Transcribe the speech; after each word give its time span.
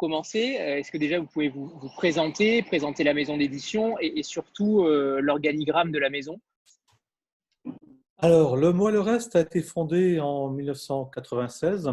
commencer. 0.00 0.56
Est-ce 0.58 0.90
que 0.90 0.98
déjà 0.98 1.18
vous 1.20 1.26
pouvez 1.26 1.50
vous, 1.50 1.68
présenter, 1.96 2.62
présenter 2.62 3.04
la 3.04 3.12
maison 3.12 3.36
d'édition 3.36 3.98
et, 4.00 4.22
surtout 4.22 4.86
l'organigramme 4.86 5.92
de 5.92 5.98
la 5.98 6.08
maison? 6.08 6.40
Alors, 8.18 8.56
Le 8.56 8.72
Moi 8.72 8.90
le 8.90 9.00
Reste 9.00 9.36
a 9.36 9.40
été 9.40 9.60
fondé 9.62 10.18
en 10.18 10.48
1996. 10.48 11.90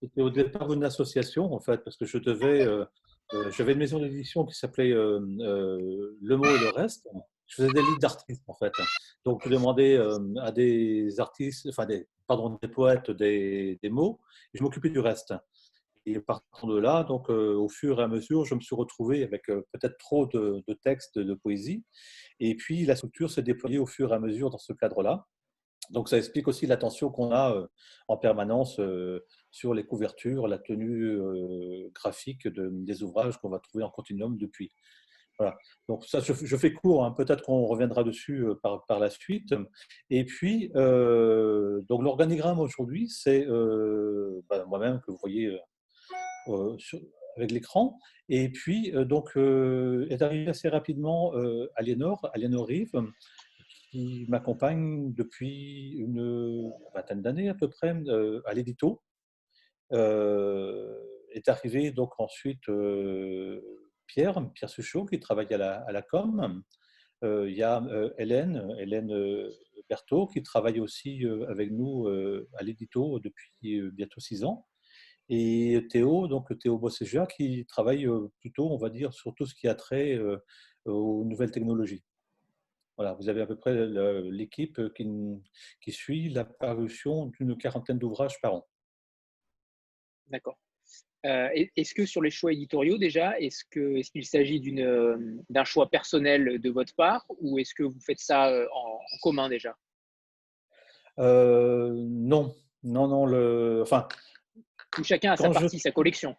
C'était 0.00 0.22
au 0.22 0.30
départ 0.30 0.72
une 0.72 0.84
association, 0.84 1.54
en 1.54 1.60
fait, 1.60 1.78
parce 1.84 1.96
que 1.96 2.04
je 2.04 2.18
devais. 2.18 2.66
J'avais 3.56 3.72
une 3.72 3.78
maison 3.78 4.00
d'édition 4.00 4.44
qui 4.44 4.54
s'appelait 4.54 4.90
Le 4.90 6.36
Mot 6.36 6.44
et 6.44 6.58
le 6.58 6.70
Reste 6.74 7.08
je 7.52 7.62
faisais 7.62 7.72
des 7.72 7.82
livres 7.82 7.98
d'artistes 7.98 8.44
en 8.48 8.54
fait. 8.54 8.72
Donc 9.24 9.42
je 9.44 9.50
demandais 9.50 9.98
à 10.40 10.50
des 10.50 11.20
artistes, 11.20 11.68
enfin 11.68 11.86
pardon, 12.26 12.58
des 12.62 12.68
poètes 12.68 13.10
des, 13.10 13.78
des 13.82 13.90
mots, 13.90 14.20
et 14.54 14.58
je 14.58 14.62
m'occupais 14.62 14.90
du 14.90 15.00
reste. 15.00 15.34
Et 16.06 16.18
partant 16.20 16.66
de 16.66 16.78
là, 16.78 17.04
donc 17.04 17.28
au 17.28 17.68
fur 17.68 18.00
et 18.00 18.02
à 18.02 18.08
mesure, 18.08 18.44
je 18.44 18.54
me 18.54 18.60
suis 18.60 18.74
retrouvé 18.74 19.22
avec 19.22 19.46
peut-être 19.46 19.96
trop 19.98 20.26
de, 20.26 20.62
textes 20.82 21.18
de 21.18 21.34
poésie. 21.34 21.84
Et 22.40 22.56
puis 22.56 22.84
la 22.84 22.96
structure 22.96 23.30
s'est 23.30 23.42
déployée 23.42 23.78
au 23.78 23.86
fur 23.86 24.12
et 24.12 24.16
à 24.16 24.18
mesure 24.18 24.50
dans 24.50 24.58
ce 24.58 24.72
cadre-là. 24.72 25.26
Donc 25.90 26.08
ça 26.08 26.18
explique 26.18 26.48
aussi 26.48 26.66
l'attention 26.66 27.10
qu'on 27.10 27.32
a 27.32 27.68
en 28.08 28.16
permanence 28.16 28.80
sur 29.52 29.74
les 29.74 29.84
couvertures, 29.84 30.48
la 30.48 30.58
tenue 30.58 31.20
graphique 31.94 32.48
de, 32.48 32.68
des 32.72 33.04
ouvrages 33.04 33.38
qu'on 33.38 33.50
va 33.50 33.60
trouver 33.60 33.84
en 33.84 33.90
continuum 33.90 34.36
depuis. 34.36 34.72
Voilà. 35.38 35.56
Donc 35.88 36.04
ça, 36.04 36.20
je, 36.20 36.56
fais 36.56 36.72
court, 36.72 37.04
hein. 37.04 37.12
peut-être 37.12 37.42
qu'on 37.42 37.66
reviendra 37.66 38.04
dessus 38.04 38.44
euh, 38.44 38.54
par, 38.54 39.00
la 39.00 39.10
suite. 39.10 39.54
Et 40.10 40.24
puis, 40.24 40.70
euh, 40.76 41.80
donc 41.88 42.02
l'organigramme 42.02 42.60
aujourd'hui, 42.60 43.08
c'est 43.08 43.46
euh, 43.46 44.42
bah, 44.48 44.64
moi-même 44.68 45.00
que 45.00 45.10
vous 45.10 45.18
voyez 45.20 45.58
avec 47.36 47.50
l'écran. 47.50 47.98
Et 48.28 48.50
puis, 48.50 48.92
donc, 48.92 49.36
est 49.36 50.22
arrivé 50.22 50.48
assez 50.48 50.68
rapidement 50.68 51.32
Aliénor, 51.76 52.30
Aliénor 52.34 52.66
Rive, 52.66 53.02
qui 53.90 54.26
m'accompagne 54.28 55.12
depuis 55.14 55.94
une 55.98 56.70
vingtaine 56.94 57.22
d'années 57.22 57.48
à 57.48 57.54
peu 57.54 57.68
près 57.68 57.94
à 58.46 58.54
l'édito. 58.54 59.02
est 59.90 61.48
arrivé 61.48 61.90
donc 61.90 62.12
ensuite 62.18 62.68
Pierre, 64.12 64.52
Pierre 64.52 64.68
Suchot, 64.68 65.06
qui 65.06 65.18
travaille 65.18 65.52
à 65.54 65.92
la, 65.92 66.02
com. 66.02 66.62
Euh, 67.24 67.48
il 67.48 67.56
y 67.56 67.62
a 67.62 67.82
euh, 67.82 68.10
Hélène, 68.18 68.74
Hélène 68.78 69.12
euh, 69.12 69.50
Berthaud, 69.88 70.26
qui 70.26 70.42
travaille 70.42 70.80
aussi 70.80 71.24
avec 71.48 71.70
nous 71.70 72.08
à 72.54 72.62
l'édito 72.62 73.20
depuis 73.20 73.80
bientôt 73.92 74.20
six 74.20 74.44
ans. 74.44 74.66
Et 75.34 75.86
Théo, 75.88 76.28
donc 76.28 76.56
Théo 76.58 76.76
Bosségia, 76.78 77.26
qui 77.26 77.64
travaille 77.64 78.06
plutôt, 78.40 78.70
on 78.70 78.76
va 78.76 78.90
dire, 78.90 79.14
sur 79.14 79.34
tout 79.34 79.46
ce 79.46 79.54
qui 79.54 79.66
a 79.66 79.74
trait 79.74 80.20
aux 80.84 81.24
nouvelles 81.24 81.50
technologies. 81.50 82.04
Voilà, 82.98 83.14
vous 83.14 83.30
avez 83.30 83.40
à 83.40 83.46
peu 83.46 83.56
près 83.56 83.74
l'équipe 84.30 84.78
qui, 84.94 85.08
qui 85.80 85.92
suit 85.92 86.28
la 86.28 86.44
parution 86.44 87.26
d'une 87.38 87.56
quarantaine 87.56 87.98
d'ouvrages 87.98 88.38
par 88.42 88.56
an. 88.56 88.68
D'accord. 90.28 90.58
Euh, 91.24 91.48
est-ce 91.76 91.94
que 91.94 92.04
sur 92.04 92.20
les 92.20 92.30
choix 92.30 92.52
éditoriaux 92.52 92.98
déjà, 92.98 93.38
est-ce 93.38 93.64
qu'il 93.64 94.26
s'agit 94.26 94.60
euh, 94.80 95.16
d'un 95.50 95.64
choix 95.64 95.88
personnel 95.88 96.60
de 96.60 96.70
votre 96.70 96.94
part 96.96 97.24
ou 97.38 97.60
est-ce 97.60 97.74
que 97.74 97.84
vous 97.84 98.00
faites 98.00 98.18
ça 98.18 98.48
euh, 98.48 98.66
en, 98.74 98.98
commun 99.22 99.48
déjà? 99.48 99.76
Non, 101.18 102.54
non, 102.82 103.06
non. 103.06 103.26
Le, 103.26 103.82
enfin, 103.82 104.08
chacun 105.02 105.32
a 105.32 105.36
sa 105.36 105.50
partie, 105.50 105.78
sa 105.78 105.90
collection. 105.90 106.36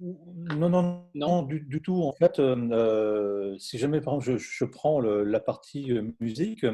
Non, 0.00 0.68
non, 0.68 1.04
non, 1.14 1.42
du, 1.42 1.80
tout. 1.80 2.02
En 2.02 2.12
fait, 2.12 2.40
euh, 2.40 2.56
euh, 2.72 3.56
si 3.58 3.78
jamais, 3.78 4.00
par 4.00 4.14
exemple, 4.14 4.38
je, 4.38 4.64
prends 4.64 5.00
la 5.00 5.38
partie 5.38 5.92
euh, 5.92 6.10
musique, 6.18 6.66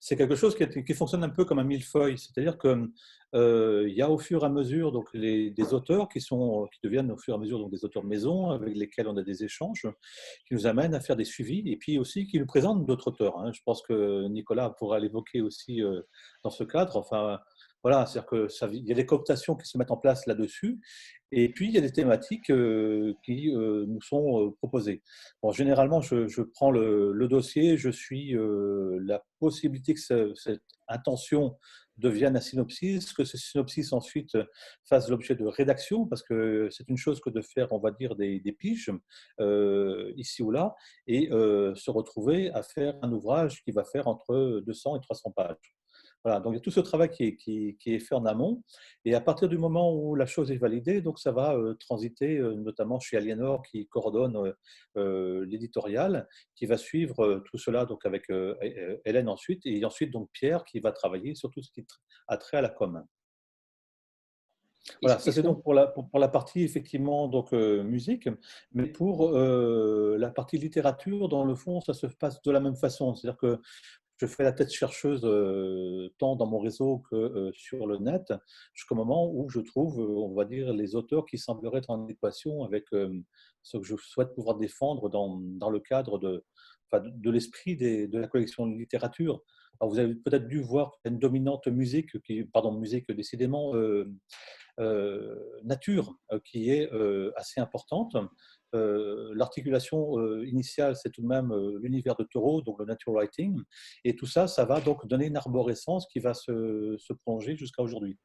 c'est 0.00 0.16
quelque 0.16 0.36
chose 0.36 0.56
qui, 0.56 0.94
fonctionne 0.94 1.22
un 1.22 1.28
peu 1.28 1.44
comme 1.44 1.58
un 1.58 1.64
millefeuille. 1.64 2.16
C'est-à-dire 2.16 2.56
qu'il 2.56 2.88
il 3.34 3.94
y 3.94 4.00
a 4.00 4.08
au 4.08 4.16
fur 4.16 4.42
et 4.42 4.46
à 4.46 4.48
mesure 4.48 4.90
donc, 4.90 5.14
des 5.14 5.74
auteurs 5.74 6.08
qui, 6.08 6.22
sont, 6.22 6.66
qui 6.72 6.80
deviennent 6.82 7.10
au 7.10 7.18
fur 7.18 7.34
et 7.34 7.36
à 7.36 7.40
mesure 7.40 7.58
donc, 7.58 7.70
des 7.70 7.84
auteurs 7.84 8.04
de 8.04 8.08
maison 8.08 8.50
avec 8.50 8.74
lesquels 8.74 9.06
on 9.06 9.18
a 9.18 9.22
des 9.22 9.44
échanges, 9.44 9.86
qui 10.46 10.54
nous 10.54 10.66
amènent 10.66 10.94
à 10.94 11.00
faire 11.00 11.16
des 11.16 11.24
suivis 11.24 11.62
et 11.66 11.76
puis 11.76 11.98
aussi 11.98 12.26
qui 12.26 12.38
nous 12.38 12.46
présentent 12.46 12.86
d'autres 12.86 13.08
auteurs. 13.08 13.38
Hein. 13.38 13.52
Je 13.52 13.60
pense 13.66 13.82
que 13.82 14.28
Nicolas 14.28 14.70
pourra 14.70 14.98
l'évoquer 14.98 15.42
aussi 15.42 15.82
dans 16.42 16.50
ce 16.50 16.64
cadre. 16.64 16.96
Enfin, 16.96 17.38
voilà, 17.82 18.06
c'est-à-dire 18.06 18.48
qu'il 18.48 18.86
y 18.86 18.92
a 18.92 18.94
des 18.94 19.06
cooptations 19.06 19.56
qui 19.56 19.66
se 19.66 19.76
mettent 19.76 19.90
en 19.90 19.96
place 19.96 20.26
là-dessus, 20.26 20.80
et 21.32 21.48
puis 21.48 21.68
il 21.68 21.74
y 21.74 21.78
a 21.78 21.80
des 21.80 21.92
thématiques 21.92 22.50
euh, 22.50 23.14
qui 23.24 23.50
euh, 23.50 23.86
nous 23.88 24.02
sont 24.02 24.40
euh, 24.40 24.50
proposées. 24.58 25.02
Bon, 25.42 25.50
généralement, 25.50 26.02
je, 26.02 26.42
prends 26.42 26.70
le, 26.70 27.26
dossier, 27.26 27.78
je 27.78 27.88
suis 27.88 28.36
la 28.36 29.24
possibilité 29.38 29.94
que 29.94 30.34
cette 30.34 30.60
intention 30.88 31.56
devienne 31.96 32.36
un 32.36 32.40
synopsis, 32.40 33.12
que 33.12 33.24
ce 33.24 33.38
synopsis 33.38 33.92
ensuite 33.92 34.36
fasse 34.84 35.08
l'objet 35.08 35.34
de 35.34 35.46
rédaction, 35.46 36.06
parce 36.06 36.22
que 36.22 36.68
c'est 36.70 36.88
une 36.88 36.96
chose 36.96 37.20
que 37.20 37.30
de 37.30 37.40
faire, 37.40 37.72
on 37.72 37.78
va 37.78 37.90
dire, 37.92 38.14
des, 38.14 38.40
des 38.40 38.52
piges 38.52 38.90
ici 40.16 40.42
ou 40.42 40.50
là, 40.50 40.74
et 41.06 41.28
se 41.30 41.90
retrouver 41.90 42.50
à 42.50 42.62
faire 42.62 42.98
un 43.02 43.12
ouvrage 43.12 43.62
qui 43.64 43.72
va 43.72 43.84
faire 43.84 44.06
entre 44.08 44.62
200 44.66 44.96
et 44.96 45.00
300 45.00 45.30
pages. 45.30 45.81
Voilà, 46.24 46.38
donc 46.38 46.52
il 46.52 46.56
y 46.56 46.58
a 46.58 46.60
tout 46.60 46.70
ce 46.70 46.80
travail 46.80 47.10
qui 47.10 47.24
est, 47.24 47.36
qui, 47.36 47.76
est, 47.86 47.98
fait 47.98 48.14
en 48.14 48.24
amont. 48.26 48.62
Et 49.04 49.14
à 49.14 49.20
partir 49.20 49.48
du 49.48 49.58
moment 49.58 49.92
où 49.92 50.14
la 50.14 50.26
chose 50.26 50.52
est 50.52 50.56
validée, 50.56 51.00
donc 51.00 51.18
ça 51.18 51.32
va 51.32 51.56
euh, 51.56 51.74
transiter 51.74 52.38
euh, 52.38 52.54
notamment 52.54 53.00
chez 53.00 53.16
Aliénor 53.16 53.62
qui 53.62 53.88
coordonne 53.88 54.54
euh, 54.96 55.44
l'éditorial, 55.46 56.28
qui 56.54 56.66
va 56.66 56.76
suivre 56.76 57.42
tout 57.46 57.58
cela 57.58 57.86
donc 57.86 58.06
avec 58.06 58.30
Hélène 59.04 59.28
ensuite, 59.28 59.62
et 59.64 59.84
ensuite 59.84 60.12
donc 60.12 60.30
Pierre 60.32 60.64
qui 60.64 60.78
va 60.78 60.92
travailler 60.92 61.34
sur 61.34 61.50
tout 61.50 61.62
ce 61.62 61.70
qui 61.72 61.84
a 62.28 62.36
trait 62.36 62.58
à 62.58 62.62
la 62.62 62.68
com. 62.68 63.04
Voilà, 65.00 65.18
ça 65.18 65.30
c'est 65.30 65.42
donc 65.42 65.62
pour 65.62 65.74
la, 65.74 65.86
pour, 65.86 66.18
la 66.18 66.28
partie 66.28 66.62
effectivement 66.62 67.28
donc 67.28 67.52
musique, 67.52 68.28
mais 68.72 68.86
pour 68.86 69.32
la 69.32 70.30
partie 70.30 70.58
littérature, 70.58 71.28
dans 71.28 71.44
le 71.44 71.54
fond, 71.54 71.80
ça 71.80 71.94
se 71.94 72.06
passe 72.06 72.42
de 72.42 72.50
la 72.50 72.60
même 72.60 72.76
façon. 72.76 73.14
C'est-à-dire 73.14 73.38
que 73.38 73.60
je 74.22 74.26
fais 74.28 74.44
la 74.44 74.52
tête 74.52 74.72
chercheuse 74.72 75.24
euh, 75.24 76.08
tant 76.18 76.36
dans 76.36 76.46
mon 76.46 76.60
réseau 76.60 77.02
que 77.10 77.16
euh, 77.16 77.50
sur 77.54 77.88
le 77.88 77.98
net, 77.98 78.32
jusqu'au 78.72 78.94
moment 78.94 79.28
où 79.32 79.48
je 79.48 79.58
trouve, 79.58 80.00
euh, 80.00 80.06
on 80.06 80.32
va 80.32 80.44
dire, 80.44 80.72
les 80.72 80.94
auteurs 80.94 81.26
qui 81.26 81.38
sembleraient 81.38 81.78
être 81.78 81.90
en 81.90 82.06
équation 82.06 82.62
avec 82.62 82.84
ce 83.62 83.76
que 83.78 83.82
je 83.82 83.96
souhaite 83.96 84.32
pouvoir 84.34 84.58
défendre 84.58 85.08
dans, 85.08 85.40
dans 85.40 85.70
le 85.70 85.80
cadre 85.80 86.20
de, 86.20 86.44
de 86.92 87.30
l'esprit 87.30 87.76
de 87.76 88.16
la 88.16 88.28
collection 88.28 88.68
de 88.68 88.76
littérature. 88.76 89.42
vous 89.80 89.98
avez 89.98 90.14
peut-être 90.14 90.46
dû 90.46 90.60
voir 90.60 90.92
une 91.04 91.18
dominante 91.18 91.66
musique, 91.66 92.10
pardon, 92.52 92.78
musique 92.78 93.10
décidément 93.10 93.72
nature, 95.64 96.14
qui 96.44 96.70
est 96.70 96.88
assez 97.36 97.60
importante. 97.60 98.16
Euh, 98.74 99.32
l'articulation 99.34 100.18
euh, 100.18 100.46
initiale, 100.46 100.96
c'est 100.96 101.10
tout 101.10 101.22
de 101.22 101.26
même 101.26 101.52
euh, 101.52 101.78
l'univers 101.82 102.16
de 102.16 102.24
Taureau, 102.24 102.62
donc 102.62 102.78
le 102.78 102.86
natural 102.86 103.16
writing. 103.16 103.60
Et 104.04 104.16
tout 104.16 104.26
ça, 104.26 104.46
ça 104.46 104.64
va 104.64 104.80
donc 104.80 105.06
donner 105.06 105.26
une 105.26 105.36
arborescence 105.36 106.06
qui 106.06 106.20
va 106.20 106.32
se, 106.32 106.96
se 106.98 107.12
prolonger 107.12 107.56
jusqu'à 107.56 107.82
aujourd'hui. 107.82 108.16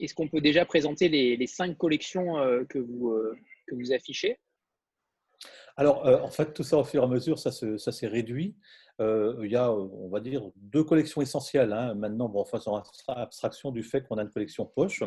Est-ce 0.00 0.14
qu'on 0.14 0.28
peut 0.28 0.40
déjà 0.40 0.64
présenter 0.64 1.08
les, 1.08 1.46
cinq 1.46 1.76
collections 1.78 2.34
que, 2.68 2.78
vous, 2.78 3.18
que 3.66 3.74
vous 3.74 3.92
affichez? 3.94 4.38
Alors, 5.76 6.06
en 6.06 6.30
fait, 6.30 6.54
tout 6.54 6.62
ça, 6.62 6.78
au 6.78 6.84
fur 6.84 7.02
et 7.02 7.04
à 7.04 7.08
mesure, 7.08 7.38
ça 7.38 7.50
s'est 7.52 8.06
réduit. 8.06 8.56
Euh, 9.00 9.42
il 9.44 9.50
y 9.50 9.56
a, 9.56 9.70
on 9.70 10.08
va 10.08 10.20
dire, 10.20 10.50
deux 10.56 10.84
collections 10.84 11.20
essentielles. 11.20 11.72
Hein. 11.72 11.94
Maintenant, 11.94 12.28
bon, 12.28 12.44
faisant 12.44 12.82
abstraction 13.08 13.70
du 13.70 13.82
fait 13.82 14.02
qu'on 14.02 14.16
a 14.16 14.22
une 14.22 14.30
collection 14.30 14.64
poche, 14.64 15.02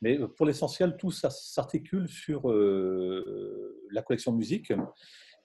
mais 0.00 0.18
euh, 0.18 0.26
pour 0.26 0.46
l'essentiel, 0.46 0.96
tout 0.96 1.12
ça 1.12 1.30
s'articule 1.30 2.08
sur 2.08 2.50
euh, 2.50 3.86
la 3.92 4.02
collection 4.02 4.32
musique, 4.32 4.72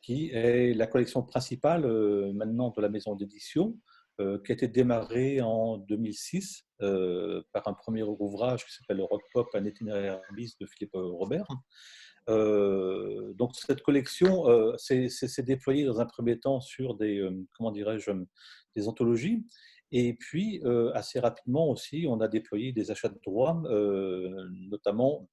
qui 0.01 0.31
est 0.31 0.73
la 0.73 0.87
collection 0.87 1.23
principale 1.23 1.85
maintenant 2.33 2.71
de 2.75 2.81
la 2.81 2.89
maison 2.89 3.15
d'édition, 3.15 3.75
qui 4.17 4.51
a 4.51 4.53
été 4.53 4.67
démarrée 4.67 5.41
en 5.41 5.77
2006 5.77 6.63
par 6.79 7.67
un 7.67 7.73
premier 7.73 8.03
ouvrage 8.03 8.65
qui 8.65 8.71
s'appelle 8.71 9.01
Rock 9.01 9.23
Pop, 9.33 9.47
un 9.55 9.65
itinéraire 9.65 10.21
bis 10.35 10.57
de 10.59 10.67
Philippe 10.67 10.93
Robert. 10.93 11.47
Euh, 12.27 13.33
donc 13.33 13.55
cette 13.55 13.81
collection 13.83 14.49
euh, 14.49 14.75
s'est 14.77 15.43
déployée 15.43 15.85
dans 15.85 16.01
un 16.01 16.05
premier 16.05 16.39
temps 16.39 16.59
sur 16.59 16.95
des, 16.95 17.19
euh, 17.19 17.31
comment 17.55 17.71
dirais-je, 17.71 18.11
des 18.75 18.87
anthologies. 18.87 19.45
Et 19.91 20.15
puis, 20.15 20.61
assez 20.93 21.19
rapidement 21.19 21.69
aussi, 21.69 22.05
on 22.09 22.19
a 22.19 22.27
déployé 22.27 22.73
des 22.73 22.91
achats 22.91 23.07
de 23.07 23.19
droits, 23.23 23.63
notamment 24.69 25.29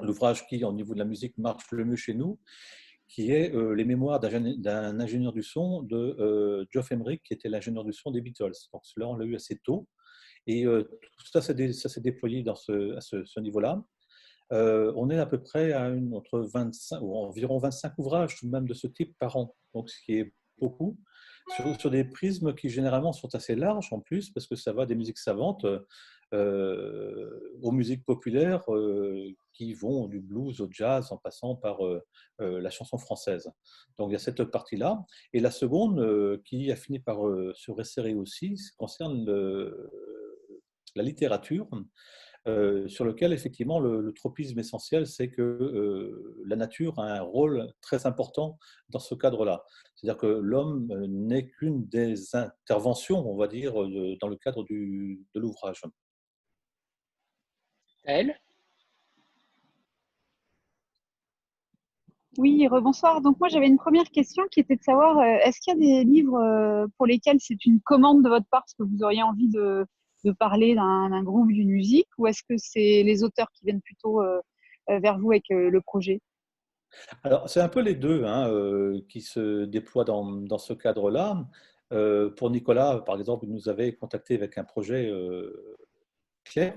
l'ouvrage 0.00 0.44
qui, 0.48 0.64
au 0.64 0.72
niveau 0.72 0.94
de 0.94 0.98
la 0.98 1.04
musique, 1.04 1.38
marche 1.38 1.70
le 1.70 1.84
mieux 1.84 1.94
chez 1.94 2.14
nous, 2.14 2.40
qui 3.06 3.30
est 3.30 3.54
Les 3.76 3.84
mémoires 3.84 4.18
d'un 4.18 4.98
ingénieur 4.98 5.32
du 5.32 5.44
son 5.44 5.82
de 5.82 6.66
Geoff 6.70 6.90
Emerick, 6.90 7.22
qui 7.22 7.34
était 7.34 7.48
l'ingénieur 7.48 7.84
du 7.84 7.92
son 7.92 8.10
des 8.10 8.22
Beatles. 8.22 8.54
Donc, 8.72 8.82
cela, 8.84 9.06
on 9.06 9.14
l'a 9.14 9.26
eu 9.26 9.36
assez 9.36 9.58
tôt. 9.58 9.86
Et 10.48 10.64
tout 10.64 11.26
ça, 11.30 11.40
s'est 11.42 12.00
déployé 12.00 12.42
dans 12.42 12.54
à 12.54 13.00
ce 13.00 13.40
niveau-là. 13.40 13.84
On 14.52 15.10
est 15.10 15.18
à 15.18 15.26
peu 15.26 15.42
près 15.42 15.72
à 15.72 15.90
entre 16.12 16.40
25, 16.40 17.00
ou 17.00 17.16
environ 17.16 17.58
25 17.58 17.94
ouvrages 17.98 18.36
tout 18.36 18.46
de 18.46 18.50
même 18.50 18.68
de 18.68 18.74
ce 18.74 18.86
type 18.86 19.16
par 19.18 19.36
an, 19.36 19.54
donc 19.74 19.88
ce 19.90 20.00
qui 20.04 20.18
est 20.18 20.32
beaucoup. 20.58 20.98
Sur, 21.56 21.80
sur, 21.80 21.90
des 21.90 22.04
prismes 22.04 22.54
qui 22.54 22.70
généralement 22.70 23.12
sont 23.12 23.34
assez 23.34 23.56
larges 23.56 23.92
en 23.92 23.98
plus, 23.98 24.30
parce 24.30 24.46
que 24.46 24.54
ça 24.54 24.72
va 24.72 24.86
des 24.86 24.94
musiques 24.94 25.18
savantes 25.18 25.66
euh, 26.34 27.28
aux 27.60 27.72
musiques 27.72 28.06
populaires 28.06 28.64
euh, 28.72 29.28
qui 29.52 29.74
vont 29.74 30.08
du 30.08 30.18
blues 30.18 30.62
au 30.62 30.68
jazz 30.70 31.12
en 31.12 31.18
passant 31.18 31.56
par 31.56 31.84
euh, 31.84 32.00
la 32.38 32.70
chanson 32.70 32.96
française. 32.96 33.52
Donc 33.98 34.08
il 34.08 34.12
y 34.14 34.16
a 34.16 34.18
cette 34.18 34.42
partie-là. 34.44 35.04
Et 35.34 35.40
la 35.40 35.50
seconde, 35.50 36.40
qui 36.44 36.72
a 36.72 36.76
fini 36.76 37.00
par 37.00 37.18
se 37.54 37.70
resserrer 37.70 38.14
aussi, 38.14 38.56
concerne 38.78 39.26
la 40.96 41.02
littérature. 41.02 41.68
Sur 42.44 43.04
lequel 43.04 43.32
effectivement 43.32 43.78
le, 43.80 44.12
tropisme 44.12 44.58
essentiel, 44.58 45.06
c'est 45.06 45.30
que 45.30 46.36
la 46.46 46.56
nature 46.56 46.98
a 46.98 47.04
un 47.04 47.20
rôle 47.20 47.72
très 47.80 48.06
important 48.06 48.58
dans 48.90 48.98
ce 48.98 49.14
cadre-là. 49.14 49.64
C'est-à-dire 49.94 50.18
que 50.18 50.26
l'homme 50.26 50.88
n'est 51.08 51.46
qu'une 51.46 51.86
des 51.86 52.34
interventions, 52.34 53.28
on 53.30 53.36
va 53.36 53.46
dire, 53.48 53.74
dans 53.74 54.28
le 54.28 54.36
cadre 54.36 54.64
du, 54.64 55.24
de 55.34 55.40
l'ouvrage. 55.40 55.82
Elle 58.04 58.36
Oui, 62.38 62.66
rebonsoir. 62.66 63.20
Donc 63.20 63.38
moi 63.40 63.48
j'avais 63.48 63.66
une 63.66 63.76
première 63.76 64.08
question 64.10 64.42
qui 64.50 64.60
était 64.60 64.76
de 64.76 64.82
savoir 64.82 65.18
euh, 65.18 65.36
est-ce 65.44 65.60
qu'il 65.60 65.74
y 65.74 65.76
a 65.76 66.02
des 66.02 66.04
livres 66.04 66.38
euh, 66.38 66.86
pour 66.96 67.06
lesquels 67.06 67.36
c'est 67.40 67.62
une 67.66 67.80
commande 67.80 68.24
de 68.24 68.28
votre 68.30 68.46
part 68.50 68.62
parce 68.62 68.72
que 68.74 68.84
vous 68.84 69.02
auriez 69.02 69.22
envie 69.22 69.48
de, 69.48 69.84
parler 70.30 70.74
d'un 70.74 71.22
groupe, 71.22 71.52
d'une 71.52 71.70
musique, 71.70 72.08
ou 72.18 72.26
est-ce 72.26 72.42
que 72.42 72.54
c'est 72.56 73.02
les 73.02 73.22
auteurs 73.22 73.50
qui 73.52 73.64
viennent 73.64 73.82
plutôt 73.82 74.22
euh, 74.22 74.40
vers 74.88 75.18
vous 75.18 75.32
avec 75.32 75.44
le 75.50 75.80
projet? 75.80 76.20
Alors 77.22 77.48
c'est 77.48 77.60
un 77.60 77.68
peu 77.68 77.80
les 77.80 77.94
deux 77.94 78.24
hein, 78.24 78.50
qui 79.08 79.22
se 79.22 79.64
déploient 79.64 80.04
dans, 80.04 80.58
ce 80.58 80.72
cadre-là. 80.72 81.46
pour 82.36 82.50
Nicolas, 82.50 83.02
par 83.06 83.18
exemple, 83.18 83.46
il 83.46 83.52
nous 83.52 83.68
avait 83.68 83.94
contacté 83.94 84.34
avec 84.34 84.58
un 84.58 84.64
projet 84.64 85.10
clair 86.44 86.74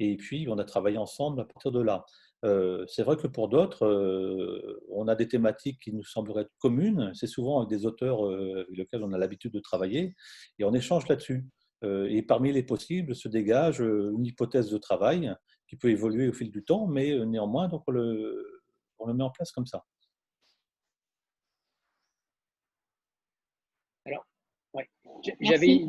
et 0.00 0.16
puis, 0.16 0.46
on 0.48 0.58
a 0.58 0.64
travaillé 0.64 0.96
ensemble 0.96 1.40
à 1.40 1.44
partir 1.44 1.70
de 1.70 1.80
là. 1.80 2.06
Euh, 2.42 2.86
c'est 2.88 3.02
vrai 3.02 3.16
que 3.18 3.26
pour 3.26 3.50
d'autres, 3.50 3.84
euh, 3.84 4.82
on 4.90 5.08
a 5.08 5.14
des 5.14 5.28
thématiques 5.28 5.78
qui 5.78 5.92
nous 5.92 6.04
sembleraient 6.04 6.48
communes. 6.58 7.12
C'est 7.14 7.26
souvent 7.26 7.58
avec 7.58 7.68
des 7.68 7.84
auteurs 7.84 8.26
euh, 8.26 8.64
avec 8.66 8.78
lesquels 8.78 9.04
on 9.04 9.12
a 9.12 9.18
l'habitude 9.18 9.52
de 9.52 9.60
travailler 9.60 10.16
et 10.58 10.64
on 10.64 10.72
échange 10.72 11.06
là-dessus. 11.06 11.46
Et 11.82 12.22
parmi 12.22 12.52
les 12.52 12.62
possibles 12.62 13.14
se 13.14 13.28
dégage 13.28 13.80
une 13.80 14.26
hypothèse 14.26 14.70
de 14.70 14.78
travail 14.78 15.34
qui 15.66 15.76
peut 15.76 15.90
évoluer 15.90 16.28
au 16.28 16.32
fil 16.32 16.50
du 16.50 16.62
temps, 16.62 16.86
mais 16.86 17.24
néanmoins, 17.24 17.68
donc 17.68 17.84
on 17.86 17.92
le, 17.92 18.62
on 18.98 19.06
le 19.06 19.14
met 19.14 19.24
en 19.24 19.30
place 19.30 19.50
comme 19.50 19.66
ça. 19.66 19.84
Alors, 24.04 24.26
ouais. 24.74 24.88
j'avais 25.40 25.84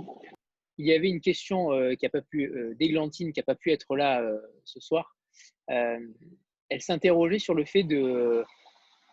il 0.81 0.88
y 0.88 0.93
avait 0.93 1.09
une 1.09 1.21
question 1.21 1.73
euh, 1.73 1.93
qui 1.93 2.05
a 2.05 2.09
pas 2.09 2.21
pu, 2.21 2.45
euh, 2.45 2.73
d'Églantine 2.75 3.31
qui 3.31 3.39
n'a 3.39 3.43
pas 3.43 3.55
pu 3.55 3.71
être 3.71 3.95
là 3.95 4.21
euh, 4.21 4.39
ce 4.65 4.79
soir. 4.79 5.15
elle 5.67 6.81
s'interrogeait 6.81 7.39
sur 7.39 7.53
le 7.53 7.65
fait 7.65 7.83
de, 7.83 8.43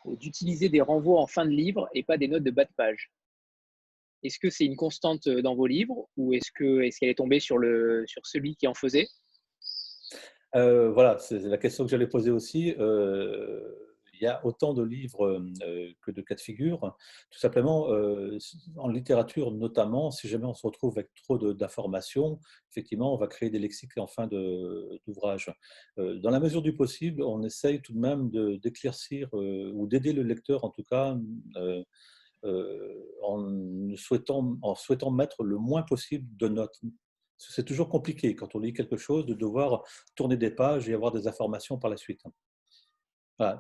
d'utiliser 0.07 0.69
des 0.69 0.81
renvois 0.81 1.21
en 1.21 1.27
fin 1.27 1.45
de 1.45 1.51
livre 1.51 1.89
et 1.93 2.03
pas 2.03 2.17
des 2.17 2.29
notes 2.29 2.45
de 2.45 2.51
bas 2.51 2.65
de 2.65 2.73
page. 2.77 3.11
Est-ce 4.23 4.39
que 4.39 4.51
c'est 4.51 4.65
une 4.65 4.77
constante 4.77 5.29
dans 5.29 5.55
vos 5.55 5.67
livres 5.67 6.09
ou 6.17 6.33
est-ce, 6.33 6.51
que, 6.55 6.83
est-ce 6.83 6.99
qu'elle 6.99 7.11
est 7.11 7.19
tombée 7.19 7.41
sur, 7.41 7.59
celui 8.25 8.57
qui 8.57 8.67
en 8.67 8.75
faisait? 8.75 9.07
Voilà, 10.55 11.19
c'est 11.19 11.41
la 11.41 11.59
question 11.59 11.85
que 11.85 11.91
j'allais 11.91 12.09
poser 12.09 12.31
aussi 12.31 12.75
il 14.21 14.25
y 14.25 14.27
a 14.27 14.45
autant 14.45 14.75
de 14.75 14.83
livres 14.83 15.27
euh, 15.63 15.93
que 16.03 16.11
de 16.11 16.23
cas 16.23 16.35
de 16.35 16.41
figure. 16.41 16.97
Tout 17.31 17.39
simplement, 17.39 17.93
euh, 17.93 18.39
en 18.77 18.89
littérature 18.89 19.53
notamment, 19.53 20.11
si 20.11 20.29
jamais 20.29 20.47
on 20.47 20.55
se 20.55 20.67
retrouve 20.67 20.99
avec 20.99 21.11
trop 21.23 21.39
d'informations, 21.39 22.41
effectivement, 22.71 23.15
on 23.15 23.17
va 23.17 23.27
créer 23.27 23.51
des 23.51 23.59
lexiques 23.59 23.97
en 23.97 24.07
fin 24.07 24.27
d'ouvrage. 24.27 25.53
Euh, 25.99 26.19
dans 26.19 26.31
la 26.31 26.41
mesure 26.41 26.63
du 26.63 26.75
possible, 26.75 27.23
on 27.23 27.43
essaye 27.43 27.81
tout 27.81 27.93
de 27.93 27.99
même 27.99 28.31
d'éclaircir 28.59 29.29
ou 29.33 29.87
d'aider 29.87 30.13
le 30.13 30.23
lecteur, 30.23 30.65
en 30.65 30.71
tout 30.71 30.85
cas, 30.85 31.17
en, 32.45 33.97
souhaitant, 33.97 34.57
en 34.63 34.75
souhaitant 34.75 35.11
mettre 35.11 35.43
le 35.43 35.59
moins 35.59 35.83
possible 35.83 36.27
de 36.37 36.49
notes. 36.49 36.81
C'est 37.37 37.65
toujours 37.65 37.89
compliqué 37.89 38.35
quand 38.35 38.55
on 38.55 38.59
lit 38.59 38.73
quelque 38.73 38.97
chose 38.97 39.27
de 39.27 39.35
devoir 39.35 39.85
tourner 40.17 40.37
des 40.37 40.51
pages 40.51 40.89
et 40.89 40.95
avoir 40.95 41.13
des 41.13 41.29
informations 41.29 41.79
par 41.79 41.91
la 41.91 41.97
suite. 41.97 42.23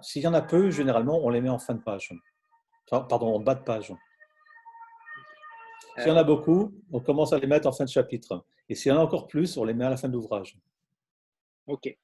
S'il 0.02 0.22
y 0.22 0.26
en 0.26 0.34
a 0.34 0.42
peu, 0.42 0.70
généralement, 0.70 1.20
on 1.22 1.30
les 1.30 1.40
met 1.40 1.48
en 1.48 1.58
fin 1.58 1.74
de 1.74 1.82
page. 1.82 2.12
Pardon, 2.90 3.34
en 3.34 3.40
bas 3.40 3.54
de 3.54 3.62
page. 3.62 3.92
S'il 5.98 6.08
y 6.08 6.10
en 6.10 6.16
a 6.16 6.24
beaucoup, 6.24 6.72
on 6.92 7.00
commence 7.00 7.32
à 7.32 7.38
les 7.38 7.46
mettre 7.46 7.68
en 7.68 7.72
fin 7.72 7.84
de 7.84 7.90
chapitre. 7.90 8.44
Et 8.68 8.74
s'il 8.74 8.90
y 8.90 8.94
en 8.94 8.98
a 8.98 9.02
encore 9.02 9.26
plus, 9.26 9.56
on 9.56 9.64
les 9.64 9.74
met 9.74 9.84
à 9.84 9.90
la 9.90 9.96
fin 9.96 10.08
d'ouvrage. 10.08 10.58
Ok. 11.66 11.96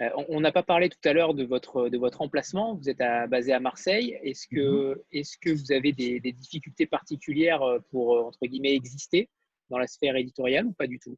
Euh, 0.00 0.08
on 0.28 0.40
n'a 0.40 0.52
pas 0.52 0.62
parlé 0.62 0.88
tout 0.88 0.98
à 1.04 1.12
l'heure 1.12 1.34
de 1.34 1.44
votre, 1.44 1.88
de 1.88 1.98
votre 1.98 2.22
emplacement. 2.22 2.74
Vous 2.74 2.88
êtes 2.88 2.98
basé 3.28 3.52
à 3.52 3.60
Marseille. 3.60 4.18
Est-ce 4.22 4.46
que, 4.46 4.94
mhm. 4.94 5.02
est 5.12 5.40
que 5.40 5.50
vous 5.50 5.72
avez 5.72 5.92
des, 5.92 6.20
difficultés 6.32 6.86
particulières 6.86 7.62
pour, 7.90 8.16
euh, 8.16 8.22
entre 8.22 8.46
guillemets, 8.46 8.74
exister 8.74 9.28
dans 9.68 9.78
la 9.78 9.86
sphère 9.86 10.16
éditoriale 10.16 10.66
ou 10.66 10.72
pas 10.72 10.86
du 10.86 10.98
tout? 10.98 11.16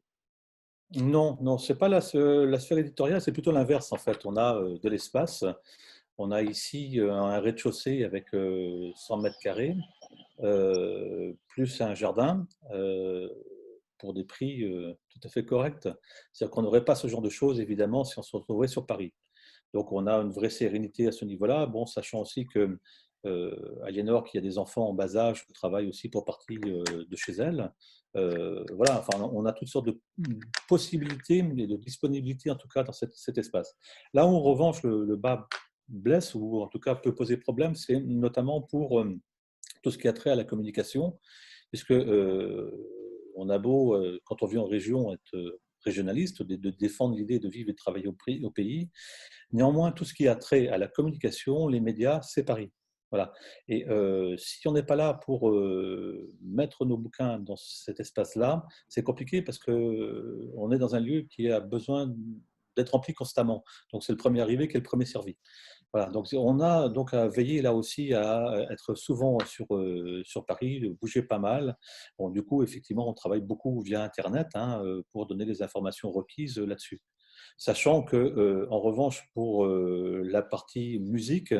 Non, 0.95 1.37
non, 1.41 1.57
c'est 1.57 1.77
pas 1.77 1.89
la, 1.89 2.01
la, 2.13 2.59
sphère 2.59 2.77
éditoriale, 2.77 3.19
c'est 3.19 3.31
plutôt 3.31 3.51
l'inverse 3.51 3.91
en 3.91 3.97
fait. 3.97 4.25
On 4.25 4.35
a 4.35 4.57
euh, 4.57 4.77
de 4.77 4.89
l'espace. 4.89 5.43
On 6.17 6.31
a 6.31 6.41
ici 6.43 6.99
euh, 6.99 7.11
un 7.11 7.39
rez-de-chaussée 7.39 8.03
avec 8.03 8.27
100 8.29 8.37
euh, 8.37 9.21
mètres 9.21 9.39
carrés, 9.41 9.75
euh, 10.41 11.33
plus 11.47 11.81
un 11.81 11.95
jardin 11.95 12.45
pour 14.03 14.13
des 14.13 14.25
prix 14.25 14.65
tout 15.09 15.19
à 15.23 15.29
fait 15.29 15.45
corrects. 15.45 15.87
C'est-à-dire 16.33 16.51
qu'on 16.51 16.63
n'aurait 16.63 16.83
pas 16.83 16.95
ce 16.95 17.07
genre 17.07 17.21
de 17.21 17.29
choses, 17.29 17.61
évidemment, 17.61 18.03
si 18.03 18.19
on 18.19 18.21
se 18.21 18.35
retrouvait 18.35 18.67
sur 18.67 18.85
Paris. 18.85 19.13
Donc, 19.73 19.93
on 19.93 20.07
a 20.07 20.15
une 20.15 20.31
vraie 20.31 20.49
sérénité 20.49 21.07
à 21.07 21.13
ce 21.13 21.23
niveau-là, 21.23 21.65
bon, 21.67 21.85
sachant 21.85 22.19
aussi 22.19 22.45
que 22.45 22.77
Aliénor, 23.85 24.25
qui 24.25 24.37
a 24.37 24.41
des 24.41 24.57
enfants 24.57 24.89
en 24.89 24.93
bas 24.93 25.15
âge, 25.15 25.45
travaille 25.53 25.87
aussi 25.87 26.09
pour 26.09 26.25
partie 26.25 26.57
de 26.57 27.15
chez 27.15 27.31
elle. 27.33 27.71
voilà, 28.13 28.99
enfin, 28.99 29.31
on 29.33 29.45
a 29.45 29.53
toutes 29.53 29.69
sortes 29.69 29.87
de 29.87 29.97
possibilités, 30.67 31.43
mais 31.43 31.65
de 31.65 31.77
disponibilité 31.77 32.51
en 32.51 32.55
tout 32.57 32.67
cas 32.67 32.83
dans 32.83 32.91
cet, 32.91 33.37
espace. 33.37 33.73
Là 34.13 34.25
où, 34.27 34.35
en 34.35 34.41
revanche, 34.41 34.83
le 34.83 35.15
bas 35.15 35.47
blesse 35.87 36.35
ou 36.35 36.61
en 36.61 36.67
tout 36.67 36.79
cas 36.79 36.95
peut 36.95 37.15
poser 37.15 37.37
problème, 37.37 37.75
c'est 37.75 37.99
notamment 37.99 38.61
pour 38.61 38.99
euh, 38.99 39.15
tout 39.81 39.91
ce 39.91 39.97
qui 39.97 40.07
a 40.07 40.13
trait 40.13 40.31
à 40.31 40.35
la 40.35 40.43
communication, 40.43 41.19
puisque 41.71 41.91
euh, 41.91 42.71
on 43.35 43.49
a 43.49 43.57
beau, 43.57 43.95
euh, 43.95 44.19
quand 44.25 44.43
on 44.43 44.47
vit 44.47 44.57
en 44.57 44.65
région, 44.65 45.13
être 45.13 45.59
régionaliste, 45.85 46.43
de, 46.43 46.69
défendre 46.69 47.15
l'idée 47.15 47.39
de 47.39 47.49
vivre 47.49 47.69
et 47.69 47.73
de 47.73 47.77
travailler 47.77 48.07
au, 48.07 48.51
pays. 48.51 48.89
Néanmoins, 49.51 49.91
tout 49.91 50.05
ce 50.05 50.13
qui 50.13 50.27
a 50.27 50.35
trait 50.35 50.69
à 50.69 50.77
la 50.77 50.87
communication, 50.87 51.67
les 51.67 51.81
médias, 51.81 52.21
c'est 52.21 52.43
Paris. 52.43 52.71
Voilà. 53.11 53.33
Et 53.67 53.85
si 54.37 54.67
on 54.67 54.71
n'est 54.71 54.83
pas 54.83 54.95
là 54.95 55.13
pour 55.13 55.51
mettre 56.41 56.85
nos 56.85 56.97
bouquins 56.97 57.37
dans 57.37 57.57
cet 57.57 57.99
espace-là, 57.99 58.65
c'est 58.87 59.03
compliqué 59.03 59.41
parce 59.41 59.59
que 59.59 60.49
on 60.55 60.71
est 60.71 60.79
dans 60.79 60.95
un 60.95 61.01
lieu 61.01 61.23
qui 61.23 61.49
a 61.49 61.59
besoin 61.59 62.11
d'être 62.75 62.91
rempli 62.91 63.13
constamment. 63.13 63.63
Donc 63.91 64.03
c'est 64.03 64.13
le 64.13 64.17
premier 64.17 64.41
arrivé 64.41 64.67
qui 64.67 64.77
est 64.77 64.79
le 64.79 64.85
premier 64.85 65.05
servi. 65.05 65.37
Donc 66.11 66.27
on 66.33 66.59
a 66.59 66.89
donc 66.89 67.13
à 67.13 67.27
veiller 67.27 67.61
là 67.61 67.73
aussi 67.73 68.15
à 68.15 68.65
être 68.71 68.95
souvent 68.95 69.37
sur, 69.45 69.75
euh, 69.75 70.23
sur 70.25 70.43
Paris, 70.43 70.81
bouger 70.99 71.21
pas 71.21 71.37
mal. 71.37 71.77
Du 72.31 72.43
coup, 72.43 72.63
effectivement, 72.63 73.07
on 73.07 73.13
travaille 73.13 73.41
beaucoup 73.41 73.79
via 73.81 74.01
Internet 74.03 74.47
hein, 74.55 74.81
euh, 74.83 75.03
pour 75.11 75.27
donner 75.27 75.45
les 75.45 75.61
informations 75.61 76.11
requises 76.11 76.57
là-dessus. 76.57 76.99
Sachant 77.57 78.01
que, 78.01 78.15
euh, 78.15 78.67
en 78.71 78.79
revanche, 78.79 79.29
pour 79.35 79.67
la 79.67 80.41
partie 80.41 80.97
musique, 80.99 81.53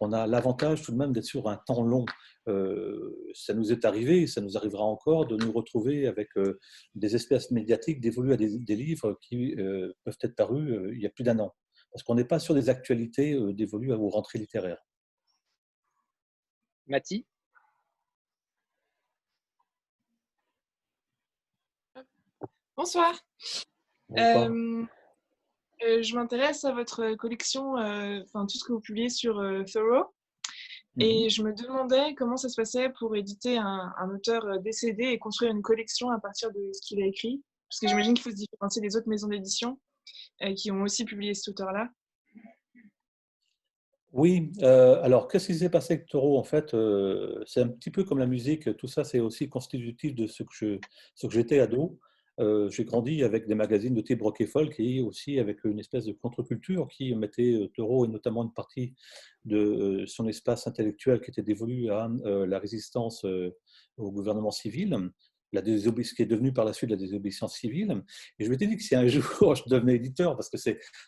on 0.00 0.12
a 0.12 0.26
l'avantage 0.26 0.82
tout 0.82 0.92
de 0.92 0.98
même 0.98 1.12
d'être 1.12 1.24
sur 1.24 1.48
un 1.48 1.56
temps 1.56 1.82
long. 1.82 2.04
ça 3.32 3.54
nous 3.54 3.72
est 3.72 3.86
arrivé, 3.86 4.26
ça 4.26 4.42
nous 4.42 4.58
arrivera 4.58 4.84
encore, 4.84 5.26
de 5.26 5.36
nous 5.36 5.52
retrouver 5.52 6.06
avec 6.06 6.28
des 6.94 7.14
espèces 7.14 7.50
médiatiques 7.50 8.00
dévolues 8.00 8.34
à 8.34 8.36
des 8.36 8.76
livres 8.76 9.18
qui 9.22 9.54
peuvent 10.04 10.18
être 10.22 10.36
parus 10.36 10.92
il 10.92 11.00
y 11.00 11.06
a 11.06 11.10
plus 11.10 11.24
d'un 11.24 11.38
an 11.38 11.54
parce 11.92 12.02
qu'on 12.02 12.14
n'est 12.14 12.24
pas 12.24 12.38
sur 12.38 12.54
des 12.54 12.68
actualités 12.68 13.32
euh, 13.32 13.52
dévolues 13.52 13.92
à 13.92 13.96
vos 13.96 14.08
rentrées 14.08 14.38
littéraires? 14.38 14.84
Mathie 16.86 17.26
Bonsoir. 22.76 23.12
Euh, 24.16 24.86
euh, 25.82 26.02
je 26.02 26.14
m'intéresse 26.14 26.64
à 26.64 26.72
votre 26.72 27.14
collection, 27.16 27.72
enfin 27.72 28.46
tout 28.46 28.56
ce 28.56 28.64
que 28.64 28.72
vous 28.72 28.80
publiez 28.80 29.08
sur 29.08 29.34
Thorough. 29.72 30.06
Et 31.00 31.24
mhm. 31.24 31.30
je 31.30 31.42
me 31.42 31.52
demandais 31.52 32.14
comment 32.14 32.36
ça 32.36 32.48
se 32.48 32.54
passait 32.54 32.90
pour 32.98 33.16
éditer 33.16 33.58
un, 33.58 33.92
un, 33.98 34.14
auteur 34.14 34.60
décédé 34.60 35.04
et 35.04 35.18
construire 35.18 35.50
une 35.50 35.62
collection 35.62 36.10
à 36.10 36.20
partir 36.20 36.52
de 36.52 36.70
ce 36.72 36.80
qu'il 36.86 37.02
a 37.02 37.06
écrit. 37.06 37.42
Parce 37.68 37.80
que 37.80 37.88
j'imagine 37.88 38.14
qu'il 38.14 38.22
faut 38.22 38.30
se 38.30 38.36
différencier 38.36 38.80
des 38.80 38.96
autres 38.96 39.08
maisons 39.08 39.28
d'édition. 39.28 39.78
Euh, 40.42 40.54
qui 40.54 40.70
ont 40.70 40.82
aussi 40.82 41.04
publié 41.04 41.34
cet 41.34 41.48
auteur-là. 41.48 41.90
Oui, 44.12 44.52
euh, 44.62 45.02
alors 45.02 45.26
qu'est-ce 45.26 45.48
qui 45.48 45.54
s'est 45.54 45.68
passé 45.68 45.94
avec 45.94 46.06
Taureau 46.06 46.38
En 46.38 46.44
fait, 46.44 46.72
euh, 46.74 47.42
c'est 47.44 47.60
un 47.60 47.68
petit 47.68 47.90
peu 47.90 48.04
comme 48.04 48.18
la 48.18 48.26
musique, 48.26 48.74
tout 48.76 48.86
ça 48.86 49.04
c'est 49.04 49.20
aussi 49.20 49.48
constitutif 49.48 50.14
de 50.14 50.26
ce 50.26 50.44
que, 50.44 50.78
j'étais 51.28 51.58
ado. 51.58 51.98
J'ai 52.70 52.84
grandi 52.84 53.24
avec 53.24 53.48
des 53.48 53.56
magazines 53.56 53.94
de 53.94 54.00
type 54.00 54.22
rock 54.22 54.40
et 54.40 54.46
folk 54.46 54.78
et 54.78 55.00
aussi 55.00 55.40
avec 55.40 55.64
une 55.64 55.80
espèce 55.80 56.04
de 56.04 56.12
contre-culture 56.12 56.86
qui 56.86 57.12
mettait 57.16 57.68
Taureau 57.74 58.04
et 58.04 58.08
notamment 58.08 58.44
une 58.44 58.52
partie 58.52 58.94
de 59.44 60.04
son 60.06 60.28
espace 60.28 60.68
intellectuel 60.68 61.20
qui 61.20 61.32
était 61.32 61.42
dévolu 61.42 61.90
à 61.90 62.08
la 62.24 62.60
résistance 62.60 63.26
au 63.96 64.12
gouvernement 64.12 64.52
civil 64.52 65.10
la 65.52 65.62
ce 65.64 66.14
qui 66.14 66.22
est 66.22 66.26
devenu 66.26 66.52
par 66.52 66.64
la 66.64 66.72
suite 66.72 66.90
la 66.90 66.96
désobéissance 66.96 67.56
civile. 67.56 68.02
Et 68.38 68.44
je 68.44 68.50
m'étais 68.50 68.66
dit 68.66 68.76
que 68.76 68.82
si 68.82 68.94
un 68.94 69.06
jour 69.06 69.54
je 69.54 69.62
devenais 69.66 69.96
éditeur, 69.96 70.36
parce 70.36 70.48
que 70.48 70.56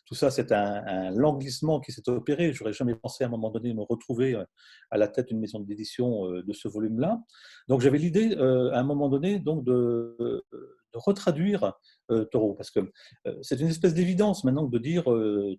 tout 0.06 0.14
ça, 0.14 0.30
c'est 0.30 0.52
un, 0.52 1.10
languissement 1.10 1.80
qui 1.80 1.92
s'est 1.92 2.08
opéré, 2.08 2.52
j'aurais 2.52 2.72
jamais 2.72 2.94
pensé 2.94 3.24
à 3.24 3.26
un 3.26 3.30
moment 3.30 3.50
donné 3.50 3.74
me 3.74 3.82
retrouver 3.82 4.34
euh, 4.34 4.44
à 4.90 4.96
la 4.96 5.08
tête 5.08 5.28
d'une 5.28 5.40
maison 5.40 5.60
d'édition 5.60 6.26
euh, 6.26 6.42
de 6.42 6.52
ce 6.52 6.68
volume-là. 6.68 7.20
Donc 7.68 7.80
j'avais 7.80 7.98
l'idée 7.98 8.36
euh, 8.36 8.72
à 8.72 8.80
un 8.80 8.84
moment 8.84 9.08
donné 9.08 9.38
donc 9.38 9.64
de, 9.64 10.16
de 10.20 10.98
retraduire 10.98 11.74
Taureau, 12.32 12.54
parce 12.54 12.72
que 12.72 12.80
c'est 13.42 13.60
une 13.60 13.68
espèce 13.68 13.94
d'évidence 13.94 14.42
maintenant 14.42 14.64
de 14.64 14.78
dire 14.78 15.04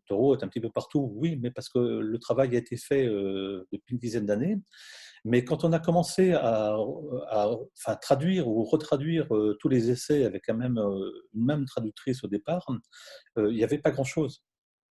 Taureau 0.06 0.36
est 0.36 0.44
un 0.44 0.50
petit 0.50 0.60
peu 0.60 0.70
partout, 0.70 1.14
oui, 1.16 1.40
mais 1.42 1.50
parce 1.50 1.70
que 1.70 1.80
le 1.80 2.20
travail 2.20 2.54
a 2.56 2.60
été 2.60 2.76
fait 2.76 3.06
depuis 3.06 3.94
une 3.94 4.00
dizaine 4.00 4.26
d'années. 4.26 4.58
Mais 5.24 5.44
quand 5.44 5.64
on 5.64 5.72
a 5.72 5.80
commencé 5.80 6.34
à, 6.34 6.78
traduire 8.02 8.48
ou 8.48 8.64
retraduire 8.64 9.34
euh, 9.36 9.56
tous 9.60 9.70
les 9.70 9.92
essais 9.92 10.26
avec 10.26 10.44
quand 10.46 10.56
même 10.56 10.80
euh, 10.80 11.12
une 11.34 11.46
même 11.46 11.66
traductrice 11.66 12.24
au 12.24 12.28
départ, 12.28 12.66
euh, 13.38 13.52
il 13.52 13.56
n'y 13.56 13.64
avait 13.64 13.78
pas 13.78 13.92
grand-chose. 13.92 14.44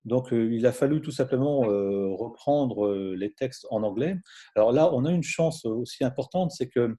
Donc, 0.05 0.29
il 0.31 0.65
a 0.67 0.73
fallu 0.73 1.03
tout 1.03 1.11
simplement 1.11 1.63
reprendre 1.63 2.95
les 2.95 3.35
textes 3.35 3.67
en 3.71 3.83
anglais. 3.83 4.15
Alors 4.55 4.71
là, 4.71 4.89
on 4.95 5.05
a 5.05 5.11
une 5.11 5.25
chance 5.25 5.65
aussi 5.65 6.05
importante, 6.05 6.53
c'est 6.53 6.69
que 6.69 6.95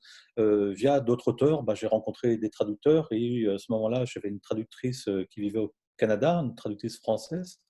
via 0.75 0.99
d'autres 0.99 1.29
auteurs, 1.29 1.63
bah, 1.63 1.73
j'ai 1.73 1.87
rencontré 1.87 2.35
des 2.35 2.49
traducteurs 2.49 3.07
et 3.11 3.47
à 3.47 3.57
ce 3.59 3.71
moment-là, 3.71 4.03
j'avais 4.03 4.27
une 4.27 4.41
traductrice 4.41 5.07
qui 5.29 5.39
vivait 5.39 5.59
au 5.59 5.73
Canada, 5.95 6.35
une 6.35 6.53
traductrice 6.53 6.99
française, 6.99 7.61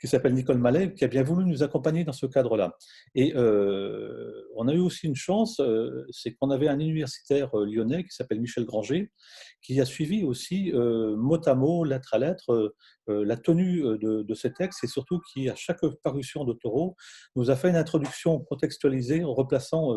qui 0.00 0.08
s'appelle 0.08 0.32
Nicole 0.32 0.58
Mallet, 0.58 0.94
qui 0.94 1.04
a 1.04 1.08
bien 1.08 1.22
voulu 1.22 1.44
nous 1.44 1.62
accompagner 1.62 2.04
dans 2.04 2.12
ce 2.12 2.24
cadre-là. 2.24 2.76
Et 3.14 3.34
euh, 3.36 4.48
on 4.56 4.66
a 4.66 4.72
eu 4.72 4.78
aussi 4.78 5.06
une 5.06 5.14
chance, 5.14 5.60
euh, 5.60 6.06
c'est 6.10 6.32
qu'on 6.34 6.50
avait 6.50 6.68
un 6.68 6.78
universitaire 6.78 7.56
euh, 7.58 7.66
lyonnais 7.66 8.04
qui 8.04 8.10
s'appelle 8.10 8.40
Michel 8.40 8.64
Granger, 8.64 9.12
qui 9.60 9.78
a 9.78 9.84
suivi 9.84 10.24
aussi 10.24 10.72
mot 10.72 11.40
à 11.46 11.54
mot, 11.54 11.84
lettre 11.84 12.14
à 12.14 12.18
lettre, 12.18 12.74
la 13.08 13.36
tenue 13.36 13.82
de, 13.82 14.22
de, 14.22 14.34
ces 14.34 14.52
textes 14.52 14.84
et 14.84 14.86
surtout 14.86 15.20
qui, 15.32 15.50
à 15.50 15.54
chaque 15.54 15.80
parution 16.02 16.44
de 16.44 16.54
Taureau, 16.54 16.96
nous 17.36 17.50
a 17.50 17.56
fait 17.56 17.68
une 17.68 17.76
introduction 17.76 18.40
contextualisée 18.40 19.22
en 19.22 19.34
replaçant 19.34 19.94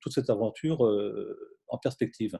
toute 0.00 0.12
cette 0.12 0.30
aventure 0.30 0.80
en 1.68 1.78
perspective. 1.78 2.36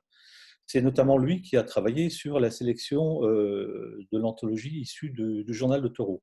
C'est 0.67 0.83
notamment 0.83 1.17
lui 1.17 1.43
qui 1.43 1.57
a 1.57 1.63
travaillé 1.63 2.11
sur 2.11 2.41
la 2.41 2.51
sélection 2.51 3.21
de 3.23 4.19
l'anthologie 4.19 4.81
issue 4.81 5.11
du 5.11 5.55
journal 5.55 5.81
de 5.81 5.89
Taureau. 5.89 6.23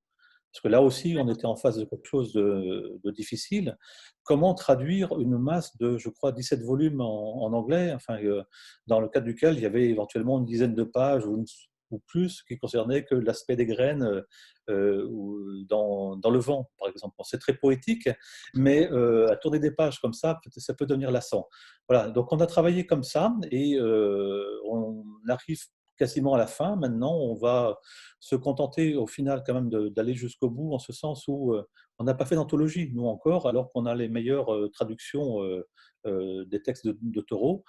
Parce 0.56 0.62
que 0.62 0.68
là 0.70 0.82
aussi, 0.82 1.18
on 1.20 1.28
était 1.28 1.48
en 1.48 1.58
face 1.58 1.76
de 1.76 1.84
quelque 1.84 2.06
chose 2.06 2.32
de, 2.32 3.12
difficile. 3.12 3.78
Comment 4.24 4.54
traduire 4.54 5.20
une 5.20 5.38
masse 5.38 5.76
de, 5.80 5.98
je 5.98 6.08
crois, 6.08 6.32
17 6.32 6.62
volumes 6.62 7.02
en, 7.02 7.52
anglais, 7.52 7.92
enfin, 7.94 8.18
euh, 8.24 8.42
dans 8.88 9.02
le 9.02 9.10
cadre 9.10 9.26
duquel 9.26 9.56
il 9.58 9.64
y 9.64 9.66
avait 9.66 9.90
éventuellement 9.90 10.40
une 10.40 10.46
dizaine 10.46 10.74
de 10.74 10.84
pages 10.84 11.26
ou, 11.26 11.44
plus 12.08 12.42
qui 12.44 12.58
concernaient 12.58 13.06
que 13.06 13.16
l'aspect 13.16 13.56
des 13.56 13.66
graines 13.66 14.24
euh, 14.70 15.08
ou 15.10 15.64
dans, 15.68 16.18
le 16.24 16.40
vent, 16.40 16.70
par 16.80 16.90
exemple. 16.90 17.16
c'est 17.24 17.40
très 17.40 17.54
poétique, 17.54 18.10
mais 18.54 18.90
euh, 18.92 19.32
à 19.32 19.36
tourner 19.36 19.60
des 19.60 19.72
pages 19.72 20.00
comme 20.00 20.14
ça, 20.14 20.40
ça 20.56 20.74
peut 20.74 20.86
devenir 20.86 21.12
lassant. 21.12 21.48
Voilà, 21.90 22.10
donc 22.10 22.32
on 22.32 22.38
a 22.38 22.48
travaillé 22.48 22.86
comme 22.86 23.04
ça 23.04 23.34
et 23.52 23.78
on 23.80 25.04
arrive 25.28 25.60
quasiment 25.98 26.34
à 26.34 26.38
la 26.38 26.48
fin. 26.48 26.76
Maintenant, 26.76 27.16
on 27.16 27.36
va 27.36 27.80
se 28.20 28.36
contenter 28.36 28.96
au 28.96 29.08
final 29.08 29.44
quand 29.46 29.54
même 29.54 29.70
d'aller 29.92 30.14
jusqu'au 30.16 30.50
bout, 30.50 30.74
en 30.74 30.80
ce 30.80 30.94
sens 30.94 31.28
où 31.28 31.54
euh, 31.54 31.64
on 32.00 32.04
n'a 32.04 32.14
pas 32.14 32.26
fait 32.26 32.36
d'anthologie, 32.36 32.92
nous 32.94 33.06
encore, 33.06 33.48
alors 33.48 33.72
qu'on 33.72 33.86
a 33.86 33.96
les 33.96 34.10
meilleures 34.10 34.54
euh, 34.54 34.70
traductions 34.70 35.44
euh, 36.06 36.46
des 36.46 36.62
textes 36.62 36.86
de, 36.86 36.98
de 37.02 37.22
Taureau. 37.22 37.64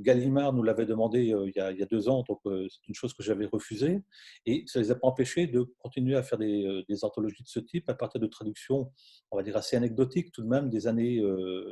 Gallimard 0.00 0.52
nous 0.52 0.64
l'avait 0.64 0.86
demandé 0.86 1.26
il 1.26 1.52
y, 1.54 1.60
a, 1.60 1.86
deux 1.86 2.08
ans, 2.08 2.24
donc 2.28 2.40
c'est 2.44 2.88
une 2.88 2.96
chose 2.96 3.14
que 3.14 3.22
j'avais 3.22 3.46
refusée, 3.46 4.02
et 4.44 4.64
ça 4.66 4.80
ne 4.80 4.84
les 4.84 4.90
a 4.90 4.96
pas 4.96 5.06
empêchés 5.06 5.46
de 5.46 5.72
continuer 5.78 6.16
à 6.16 6.24
faire 6.24 6.36
des, 6.38 6.84
anthologies 7.02 7.44
de 7.44 7.48
ce 7.48 7.60
type 7.60 7.88
à 7.88 7.94
partir 7.94 8.20
de 8.20 8.26
traductions, 8.26 8.90
on 9.30 9.36
va 9.36 9.44
dire 9.44 9.56
assez 9.56 9.76
anecdotiques 9.76 10.32
tout 10.32 10.42
de 10.42 10.48
même, 10.48 10.68
des 10.68 10.88
années 10.88 11.22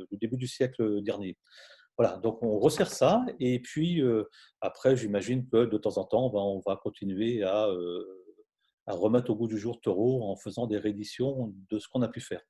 du 0.08 0.16
début 0.18 0.36
du 0.36 0.46
siècle 0.46 1.02
dernier. 1.02 1.36
Voilà, 1.96 2.16
donc 2.16 2.42
on 2.42 2.58
resserre 2.58 2.90
ça, 2.90 3.24
et 3.38 3.60
puis 3.60 4.02
euh, 4.02 4.24
après, 4.60 4.96
j'imagine 4.96 5.46
que 5.48 5.64
de 5.64 5.78
temps 5.78 5.96
en 5.98 6.04
temps, 6.04 6.28
ben, 6.28 6.40
on 6.40 6.60
va 6.66 6.76
continuer 6.76 7.44
à, 7.44 7.66
euh, 7.68 8.24
à, 8.86 8.94
remettre 8.94 9.30
au 9.30 9.36
goût 9.36 9.46
du 9.46 9.58
jour 9.58 9.80
Taureau 9.80 10.24
en 10.24 10.34
faisant 10.34 10.66
des 10.66 10.78
rééditions 10.78 11.54
de 11.70 11.78
ce 11.78 11.86
qu'on 11.88 12.02
a 12.02 12.08
pu 12.08 12.20
faire. 12.20 12.42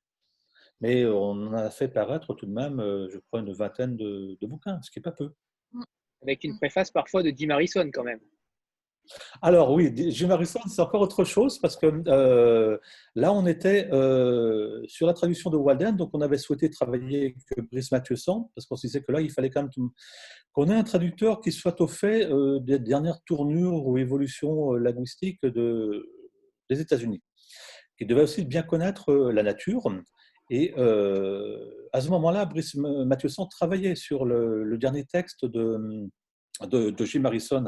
Mais 0.81 1.05
on 1.05 1.53
a 1.53 1.69
fait 1.69 1.87
paraître 1.87 2.33
tout 2.33 2.47
de 2.47 2.51
même, 2.51 2.79
euh, 2.79 3.07
je 3.09 3.19
crois, 3.19 3.41
une 3.41 3.53
vingtaine 3.53 3.95
de, 3.95 4.35
de 4.41 4.47
bouquins, 4.47 4.81
ce 4.81 4.89
qui 4.89 4.99
n'est 4.99 5.03
pas 5.03 5.11
peu. 5.11 5.31
Avec 6.23 6.43
une 6.43 6.57
préface 6.57 6.89
parfois 6.89 7.21
de 7.21 7.29
Jim 7.29 7.51
Harrison 7.51 7.89
quand 7.93 8.03
même. 8.03 8.19
Alors 9.41 9.71
oui, 9.71 9.93
Jim 10.11 10.29
Harrison, 10.29 10.59
c'est 10.67 10.81
encore 10.81 11.01
autre 11.01 11.23
chose 11.23 11.59
parce 11.59 11.77
que 11.77 11.87
euh, 12.07 12.77
là, 13.15 13.31
on 13.33 13.45
était 13.45 13.89
euh, 13.91 14.81
sur 14.87 15.07
la 15.07 15.13
traduction 15.13 15.49
de 15.49 15.57
Walden, 15.57 15.95
donc 15.95 16.09
on 16.13 16.21
avait 16.21 16.37
souhaité 16.37 16.69
travailler 16.69 17.35
avec 17.57 17.69
Brice 17.71 17.91
Mathieuson 17.91 18.49
parce 18.55 18.65
qu'on 18.65 18.75
se 18.75 18.87
disait 18.87 19.01
que 19.01 19.11
là, 19.11 19.21
il 19.21 19.31
fallait 19.31 19.49
quand 19.49 19.61
même 19.61 19.89
qu'on 20.53 20.69
ait 20.69 20.75
un 20.75 20.83
traducteur 20.83 21.41
qui 21.41 21.51
soit 21.51 21.79
au 21.81 21.87
fait 21.87 22.25
euh, 22.25 22.59
des 22.59 22.79
dernières 22.79 23.21
tournures 23.25 23.85
ou 23.85 23.97
évolutions 23.97 24.73
linguistiques 24.73 25.41
de, 25.43 26.09
des 26.69 26.81
États-Unis, 26.81 27.21
qui 27.97 28.05
devait 28.05 28.23
aussi 28.23 28.45
bien 28.45 28.63
connaître 28.63 29.13
la 29.13 29.43
nature. 29.43 29.83
Et 30.51 30.73
à 30.75 32.01
ce 32.01 32.09
moment-là, 32.09 32.45
Brice 32.45 32.75
Mathieuson 32.75 33.47
travaillait 33.47 33.95
sur 33.95 34.25
le, 34.25 34.77
dernier 34.77 35.03
texte 35.03 35.43
de, 35.45 36.07
de, 36.61 36.91
de 36.91 37.05
Jim 37.05 37.25
Harrison 37.25 37.65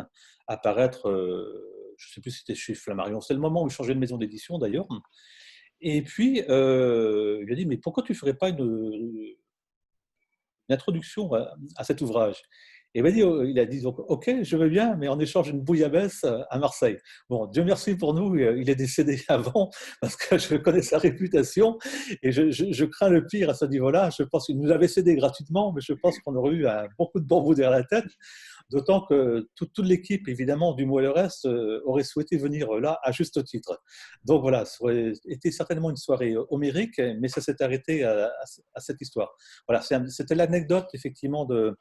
apparaître, 0.48 1.10
euh, 1.10 1.94
je 1.98 2.10
ne 2.10 2.14
sais 2.14 2.22
plus 2.22 2.32
si 2.32 2.40
c'était 2.40 2.56
chez 2.56 2.74
Flammarion, 2.74 3.22
c'est 3.22 3.34
le 3.34 3.40
moment 3.40 3.64
où 3.64 3.68
il 3.68 3.72
changeait 3.72 3.94
de 3.94 4.00
maison 4.00 4.18
d'édition 4.18 4.58
d'ailleurs. 4.58 4.88
Et 5.82 6.02
puis, 6.02 6.44
euh, 6.50 7.44
il 7.46 7.52
a 7.52 7.56
dit, 7.56 7.66
mais 7.66 7.78
pourquoi 7.78 8.04
tu 8.04 8.14
ne 8.14 8.18
ferais 8.18 8.34
pas 8.34 8.50
une, 8.50 9.36
introduction 10.70 11.32
à, 11.34 11.84
cet 11.84 12.02
ouvrage? 12.02 12.42
Et 12.96 13.02
il, 13.02 13.14
dit, 13.14 13.22
il 13.22 13.60
a 13.60 13.66
dit 13.66 13.82
donc, 13.82 14.00
OK, 14.00 14.28
je 14.42 14.58
veux 14.58 14.70
bien, 14.70 14.96
mais 14.96 15.08
en 15.08 15.20
échange 15.20 15.52
d'une 15.52 15.62
bouillabaisse 15.62 16.26
à 16.50 16.58
Marseille. 16.58 16.98
Bon, 17.30 17.46
Dieu 17.46 17.64
merci 17.64 17.96
pour 17.96 18.16
nous, 18.16 18.36
il 18.36 18.70
est 18.70 18.76
décédé 18.76 19.22
avant, 19.28 19.70
parce 20.02 20.16
que 20.16 20.38
je 20.38 20.56
connais 20.56 20.82
sa 20.82 20.98
réputation, 20.98 21.78
et 22.24 22.32
je, 22.32 22.86
crains 22.86 23.10
le 23.10 23.28
pire 23.28 23.52
à 23.52 23.54
ce 23.54 23.66
niveau-là. 23.66 24.10
Je 24.18 24.24
pense 24.24 24.48
qu'il 24.48 24.60
nous 24.60 24.72
avait 24.72 24.88
cédé 24.88 25.16
gratuitement, 25.16 25.74
mais 25.74 25.82
je 25.82 25.94
pense 25.94 26.18
qu'on 26.20 26.36
aurait 26.36 26.56
eu 26.56 26.68
un, 26.68 26.88
beaucoup 26.98 27.20
de 27.20 27.26
bambou 27.26 27.54
derrière 27.54 27.78
la 27.78 27.84
tête. 27.84 28.08
D'autant 28.70 29.06
que 29.06 29.48
toute, 29.56 29.80
l'équipe, 29.80 30.28
évidemment, 30.28 30.74
du 30.74 30.86
Moelle 30.86 31.08
Reste 31.08 31.46
euh, 31.46 31.82
aurait 31.86 32.04
souhaité 32.04 32.38
venir 32.38 32.70
là 32.74 33.00
à 33.02 33.14
juste 33.14 33.42
titre. 33.46 33.82
Donc 34.26 34.42
voilà, 34.42 34.66
ça 34.66 34.78
aurait 34.82 35.14
été 35.26 35.52
certainement 35.52 35.90
une 35.90 35.96
soirée 35.96 36.34
euh, 36.34 36.44
homérique, 36.50 37.00
mais 37.20 37.30
ça 37.30 37.40
s'est 37.40 37.62
arrêté 37.64 38.04
à, 38.04 38.30
cette 38.78 39.00
histoire. 39.00 39.34
Voilà, 39.68 39.82
c'était 40.10 40.36
l'anecdote, 40.36 40.88
effectivement, 40.94 41.46
de, 41.46 41.78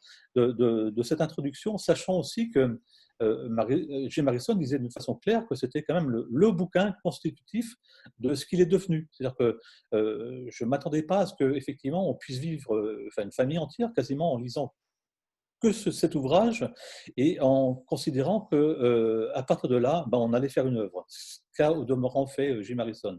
cette 1.03 1.21
introduction, 1.21 1.77
sachant 1.77 2.19
aussi 2.19 2.51
que 2.51 2.81
euh, 3.23 4.09
Jim 4.09 4.27
Harrison 4.29 4.55
disait 4.55 4.79
d'une 4.79 4.91
façon 4.91 5.17
claire 5.17 5.45
que 5.49 5.57
c'était 5.57 5.83
quand 5.83 5.95
même 5.95 6.11
le, 6.11 6.51
bouquin 6.53 6.95
constitutif 7.03 7.75
de 8.21 8.35
ce 8.35 8.47
qu'il 8.47 8.61
est 8.61 8.67
devenu. 8.67 9.09
C'est-à-dire 9.11 9.37
que 9.37 9.59
je 9.93 10.65
ne 10.65 10.69
m'attendais 10.69 11.03
pas 11.03 11.21
à 11.21 11.27
ce 11.27 11.35
qu'effectivement 11.37 12.09
on 12.09 12.15
puisse 12.15 12.39
vivre, 12.39 13.09
une 13.19 13.33
famille 13.33 13.59
entière 13.59 13.91
quasiment 13.93 14.35
en 14.35 14.39
lisant 14.39 14.73
que 15.61 15.73
cet 15.73 16.15
ouvrage 16.15 16.69
et 17.17 17.41
en 17.41 17.75
considérant 17.75 18.43
que 18.43 18.57
euh, 18.57 19.31
à 19.35 19.43
partir 19.43 19.69
de 19.69 19.77
là, 19.77 20.05
ben, 20.09 20.19
on 20.19 20.33
allait 20.33 20.49
faire 20.49 20.67
une 20.67 20.77
œuvre. 20.77 21.05
Ce 21.09 21.39
qu'a 21.57 21.73
au 21.73 21.85
demeurant 21.85 22.27
fait 22.27 22.51
euh, 22.51 22.63
Jim 22.63 22.79
Harrison. 22.79 23.19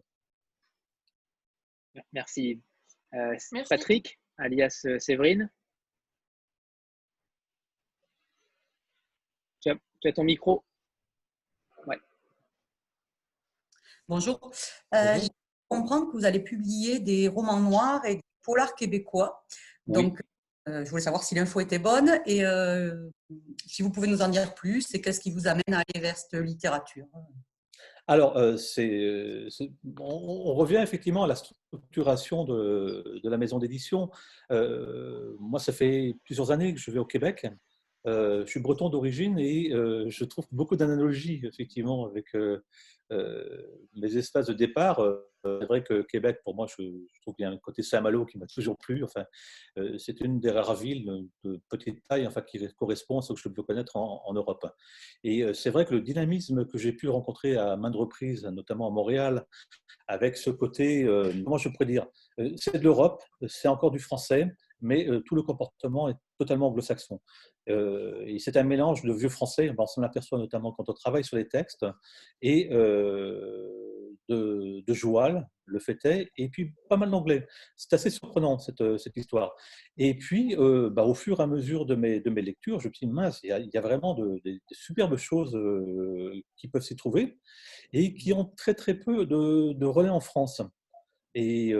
Merci. 2.13 2.62
Euh, 3.13 3.36
Patrick, 3.70 4.20
alias 4.38 4.86
Séverine. 5.00 5.51
Tu 9.62 9.72
as, 10.08 10.13
ton 10.13 10.24
micro. 10.24 10.63
Ouais. 11.88 11.98
Bonjour. 14.08 14.39
Bonjour. 14.39 14.53
Je 14.94 15.27
comprends 15.67 16.06
que 16.06 16.12
vous 16.12 16.25
allez 16.25 16.39
publier 16.39 17.00
des 17.00 17.27
romans 17.27 17.60
noirs 17.60 18.06
et 18.06 18.15
des 18.15 18.24
polars 18.44 18.75
québécois. 18.75 19.44
Donc, 19.88 20.22
je 20.67 20.89
voulais 20.89 21.01
savoir 21.01 21.24
si 21.24 21.36
l'info 21.36 21.59
était 21.59 21.79
bonne 21.79 22.19
et 22.25 22.45
euh, 22.45 23.09
si 23.65 23.81
vous 23.81 23.91
pouvez 23.91 24.07
nous 24.07 24.21
en 24.21 24.29
dire 24.29 24.53
plus 24.53 24.93
et 24.93 25.01
qu'est-ce 25.01 25.19
qui 25.19 25.31
vous 25.31 25.47
amène 25.47 25.63
à 25.74 25.79
aller 25.79 26.01
vers 26.01 26.17
cette 26.17 26.41
littérature? 26.41 27.05
Alors, 28.09 28.39
c'est, 28.57 29.47
on, 30.00 30.53
revient 30.53 30.79
effectivement 30.81 31.25
à 31.25 31.27
la 31.27 31.36
structuration 31.36 32.45
de, 32.45 33.19
de 33.21 33.29
la 33.29 33.38
maison 33.38 33.59
d'édition. 33.59 34.09
moi, 34.50 35.59
ça 35.59 35.74
fait 35.74 36.15
plusieurs 36.24 36.51
années 36.51 36.74
que 36.74 36.79
je 36.79 36.89
vais 36.89 37.00
au 37.00 37.05
Québec. 37.05 37.47
je 38.05 38.45
suis 38.45 38.62
breton 38.62 38.88
d'origine 38.88 39.38
et 39.38 39.71
je 39.71 40.24
trouve 40.24 40.47
beaucoup 40.51 40.77
d'analogies 40.77 41.41
effectivement 41.43 42.05
avec 42.05 42.27
mes 43.12 44.15
espaces 44.15 44.47
de 44.47 44.53
départ. 44.53 45.01
C'est 45.60 45.66
vrai 45.66 45.84
que 45.84 46.01
Québec, 46.01 46.39
pour 46.44 46.56
moi, 46.56 46.68
je, 46.68 46.84
trouve 47.22 47.36
qu'il 47.36 47.44
y 47.44 47.46
a 47.46 47.50
un 47.50 47.58
côté 47.58 47.84
Saint-Malo 47.84 48.25
qui 48.25 48.38
m'a 48.38 48.48
toujours 48.48 48.77
plu. 48.77 49.04
Enfin, 49.04 49.25
euh, 49.77 49.98
c'est 49.98 50.20
une 50.22 50.39
des 50.39 50.51
rares 50.51 50.75
villes 50.75 51.27
de 51.44 51.62
petite 51.70 52.04
taille 52.08 52.27
enfin, 52.27 52.42
qui 52.42 52.60
correspond 52.75 53.20
à 53.20 53.22
ce 53.22 53.34
que 53.34 53.39
je 53.39 53.50
peux 53.50 53.63
connaître 53.63 53.96
en, 53.96 54.34
Europe. 54.34 54.66
Et 55.24 55.44
euh, 55.44 55.54
c'est 55.54 55.70
vrai 55.70 55.86
que 55.86 55.94
le 55.94 56.01
dynamisme 56.01 56.66
que 56.66 56.77
j'ai 56.77 56.94
pu 56.94 57.10
rencontrer 57.10 57.58
à 57.58 57.75
maintes 57.77 57.96
reprises, 57.96 58.46
notamment 58.46 58.88
à 58.88 58.92
Montréal, 58.92 59.46
avec 60.08 60.38
ce 60.38 60.50
côté, 60.50 61.04
euh, 61.04 61.32
comment 61.44 61.58
je 61.58 61.70
pourrais 61.70 61.86
dire, 61.86 62.08
c'est 62.56 62.77
de 62.77 62.84
l'Europe, 62.84 63.24
c'est 63.48 63.68
encore 63.68 63.92
du 63.92 64.00
français, 64.00 64.48
mais 64.80 65.08
tout 65.25 65.36
le 65.36 65.42
comportement 65.42 66.08
est 66.08 66.16
totalement 66.38 66.68
anglo-saxon. 66.68 67.20
et 67.68 68.38
c'est 68.38 68.58
un 68.58 68.63
mélange 68.63 69.01
de 69.01 69.12
vieux 69.12 69.30
français, 69.30 69.74
on 69.75 69.86
s'en 69.88 70.04
aperçoit 70.04 70.38
notamment 70.38 70.72
quand 70.72 70.88
on 70.88 70.94
travaille 70.94 71.24
sur 71.24 71.36
les 71.36 71.48
textes, 71.48 71.86
et 72.44 72.70
de, 74.29 74.84
de 74.86 74.93
Joual, 74.93 75.48
le 75.65 75.79
est, 76.05 76.31
et 76.38 76.50
puis 76.50 76.74
pas 76.89 76.98
mal 76.98 77.12
d'anglais. 77.12 77.48
C'est 77.75 77.93
assez 77.93 78.10
surprenant 78.10 78.57
cette, 78.57 78.81
euh, 78.81 78.98
cette, 78.98 79.17
histoire. 79.17 79.53
Et 79.98 80.17
puis, 80.17 80.55
euh, 80.57 80.89
bah, 80.89 81.03
au 81.03 81.13
fur 81.13 81.39
et 81.39 81.43
à 81.43 81.48
mesure 81.48 81.86
de 81.86 81.96
mes, 81.96 82.19
de 82.19 82.29
mes 82.29 82.41
lectures, 82.41 82.79
je 82.79 82.88
me 82.88 82.93
suis 82.93 83.07
dit, 83.07 83.13
mince, 83.13 83.39
il 83.43 83.50
y 83.50 83.77
a, 83.77 83.81
vraiment 83.81 84.13
de, 84.13 84.41
superbes 84.72 85.17
choses 85.17 85.55
euh, 85.55 86.41
qui 86.55 86.67
peuvent 86.67 86.81
s'y 86.81 86.96
trouver 86.96 87.38
et 87.93 88.13
qui 88.13 88.34
ont 88.34 88.46
très 88.46 88.74
très 88.74 88.96
peu 88.96 89.25
de, 89.25 89.74
de 89.74 89.86
relais 89.86 90.10
en 90.10 90.22
France. 90.22 90.62
Et 91.36 91.72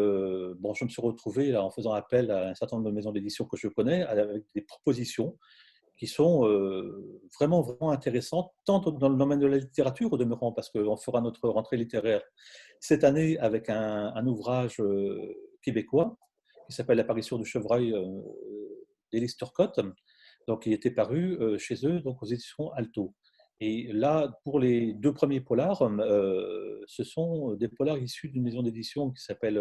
bon, 0.60 0.76
je 0.76 0.86
me 0.86 0.90
suis 0.90 1.02
retrouvé 1.02 1.52
là, 1.52 1.64
en 1.64 1.72
faisant 1.72 1.92
appel 1.94 2.30
à 2.30 2.50
un 2.50 2.54
certain 2.54 2.76
nombre 2.76 2.90
de 2.90 2.94
maisons 2.94 3.12
d'édition 3.12 3.46
que 3.46 3.58
je 3.58 3.68
connais, 3.68 4.04
avec 4.04 4.44
des 4.54 4.62
propositions 4.62 5.36
qui 5.98 6.08
sont 6.08 6.48
euh, 6.48 7.22
vraiment, 7.40 7.62
vraiment 7.62 7.92
intéressantes, 7.92 8.52
tant 8.66 8.80
dans 8.80 9.10
le 9.10 9.18
domaine 9.18 9.40
de 9.40 9.48
la 9.48 9.58
littérature 9.58 10.14
au 10.14 10.18
demeurant, 10.18 10.52
parce 10.52 10.70
qu'on 10.70 10.96
fera 10.96 11.22
notre 11.22 11.50
rentrée 11.50 11.78
littéraire 11.78 12.22
cette 12.80 13.04
année 13.04 13.38
avec 13.40 13.70
un, 13.70 14.26
ouvrage 14.28 14.80
euh, 14.80 15.36
québécois 15.62 16.18
qui 16.68 16.76
s'appelle 16.76 16.98
L'apparition 16.98 17.38
du 17.38 17.46
chevreuil 17.46 17.94
euh, 17.94 18.06
d'Élise 19.12 19.36
Turcotte. 19.36 19.80
Donc, 20.48 20.66
il 20.66 20.74
était 20.74 20.92
paru 20.92 21.38
chez 21.60 21.86
eux, 21.86 22.00
donc 22.00 22.22
aux 22.24 22.26
éditions 22.26 22.72
Alto. 22.72 23.14
Et 23.60 23.92
là, 23.92 24.40
pour 24.44 24.60
les 24.60 24.94
deux 24.94 25.14
premiers 25.14 25.42
polars, 25.42 25.80
ce 26.86 27.04
sont 27.04 27.54
des 27.56 27.68
polars 27.68 27.98
issus 27.98 28.30
d'une 28.30 28.44
maison 28.44 28.62
d'édition 28.62 29.12
qui 29.12 29.22
s'appelle 29.22 29.58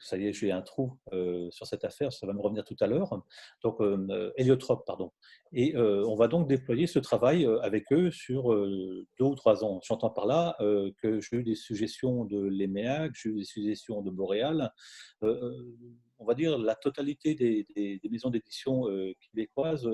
ça 0.00 0.16
y 0.16 0.26
est, 0.26 0.32
j'ai 0.32 0.50
un 0.50 0.62
trou 0.62 0.98
euh, 1.12 1.50
sur 1.50 1.66
cette 1.66 1.84
affaire, 1.84 2.12
ça 2.12 2.26
va 2.26 2.32
me 2.32 2.40
revenir 2.40 2.64
tout 2.64 2.76
à 2.80 2.86
l'heure. 2.86 3.22
Donc, 3.62 3.80
euh, 3.80 4.32
héliotrope, 4.36 4.86
pardon. 4.86 5.12
Et 5.52 5.76
euh, 5.76 6.04
on 6.06 6.16
va 6.16 6.26
donc 6.26 6.48
déployer 6.48 6.86
ce 6.86 6.98
travail 6.98 7.46
avec 7.62 7.92
eux 7.92 8.10
sur 8.10 8.54
deux 8.54 9.24
ou 9.24 9.34
trois 9.34 9.64
ans. 9.64 9.80
J'entends 9.84 10.10
par 10.10 10.26
là 10.26 10.56
que 10.58 11.20
j'ai 11.20 11.36
eu 11.36 11.42
des 11.42 11.54
suggestions 11.54 12.24
de 12.24 12.40
l'EMEAC, 12.40 13.12
j'ai 13.14 13.28
eu 13.28 13.36
des 13.36 13.44
suggestions 13.44 14.00
de 14.00 14.10
Boréal. 14.10 14.72
on 15.22 16.24
va 16.24 16.34
dire 16.34 16.58
la 16.58 16.74
totalité 16.74 17.34
des, 17.34 17.66
des 17.76 18.08
maisons 18.08 18.30
d'édition 18.30 18.84
québécoises 19.20 19.88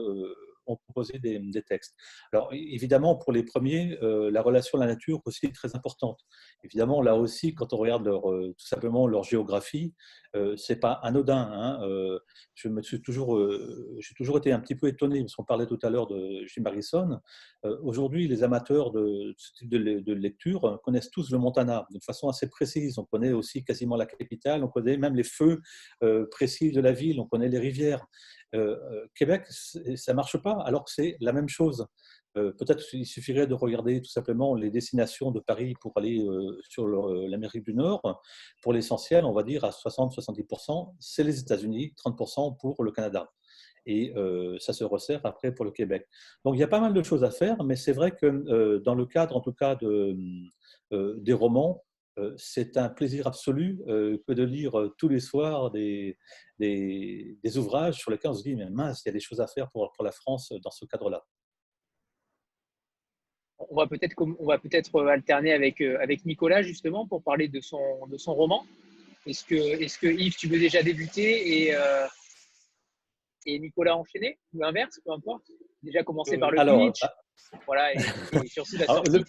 ont 0.66 0.76
proposé 0.76 1.18
des, 1.18 1.40
textes. 1.66 1.94
Alors 2.32 2.50
évidemment, 2.52 3.16
pour 3.16 3.32
les 3.32 3.42
premiers, 3.42 3.98
euh, 4.02 4.30
la 4.30 4.42
relation 4.42 4.78
à 4.78 4.82
la 4.84 4.92
nature 4.92 5.20
aussi 5.24 5.46
est 5.46 5.54
très 5.54 5.74
importante. 5.74 6.20
Évidemment, 6.64 7.02
là 7.02 7.16
aussi, 7.16 7.54
quand 7.54 7.72
on 7.72 7.76
regarde 7.78 8.06
euh, 8.08 8.52
tout 8.58 8.66
simplement 8.66 9.06
leur 9.06 9.24
géographie, 9.24 9.94
euh, 10.34 10.56
c'est 10.56 10.76
pas 10.76 10.92
anodin. 10.92 11.48
Hein. 11.52 11.80
Euh, 11.82 12.18
je 12.54 12.68
me 12.68 12.82
suis 12.82 13.00
toujours, 13.00 13.38
j'ai 14.00 14.14
toujours 14.14 14.38
été 14.38 14.52
un 14.52 14.60
petit 14.60 14.74
peu 14.74 14.88
étonné, 14.88 15.20
parce 15.20 15.34
qu'on 15.34 15.44
parlait 15.44 15.66
tout 15.66 15.78
à 15.82 15.90
l'heure 15.90 16.06
de 16.06 16.44
Jim 16.46 16.62
Harrison. 16.64 17.20
Aujourd'hui, 17.82 18.28
les 18.28 18.42
amateurs 18.42 18.92
de 18.92 19.34
de, 19.62 20.12
lecture 20.12 20.80
connaissent 20.84 21.10
tous 21.10 21.30
le 21.30 21.38
Montana 21.38 21.86
de 21.90 21.98
façon 22.00 22.28
assez 22.28 22.48
précise. 22.48 22.98
On 22.98 23.04
connaît 23.04 23.32
aussi 23.32 23.64
quasiment 23.64 23.96
la 23.96 24.06
capitale, 24.06 24.64
on 24.64 24.68
connaît 24.68 24.96
même 24.96 25.16
les 25.16 25.24
feux 25.24 25.60
précis 26.30 26.72
de 26.72 26.80
la 26.80 26.92
ville, 26.92 27.20
on 27.20 27.26
connaît 27.26 27.48
les 27.48 27.58
rivières. 27.58 28.06
Euh, 28.54 28.76
euh, 28.92 29.06
Québec, 29.14 29.44
ça 29.48 30.14
marche 30.14 30.36
pas, 30.38 30.52
alors 30.64 30.84
que 30.84 30.90
c'est 30.90 31.16
la 31.20 31.32
même 31.32 31.48
chose. 31.48 31.86
Euh, 32.36 32.52
peut-être 32.52 32.84
qu'il 32.88 33.06
suffirait 33.06 33.46
de 33.46 33.54
regarder 33.54 34.00
tout 34.00 34.10
simplement 34.10 34.54
les 34.54 34.70
destinations 34.70 35.30
de 35.30 35.40
Paris 35.40 35.74
pour 35.80 35.92
aller 35.96 36.24
sur 36.68 36.86
l'Amérique 36.86 37.64
du 37.64 37.74
Nord. 37.74 38.22
Pour 38.62 38.72
l'essentiel, 38.72 39.24
on 39.24 39.32
va 39.32 39.42
dire 39.42 39.64
à 39.64 39.70
60-70%, 39.70 40.94
c'est 41.00 41.24
les 41.24 41.40
États-Unis, 41.40 41.94
30% 41.96 42.56
pour 42.58 42.82
le 42.84 42.92
Canada. 42.92 43.30
Et 43.86 44.12
ça 44.58 44.74
se 44.74 44.84
resserre 44.84 45.20
après 45.24 45.52
pour 45.52 45.64
le 45.64 45.70
Québec. 45.70 46.06
Donc 46.44 46.56
il 46.56 46.60
y 46.60 46.64
a 46.64 46.68
pas 46.68 46.80
mal 46.80 46.92
de 46.92 47.02
choses 47.02 47.24
à 47.24 47.30
faire, 47.30 47.64
mais 47.64 47.76
c'est 47.76 47.92
vrai 47.92 48.10
que 48.10 48.78
dans 48.84 48.94
le 48.94 49.06
cadre, 49.06 49.34
en 49.34 49.40
tout 49.40 49.54
cas, 49.54 49.74
de, 49.76 50.14
des 50.90 51.32
romans, 51.32 51.85
c'est 52.36 52.76
un 52.76 52.88
plaisir 52.88 53.26
absolu 53.26 53.80
euh, 53.88 54.18
que 54.26 54.32
de 54.32 54.42
lire 54.42 54.78
euh, 54.78 54.94
tous 54.98 55.08
les 55.08 55.20
soirs 55.20 55.70
des, 55.70 56.16
des, 56.58 57.58
ouvrages 57.58 57.98
sur 57.98 58.10
lesquels 58.10 58.30
on 58.30 58.34
se 58.34 58.42
dit, 58.42 58.56
mais 58.56 58.70
mince, 58.70 59.02
il 59.04 59.08
y 59.08 59.10
a 59.10 59.12
des 59.12 59.20
choses 59.20 59.40
à 59.40 59.46
faire 59.46 59.70
pour, 59.70 59.92
pour 59.92 60.04
la 60.04 60.12
France 60.12 60.52
dans 60.62 60.70
ce 60.70 60.84
cadre-là. 60.86 61.24
On 63.58 63.76
va 63.76 63.86
peut-être 63.86 64.14
peut 64.14 65.08
alterner 65.08 65.52
avec, 65.52 65.80
avec 65.80 66.24
Nicolas 66.26 66.62
justement 66.62 67.06
pour 67.06 67.22
parler 67.22 67.48
de 67.48 67.60
son, 67.60 68.06
de 68.06 68.18
son 68.18 68.34
roman. 68.34 68.66
Est-ce 69.26 69.44
que, 69.98 70.06
Yves, 70.06 70.36
tu 70.36 70.46
veux 70.46 70.58
déjà 70.58 70.82
débuter 70.82 71.68
et, 71.68 71.74
et 73.46 73.58
Nicolas 73.58 73.96
enchaîner? 73.96 74.38
Ou 74.52 74.60
l'inverse, 74.60 75.00
peu 75.04 75.10
importe 75.10 75.50
Déjà 75.82 76.02
commencer 76.02 76.36
par 76.36 76.50
le 76.50 76.86
pitch. 76.86 77.00
Voilà, 77.66 77.94
et, 77.94 77.98
surtout 78.48 78.76
le 78.76 79.24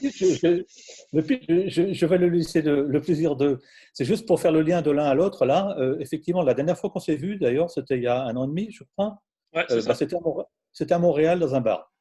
je, 1.67 2.05
vais 2.05 2.17
le 2.17 2.29
laisser 2.29 2.61
le 2.61 2.99
plaisir 3.01 3.35
de. 3.35 3.59
C'est 3.93 4.05
juste 4.05 4.27
pour 4.27 4.39
faire 4.39 4.51
le 4.51 4.61
lien 4.61 4.81
de 4.81 4.91
l'un 4.91 5.05
à 5.05 5.13
l'autre. 5.13 5.45
Là, 5.45 5.75
euh, 5.79 5.97
effectivement, 5.99 6.43
la 6.43 6.53
dernière 6.53 6.77
fois 6.77 6.89
qu'on 6.89 6.99
s'est 6.99 7.15
vu, 7.15 7.37
d'ailleurs, 7.37 7.69
c'était 7.69 7.97
il 7.97 8.03
y 8.03 8.07
a 8.07 8.23
un 8.23 8.35
an 8.35 8.45
et 8.45 8.47
demi, 8.47 8.71
je 8.71 8.83
crois. 8.95 9.21
Euh, 9.55 9.81
bah, 9.85 9.95
c'était 9.95 10.93
à, 10.93 10.99
Montréal, 10.99 11.39
dans 11.39 11.55
un 11.55 11.61
bar. 11.61 11.91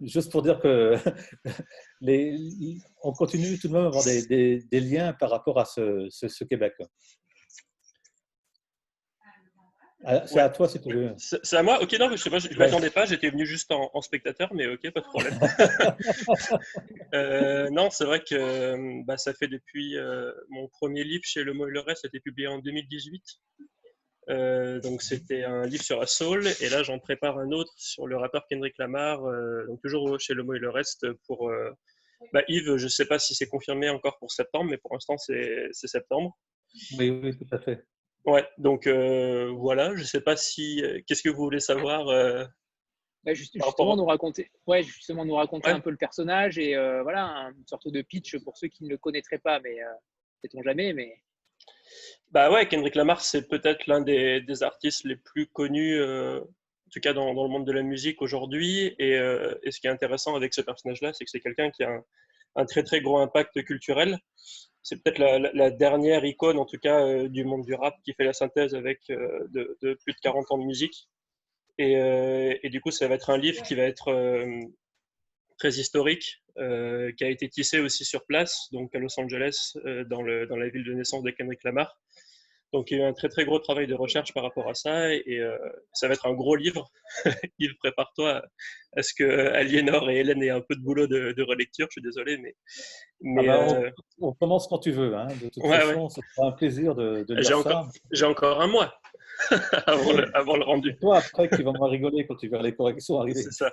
Juste 0.00 0.32
pour 0.32 0.42
dire 0.42 0.58
que 0.58 0.96
les, 2.00 2.36
on 3.02 3.12
continue 3.12 3.58
tout 3.58 3.68
de 3.68 3.72
même 3.72 3.84
à 3.84 3.86
avoir 3.86 4.04
des, 4.04 4.58
des, 4.58 4.80
liens 4.80 5.12
par 5.12 5.30
rapport 5.30 5.58
à 5.58 5.64
ce, 5.64 6.08
ce 6.10 6.44
Québec. 6.44 6.74
Ah, 10.06 10.26
c'est 10.26 10.40
à 10.40 10.50
toi 10.50 10.68
tu 10.68 10.78
veux. 10.92 11.14
C'est 11.16 11.56
à 11.56 11.62
moi? 11.62 11.82
Ok, 11.82 11.92
non, 11.98 12.14
je 12.14 12.28
ne 12.28 12.58
m'attendais 12.58 12.90
pas, 12.90 13.06
j'étais 13.06 13.30
venu 13.30 13.46
juste 13.46 13.70
en, 13.70 14.00
spectateur, 14.02 14.52
mais 14.52 14.66
ok, 14.66 14.90
pas 14.90 15.00
de 15.00 15.06
problème. 15.06 15.38
Euh, 17.14 17.70
non, 17.70 17.90
c'est 17.90 18.04
vrai 18.04 18.20
que 18.20 19.04
bah, 19.04 19.16
ça 19.16 19.32
fait 19.34 19.46
depuis 19.46 19.96
euh, 19.96 20.32
mon 20.48 20.66
premier 20.66 21.04
livre 21.04 21.22
chez 21.24 21.44
Le 21.44 21.52
Mot 21.52 21.68
et 21.68 21.70
le 21.70 21.78
Reste, 21.78 22.04
a 22.04 22.08
été 22.08 22.18
publié 22.18 22.48
en 22.48 22.58
2018. 22.58 23.22
Euh, 24.30 24.80
donc 24.80 25.00
c'était 25.00 25.44
un 25.44 25.64
livre 25.64 25.84
sur 25.84 26.00
la 26.00 26.06
soul, 26.06 26.44
et 26.60 26.68
là 26.70 26.82
j'en 26.82 26.98
prépare 26.98 27.38
un 27.38 27.52
autre 27.52 27.72
sur 27.76 28.08
le 28.08 28.16
rappeur 28.16 28.46
Kendrick 28.48 28.76
Lamar, 28.78 29.20
donc 29.68 29.80
toujours 29.80 30.18
chez 30.18 30.34
Le 30.34 30.42
Mot 30.42 30.54
et 30.54 30.58
le 30.58 30.70
Reste 30.70 31.06
pour. 31.26 31.52
Bah, 32.32 32.42
Yves, 32.48 32.76
je 32.76 32.84
ne 32.84 32.88
sais 32.88 33.06
pas 33.06 33.20
si 33.20 33.34
c'est 33.34 33.48
confirmé 33.48 33.88
encore 33.88 34.18
pour 34.18 34.32
septembre, 34.32 34.70
mais 34.70 34.78
pour 34.78 34.92
l'instant 34.92 35.16
c'est 35.16 35.68
septembre. 35.72 36.36
Oui, 36.98 37.10
oui, 37.10 37.36
tout 37.36 37.54
à 37.54 37.58
fait. 37.58 37.86
Ouais, 38.24 38.48
donc 38.56 38.86
euh, 38.86 39.50
voilà, 39.50 39.94
je 39.94 40.00
ne 40.00 40.06
sais 40.06 40.20
pas 40.20 40.36
si. 40.36 40.82
Euh, 40.82 41.00
qu'est-ce 41.06 41.22
que 41.22 41.28
vous 41.28 41.42
voulez 41.42 41.60
savoir 41.60 42.08
euh, 42.08 42.44
bah, 43.22 43.34
justement, 43.34 43.96
nous 43.96 44.04
raconter, 44.06 44.50
ouais, 44.66 44.82
justement, 44.82 45.24
nous 45.24 45.34
raconter 45.34 45.68
un 45.68 45.80
peu 45.80 45.90
le 45.90 45.96
personnage 45.96 46.58
et 46.58 46.74
voilà, 47.02 47.50
une 47.56 47.66
sorte 47.66 47.88
de 47.88 48.02
pitch 48.02 48.38
pour 48.44 48.56
ceux 48.56 48.68
qui 48.68 48.84
ne 48.84 48.90
le 48.90 48.98
connaîtraient 48.98 49.38
pas, 49.38 49.60
mais 49.60 49.76
sait-on 50.42 50.62
jamais. 50.62 50.92
Mais... 50.92 51.22
Bah 52.30 52.50
ouais, 52.50 52.66
Kendrick 52.68 52.94
Lamar, 52.94 53.22
c'est 53.22 53.48
peut-être 53.48 53.86
l'un 53.86 54.02
des, 54.02 54.42
des, 54.42 54.62
artistes 54.62 55.04
les 55.04 55.16
plus 55.16 55.46
connus, 55.46 56.02
en 56.02 56.44
tout 56.92 57.00
cas 57.00 57.14
dans, 57.14 57.32
dans, 57.32 57.44
le 57.44 57.48
monde 57.48 57.66
de 57.66 57.72
la 57.72 57.82
musique 57.82 58.20
aujourd'hui. 58.20 58.94
Et, 58.98 59.12
et, 59.12 59.70
ce 59.70 59.80
qui 59.80 59.86
est 59.86 59.90
intéressant 59.90 60.34
avec 60.34 60.52
ce 60.52 60.60
personnage-là, 60.60 61.14
c'est 61.14 61.24
que 61.24 61.30
c'est 61.30 61.40
quelqu'un 61.40 61.70
qui 61.70 61.82
a 61.82 61.90
un, 61.90 62.04
un, 62.56 62.66
très 62.66 62.82
très 62.82 63.00
gros 63.00 63.18
impact 63.18 63.64
culturel 63.64 64.18
c'est 64.84 65.02
peut-être 65.02 65.18
la, 65.18 65.70
dernière 65.70 66.24
icône, 66.26 66.58
en 66.58 66.66
tout 66.66 66.76
cas, 66.78 67.00
euh, 67.00 67.28
du 67.28 67.42
monde 67.42 67.64
du 67.64 67.74
rap 67.74 67.96
qui 68.04 68.12
fait 68.12 68.24
la 68.24 68.34
synthèse 68.34 68.74
avec 68.74 69.00
euh, 69.08 69.46
de, 69.48 69.94
plus 69.94 70.12
de 70.12 70.18
40 70.22 70.52
ans 70.52 70.58
de 70.58 70.64
musique. 70.64 71.08
Euh, 71.80 72.54
et, 72.62 72.68
du 72.68 72.82
coup, 72.82 72.90
ça 72.90 73.08
va 73.08 73.14
être 73.14 73.30
un 73.30 73.38
livre 73.38 73.62
qui 73.62 73.74
va 73.74 73.84
être 73.84 74.12
très 75.58 75.70
historique, 75.70 76.42
qui 76.56 77.24
a 77.24 77.28
été 77.28 77.48
tissé 77.48 77.80
aussi 77.80 78.04
sur 78.04 78.26
place, 78.26 78.68
donc 78.72 78.94
à 78.94 78.98
Los 78.98 79.18
Angeles, 79.18 79.72
dans, 80.06 80.22
dans 80.22 80.56
la 80.56 80.68
ville 80.68 80.84
de 80.84 80.92
naissance 80.92 81.22
de 81.22 81.30
Kendrick 81.30 81.64
Lamar. 81.64 81.98
Donc 82.74 82.90
il 82.90 82.98
y 82.98 83.00
a 83.00 83.04
eu 83.04 83.08
un 83.08 83.12
très 83.12 83.28
très 83.28 83.44
gros 83.44 83.60
travail 83.60 83.86
de 83.86 83.94
recherche 83.94 84.34
par 84.34 84.42
rapport 84.42 84.68
à 84.68 84.74
ça 84.74 85.14
et 85.14 85.38
euh, 85.38 85.56
ça 85.92 86.08
va 86.08 86.14
être 86.14 86.26
un 86.26 86.34
gros 86.34 86.56
livre. 86.56 86.90
Yves, 87.60 87.76
prépare-toi 87.78 88.42
à 88.96 89.02
ce 89.02 89.14
que 89.14 89.24
Aliénor 89.52 90.10
et 90.10 90.16
Hélène 90.16 90.42
aient 90.42 90.50
un 90.50 90.60
peu 90.60 90.74
de 90.74 90.80
boulot 90.80 91.06
de, 91.06 91.42
relecture. 91.42 91.86
Je 91.88 91.92
suis 91.92 92.02
désolé, 92.02 92.36
mais. 92.36 92.56
mais 93.20 93.48
ah 93.48 93.58
bah, 93.58 93.74
euh, 93.78 93.90
on, 94.18 94.32
commence 94.32 94.66
quand 94.66 94.78
tu 94.78 94.90
veux. 94.90 95.14
Hein. 95.14 95.28
De 95.40 95.50
toute 95.50 95.64
façon, 95.64 96.08
c'est 96.08 96.22
un 96.38 96.50
plaisir 96.50 96.96
de, 96.96 97.24
de 97.28 97.40
J'ai 97.42 97.54
encore, 97.54 97.88
encore 98.24 98.60
un 98.60 98.66
mois. 98.66 98.92
avant, 99.86 100.56
le, 100.56 100.64
rendu. 100.64 100.96
Toi, 100.96 101.18
après, 101.18 101.48
qui 101.48 101.62
va 101.62 101.72
moins 101.72 101.88
rigoler 101.88 102.26
quand 102.26 102.36
tu 102.36 102.48
verras 102.48 102.62
les 102.62 102.74
corrections 102.74 103.20
arriver. 103.20 103.42
C'est 103.42 103.52
ça. 103.52 103.72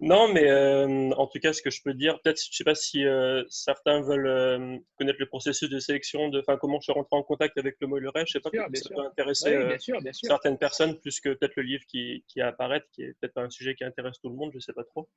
Non, 0.00 0.32
mais 0.32 0.48
euh, 0.48 1.10
en 1.10 1.26
tout 1.26 1.38
cas, 1.40 1.52
ce 1.52 1.62
que 1.62 1.70
je 1.70 1.82
peux 1.82 1.94
dire, 1.94 2.20
peut-être, 2.22 2.40
je 2.40 2.48
ne 2.50 2.54
sais 2.54 2.64
pas 2.64 2.74
si 2.74 3.04
euh, 3.04 3.44
certains 3.48 4.00
veulent 4.00 4.26
euh, 4.26 4.76
connaître 4.96 5.18
le 5.20 5.26
processus 5.26 5.68
de 5.68 5.78
sélection, 5.78 6.28
de, 6.28 6.42
comment 6.60 6.78
je 6.80 6.84
suis 6.84 6.92
rentré 6.92 7.16
en 7.16 7.22
contact 7.22 7.58
avec 7.58 7.76
le 7.80 7.86
mot 7.86 7.98
et 7.98 8.00
le 8.00 8.10
rêve. 8.10 8.26
Je 8.28 8.38
ne 8.38 8.42
sais 8.42 8.50
pas 8.50 8.68
si 8.72 8.82
ça 8.82 8.94
peut 8.94 9.06
intéresser 9.06 9.76
certaines 10.12 10.58
personnes 10.58 10.98
plus 10.98 11.20
que 11.20 11.30
peut-être 11.30 11.56
le 11.56 11.62
livre 11.62 11.84
qui, 11.86 12.24
qui 12.28 12.40
a 12.40 12.48
apparaître, 12.48 12.86
qui 12.92 13.02
est 13.02 13.14
peut-être 13.20 13.34
pas 13.34 13.42
un 13.42 13.50
sujet 13.50 13.74
qui 13.74 13.84
intéresse 13.84 14.18
tout 14.20 14.28
le 14.28 14.36
monde, 14.36 14.50
je 14.52 14.58
ne 14.58 14.62
sais 14.62 14.72
pas 14.72 14.84
trop. 14.84 15.08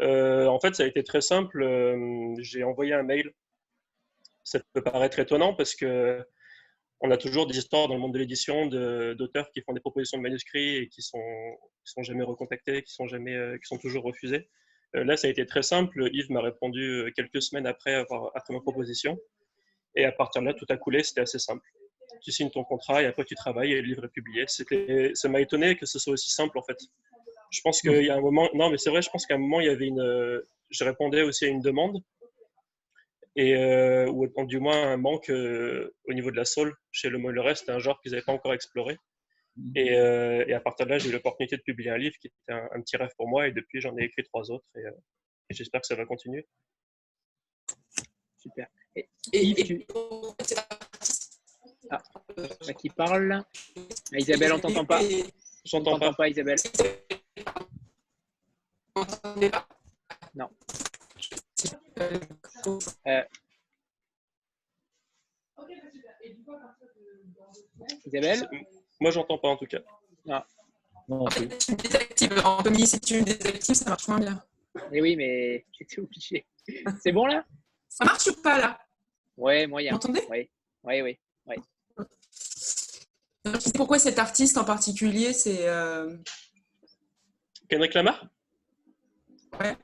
en 0.00 0.60
fait, 0.60 0.74
ça 0.74 0.84
a 0.84 0.86
été 0.86 1.02
très 1.02 1.20
simple. 1.20 1.66
J'ai 2.40 2.64
envoyé 2.64 2.94
un 2.94 3.02
mail. 3.02 3.32
Ça 4.44 4.60
peut 4.72 4.82
paraître 4.82 5.18
étonnant 5.18 5.52
parce 5.52 5.74
que 5.74 6.24
on 7.00 7.10
a 7.10 7.16
toujours 7.16 7.46
des 7.46 7.56
histoires 7.56 7.88
dans 7.88 7.94
le 7.94 8.00
monde 8.00 8.14
de 8.14 8.18
l'édition 8.18 8.66
d'auteurs 8.66 9.50
qui 9.52 9.62
font 9.62 9.72
des 9.72 9.80
propositions 9.80 10.18
de 10.18 10.22
manuscrits 10.22 10.76
et 10.76 10.88
qui 10.88 11.02
sont, 11.02 11.22
sont 11.84 12.02
jamais 12.02 12.24
recontactés, 12.24 12.82
qui 12.82 12.92
sont, 12.92 13.06
jamais, 13.06 13.34
euh, 13.34 13.56
qui 13.56 13.66
sont 13.66 13.78
toujours 13.78 14.04
refusés. 14.04 14.48
Euh, 14.96 15.04
là, 15.04 15.16
ça 15.16 15.28
a 15.28 15.30
été 15.30 15.46
très 15.46 15.62
simple. 15.62 16.08
Yves 16.12 16.30
m'a 16.30 16.40
répondu 16.40 16.82
euh, 16.82 17.10
quelques 17.14 17.42
semaines 17.42 17.66
après, 17.66 17.94
avoir, 17.94 18.32
après 18.34 18.52
ma 18.52 18.60
proposition. 18.60 19.18
Et 19.94 20.04
à 20.04 20.12
partir 20.12 20.42
de 20.42 20.46
là, 20.46 20.54
tout 20.54 20.66
a 20.70 20.76
coulé. 20.76 21.02
C'était 21.02 21.20
assez 21.20 21.38
simple. 21.38 21.64
Tu 22.22 22.32
signes 22.32 22.50
ton 22.50 22.64
contrat 22.64 23.02
et 23.02 23.06
après 23.06 23.24
tu 23.24 23.34
travailles 23.34 23.72
et 23.72 23.80
le 23.80 23.86
livre 23.86 24.04
est 24.04 24.08
publié. 24.08 24.46
Ça 25.14 25.28
m'a 25.28 25.40
étonné 25.40 25.76
que 25.76 25.86
ce 25.86 25.98
soit 25.98 26.14
aussi 26.14 26.32
simple 26.32 26.58
en 26.58 26.62
fait. 26.62 26.76
Je 27.50 27.60
pense 27.60 27.80
qu'il 27.80 28.02
y 28.02 28.10
a 28.10 28.14
un 28.14 28.20
moment, 28.20 28.48
non 28.54 28.70
mais 28.70 28.78
c'est 28.78 28.90
vrai, 28.90 29.02
je 29.02 29.10
pense 29.10 29.24
qu'à 29.24 29.34
un 29.34 29.38
moment 29.38 29.60
il 29.60 29.66
y 29.66 29.70
avait 29.70 29.86
une, 29.86 30.42
je 30.70 30.84
répondais 30.84 31.22
aussi 31.22 31.44
à 31.44 31.48
une 31.48 31.60
demande 31.60 32.02
et 33.38 33.54
euh, 33.54 34.10
ou 34.10 34.26
du 34.46 34.58
moins 34.58 34.90
un 34.90 34.96
manque 34.96 35.30
euh, 35.30 35.94
au 36.08 36.12
niveau 36.12 36.32
de 36.32 36.36
la 36.36 36.44
soul 36.44 36.74
chez 36.90 37.08
le 37.08 37.18
le 37.18 37.40
reste, 37.40 37.66
c'est 37.66 37.72
un 37.72 37.78
genre 37.78 38.00
qu'ils 38.00 38.10
n'avaient 38.10 38.24
pas 38.24 38.32
encore 38.32 38.52
exploré. 38.52 38.98
Mhm. 39.56 39.72
Euh, 39.76 40.44
et, 40.48 40.54
à 40.54 40.60
partir 40.60 40.86
de 40.86 40.90
là, 40.90 40.98
j'ai 40.98 41.08
eu 41.08 41.12
l'opportunité 41.12 41.56
de 41.56 41.62
publier 41.62 41.90
un 41.90 41.98
livre 41.98 42.16
qui 42.20 42.26
était 42.26 42.52
un, 42.52 42.80
petit 42.80 42.96
rêve 42.96 43.12
pour 43.16 43.28
moi, 43.28 43.46
et 43.46 43.52
depuis, 43.52 43.80
j'en 43.80 43.96
ai 43.96 44.04
écrit 44.04 44.24
trois 44.24 44.50
autres, 44.50 44.66
et, 44.76 44.82
j'espère 45.50 45.80
que 45.80 45.86
ça 45.86 45.94
va 45.94 46.04
continuer. 46.04 46.48
Super. 48.36 48.66
Et, 48.96 49.08
et, 49.32 49.86
Ah, 51.90 52.02
qui 52.76 52.90
parle 52.90 53.32
ah, 53.32 53.46
Isabelle, 54.12 54.52
on 54.52 54.58
t'entend 54.58 54.84
pas 54.84 55.00
J'entends 55.64 55.98
pas. 55.98 56.12
pas, 56.12 56.28
Isabelle. 56.28 56.58
Non. 60.34 60.50
Euh, 62.00 63.22
Isabelle 68.06 68.48
Moi, 69.00 69.10
j'entends 69.10 69.38
pas 69.38 69.48
en 69.48 69.56
tout 69.56 69.66
cas. 69.66 69.80
Ah. 70.28 70.46
Non, 71.08 71.26
en 71.26 71.30
fait, 71.30 71.48
tu 71.58 71.72
me 71.72 71.76
désactives. 71.76 72.40
En 72.44 72.62
commis, 72.62 72.86
si 72.86 73.00
tu 73.00 73.20
me 73.20 73.24
désactives, 73.24 73.74
ça 73.74 73.88
marche 73.88 74.06
moins 74.08 74.20
bien. 74.20 74.44
Mais 74.92 75.00
oui, 75.00 75.16
mais 75.16 75.64
j'étais 75.72 76.00
obligé. 76.00 76.46
C'est 77.02 77.12
bon 77.12 77.26
là? 77.26 77.44
Ça 77.88 78.04
marche 78.04 78.26
ou 78.26 78.42
pas 78.42 78.58
là? 78.58 78.78
Ouais, 79.36 79.66
moyen. 79.66 79.92
Vous 79.92 79.96
m'entendez 79.96 80.22
Oui, 80.30 80.50
oui, 80.84 81.02
oui. 81.02 81.18
oui. 81.46 81.56
Pourquoi 83.74 83.98
cet 83.98 84.18
artiste 84.18 84.58
en 84.58 84.64
particulier 84.64 85.32
C'est. 85.32 85.66
Euh... 85.66 86.16
Kendrick 87.68 87.94
Lamar? 87.94 88.26
Ouais. 89.58 89.76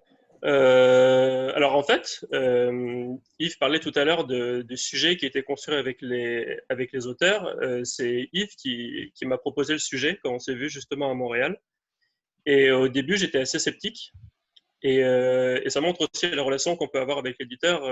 Euh, 0.44 1.50
alors 1.54 1.74
en 1.74 1.82
fait, 1.82 2.24
euh, 2.34 3.14
Yves 3.38 3.56
parlait 3.58 3.80
tout 3.80 3.92
à 3.94 4.04
l'heure 4.04 4.26
du 4.26 4.76
sujet 4.76 5.16
qui 5.16 5.24
était 5.24 5.42
construit 5.42 5.74
avec 5.74 6.02
les, 6.02 7.06
auteurs. 7.06 7.46
Euh, 7.62 7.82
c'est 7.84 8.28
Yves 8.32 8.54
qui, 8.56 9.12
m'a 9.22 9.38
proposé 9.38 9.72
le 9.72 9.78
sujet 9.78 10.18
quand 10.22 10.32
on 10.32 10.38
s'est 10.38 10.54
vu 10.54 10.68
justement 10.68 11.10
à 11.10 11.14
Montréal. 11.14 11.58
Et 12.46 12.70
au 12.70 12.88
début, 12.88 13.16
j'étais 13.16 13.38
assez 13.38 13.58
sceptique. 13.58 14.12
Et, 14.82 15.00
ça 15.68 15.80
montre 15.80 16.06
aussi 16.12 16.28
la 16.28 16.42
relation 16.42 16.76
qu'on 16.76 16.88
peut 16.88 17.00
avoir 17.00 17.18
avec 17.18 17.36
l'éditeur, 17.40 17.82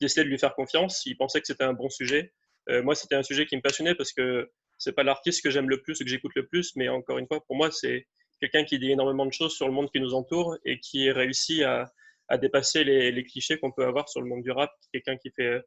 d'essayer 0.00 0.24
de 0.24 0.28
lui 0.28 0.38
faire 0.38 0.54
confiance. 0.54 1.06
Il 1.06 1.16
pensait 1.16 1.40
que 1.40 1.46
c'était 1.46 1.64
un 1.64 1.72
bon 1.72 1.88
sujet. 1.88 2.34
moi, 2.68 2.94
c'était 2.94 3.14
un 3.14 3.22
sujet 3.22 3.46
qui 3.46 3.56
me 3.56 3.62
passionnait 3.62 3.94
parce 3.94 4.12
que 4.12 4.50
c'est 4.76 4.92
pas 4.92 5.04
l'artiste 5.04 5.42
que 5.42 5.50
j'aime 5.50 5.70
le 5.70 5.80
plus 5.80 5.98
que 5.98 6.06
j'écoute 6.06 6.32
le 6.34 6.46
plus, 6.46 6.76
mais 6.76 6.88
encore 6.88 7.16
une 7.16 7.26
fois, 7.26 7.42
pour 7.46 7.56
moi, 7.56 7.70
c'est 7.70 8.06
quelqu'un 8.42 8.64
qui 8.64 8.80
dit 8.80 8.90
énormément 8.90 9.24
de 9.24 9.32
choses 9.32 9.54
sur 9.54 9.68
le 9.68 9.72
monde 9.72 9.88
qui 9.92 10.00
nous 10.00 10.14
entoure 10.14 10.58
et 10.64 10.80
qui 10.80 11.10
réussit 11.12 11.62
à, 11.62 11.92
dépasser 12.38 12.82
les, 12.82 13.24
clichés 13.24 13.58
qu'on 13.58 13.70
peut 13.70 13.84
avoir 13.84 14.08
sur 14.08 14.20
le 14.20 14.26
monde 14.26 14.42
du 14.42 14.50
rap. 14.50 14.72
Quelqu'un 14.92 15.16
qui 15.16 15.30
fait, 15.30 15.62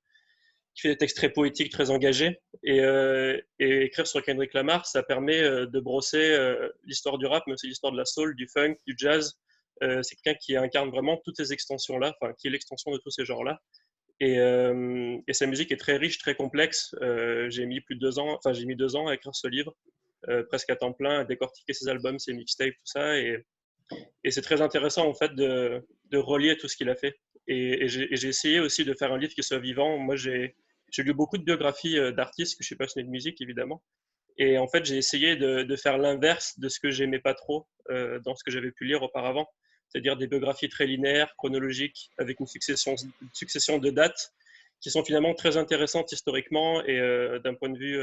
des 0.84 0.98
textes 0.98 1.16
très 1.16 1.30
poétiques, 1.30 1.72
très 1.72 1.90
engagés. 1.90 2.42
Et, 2.64 2.82
euh, 2.82 3.40
écrire 3.60 4.06
sur 4.06 4.22
Kendrick 4.24 4.54
Lamar, 4.54 4.86
ça 4.86 5.04
permet 5.04 5.42
euh, 5.42 5.68
de 5.68 5.80
brosser 5.80 6.32
euh, 6.32 6.70
l'histoire 6.84 7.18
du 7.18 7.28
rap, 7.28 7.44
mais 7.48 7.54
aussi 7.54 7.68
l'histoire 7.68 7.94
de 7.94 7.98
la 7.98 8.04
soul, 8.04 8.36
du 8.36 8.48
funk, 8.48 8.76
du 8.86 8.96
jazz. 8.98 9.40
c'est 9.82 10.16
quelqu'un 10.16 10.38
qui 10.38 10.58
incarne 10.58 10.90
vraiment 10.90 11.22
toutes 11.24 11.38
ces 11.38 11.54
extensions-là, 11.54 12.14
enfin, 12.20 12.34
qui 12.34 12.48
est 12.48 12.50
l'extension 12.50 12.92
de 12.92 12.98
tous 12.98 13.12
ces 13.12 13.24
genres-là. 13.24 13.62
Et, 14.20 14.36
et, 15.28 15.34
sa 15.34 15.46
musique 15.46 15.72
est 15.72 15.78
très 15.78 15.98
riche, 15.98 16.18
très 16.18 16.36
complexe. 16.36 16.94
j'ai 17.50 17.66
mis 17.66 17.80
plus 17.82 17.96
de 17.96 18.02
deux 18.02 18.20
ans, 18.20 18.36
enfin 18.38 18.54
j'ai 18.54 18.66
mis 18.66 18.76
deux 18.76 18.96
ans 18.96 19.08
à 19.08 19.14
écrire 19.14 19.36
ce 19.36 19.48
livre. 19.48 19.74
Euh, 20.30 20.44
presque 20.44 20.70
à 20.72 20.76
temps 20.76 20.94
plein, 20.94 21.20
à 21.20 21.24
décortiquer 21.24 21.74
ses 21.74 21.88
albums, 21.88 22.18
ses 22.18 22.34
mixtapes, 22.34 22.74
tout 22.74 22.86
ça. 22.86 23.18
Et, 23.20 23.46
et 24.24 24.32
c'est 24.32 24.42
très 24.42 24.62
intéressant 24.62 25.08
en 25.08 25.14
fait 25.14 25.36
de, 25.36 25.86
de 26.06 26.18
relier 26.18 26.58
tout 26.58 26.68
ce 26.68 26.76
qu'il 26.76 26.90
a 26.90 26.96
fait. 26.96 27.16
Et, 27.48 27.88
j'ai 27.88 28.28
essayé 28.28 28.60
aussi 28.60 28.86
de 28.86 28.94
faire 28.96 29.14
un 29.14 29.20
livre 29.20 29.34
qui 29.34 29.44
soit 29.44 29.60
vivant. 29.60 30.00
Moi, 30.00 30.16
j'ai 30.16 30.56
lu 30.98 31.14
beaucoup 31.14 31.38
de 31.38 31.44
biographies 31.44 32.00
euh, 32.00 32.12
d'artistes, 32.12 32.58
que 32.58 32.64
je 32.64 32.68
suis 32.68 32.76
passionné 32.76 33.06
de 33.06 33.12
musique 33.12 33.40
évidemment. 33.40 33.84
Et 34.38 34.58
en 34.58 34.68
fait, 34.68 34.84
j'ai 34.84 34.98
essayé 34.98 35.36
de, 35.36 35.64
de 35.64 35.76
faire 35.76 35.98
l'inverse 35.98 36.60
de 36.60 36.70
ce 36.70 36.80
que 36.80 36.90
j'aimais 36.90 37.20
pas 37.20 37.36
trop 37.36 37.68
euh, 37.92 38.20
dans 38.22 38.36
ce 38.36 38.44
que 38.44 38.52
j'avais 38.52 38.72
pu 38.72 38.86
lire 38.86 39.04
auparavant, 39.04 39.48
c'est-à-dire 39.90 40.18
des 40.18 40.28
biographies 40.28 40.70
très 40.70 40.88
linéaires, 40.88 41.34
chronologiques, 41.38 42.10
avec 42.18 42.40
une 42.40 42.48
succession, 42.48 42.96
une 43.22 43.30
succession 43.34 43.78
de 43.78 43.92
dates 43.92 44.34
qui 44.82 44.90
sont 44.90 45.06
finalement 45.06 45.36
très 45.36 45.56
intéressantes 45.56 46.12
historiquement 46.12 46.84
et 46.84 47.00
d'un 47.44 47.54
point 47.54 47.70
de 47.70 47.78
vue 47.78 47.98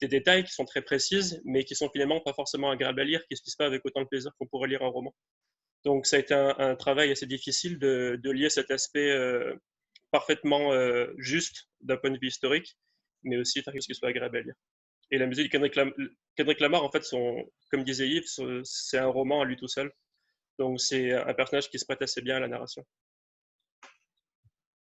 des 0.00 0.08
détails 0.08 0.44
qui 0.44 0.52
sont 0.52 0.64
très 0.64 0.82
précises, 0.82 1.40
mais 1.44 1.64
qui 1.64 1.74
sont 1.74 1.88
finalement 1.90 2.20
pas 2.20 2.34
forcément 2.34 2.70
agréables 2.70 3.00
à 3.00 3.04
lire, 3.04 3.20
qui 3.20 3.34
ne 3.34 3.36
se 3.36 3.42
lisent 3.44 3.56
pas 3.56 3.66
avec 3.66 3.84
autant 3.84 4.02
de 4.02 4.06
plaisir 4.06 4.32
qu'on 4.38 4.46
pourrait 4.46 4.68
lire 4.68 4.82
un 4.82 4.88
roman. 4.88 5.14
Donc 5.84 6.06
ça 6.06 6.16
a 6.16 6.18
été 6.18 6.34
un, 6.34 6.76
travail 6.76 7.10
assez 7.12 7.26
difficile 7.26 7.78
de, 7.78 8.30
lier 8.30 8.50
cet 8.50 8.70
aspect 8.70 9.10
euh, 9.10 9.54
parfaitement 10.10 10.72
euh, 10.72 11.06
juste 11.18 11.68
d'un 11.80 11.96
point 11.96 12.10
de 12.10 12.18
vue 12.20 12.28
historique, 12.28 12.76
mais 13.22 13.36
aussi 13.36 13.62
faire 13.62 13.72
que 13.72 13.80
ce 13.80 13.94
soit 13.94 14.08
agréable 14.08 14.38
à 14.38 14.40
lire. 14.42 14.54
Et 15.10 15.18
la 15.18 15.26
musique 15.26 15.52
de 15.52 15.68
Kendrick, 16.36 16.60
Lamar, 16.60 16.82
en 16.82 16.90
fait, 16.90 17.04
comme 17.70 17.84
disait 17.84 18.08
Yves, 18.08 18.26
c'est 18.64 18.98
un 18.98 19.06
roman 19.06 19.42
à 19.42 19.44
lui 19.44 19.56
tout 19.56 19.68
seul. 19.68 19.92
Donc 20.58 20.80
c'est 20.80 21.12
un 21.12 21.34
personnage 21.34 21.70
qui 21.70 21.78
se 21.78 21.84
prête 21.84 22.02
assez 22.02 22.22
bien 22.22 22.36
à 22.36 22.40
la 22.40 22.48
narration. 22.48 22.84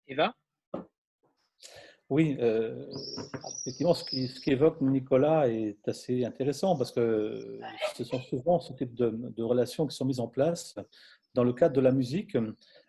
Eva? 0.07 0.33
Oui, 2.09 2.37
euh, 2.39 2.87
effectivement, 3.61 3.93
ce 3.93 4.39
qu'évoque 4.41 4.81
Nicolas 4.81 5.47
est 5.47 5.87
assez 5.87 6.25
intéressant 6.25 6.75
parce 6.75 6.91
que 6.91 7.59
ce 7.95 8.03
sont 8.03 8.19
souvent 8.19 8.59
ce 8.59 8.73
type 8.73 8.95
de, 8.95 9.43
relations 9.43 9.85
qui 9.85 9.95
sont 9.95 10.05
mises 10.05 10.19
en 10.19 10.27
place 10.27 10.75
dans 11.35 11.43
le 11.43 11.53
cadre 11.53 11.75
de 11.75 11.81
la 11.81 11.91
musique. 11.91 12.35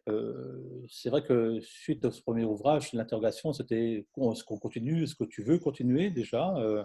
Euh, 0.09 0.87
c'est 0.89 1.11
vrai 1.11 1.23
que 1.23 1.61
suite 1.61 2.03
à 2.07 2.11
ce 2.11 2.23
premier 2.23 2.45
ouvrage, 2.45 2.95
l'interrogation 2.95 3.53
c'était 3.53 4.07
est-ce 4.17 4.45
qu'on 4.45 4.59
continue, 4.59 5.03
est-ce 5.03 5.15
que 5.15 5.25
tu 5.25 5.43
veux 5.43 5.59
continuer 5.59 6.09
déjà, 6.11 6.55
euh, 6.57 6.85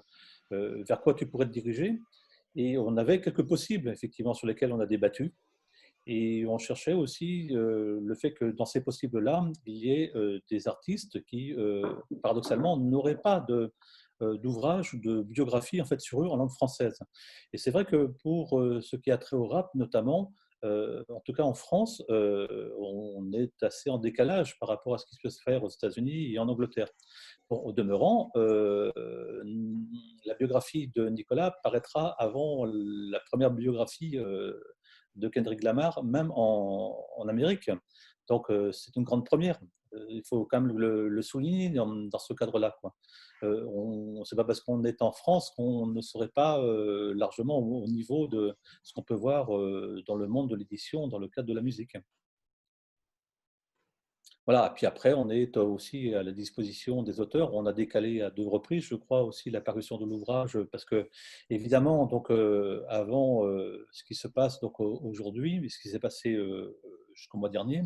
vers 0.52 1.00
quoi 1.00 1.14
tu 1.14 1.28
pourrais 1.28 1.46
te 1.46 1.54
diriger? 1.54 2.02
Et 2.58 2.78
on 2.78 2.98
avait 2.98 3.22
quelques 3.22 3.48
possibles, 3.48 3.90
effectivement, 3.90 4.34
sur 4.34 4.48
lesquels 4.48 4.74
on 4.74 4.80
a 4.82 4.86
débattu. 4.86 5.34
Et 6.08 6.46
on 6.46 6.58
cherchait 6.58 6.94
aussi 6.94 7.50
euh, 7.52 8.00
le 8.02 8.16
fait 8.16 8.34
que 8.34 8.46
dans 8.46 8.66
ces 8.66 8.84
possibles-là, 8.84 9.50
il 9.66 9.78
y 9.78 9.92
ait 9.92 10.12
euh, 10.16 10.40
des 10.50 10.68
artistes 10.68 11.24
qui, 11.26 11.54
euh, 11.54 11.96
paradoxalement, 12.22 12.78
n'auraient 12.78 13.22
pas 13.22 13.40
de, 13.40 13.74
d'ouvrage 14.22 14.94
ou 14.94 15.00
de 15.00 15.24
biographie 15.24 15.82
en 15.82 15.86
fait, 15.86 16.00
sur 16.00 16.22
eux 16.24 16.28
en 16.28 16.38
langue 16.38 16.52
française. 16.52 17.00
Et 17.54 17.58
c'est 17.58 17.72
vrai 17.72 17.86
que 17.86 18.14
pour 18.24 18.52
ce 18.82 18.96
qui 18.96 19.12
a 19.12 19.18
trait 19.18 19.36
au 19.36 19.46
rap, 19.46 19.76
notamment, 19.76 20.32
en 20.64 21.20
tout 21.26 21.34
cas 21.34 21.44
en 21.44 21.54
France, 21.54 22.02
on 22.08 23.30
est 23.34 23.62
assez 23.62 23.90
en 23.90 23.98
décalage 23.98 24.58
par 24.58 24.70
rapport 24.70 24.94
à 24.94 25.00
ce 25.00 25.06
qui 25.06 25.18
peut 25.22 25.30
se 25.30 25.42
faire 25.42 25.66
aux 25.66 25.70
États-Unis 25.70 26.34
et 26.34 26.40
en 26.40 26.48
Angleterre. 26.48 26.88
au 27.50 27.74
demeurant, 27.74 28.32
la 28.36 28.94
biographie 30.40 30.90
de 30.96 31.10
Nicolas 31.10 31.58
paraîtra 31.62 32.16
avant 32.18 32.64
la 32.64 33.20
première 33.30 33.52
biographie 33.52 34.18
de 35.16 35.28
Kendrick 35.28 35.64
Lamar, 35.64 36.04
même 36.04 36.32
en, 36.36 37.26
Amérique. 37.28 37.70
Donc, 38.28 38.50
euh, 38.50 38.72
c'est 38.72 38.96
une 38.96 39.04
grande 39.04 39.26
première. 39.26 39.60
il 40.10 40.24
faut 40.26 40.46
quand 40.46 40.62
même 40.62 40.78
le, 40.78 41.22
souligner 41.22 41.70
dans, 41.70 42.20
ce 42.20 42.34
cadre-là. 42.34 42.76
Euh, 43.44 43.66
ce 44.24 44.34
n'est 44.34 44.38
pas 44.38 44.46
parce 44.46 44.62
qu'on 44.62 44.84
est 44.84 45.02
en 45.02 45.12
France 45.12 45.52
qu'on 45.56 45.88
ne 45.88 46.02
serait 46.02 46.30
pas 46.30 46.60
largement 47.14 47.58
au, 47.58 47.86
niveau 47.88 48.28
de 48.28 48.56
ce 48.84 48.94
qu'on 48.94 49.04
peut 49.04 49.16
voir 49.16 49.48
dans 49.48 50.16
le 50.16 50.28
monde 50.28 50.50
de 50.50 50.56
l'édition 50.56 51.08
dans 51.08 51.20
le 51.20 51.28
cadre 51.28 51.48
de 51.48 51.54
la 51.54 51.62
musique. 51.62 51.98
Voilà, 54.46 54.72
puis 54.76 54.86
après, 54.86 55.14
on 55.14 55.30
est 55.30 55.58
aussi 55.58 56.14
à 56.14 56.22
la 56.22 56.32
disposition 56.32 57.02
des 57.02 57.20
auteurs. 57.20 57.54
On 57.56 57.66
a 57.66 57.74
décalé 57.74 58.22
à 58.22 58.30
deux 58.30 58.48
reprises, 58.48 58.84
je 58.84 58.96
crois, 58.96 59.24
aussi 59.24 59.50
la 59.50 59.62
parution 59.62 59.98
de 59.98 60.06
l'ouvrage, 60.06 60.60
parce 60.72 60.86
que, 60.86 61.10
évidemment, 61.50 62.06
donc, 62.06 62.30
avant 62.88 63.44
ce 63.92 64.04
qui 64.04 64.14
se 64.14 64.28
passe 64.28 64.60
donc 64.60 64.80
aujourd'hui, 64.80 65.68
ce 65.70 65.80
qui 65.80 65.90
s'est 65.90 66.00
passé 66.00 66.38
jusqu'au 67.16 67.38
mois 67.38 67.50
dernier. 67.50 67.82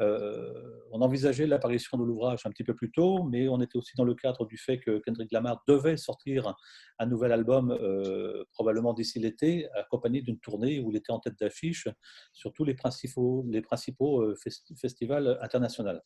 Euh, 0.00 0.52
on 0.92 1.00
envisageait 1.00 1.46
l'apparition 1.46 1.98
de 1.98 2.04
l'ouvrage 2.04 2.42
un 2.44 2.50
petit 2.50 2.64
peu 2.64 2.74
plus 2.74 2.92
tôt, 2.92 3.24
mais 3.24 3.48
on 3.48 3.60
était 3.60 3.76
aussi 3.76 3.96
dans 3.96 4.04
le 4.04 4.14
cadre 4.14 4.46
du 4.46 4.56
fait 4.56 4.78
que 4.78 4.98
Kendrick 4.98 5.32
Lamar 5.32 5.62
devait 5.66 5.96
sortir 5.96 6.54
un 6.98 7.06
nouvel 7.06 7.32
album 7.32 7.70
euh, 7.70 8.44
probablement 8.52 8.94
d'ici 8.94 9.18
l'été, 9.18 9.68
accompagné 9.74 10.22
d'une 10.22 10.38
tournée 10.38 10.80
où 10.80 10.90
il 10.90 10.96
était 10.96 11.12
en 11.12 11.20
tête 11.20 11.38
d'affiche 11.38 11.88
sur 12.32 12.52
tous 12.52 12.64
les 12.64 12.74
principaux, 12.74 13.44
les 13.48 13.62
principaux 13.62 14.22
euh, 14.22 14.36
festivals 14.76 15.38
internationaux. 15.40 16.00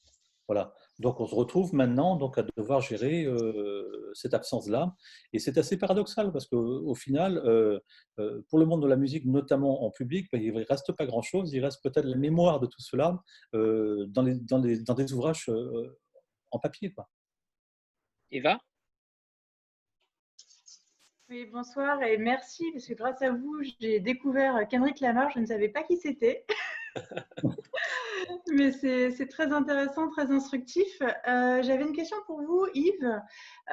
Voilà. 0.50 0.74
Donc 0.98 1.20
on 1.20 1.28
se 1.28 1.34
retrouve 1.36 1.76
maintenant 1.76 2.16
donc 2.16 2.36
à 2.36 2.42
devoir 2.56 2.80
gérer 2.80 3.24
euh, 3.24 4.10
cette 4.14 4.34
absence-là, 4.34 4.96
et 5.32 5.38
c'est 5.38 5.56
assez 5.58 5.78
paradoxal 5.78 6.32
parce 6.32 6.48
qu'au 6.48 6.92
final, 6.96 7.38
euh, 7.38 7.78
euh, 8.18 8.42
pour 8.48 8.58
le 8.58 8.66
monde 8.66 8.82
de 8.82 8.88
la 8.88 8.96
musique, 8.96 9.26
notamment 9.26 9.84
en 9.84 9.92
public, 9.92 10.26
ben, 10.32 10.42
il 10.42 10.52
ne 10.52 10.64
reste 10.64 10.90
pas 10.90 11.06
grand-chose. 11.06 11.52
Il 11.52 11.64
reste 11.64 11.80
peut-être 11.84 12.04
la 12.04 12.16
mémoire 12.16 12.58
de 12.58 12.66
tout 12.66 12.80
cela 12.80 13.22
dans, 13.52 14.22
les, 14.24 14.34
dans, 14.40 14.58
les, 14.58 14.80
dans, 14.80 14.94
des 14.94 15.12
ouvrages 15.12 15.48
en 16.50 16.58
papier. 16.58 16.90
Quoi. 16.90 17.08
Eva? 18.32 18.58
Oui, 21.28 21.46
bonsoir 21.46 22.02
et 22.02 22.18
merci 22.18 22.64
parce 22.72 22.88
que 22.88 22.94
grâce 22.94 23.22
à 23.22 23.30
vous, 23.30 23.62
j'ai 23.78 24.00
découvert 24.00 24.66
Kendrick 24.68 24.98
Lamar. 24.98 25.30
Je 25.30 25.38
ne 25.38 25.46
savais 25.46 25.68
pas 25.68 25.84
qui 25.84 25.96
c'était. 25.96 26.44
Mais 28.52 28.72
c'est 28.72 29.28
très 29.28 29.52
intéressant, 29.52 30.08
très 30.08 30.30
instructif. 30.30 31.00
Euh, 31.02 31.62
j'avais 31.62 31.82
une 31.82 31.92
question 31.92 32.16
pour 32.26 32.42
vous, 32.42 32.66
Yves. 32.74 33.20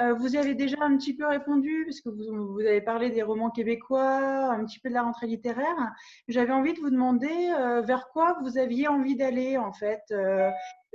Euh, 0.02 0.14
vous 0.14 0.36
y 0.36 0.38
avez 0.38 0.56
déjà 0.56 0.78
un 0.82 0.98
petit 0.98 1.16
peu 1.16 1.26
répondu, 1.26 1.84
parce 1.86 2.02
que 2.02 2.10
vous, 2.10 2.60
avez 2.60 2.82
parlé 2.82 3.10
des 3.10 3.24
romans 3.24 3.50
québécois, 3.50 4.52
un 4.52 4.64
petit 4.66 4.80
peu 4.80 4.90
de 4.90 4.94
la 4.94 5.04
rentrée 5.04 5.28
littéraire. 5.28 5.94
J'avais 6.28 6.54
envie 6.54 6.74
de 6.74 6.80
vous 6.80 6.90
demander 6.90 7.54
euh, 7.60 7.82
vers 7.82 8.10
quoi 8.10 8.38
vous 8.42 8.58
aviez 8.58 8.88
envie 8.88 9.16
d'aller, 9.16 9.58
en 9.58 9.74
fait. 9.74 10.14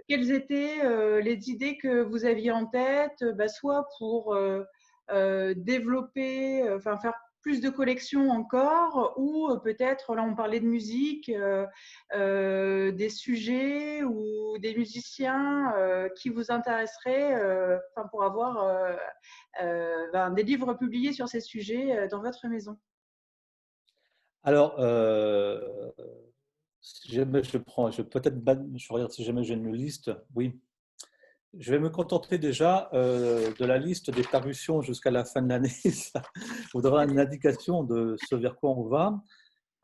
quelles 0.09 0.33
étaient 0.33 1.21
les 1.23 1.51
idées 1.51 1.77
que 1.79 2.03
vous 2.03 2.25
aviez 2.25 2.53
en 2.53 2.67
tête, 2.67 3.25
bah, 3.37 3.49
soit 3.49 3.87
pour 3.99 4.37
développer, 5.57 6.71
enfin 6.75 6.97
faire 6.99 7.15
plus 7.43 7.61
de 7.61 7.69
collections 7.69 8.31
encore 8.31 9.15
ou 9.17 9.51
euh, 9.51 9.59
peut-être, 9.59 10.15
là 10.15 10.23
on 10.23 10.35
parlait 10.35 10.61
de 10.61 10.67
musique, 10.67 11.29
euh, 11.29 11.67
euh, 12.15 12.93
des 12.93 13.11
sujets 13.11 14.03
ou 14.05 14.57
des 14.59 14.75
musiciens 14.75 15.75
qui 16.17 16.29
vous 16.29 16.51
intéresseraient 16.51 17.35
enfin, 17.95 18.09
pour 18.09 18.25
avoir 18.25 18.97
ben, 19.61 20.31
des 20.31 20.43
livres 20.43 20.75
publiés 20.75 21.13
sur 21.13 21.29
ces 21.29 21.41
sujets 21.41 22.09
dans 22.09 22.23
votre 22.23 22.47
maison? 22.49 22.79
Alors, 24.45 24.77
je 26.81 27.59
prends, 27.59 27.91
je 27.91 28.03
peut-être, 28.03 28.37
je 28.77 28.93
regarde 28.93 29.11
si 29.11 29.25
jamais 29.25 29.43
j'ai 29.45 29.55
une 29.55 29.73
liste, 29.73 30.11
oui. 30.35 30.61
Je 31.59 31.71
vais 31.71 31.79
me 31.79 31.91
contenter 31.91 32.39
déjà 32.39 32.89
euh, 32.95 33.53
de 33.59 33.65
la 33.67 33.77
liste 33.77 34.11
des 34.11 34.23
parutions 34.23 34.81
jusqu'à 34.81 35.11
la 35.11 35.25
fin 35.25 35.43
de 35.43 35.51
l'année. 35.51 35.69
Ça 35.91 36.23
vous 36.73 36.81
donnera 36.81 37.05
une 37.05 37.19
indication 37.19 37.85
de 37.85 38.17
ce 38.27 38.35
vers 38.37 38.57
quoi 38.57 38.71
on 38.71 38.89
va. 38.89 39.21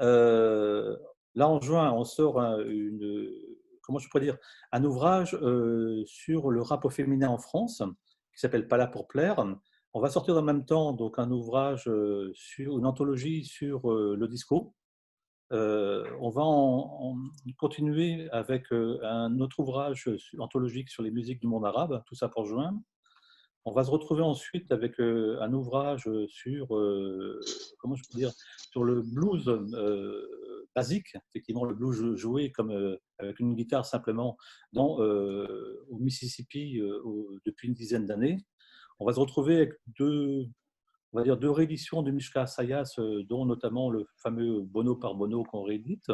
Euh, 0.01 0.97
là, 1.35 1.47
en 1.47 1.61
juin, 1.61 1.93
on 1.93 2.05
sort 2.05 2.41
un, 2.41 2.59
une, 2.61 3.31
comment 3.83 3.99
je 3.99 4.09
dire, 4.19 4.39
un 4.73 4.83
ouvrage 4.83 5.35
euh, 5.35 6.03
sur 6.07 6.51
le 6.51 6.63
rap 6.63 6.87
au 6.87 6.91
féminin 6.91 7.29
en 7.29 7.39
France 7.39 7.83
qui 8.33 8.41
s'appelle 8.41 8.67
Pas 8.67 8.79
là 8.79 8.87
pour 8.87 9.07
plaire. 9.07 9.45
On 9.93 10.01
va 10.01 10.09
sortir 10.09 10.39
en 10.39 10.43
même 10.43 10.65
temps 10.65 10.95
donc 10.95 11.19
un 11.19 11.31
ouvrage 11.31 11.91
sur 12.33 12.79
une 12.79 12.87
anthologie 12.87 13.45
sur 13.45 13.91
le 13.91 14.29
disco 14.29 14.75
euh, 15.53 16.05
on 16.21 16.29
va 16.29 16.43
continuer 17.57 18.29
avec 18.31 18.71
euh, 18.73 18.99
un 19.03 19.41
autre 19.41 19.61
ouvrage 19.61 20.09
anthologique 20.39 20.91
sur 20.91 21.03
les 21.03 21.11
musiques 21.11 21.41
du 21.41 21.47
monde 21.47 21.65
arabe, 21.65 22.03
tout 22.07 22.15
ça 22.15 22.29
pour 22.29 22.45
juin. 22.45 22.79
On 23.65 23.73
va 23.73 23.85
se 23.85 23.91
retrouver 23.91 24.23
ensuite 24.23 24.71
avec 24.73 25.01
euh, 25.01 25.39
un 25.41 25.53
ouvrage 25.53 26.09
sur, 26.29 26.69
comment 27.79 27.95
je 27.95 28.03
dire, 28.15 28.31
sur 28.71 28.85
le 28.85 29.03
blues 29.03 29.51
basique, 30.75 31.17
effectivement 31.31 31.65
le 31.65 31.75
blues 31.75 32.15
joué 32.17 32.53
comme 32.53 32.99
avec 33.19 33.41
une 33.41 33.55
guitare 33.55 33.85
simplement 33.85 34.37
dans, 34.73 34.99
au 34.99 35.99
Mississippi 35.99 36.81
depuis 37.45 37.69
une 37.69 37.75
dizaine 37.75 38.07
d'années. 38.07 38.39
On 39.01 39.07
va 39.07 39.13
se 39.13 39.21
retrouver 39.21 39.57
avec 39.57 39.73
deux 39.99 40.47
on 41.13 41.19
va 41.19 41.25
dire, 41.25 41.37
deux 41.37 41.51
rééditions 41.51 42.03
de 42.03 42.11
Mishka 42.11 42.47
Sayas, 42.47 42.95
euh, 42.99 43.23
dont 43.25 43.47
notamment 43.47 43.91
le 43.91 44.07
fameux 44.17 44.61
Bono 44.63 44.97
par 44.97 45.15
Bono 45.15 45.43
qu'on 45.43 45.63
réédite. 45.63 46.11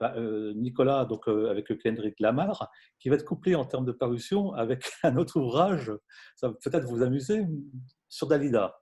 Bah, 0.00 0.14
euh, 0.16 0.52
Nicolas, 0.54 1.04
donc 1.04 1.28
euh, 1.28 1.50
avec 1.50 1.76
Kendrick 1.82 2.20
Lamar, 2.20 2.70
qui 3.00 3.08
va 3.08 3.16
être 3.16 3.24
couplé 3.24 3.56
en 3.56 3.64
termes 3.64 3.84
de 3.84 3.92
parution 3.92 4.52
avec 4.52 4.84
un 5.02 5.16
autre 5.16 5.40
ouvrage, 5.40 5.92
ça 6.36 6.48
va 6.48 6.54
peut-être 6.54 6.86
vous 6.86 7.02
amuser, 7.02 7.44
sur 8.08 8.28
Dalida. 8.28 8.80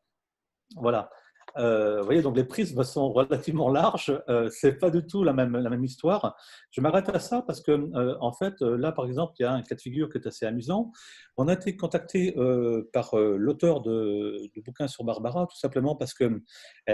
Voilà. 0.77 1.11
Euh, 1.59 2.01
vous 2.01 2.05
voyez, 2.05 2.23
donc 2.23 2.37
les 2.37 2.45
prises 2.45 2.79
sont 2.83 3.13
relativement 3.13 3.69
larges. 3.69 4.13
Euh, 4.29 4.49
c'est 4.51 4.75
pas 4.75 4.91
du 4.91 5.07
tout 5.07 5.25
la 5.25 5.33
même, 5.33 5.57
la 5.57 5.71
même 5.71 5.85
histoire. 5.85 6.37
Je 6.71 6.81
m'arrête 6.81 7.09
à 7.09 7.19
ça 7.19 7.43
parce 7.43 7.61
que, 7.61 7.73
euh, 7.73 8.17
en 8.21 8.33
fait, 8.33 8.61
là, 8.61 8.93
par 8.93 9.07
exemple, 9.07 9.35
il 9.39 9.43
y 9.43 9.47
a 9.47 9.53
un 9.53 9.63
cas 9.63 9.75
de 9.75 9.81
figure 9.81 10.11
qui 10.11 10.19
est 10.19 10.27
assez 10.27 10.47
amusant. 10.47 10.93
On 11.37 11.49
a 11.49 11.55
été 11.55 11.77
contacté 11.77 12.35
par 12.93 13.15
l'auteur 13.17 13.83
de, 13.83 14.49
du 14.55 14.63
bouquin 14.63 14.89
sur 14.89 15.05
Barbara, 15.05 15.47
tout 15.47 15.57
simplement 15.57 15.95
parce 15.95 16.15
qu'elle 16.15 16.41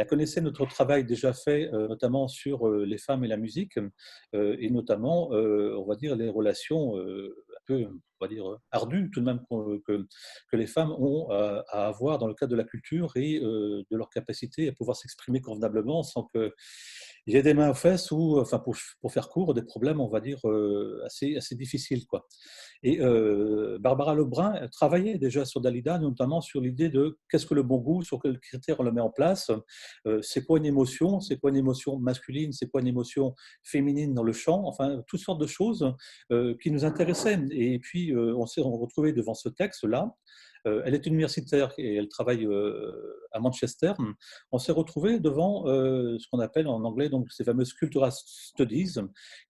connaissait 0.09 0.41
notre 0.41 0.67
travail 0.67 1.05
déjà 1.05 1.33
fait, 1.33 1.71
notamment 1.73 2.27
sur 2.27 2.69
les 2.69 2.99
femmes 2.99 3.25
et 3.25 3.29
la 3.29 3.37
musique, 3.37 3.79
et 4.33 4.71
notamment, 4.71 5.29
on 5.31 5.85
va 5.85 5.95
dire, 5.95 6.17
les 6.17 6.29
relations 6.29 6.95
peu, 7.67 7.85
on 7.85 8.25
va 8.25 8.29
dire, 8.29 8.45
ardu 8.71 9.11
tout 9.13 9.21
de 9.21 9.27
même 9.27 9.41
que, 9.49 10.07
que 10.51 10.57
les 10.57 10.67
femmes 10.67 10.93
ont 10.93 11.29
à 11.31 11.87
avoir 11.87 12.19
dans 12.19 12.27
le 12.27 12.35
cadre 12.35 12.53
de 12.53 12.57
la 12.57 12.65
culture 12.65 13.13
et 13.17 13.39
euh, 13.39 13.83
de 13.91 13.97
leur 13.97 14.11
capacité 14.11 14.69
à 14.69 14.73
pouvoir 14.73 14.97
s'exprimer 14.97 15.41
convenablement 15.41 16.03
sans 16.03 16.25
que 16.35 16.53
il 17.27 17.35
y 17.35 17.37
ait 17.37 17.43
des 17.43 17.55
mains 17.55 17.71
aux 17.71 17.75
fesses 17.75 18.11
ou, 18.11 18.41
enfin, 18.41 18.59
pour, 18.59 18.77
pour 19.01 19.13
faire 19.13 19.29
court, 19.29 19.55
des 19.55 19.63
problèmes, 19.63 20.01
on 20.01 20.09
va 20.09 20.21
dire, 20.21 20.41
euh, 20.49 21.01
assez, 21.05 21.37
assez 21.37 21.55
difficiles. 21.55 22.05
Quoi. 22.07 22.27
Et 22.83 23.01
euh, 23.01 23.79
Barbara 23.81 24.15
Lebrun 24.15 24.69
travaillait 24.69 25.19
déjà 25.19 25.45
sur 25.45 25.61
Dalida, 25.61 25.99
notamment 25.99 26.41
sur 26.41 26.61
l'idée 26.61 26.89
de 26.89 27.19
qu'est-ce 27.31 27.47
que 27.47 27.55
le 27.55 27.63
bon 27.63 27.79
goût, 27.79 28.03
sur 28.03 28.21
quels 28.21 28.41
critères 28.41 28.81
on 28.81 28.83
le 28.83 28.93
met 28.93 29.01
en 29.01 29.11
place, 29.11 29.51
c'est 30.21 30.45
quoi 30.45 30.59
une 30.59 30.67
émotion, 30.67 31.21
c'est 31.21 31.39
quoi 31.39 31.51
une 31.51 31.57
émotion 31.57 31.99
masculine, 31.99 32.53
c'est 32.53 32.69
quoi 32.69 32.81
une 32.81 32.87
émotion 32.87 33.35
féminine 33.63 34.15
dans 34.15 34.25
le 34.25 34.33
chant, 34.33 34.65
enfin, 34.67 35.03
toutes 35.07 35.21
sortes 35.21 35.41
de 35.41 35.47
choses 35.47 35.95
qui 36.61 36.71
nous 36.71 36.85
intéressaient. 36.85 37.41
Et 37.51 37.79
puis, 37.79 38.15
on 38.17 38.47
s'est 38.47 38.61
retrouvé 38.61 39.13
devant 39.13 39.35
ce 39.35 39.49
texte-là. 39.49 40.13
Euh, 40.67 40.83
elle 40.85 40.95
est 40.95 41.07
universitaire 41.07 41.73
et 41.77 41.97
elle 41.97 42.09
travaille 42.09 42.47
euh, 42.47 43.27
à 43.33 43.41
Manchester. 43.41 43.93
On 44.53 44.59
s'est 44.59 44.73
retrouvé 44.73 45.19
devant 45.19 45.67
euh, 45.67 46.19
ce 46.19 46.29
qu'on 46.29 46.39
appelle 46.39 46.69
en 46.69 46.85
anglais 46.85 47.09
donc 47.09 47.33
ces 47.33 47.45
fameuses 47.45 47.73
cultural 47.73 48.13
studies 48.13 48.95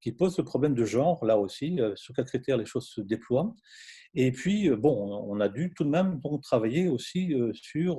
qui 0.01 0.13
posent 0.13 0.39
le 0.39 0.45
problème 0.45 0.75
de 0.75 0.85
genre 0.85 1.25
là 1.25 1.39
aussi, 1.39 1.79
sur 1.95 2.15
quels 2.15 2.25
critères 2.25 2.57
les 2.57 2.67
choses 2.67 2.87
se 2.87 3.01
déploient. 3.01 3.55
Et 4.15 4.31
puis, 4.31 4.69
bon, 4.71 5.25
on 5.27 5.41
a 5.41 5.49
dû 5.49 5.73
tout 5.75 5.85
de 5.85 5.89
même 5.89 6.21
donc, 6.21 6.43
travailler 6.43 6.89
aussi 6.89 7.35
sur 7.55 7.97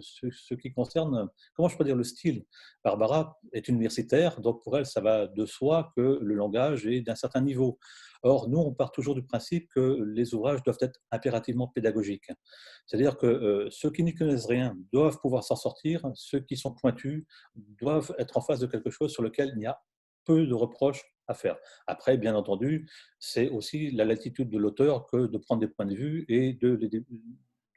ce, 0.00 0.54
qui 0.54 0.72
concerne, 0.72 1.28
comment 1.54 1.68
je 1.68 1.76
peux 1.76 1.84
dire, 1.84 1.96
le 1.96 2.04
style. 2.04 2.44
Barbara 2.84 3.36
est 3.52 3.66
universitaire, 3.68 4.40
donc 4.40 4.62
pour 4.62 4.78
elle, 4.78 4.86
ça 4.86 5.00
va 5.00 5.26
de 5.26 5.44
soi 5.44 5.92
que 5.96 6.20
le 6.22 6.34
langage 6.34 6.86
est 6.86 7.00
d'un 7.00 7.16
certain 7.16 7.40
niveau. 7.40 7.78
Or, 8.22 8.48
nous, 8.48 8.58
on 8.58 8.72
part 8.72 8.92
toujours 8.92 9.14
du 9.14 9.22
principe 9.22 9.68
que 9.74 10.02
les 10.04 10.34
ouvrages 10.34 10.62
doivent 10.62 10.78
être 10.80 11.00
impérativement 11.10 11.68
pédagogiques. 11.68 12.30
C'est-à-dire 12.86 13.16
que 13.16 13.26
euh, 13.26 13.68
ceux 13.70 13.90
qui 13.90 14.02
n'y 14.02 14.14
connaissent 14.14 14.46
rien 14.46 14.76
doivent 14.92 15.18
pouvoir 15.20 15.44
s'en 15.44 15.56
sortir, 15.56 16.02
ceux 16.14 16.40
qui 16.40 16.56
sont 16.56 16.74
pointus 16.74 17.24
doivent 17.54 18.14
être 18.18 18.36
en 18.36 18.40
face 18.40 18.60
de 18.60 18.66
quelque 18.66 18.90
chose 18.90 19.12
sur 19.12 19.22
lequel 19.22 19.52
il 19.56 19.62
y 19.62 19.66
a 19.66 19.78
peu 20.24 20.46
de 20.46 20.54
reproches 20.54 21.02
faire. 21.34 21.56
Après, 21.86 22.16
bien 22.16 22.34
entendu, 22.34 22.88
c'est 23.18 23.48
aussi 23.48 23.90
la 23.90 24.04
latitude 24.04 24.50
de 24.50 24.58
l'auteur 24.58 25.06
que 25.06 25.26
de 25.26 25.38
prendre 25.38 25.60
des 25.60 25.68
points 25.68 25.86
de 25.86 25.94
vue 25.94 26.24
et 26.28 26.52
de 26.54 26.74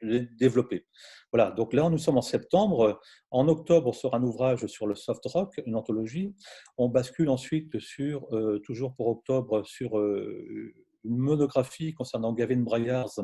les, 0.02 0.26
développer. 0.38 0.86
Voilà, 1.32 1.50
donc 1.50 1.74
là, 1.74 1.88
nous 1.90 1.98
sommes 1.98 2.16
en 2.16 2.22
septembre. 2.22 3.00
En 3.30 3.48
octobre, 3.48 3.94
sera 3.94 4.16
un 4.16 4.22
ouvrage 4.22 4.66
sur 4.66 4.86
le 4.86 4.94
soft 4.94 5.22
rock, 5.26 5.60
une 5.66 5.76
anthologie. 5.76 6.34
On 6.78 6.88
bascule 6.88 7.28
ensuite 7.28 7.78
sur, 7.78 8.26
euh, 8.34 8.60
toujours 8.60 8.94
pour 8.94 9.08
octobre, 9.08 9.62
sur 9.64 9.98
euh, 9.98 10.74
une 11.04 11.18
monographie 11.18 11.92
concernant 11.92 12.32
Gavin 12.32 12.60
Bryars, 12.60 13.20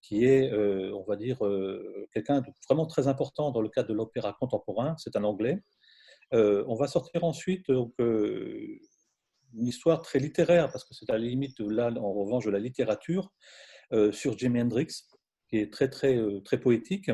qui 0.00 0.24
est, 0.24 0.52
on 0.52 1.04
va 1.04 1.14
dire, 1.14 1.38
quelqu'un 2.12 2.40
de 2.40 2.46
vraiment 2.68 2.86
très 2.86 3.06
important 3.06 3.52
dans 3.52 3.60
le 3.60 3.68
cadre 3.68 3.88
de 3.88 3.94
l'opéra 3.94 4.36
contemporain. 4.40 4.96
C'est 4.98 5.14
un 5.14 5.22
anglais. 5.22 5.62
on 6.32 6.74
va 6.74 6.88
sortir 6.88 7.22
ensuite 7.22 7.70
donc, 7.70 7.94
une 9.56 9.66
histoire 9.66 10.00
très 10.02 10.18
littéraire, 10.18 10.70
parce 10.70 10.84
que 10.84 10.94
c'est 10.94 11.10
à 11.10 11.14
la 11.14 11.24
limite, 11.24 11.58
là, 11.60 11.90
en 11.96 12.12
revanche, 12.12 12.44
de 12.46 12.50
la 12.50 12.58
littérature, 12.58 13.32
sur 14.12 14.38
Jimi 14.38 14.62
Hendrix, 14.62 14.86
qui 15.50 15.58
est 15.58 15.70
très, 15.70 15.90
très, 15.90 16.18
très 16.46 16.58
poétique. 16.58 17.10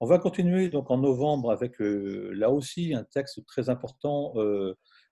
On 0.00 0.06
va 0.06 0.18
continuer 0.18 0.68
donc 0.68 0.90
en 0.90 0.98
novembre 0.98 1.50
avec 1.50 1.76
là 1.78 2.50
aussi 2.50 2.92
un 2.94 3.04
texte 3.04 3.46
très 3.46 3.70
important 3.70 4.34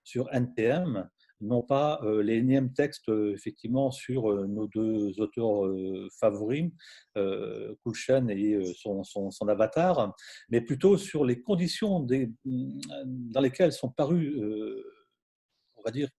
sur 0.03 0.31
NTM, 0.31 1.09
non 1.41 1.63
pas 1.63 1.99
euh, 2.03 2.67
textes 2.75 3.09
euh, 3.09 3.33
effectivement 3.33 3.91
sur 3.91 4.31
euh, 4.31 4.45
nos 4.47 4.67
deux 4.67 5.19
auteurs 5.19 5.71
favoris, 6.19 6.71
Kulchen 7.83 8.29
et 8.29 8.73
son, 8.75 9.03
son, 9.03 9.47
avatar, 9.47 10.13
mais 10.49 10.61
plutôt 10.61 10.97
sur 10.97 11.25
les 11.25 11.41
conditions 11.41 12.01
des, 12.01 12.31
dans 12.45 13.41
lesquelles 13.41 13.73
sont 13.73 13.89
parus, 13.89 14.35
on 15.75 15.81
va 15.83 15.91
dire, 15.91 16.09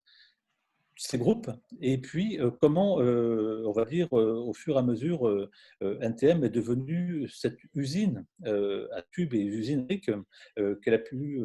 ces 1.03 1.19
groupes, 1.19 1.51
et 1.81 1.99
puis 1.99 2.39
comment, 2.61 2.97
on 2.97 3.73
va 3.73 3.85
dire, 3.87 4.13
au 4.13 4.53
fur 4.53 4.77
et 4.77 4.79
à 4.79 4.83
mesure, 4.83 5.49
NTM 5.81 6.45
est 6.45 6.51
devenue 6.51 7.27
cette 7.29 7.59
usine 7.75 8.27
à 8.45 9.03
tubes 9.11 9.33
et 9.33 9.41
usine 9.41 9.87
qu'elle 9.87 10.95
a 10.95 10.99
pu 10.99 11.41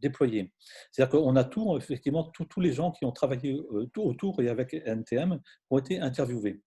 déployés. 0.00 0.52
C'est-à-dire 0.90 1.20
qu'on 1.20 1.36
a 1.36 1.44
tout, 1.44 1.76
effectivement, 1.76 2.24
tous 2.24 2.60
les 2.60 2.72
gens 2.72 2.90
qui 2.90 3.04
ont 3.04 3.12
travaillé 3.12 3.60
euh, 3.72 3.86
tout 3.92 4.02
autour 4.02 4.40
et 4.42 4.48
avec 4.48 4.74
NTM 4.74 5.40
ont 5.70 5.78
été 5.78 6.00
interviewés. 6.00 6.60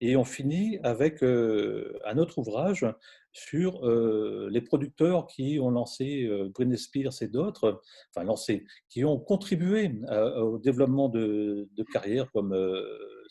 Et 0.00 0.16
on 0.16 0.24
finit 0.24 0.78
avec 0.82 1.22
euh, 1.22 1.98
un 2.04 2.18
autre 2.18 2.38
ouvrage 2.38 2.84
sur 3.32 3.86
euh, 3.86 4.48
les 4.50 4.60
producteurs 4.60 5.26
qui 5.26 5.58
ont 5.60 5.70
lancé 5.70 6.28
Britney 6.54 6.78
Spears 6.78 7.22
et 7.22 7.28
d'autres, 7.28 7.80
enfin 8.14 8.24
lancé, 8.24 8.66
qui 8.88 9.04
ont 9.04 9.18
contribué 9.18 9.92
au 10.36 10.58
développement 10.58 11.08
de, 11.08 11.68
carrières 11.92 12.30
comme 12.32 12.54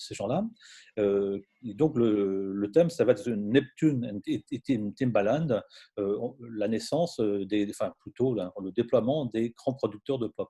ces 0.02 0.16
gens-là. 0.16 0.46
Euh, 1.00 1.40
donc 1.64 1.98
le, 1.98 2.70
thème, 2.74 2.90
ça 2.90 3.06
va 3.06 3.14
être 3.14 3.30
Neptune 3.30 4.22
et 4.28 4.44
Timbaland, 4.96 5.62
euh, 6.00 6.18
la 6.56 6.68
naissance 6.68 7.20
des, 7.20 7.68
enfin 7.70 7.94
plutôt 8.00 8.34
le 8.34 8.72
déploiement 8.72 9.26
des 9.26 9.52
grands 9.52 9.74
producteurs 9.74 10.20
de 10.20 10.28
pop. 10.28 10.50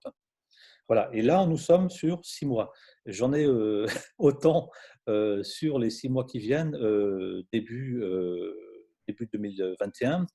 Voilà. 0.87 1.09
Et 1.13 1.21
là, 1.21 1.45
nous 1.45 1.57
sommes 1.57 1.89
sur 1.89 2.23
six 2.23 2.45
mois. 2.45 2.71
J'en 3.05 3.33
ai 3.33 3.45
euh, 3.45 3.85
autant 4.17 4.69
sur 5.43 5.77
les 5.77 5.89
six 5.89 6.07
mois 6.07 6.25
qui 6.25 6.39
viennent, 6.39 6.77
début 7.51 8.01
début 9.11 9.29
2021 9.31 10.25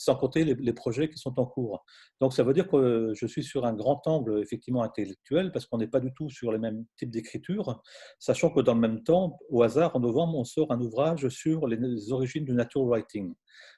sans 0.00 0.14
compter 0.14 0.44
les, 0.44 0.72
projets 0.72 1.10
qui 1.10 1.18
sont 1.18 1.38
en 1.38 1.44
cours. 1.44 1.84
Donc 2.20 2.32
ça 2.32 2.42
veut 2.42 2.54
dire 2.54 2.66
que 2.68 3.12
je 3.14 3.26
suis 3.26 3.44
sur 3.44 3.66
un 3.66 3.74
grand 3.74 4.00
angle 4.06 4.40
effectivement 4.40 4.82
intellectuel 4.82 5.52
parce 5.52 5.66
qu'on 5.66 5.76
n'est 5.76 5.88
pas 5.88 6.00
du 6.00 6.10
tout 6.14 6.30
sur 6.30 6.52
les 6.52 6.58
mêmes 6.58 6.86
types 6.96 7.10
d'écriture, 7.10 7.82
sachant 8.18 8.48
que 8.48 8.60
dans 8.60 8.74
le 8.74 8.80
même 8.80 9.02
temps, 9.02 9.38
au 9.50 9.62
hasard, 9.62 9.94
en 9.94 10.00
novembre, 10.00 10.38
on 10.38 10.44
sort 10.44 10.72
un 10.72 10.80
ouvrage 10.80 11.28
sur 11.28 11.66
les 11.66 12.12
origines 12.12 12.46
du 12.46 12.54
natural 12.54 12.88
writing. 12.88 13.34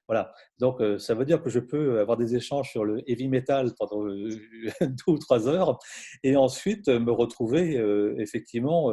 Voilà. 0.07 0.33
Donc, 0.59 0.81
euh, 0.81 0.99
ça 0.99 1.15
veut 1.15 1.25
dire 1.25 1.43
que 1.43 1.51
je 1.51 1.59
peux 1.59 1.99
avoir 1.99 2.17
des 2.17 2.37
échanges 2.37 2.71
sur 2.71 2.85
le 2.85 3.03
heavy 3.11 3.29
metal 3.29 3.73
pendant 3.77 4.07
euh, 4.07 4.29
deux 4.81 5.12
ou 5.12 5.19
trois 5.19 5.49
heures 5.49 5.79
et 6.23 6.37
ensuite 6.37 6.88
me 6.88 7.11
retrouver 7.11 7.79
euh, 7.79 8.15
effectivement 8.19 8.93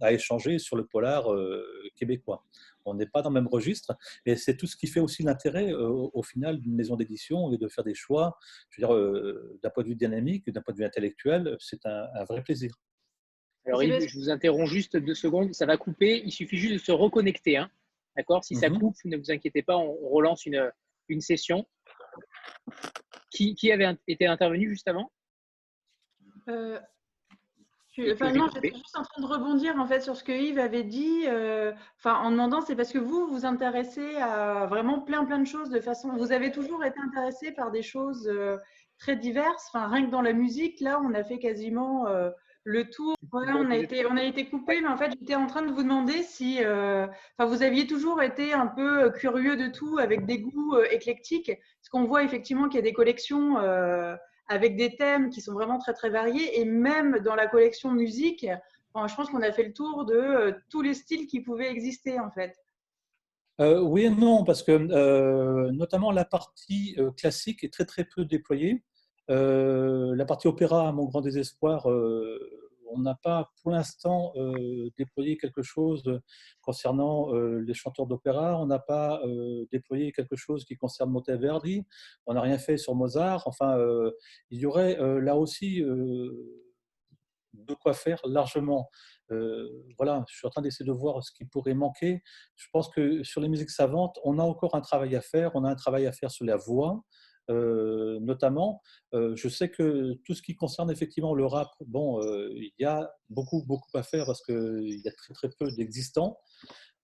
à 0.00 0.12
échanger 0.12 0.58
sur 0.58 0.76
le 0.76 0.84
polar 0.84 1.26
québécois 1.96 2.44
on 2.84 2.94
n'est 2.94 3.06
pas 3.06 3.22
dans 3.22 3.30
le 3.30 3.34
même 3.34 3.48
registre. 3.48 3.96
Et 4.26 4.36
c'est 4.36 4.56
tout 4.56 4.66
ce 4.66 4.76
qui 4.76 4.86
fait 4.86 5.00
aussi 5.00 5.22
l'intérêt, 5.22 5.72
euh, 5.72 5.88
au 5.88 6.22
final, 6.22 6.60
d'une 6.60 6.74
maison 6.74 6.96
d'édition 6.96 7.52
et 7.52 7.58
de 7.58 7.68
faire 7.68 7.84
des 7.84 7.94
choix. 7.94 8.38
Je 8.70 8.80
veux 8.80 8.86
dire, 8.86 8.94
euh, 8.94 9.58
d'un 9.62 9.70
point 9.70 9.82
de 9.82 9.88
vue 9.88 9.96
dynamique, 9.96 10.50
d'un 10.50 10.62
point 10.62 10.72
de 10.72 10.78
vue 10.78 10.84
intellectuel, 10.84 11.56
c'est 11.60 11.84
un, 11.86 12.24
vrai 12.24 12.42
plaisir. 12.42 12.72
Alors, 13.66 13.82
Yves, 13.82 14.08
je 14.08 14.18
vous 14.18 14.30
interromps 14.30 14.70
juste 14.70 14.96
deux 14.96 15.14
secondes. 15.14 15.54
Ça 15.54 15.66
va 15.66 15.76
couper. 15.76 16.22
Il 16.24 16.32
suffit 16.32 16.56
juste 16.56 16.74
de 16.74 16.78
se 16.78 16.92
reconnecter. 16.92 17.56
Hein. 17.56 17.70
D'accord? 18.16 18.44
Si 18.44 18.56
ça 18.56 18.68
mhm. 18.68 18.78
coupe, 18.78 18.96
ne 19.04 19.16
vous 19.16 19.30
inquiétez 19.30 19.62
pas, 19.62 19.76
on, 19.76 20.08
relance 20.08 20.46
une, 20.46 20.70
une 21.08 21.20
session. 21.20 21.66
Qui, 23.30 23.54
qui, 23.54 23.72
avait 23.72 23.96
été 24.06 24.26
intervenu 24.26 24.68
juste 24.68 24.88
avant? 24.88 25.10
Euh, 26.48 26.78
Enfin, 28.12 28.32
non, 28.32 28.48
j'étais 28.54 28.74
juste 28.74 28.96
en 28.96 29.02
train 29.02 29.20
de 29.20 29.26
rebondir 29.26 29.78
en 29.78 29.86
fait 29.86 30.00
sur 30.00 30.16
ce 30.16 30.24
que 30.24 30.32
Yves 30.32 30.58
avait 30.58 30.82
dit. 30.82 31.24
Euh, 31.26 31.72
enfin, 31.98 32.14
en 32.20 32.30
demandant, 32.30 32.62
c'est 32.62 32.74
parce 32.74 32.90
que 32.90 32.98
vous 32.98 33.26
vous 33.26 33.44
intéressez 33.44 34.16
à 34.16 34.66
vraiment 34.66 35.00
plein 35.00 35.24
plein 35.24 35.38
de 35.38 35.46
choses 35.46 35.68
de 35.68 35.80
façon. 35.80 36.16
Vous 36.16 36.32
avez 36.32 36.50
toujours 36.50 36.84
été 36.84 36.98
intéressé 37.00 37.52
par 37.52 37.70
des 37.70 37.82
choses 37.82 38.26
euh, 38.28 38.56
très 38.98 39.16
diverses. 39.16 39.68
Enfin, 39.72 39.88
rien 39.88 40.06
que 40.06 40.10
dans 40.10 40.22
la 40.22 40.32
musique, 40.32 40.80
là, 40.80 41.00
on 41.04 41.12
a 41.12 41.22
fait 41.22 41.38
quasiment 41.38 42.06
euh, 42.06 42.30
le 42.64 42.88
tour. 42.88 43.14
on 43.30 43.70
a 43.70 43.76
été 43.76 44.06
on 44.06 44.16
a 44.16 44.22
été 44.22 44.48
coupé, 44.48 44.80
mais 44.80 44.88
en 44.88 44.96
fait, 44.96 45.12
j'étais 45.18 45.34
en 45.34 45.46
train 45.46 45.62
de 45.62 45.70
vous 45.70 45.82
demander 45.82 46.22
si, 46.22 46.60
enfin, 46.60 47.46
vous 47.46 47.62
aviez 47.62 47.86
toujours 47.86 48.22
été 48.22 48.54
un 48.54 48.68
peu 48.68 49.10
curieux 49.10 49.56
de 49.56 49.66
tout, 49.68 49.98
avec 49.98 50.24
des 50.24 50.38
goûts 50.38 50.78
éclectiques. 50.90 51.52
Parce 51.80 51.88
qu'on 51.90 52.04
voit 52.04 52.22
effectivement 52.22 52.68
qu'il 52.68 52.76
y 52.76 52.82
a 52.82 52.82
des 52.82 52.94
collections 52.94 53.58
avec 54.52 54.76
des 54.76 54.94
thèmes 54.96 55.30
qui 55.30 55.40
sont 55.40 55.54
vraiment 55.54 55.78
très 55.78 55.94
très 55.94 56.10
variés 56.10 56.60
et 56.60 56.64
même 56.64 57.20
dans 57.20 57.34
la 57.34 57.46
collection 57.46 57.90
musique, 57.90 58.46
je 58.94 59.14
pense 59.14 59.30
qu'on 59.30 59.40
a 59.40 59.50
fait 59.50 59.64
le 59.64 59.72
tour 59.72 60.04
de 60.04 60.14
euh, 60.14 60.52
tous 60.68 60.82
les 60.82 60.94
styles 60.94 61.26
qui 61.26 61.40
pouvaient 61.40 61.70
exister 61.70 62.20
en 62.20 62.30
fait. 62.30 62.54
Euh, 63.60 63.80
oui 63.80 64.04
et 64.04 64.10
non, 64.10 64.44
parce 64.44 64.62
que 64.62 64.72
euh, 64.72 65.70
notamment 65.72 66.10
la 66.10 66.24
partie 66.24 66.96
classique 67.16 67.64
est 67.64 67.72
très 67.72 67.86
très 67.86 68.04
peu 68.04 68.24
déployée. 68.24 68.82
la 69.28 70.24
partie 70.26 70.48
opéra, 70.48 70.88
à 70.88 70.92
mon 70.92 71.04
grand 71.04 71.22
désespoir, 71.22 71.88
on 72.94 73.00
n'a 73.00 73.14
pas 73.14 73.50
pour 73.60 73.72
l'instant 73.72 74.32
euh, 74.36 74.90
déployé 74.96 75.36
quelque 75.36 75.62
chose 75.62 76.20
concernant 76.60 77.34
euh, 77.34 77.58
les 77.66 77.74
chanteurs 77.74 78.06
d'opéra, 78.06 78.60
on 78.60 78.66
n'a 78.66 78.78
pas 78.78 79.20
euh, 79.24 79.66
déployé 79.72 80.12
quelque 80.12 80.36
chose 80.36 80.64
qui 80.64 80.76
concerne 80.76 81.10
Monteverdi, 81.10 81.84
on 82.26 82.34
n'a 82.34 82.40
rien 82.40 82.58
fait 82.58 82.76
sur 82.76 82.94
Mozart. 82.94 83.42
Enfin, 83.46 83.78
il 84.50 84.58
y 84.58 84.66
aurait 84.66 84.96
là 85.20 85.36
aussi 85.36 85.80
de 85.80 87.74
quoi 87.74 87.92
faire 87.92 88.20
largement. 88.24 88.88
voilà, 89.98 90.24
je 90.28 90.36
suis 90.36 90.46
en 90.46 90.50
train 90.50 90.62
d'essayer 90.62 90.86
de 90.86 90.92
voir 90.92 91.22
ce 91.22 91.32
qui 91.32 91.44
pourrait 91.44 91.74
manquer. 91.74 92.22
Je 92.56 92.66
pense 92.72 92.88
que 92.88 93.22
sur 93.22 93.40
les 93.40 93.48
musiques 93.48 93.70
savantes, 93.70 94.18
on 94.24 94.38
a 94.38 94.42
encore 94.42 94.74
un 94.74 94.80
travail 94.80 95.16
à 95.16 95.20
faire. 95.20 95.52
On 95.54 95.64
a 95.64 95.70
un 95.70 95.74
travail 95.74 96.06
à 96.06 96.12
faire 96.12 96.30
sur 96.30 96.44
la 96.44 96.56
voix, 96.56 97.02
euh, 97.50 98.20
notamment, 98.20 98.82
euh, 99.14 99.34
je 99.36 99.48
sais 99.48 99.68
que 99.70 100.14
tout 100.24 100.34
ce 100.34 100.42
qui 100.42 100.54
concerne 100.54 100.90
effectivement 100.90 101.34
le 101.34 101.46
rap, 101.46 101.70
bon, 101.86 102.22
euh, 102.22 102.50
il 102.54 102.72
y 102.78 102.84
a 102.84 103.10
beaucoup, 103.30 103.64
beaucoup 103.64 103.96
à 103.96 104.02
faire 104.02 104.26
parce 104.26 104.42
qu'il 104.42 105.00
y 105.04 105.08
a 105.08 105.12
très, 105.12 105.34
très 105.34 105.50
peu 105.58 105.70
d'existants. 105.72 106.38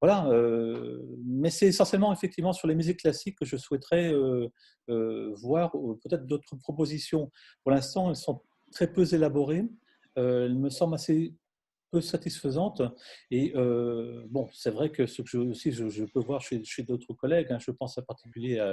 Voilà, 0.01 0.31
mais 1.25 1.51
c'est 1.51 1.67
essentiellement 1.67 2.13
effectivement 2.13 2.53
sur 2.53 2.69
les 2.69 2.77
musiques 2.77 3.01
classiques 3.01 3.37
que 3.37 3.45
je 3.45 3.57
souhaiterais 3.57 4.15
voir 4.87 5.73
peut-être 5.73 6.25
d'autres 6.25 6.55
propositions. 6.55 7.33
Pour 7.65 7.73
l'instant, 7.73 8.09
elles 8.09 8.15
sont 8.15 8.41
très 8.71 8.93
peu 8.93 9.13
élaborées. 9.13 9.65
elles 10.15 10.55
me 10.55 10.71
semblent 10.71 10.95
assez 10.95 11.35
peu 11.91 12.01
satisfaisante. 12.01 12.81
Et 13.33 13.53
bon, 14.29 14.49
c'est 14.53 14.71
vrai 14.71 14.93
que 14.93 15.07
ce 15.07 15.23
que 15.23 15.29
je, 15.29 15.39
aussi 15.39 15.73
je, 15.73 16.05
peux 16.05 16.21
voir 16.21 16.43
chez, 16.43 16.63
d'autres 16.85 17.13
collègues, 17.15 17.51
hein, 17.51 17.59
je 17.59 17.73
pense 17.73 17.99
en 17.99 18.03
particulier 18.03 18.61
à, 18.61 18.73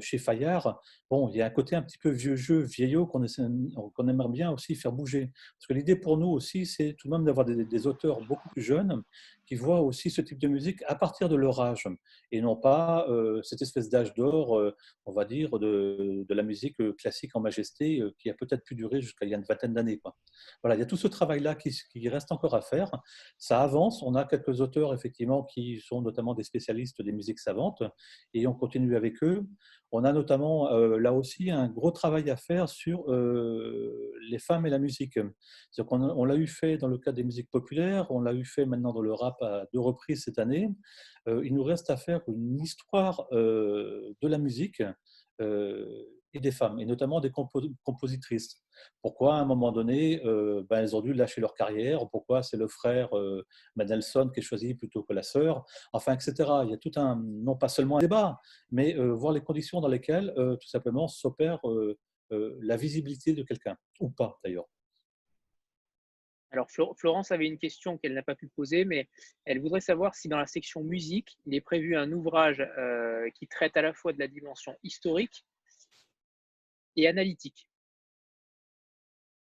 chez 0.00 0.18
Fayard, 0.18 0.80
bon, 1.10 1.28
il 1.28 1.36
y 1.36 1.42
a 1.42 1.46
un 1.46 1.50
côté 1.50 1.76
un 1.76 1.82
petit 1.82 1.98
peu 1.98 2.10
vieux 2.10 2.36
jeu, 2.36 2.60
vieillot 2.60 3.06
qu'on 3.06 3.24
qu'on 3.94 4.08
aimerait 4.08 4.28
bien 4.28 4.50
aussi 4.50 4.74
faire 4.74 4.92
bouger. 4.92 5.32
Parce 5.58 5.66
que 5.68 5.74
l'idée 5.74 5.96
pour 5.96 6.18
nous 6.18 6.28
aussi, 6.28 6.66
c'est 6.66 6.94
tout 6.98 7.08
de 7.08 7.12
même 7.12 7.24
d'avoir 7.24 7.44
des, 7.44 7.86
auteurs 7.86 8.20
beaucoup 8.26 8.48
plus 8.50 8.62
jeunes 8.62 9.02
qui 9.46 9.56
voient 9.56 9.80
aussi 9.80 10.10
ce 10.10 10.22
type 10.22 10.38
de 10.38 10.48
musique 10.48 10.82
à 10.86 10.94
partir 10.94 11.28
de 11.28 11.36
leur 11.36 11.60
âge 11.60 11.86
et 12.32 12.40
non 12.40 12.56
pas 12.56 13.06
euh, 13.10 13.42
cette 13.42 13.60
espèce 13.60 13.90
d'âge 13.90 14.14
d'or, 14.14 14.58
on 15.04 15.12
va 15.12 15.24
dire, 15.24 15.58
de, 15.58 16.24
de, 16.26 16.34
la 16.34 16.42
musique 16.42 16.76
classique 16.96 17.34
en 17.36 17.40
majesté 17.40 18.02
qui 18.18 18.30
a 18.30 18.34
peut-être 18.34 18.64
pu 18.64 18.74
durer 18.74 19.00
jusqu'à 19.00 19.26
il 19.26 19.30
y 19.30 19.34
a 19.34 19.38
une 19.38 19.44
vingtaine 19.44 19.74
d'années. 19.74 20.00
Voilà, 20.62 20.76
il 20.76 20.78
y 20.78 20.82
a 20.82 20.86
tout 20.86 20.96
ce 20.96 21.08
travail-là 21.08 21.54
qui, 21.54 21.70
qui 21.90 22.08
reste 22.08 22.32
encore 22.32 22.54
à 22.54 22.62
faire. 22.62 22.90
Ça 23.38 23.62
avance. 23.62 24.02
On 24.02 24.14
a 24.14 24.24
quelques 24.24 24.60
auteurs, 24.60 24.94
effectivement, 24.94 25.44
qui 25.44 25.80
sont 25.80 26.00
notamment 26.00 26.34
des 26.34 26.44
spécialistes 26.44 27.02
des 27.02 27.12
musiques 27.12 27.38
savantes 27.38 27.82
et 28.32 28.46
on 28.46 28.54
continue 28.54 28.96
avec 28.96 29.22
eux. 29.22 29.46
On 29.92 30.02
a 30.02 30.12
notamment 30.12 30.72
euh, 30.72 30.98
là 30.98 31.12
aussi 31.12 31.50
un 31.50 31.68
gros 31.68 31.92
travail 31.92 32.28
à 32.28 32.36
faire 32.36 32.68
sur 32.68 33.08
euh, 33.12 34.12
les 34.28 34.40
femmes 34.40 34.66
et 34.66 34.70
la 34.70 34.80
musique. 34.80 35.20
On, 35.78 36.02
on 36.02 36.24
l'a 36.24 36.34
eu 36.34 36.48
fait 36.48 36.78
dans 36.78 36.88
le 36.88 36.98
cadre 36.98 37.16
des 37.16 37.22
musiques 37.22 37.50
populaires, 37.50 38.10
on 38.10 38.20
l'a 38.20 38.34
eu 38.34 38.44
fait 38.44 38.66
maintenant 38.66 38.92
dans 38.92 39.02
le 39.02 39.12
rap 39.12 39.40
à 39.40 39.66
deux 39.72 39.78
reprises 39.78 40.24
cette 40.24 40.40
année. 40.40 40.68
Euh, 41.28 41.42
il 41.44 41.54
nous 41.54 41.62
reste 41.62 41.90
à 41.90 41.96
faire 41.96 42.22
une 42.26 42.60
histoire 42.60 43.28
de 43.30 44.14
la 44.22 44.38
musique 44.38 44.82
et 46.34 46.40
des 46.40 46.50
femmes, 46.50 46.78
et 46.80 46.84
notamment 46.84 47.20
des 47.20 47.30
compositrices. 47.30 48.60
Pourquoi, 49.00 49.36
à 49.36 49.38
un 49.38 49.44
moment 49.44 49.70
donné, 49.70 50.20
euh, 50.24 50.64
ben, 50.68 50.80
elles 50.80 50.96
ont 50.96 51.00
dû 51.00 51.14
lâcher 51.14 51.40
leur 51.40 51.54
carrière 51.54 52.08
Pourquoi 52.10 52.42
c'est 52.42 52.56
le 52.56 52.66
frère 52.66 53.16
euh, 53.16 53.46
Mendelssohn 53.76 54.32
qui 54.32 54.40
est 54.40 54.42
choisi 54.42 54.74
plutôt 54.74 55.04
que 55.04 55.12
la 55.12 55.22
sœur 55.22 55.64
Enfin, 55.92 56.12
etc. 56.14 56.34
Il 56.64 56.70
y 56.70 56.74
a 56.74 56.76
tout 56.76 56.92
un, 56.96 57.22
non 57.24 57.56
pas 57.56 57.68
seulement 57.68 57.98
un 57.98 58.00
débat, 58.00 58.40
mais 58.70 58.96
euh, 58.96 59.12
voir 59.12 59.32
les 59.32 59.42
conditions 59.42 59.80
dans 59.80 59.88
lesquelles, 59.88 60.34
tout 60.60 60.68
simplement, 60.68 61.06
s'opère 61.08 61.60
la 62.30 62.76
visibilité 62.76 63.32
de 63.32 63.42
quelqu'un, 63.42 63.76
ou 64.00 64.10
pas 64.10 64.40
d'ailleurs. 64.42 64.66
Alors, 66.50 66.68
Florence 66.70 67.32
avait 67.32 67.46
une 67.46 67.58
question 67.58 67.98
qu'elle 67.98 68.14
n'a 68.14 68.22
pas 68.22 68.36
pu 68.36 68.48
poser, 68.48 68.84
mais 68.84 69.08
elle 69.44 69.60
voudrait 69.60 69.80
savoir 69.80 70.14
si 70.14 70.28
dans 70.28 70.38
la 70.38 70.46
section 70.46 70.82
musique, 70.82 71.36
il 71.46 71.54
est 71.54 71.60
prévu 71.60 71.96
un 71.96 72.10
ouvrage 72.12 72.64
qui 73.34 73.46
traite 73.46 73.76
à 73.76 73.82
la 73.82 73.92
fois 73.92 74.12
de 74.12 74.18
la 74.18 74.28
dimension 74.28 74.76
historique 74.82 75.44
et 76.96 77.06
analytique 77.06 77.68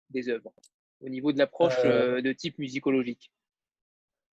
des 0.09 0.29
œuvres, 0.29 0.53
au 1.01 1.09
niveau 1.09 1.31
de 1.31 1.37
l'approche 1.37 1.77
euh, 1.83 2.17
euh, 2.17 2.21
de 2.21 2.31
type 2.31 2.57
musicologique 2.59 3.31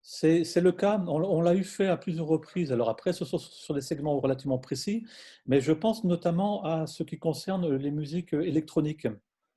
c'est 0.08 0.60
le 0.60 0.70
cas, 0.70 1.02
on, 1.08 1.40
l'a 1.42 1.54
eu 1.56 1.64
fait 1.64 1.88
à 1.88 1.96
plusieurs 1.96 2.28
reprises. 2.28 2.70
Alors 2.70 2.88
après, 2.88 3.12
ce 3.12 3.24
sont 3.24 3.38
sur 3.38 3.74
des 3.74 3.80
segments 3.80 4.20
relativement 4.20 4.58
précis, 4.58 5.04
mais 5.46 5.60
je 5.60 5.72
pense 5.72 6.04
notamment 6.04 6.62
à 6.64 6.86
ce 6.86 7.02
qui 7.02 7.18
concerne 7.18 7.74
les 7.74 7.90
musiques 7.90 8.32
électroniques 8.32 9.08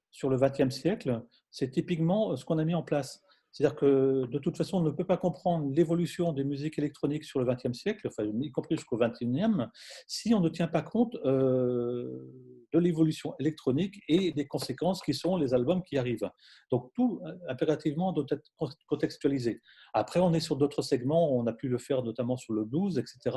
sur 0.09 0.27
le 0.27 0.37
XXe 0.37 0.73
siècle. 0.75 1.21
C'est 1.51 1.69
typiquement 1.69 2.35
ce 2.35 2.45
qu'on 2.45 2.57
a 2.57 2.65
mis 2.65 2.73
en 2.73 2.81
place. 2.81 3.21
C'est-à-dire 3.51 3.75
que 3.75 4.25
de 4.27 4.39
toute 4.39 4.57
façon, 4.57 4.77
on 4.77 4.81
ne 4.81 4.91
peut 4.91 5.05
pas 5.05 5.17
comprendre 5.17 5.71
l'évolution 5.73 6.33
des 6.33 6.43
musiques 6.43 6.77
électroniques 6.77 7.23
sur 7.23 7.39
le 7.39 7.45
XXe 7.45 7.77
siècle, 7.77 8.07
enfin, 8.07 8.23
y 8.39 8.51
compris 8.51 8.75
jusqu'au 8.75 8.97
XXIe, 8.97 9.67
si 10.07 10.33
on 10.33 10.39
ne 10.39 10.49
tient 10.49 10.67
pas 10.67 10.81
compte 10.81 11.15
euh, 11.25 12.31
de 12.71 12.79
l'évolution 12.79 13.33
électronique 13.39 14.01
et 14.07 14.31
des 14.31 14.47
conséquences 14.47 15.01
qui 15.01 15.13
sont 15.13 15.37
les 15.37 15.53
albums 15.53 15.83
qui 15.83 15.97
arrivent. 15.97 16.29
Donc 16.71 16.91
tout 16.93 17.21
euh, 17.25 17.33
impérativement 17.47 18.13
doit 18.13 18.25
être 18.29 18.51
contextualisé. 18.87 19.61
Après, 19.93 20.19
on 20.19 20.33
est 20.33 20.39
sur 20.39 20.55
d'autres 20.55 20.83
segments, 20.83 21.33
on 21.33 21.47
a 21.47 21.53
pu 21.53 21.67
le 21.67 21.79
faire 21.79 22.03
notamment 22.03 22.37
sur 22.37 22.53
le 22.53 22.65
blues, 22.65 22.99
etc. 22.99 23.35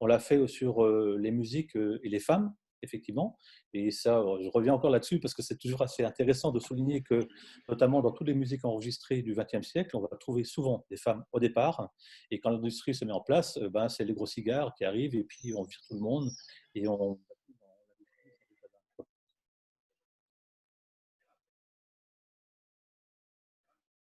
On 0.00 0.06
l'a 0.06 0.18
fait 0.18 0.46
sur 0.46 0.84
euh, 0.84 1.18
les 1.20 1.30
musiques 1.30 1.76
et 1.76 2.08
les 2.08 2.20
femmes, 2.20 2.54
effectivement. 2.82 3.38
Et 3.72 3.90
ça, 3.90 4.22
je 4.42 4.48
reviens 4.48 4.74
encore 4.74 4.90
là-dessus 4.90 5.20
parce 5.20 5.34
que 5.34 5.42
c'est 5.42 5.58
toujours 5.58 5.82
assez 5.82 6.04
intéressant 6.04 6.50
de 6.50 6.60
souligner 6.60 7.02
que, 7.02 7.28
notamment 7.68 8.02
dans 8.02 8.12
toutes 8.12 8.28
les 8.28 8.34
musiques 8.34 8.64
enregistrées 8.64 9.22
du 9.22 9.34
XXe 9.34 9.66
siècle, 9.66 9.96
on 9.96 10.00
va 10.00 10.08
trouver 10.18 10.44
souvent 10.44 10.84
des 10.90 10.96
femmes 10.96 11.24
au 11.32 11.40
départ. 11.40 11.90
Et 12.30 12.40
quand 12.40 12.50
l'industrie 12.50 12.94
se 12.94 13.04
met 13.04 13.12
en 13.12 13.20
place, 13.20 13.56
euh, 13.58 13.68
ben, 13.68 13.88
c'est 13.88 14.04
les 14.04 14.14
gros 14.14 14.26
cigares 14.26 14.74
qui 14.74 14.84
arrivent 14.84 15.14
et 15.14 15.24
puis 15.24 15.54
on 15.54 15.62
vire 15.62 15.80
tout 15.88 15.94
le 15.94 16.00
monde 16.00 16.30
et 16.74 16.88
on. 16.88 17.18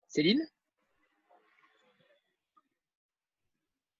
Céline? 0.08 0.46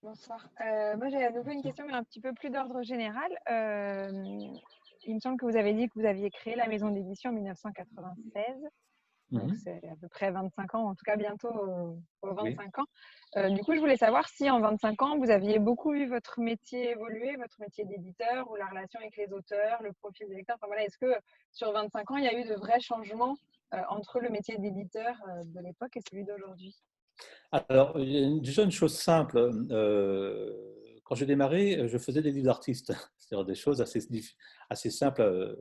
Bonsoir. 0.03 0.49
Euh, 0.61 0.97
moi, 0.97 1.09
j'ai 1.11 1.25
à 1.25 1.31
nouveau 1.31 1.53
une 1.53 1.63
question, 1.63 1.87
mais 1.87 1.93
un 1.93 2.03
petit 2.03 2.21
peu 2.21 2.33
plus 2.33 2.51
d'ordre 2.51 2.83
général. 2.83 3.31
Euh, 3.49 4.49
il 5.05 5.15
me 5.15 5.21
semble 5.21 5.39
que 5.39 5.47
vous 5.47 5.57
avez 5.57 5.75
dit 5.75 5.89
que 5.89 5.95
vous 5.95 6.07
aviez 6.07 6.29
créé 6.31 6.57
la 6.57 6.67
maison 6.67 6.91
d'édition 6.91 7.31
en 7.31 7.35
1996. 7.35 8.45
Donc, 9.31 9.45
mhm. 9.45 9.57
c'est 9.63 9.89
à 9.89 9.95
peu 10.01 10.09
près 10.09 10.33
25 10.33 10.75
ans, 10.75 10.89
en 10.89 10.95
tout 10.97 11.05
cas 11.05 11.17
bientôt 11.17 11.97
25 12.23 12.81
ans. 12.81 12.85
Euh, 13.37 13.51
du 13.51 13.63
coup, 13.63 13.75
je 13.75 13.79
voulais 13.79 13.97
savoir 13.97 14.29
si 14.29 14.51
en 14.51 14.61
25 14.61 15.03
ans, 15.03 15.19
vous 15.19 15.31
aviez 15.31 15.61
beaucoup 15.61 15.93
vu 15.93 16.07
votre 16.07 16.41
métier 16.41 16.91
évoluer, 16.91 17.37
votre 17.37 17.61
métier 17.61 17.85
d'éditeur 17.85 18.51
ou 18.51 18.57
la 18.57 18.67
relation 18.67 18.99
avec 18.99 19.17
les 19.17 19.33
auteurs, 19.33 19.83
le 19.83 19.93
profil 19.93 20.29
des 20.29 20.35
lecteurs. 20.35 20.57
Enfin, 20.57 20.67
voilà, 20.67 20.83
Est-ce 20.83 20.99
que 20.99 21.15
sur 21.53 21.71
25 21.71 22.11
ans, 22.11 22.17
il 22.17 22.25
y 22.25 22.29
a 22.29 22.37
eu 22.37 22.45
de 22.45 22.55
vrais 22.55 22.81
changements 22.81 23.37
entre 23.89 24.19
le 24.19 24.31
métier 24.31 24.59
d'éditeur 24.59 25.15
de 25.47 25.61
l'époque 25.61 25.97
et 25.97 26.01
celui 26.11 26.25
d'aujourd'hui? 26.25 26.77
Alors, 27.53 27.99
déjà 27.99 28.63
une 28.63 28.71
chose 28.71 28.95
simple. 28.95 29.51
Euh, 29.71 30.51
quand 31.05 31.15
j'ai 31.15 31.27
démarré, 31.27 31.87
je 31.87 31.99
faisais 31.99 32.23
des 32.23 32.31
livres 32.31 32.47
d'artistes, 32.47 32.93
c'est-à-dire 33.19 33.45
des 33.45 33.55
choses 33.55 33.83
assez, 33.83 34.01
assez 34.71 34.91
simples 34.91 35.21
euh, 35.21 35.55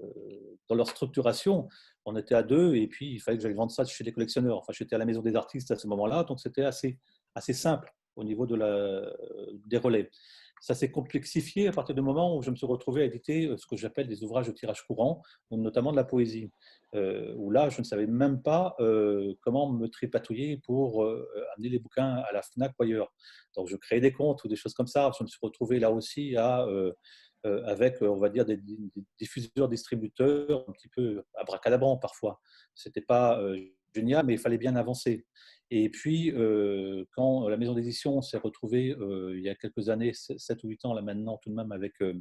dans 0.70 0.76
leur 0.76 0.88
structuration. 0.88 1.68
On 2.06 2.16
était 2.16 2.36
à 2.36 2.44
deux 2.44 2.76
et 2.76 2.88
puis 2.88 3.12
il 3.12 3.20
fallait 3.20 3.38
que 3.38 3.44
j'aille 3.44 3.54
vendre 3.54 3.72
ça 3.72 3.84
chez 3.84 4.06
les 4.06 4.14
collectionneurs. 4.14 4.60
Enfin, 4.60 4.72
j'étais 4.72 4.96
à 4.96 5.00
la 5.00 5.06
maison 5.06 5.22
des 5.22 5.36
artistes 5.36 5.72
à 5.72 5.78
ce 5.78 5.88
moment-là, 5.88 6.24
donc 6.24 6.40
c'était 6.40 6.64
assez, 6.64 6.98
assez 7.36 7.54
simple 7.54 7.94
au 8.16 8.24
niveau 8.24 8.46
de 8.46 8.56
la, 8.56 9.14
des 9.66 9.78
relais. 9.78 10.10
Ça 10.62 10.76
s'est 10.76 10.92
complexifié 10.92 11.68
à 11.68 11.72
partir 11.72 11.96
du 11.96 12.02
moment 12.02 12.38
où 12.38 12.42
je 12.44 12.52
me 12.52 12.56
suis 12.56 12.68
retrouvé 12.68 13.02
à 13.02 13.06
éditer 13.06 13.48
euh, 13.48 13.58
ce 13.58 13.66
que 13.66 13.76
j'appelle 13.76 14.08
des 14.08 14.24
ouvrages 14.24 14.48
de 14.48 14.52
tirage 14.52 14.86
courant, 14.86 15.24
notamment 15.50 15.92
de 15.92 15.98
la 15.98 16.04
poésie. 16.04 16.52
Euh, 16.94 17.34
où 17.38 17.52
là, 17.52 17.70
je 17.70 17.80
ne 17.80 17.86
savais 17.86 18.06
même 18.06 18.42
pas 18.42 18.76
euh, 18.82 19.34
comment 19.42 19.72
me 19.72 19.88
tripatouiller 19.88 20.58
pour 20.58 21.06
amener 21.06 21.70
les 21.70 21.80
bouquins 21.80 22.16
à 22.16 22.32
la 22.34 22.42
FNAC 22.42 22.74
ou 22.80 22.84
ailleurs. 22.84 23.14
Donc, 23.56 23.70
je 23.70 23.78
créais 23.78 24.02
des 24.02 24.12
comptes 24.12 24.44
ou 24.44 24.48
des 24.48 24.56
choses 24.56 24.74
comme 24.74 24.88
ça. 24.88 25.12
Je 25.18 25.24
me 25.24 25.28
suis 25.28 25.40
retrouvé 25.42 25.80
là 25.80 25.92
aussi 25.92 26.36
à, 26.36 26.66
avec, 27.44 28.02
on 28.02 28.18
va 28.18 28.30
dire, 28.30 28.46
des, 28.46 28.60
diffuseurs, 29.20 29.70
distributeurs, 29.70 30.66
un 30.68 30.72
petit 30.74 30.90
peu 30.90 31.24
abracadabrant 31.36 31.98
parfois. 31.98 32.40
Ce 32.76 32.90
n'était 32.90 33.02
pas 33.02 33.42
génial, 33.96 34.26
mais 34.26 34.34
il 34.34 34.40
fallait 34.40 34.58
bien 34.58 34.76
avancer. 34.76 35.26
Et 35.70 35.90
puis, 35.90 36.32
euh, 36.32 37.06
quand 37.14 37.48
la 37.48 37.56
maison 37.56 37.74
d'édition 37.74 38.22
s'est 38.22 38.38
retrouvée 38.38 38.94
euh, 39.00 39.34
il 39.38 39.44
y 39.44 39.50
a 39.50 39.56
quelques 39.56 39.88
années, 39.88 40.12
7 40.14 40.64
ou 40.64 40.68
8 40.68 40.86
ans 40.86 40.94
là 40.94 41.02
maintenant, 41.02 41.38
tout 41.38 41.50
de 41.50 41.56
même 41.56 41.72
avec 41.72 41.94
euh, 42.02 42.14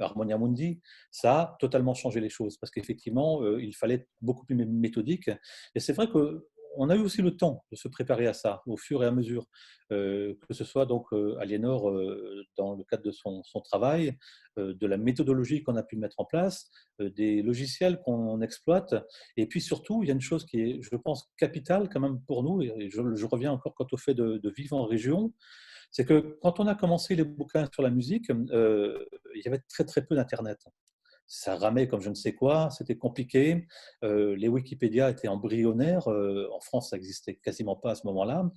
Harmonia 0.00 0.38
Mundi, 0.38 0.80
ça 1.10 1.40
a 1.40 1.56
totalement 1.58 1.94
changé 1.94 2.20
les 2.20 2.28
choses. 2.28 2.56
Parce 2.58 2.70
qu'effectivement, 2.70 3.44
il 3.58 3.74
fallait 3.74 3.94
être 3.94 4.08
beaucoup 4.20 4.44
plus 4.44 4.54
méthodique. 4.54 5.30
Et 5.74 5.80
c'est 5.80 5.92
vrai 5.92 6.08
que 6.08 6.46
on 6.76 6.90
a 6.90 6.96
eu 6.96 7.00
aussi 7.00 7.22
le 7.22 7.36
temps 7.36 7.64
de 7.70 7.76
se 7.76 7.88
préparer 7.88 8.26
à 8.26 8.32
ça 8.32 8.62
au 8.66 8.76
fur 8.76 9.02
et 9.02 9.06
à 9.06 9.10
mesure, 9.10 9.46
euh, 9.92 10.34
que 10.48 10.54
ce 10.54 10.64
soit 10.64 10.86
donc 10.86 11.06
euh, 11.12 11.36
Aliénor 11.38 11.90
euh, 11.90 12.44
dans 12.56 12.74
le 12.74 12.84
cadre 12.84 13.02
de 13.02 13.12
son, 13.12 13.42
travail, 13.64 14.16
de 14.56 14.86
la 14.86 14.96
méthodologie 14.96 15.62
qu'on 15.62 15.76
a 15.76 15.82
pu 15.82 15.96
mettre 15.96 16.20
en 16.20 16.24
place, 16.24 16.70
des 17.00 17.42
logiciels 17.42 18.00
qu'on 18.00 18.40
exploite, 18.40 18.94
et 19.36 19.46
puis 19.46 19.60
surtout, 19.60 20.02
il 20.02 20.08
y 20.08 20.10
a 20.10 20.14
une 20.14 20.20
chose 20.20 20.44
qui 20.44 20.60
est, 20.60 20.82
je 20.82 20.96
pense, 20.96 21.30
capitale 21.36 21.88
quand 21.88 22.00
même 22.00 22.20
pour 22.20 22.42
nous, 22.42 22.62
et 22.62 22.88
je, 22.90 23.26
reviens 23.26 23.52
encore 23.52 23.74
quant 23.74 23.86
au 23.90 23.96
fait 23.96 24.14
de 24.14 24.50
vivre 24.56 24.76
en 24.76 24.84
région, 24.84 25.32
c'est 25.90 26.04
que 26.04 26.38
quand 26.42 26.60
on 26.60 26.66
a 26.66 26.74
commencé 26.74 27.14
les 27.14 27.24
bouquins 27.24 27.68
sur 27.72 27.82
la 27.82 27.90
musique, 27.90 28.28
il 28.28 29.42
y 29.44 29.48
avait 29.48 29.62
très 29.68 29.84
très 29.84 30.04
peu 30.04 30.14
d'Internet 30.14 30.58
ça 31.26 31.56
ramait 31.56 31.88
comme 31.88 32.00
je 32.00 32.10
ne 32.10 32.14
sais 32.14 32.34
quoi, 32.34 32.70
c'était 32.70 32.96
compliqué. 32.96 33.66
Euh, 34.02 34.36
les 34.36 34.48
Wikipédia 34.48 35.10
étaient 35.10 35.28
embryonnaires. 35.28 36.08
Euh, 36.08 36.48
en 36.52 36.60
France, 36.60 36.90
ça 36.90 36.96
n'existait 36.96 37.36
quasiment 37.36 37.76
pas 37.76 37.92
à 37.92 37.94
ce 37.94 38.06
moment-là. 38.06 38.50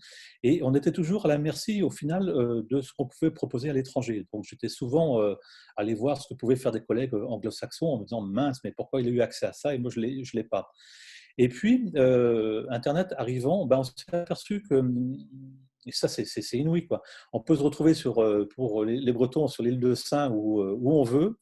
Et 0.44 0.62
on 0.64 0.74
était 0.76 0.92
toujours 0.92 1.26
à 1.26 1.30
la 1.30 1.38
merci, 1.38 1.82
au 1.82 1.90
final, 1.90 2.30
euh, 2.30 2.64
de 2.70 2.82
ce 2.82 2.92
qu'on 2.94 3.08
pouvait 3.08 3.32
proposer 3.32 3.70
à 3.70 3.74
l'étranger. 3.74 4.28
Donc, 4.34 4.44
j'étais 4.44 4.70
souvent 4.70 4.98
allé 5.76 5.94
voir 5.94 6.22
ce 6.22 6.28
que 6.28 6.34
pouvaient 6.34 6.56
faire 6.56 6.72
des 6.72 6.82
collègues 6.82 7.14
anglo-saxons 7.14 7.88
en 7.88 8.00
me 8.00 8.04
disant 8.04 8.22
mince, 8.22 8.60
mais 8.64 8.72
pourquoi 8.72 9.02
il 9.02 9.08
a 9.08 9.12
eu 9.12 9.22
accès 9.22 9.46
à 9.46 9.54
ça 9.54 9.74
et 9.74 9.78
moi, 9.78 9.92
je 9.94 10.00
ne 10.00 10.26
l'ai 10.34 10.44
pas. 10.44 10.70
Et 11.38 11.50
puis, 11.50 11.92
Internet 12.70 13.14
arrivant, 13.18 13.66
ben, 13.66 13.80
on 13.80 13.84
s'est 13.84 13.94
aperçu 14.12 14.64
que 14.64 14.84
et 15.88 15.92
ça, 15.92 16.08
c'est 16.08 16.58
inouï. 16.58 16.86
Quoi. 16.86 17.02
On 17.34 17.42
peut 17.42 17.56
se 17.56 17.64
retrouver 17.64 17.94
sur, 17.94 18.24
pour 18.56 18.84
les, 18.86 19.12
Bretons 19.12 19.48
sur 19.48 19.64
l'île 19.64 19.80
de 19.80 19.96
Saint 19.96 20.30
où, 20.32 20.62
où 20.62 20.92
on 20.92 21.04
veut, 21.04 21.38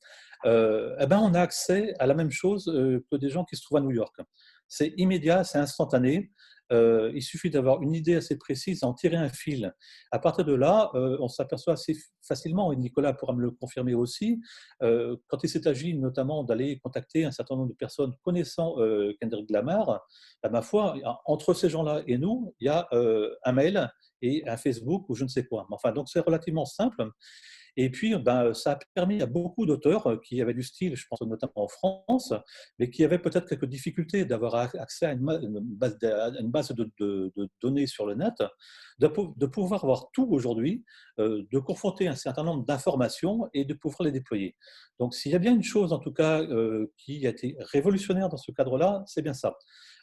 euh, 0.46 0.96
eh 1.00 1.08
ben, 1.08 1.20
on 1.20 1.34
a 1.34 1.42
accès 1.42 1.94
à 2.00 2.06
la 2.06 2.14
même 2.14 2.32
chose 2.32 2.68
euh, 2.68 3.04
que 3.12 3.18
des 3.18 3.30
gens 3.30 3.46
qui 3.46 3.56
se 3.56 3.64
trouvent 3.64 3.80
à 3.80 3.82
New 3.82 3.92
York. 3.92 4.16
C'est 4.68 4.94
immédiat, 4.98 5.44
c'est 5.44 5.58
instantané. 5.58 6.32
Euh, 6.72 7.12
il 7.14 7.22
suffit 7.22 7.52
d'avoir 7.52 7.84
une 7.84 7.94
idée 7.94 8.16
assez 8.16 8.38
précise, 8.38 8.84
en 8.84 8.94
tirer 8.94 9.18
un 9.18 9.30
fil. 9.30 9.72
À 10.12 10.18
partir 10.18 10.46
de 10.46 10.54
là, 10.54 10.90
on 10.96 11.28
s'aperçoit 11.28 11.74
assez 11.74 11.96
facilement, 12.28 12.72
et 12.72 12.76
Nicolas 12.76 13.14
pourra 13.14 13.34
me 13.34 13.42
le 13.42 13.52
confirmer 13.52 13.94
aussi, 13.94 14.42
quand 14.82 15.44
il 15.44 15.48
s'est 15.48 15.68
agi 15.68 15.96
notamment 15.96 16.44
d'aller 16.44 16.80
contacter 16.80 17.24
un 17.24 17.30
certain 17.30 17.56
nombre 17.56 17.70
de 17.70 17.76
personnes 17.76 18.14
connaissant 18.24 18.78
Kendrick 19.22 19.52
Lamar, 19.52 20.04
bah, 20.42 20.50
ma 20.50 20.64
foi, 20.64 20.96
entre 21.26 21.54
ces 21.54 21.70
gens-là 21.70 22.02
et 22.08 22.18
nous, 22.18 22.56
il 22.60 22.66
y 22.66 22.70
a 22.70 22.90
un 23.44 23.52
mail 23.52 23.88
et 24.22 24.48
un 24.48 24.58
Facebook 24.58 25.10
ou 25.10 25.16
je 25.16 25.24
ne 25.24 25.30
sais 25.30 25.46
quoi. 25.46 25.68
Enfin, 25.72 25.92
donc 25.92 26.10
c'est 26.10 26.20
relativement 26.20 26.66
simple. 26.66 27.06
Et 27.78 27.90
puis, 27.90 28.16
ben, 28.18 28.54
ça 28.54 28.74
a 28.74 28.80
permis 28.94 29.22
à 29.22 29.26
beaucoup 29.26 29.66
d'auteurs 29.66 30.08
euh, 30.08 30.18
qui 30.24 30.42
avaient 30.42 30.54
du 30.54 30.64
style, 30.64 30.96
je 30.96 31.06
pense 31.10 31.22
notamment 31.22 31.52
en 31.56 31.68
France, 31.68 32.34
mais 32.80 32.90
qui 32.90 33.04
avaient 33.04 33.20
peut-être 33.20 33.48
quelques 33.48 33.66
difficultés 33.66 34.24
d'avoir 34.24 34.56
accès 34.56 35.08
à 35.08 35.12
une, 35.12 35.26
base, 35.60 35.98
base 36.44 36.74
de, 36.74 37.34
données 37.62 37.88
sur 37.88 38.06
le 38.06 38.16
net, 38.16 38.34
de, 39.00 39.46
pouvoir 39.46 39.84
avoir 39.84 40.10
tout 40.14 40.28
aujourd'hui, 40.32 40.86
euh, 41.20 41.44
de 41.52 41.60
confronter 41.60 42.08
un 42.08 42.16
certain 42.16 42.44
nombre 42.44 42.66
d'informations 42.66 43.50
et 43.54 43.66
de 43.66 43.74
pouvoir 43.74 44.04
les 44.04 44.12
déployer. 44.12 44.56
Donc, 45.00 45.14
s'il 45.14 45.34
y 45.34 45.36
a 45.36 45.40
bien 45.40 45.54
une 45.54 45.64
chose, 45.64 45.92
en 45.92 46.00
tout 46.00 46.14
cas, 46.14 46.42
euh, 46.42 46.94
qui 46.98 47.28
a 47.28 47.32
été 47.32 47.58
révolutionnaire 47.60 48.30
dans 48.30 48.38
ce 48.38 48.52
cadre-là, 48.54 49.04
c'est 49.06 49.22
bien 49.22 49.34
ça. 49.34 49.54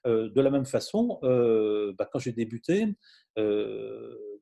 De 0.05 0.41
la 0.41 0.51
même 0.51 0.67
façon, 0.67 1.19
ben, 1.23 2.07
quand 2.13 2.19
j'ai 2.19 2.33
débuté, 2.33 2.87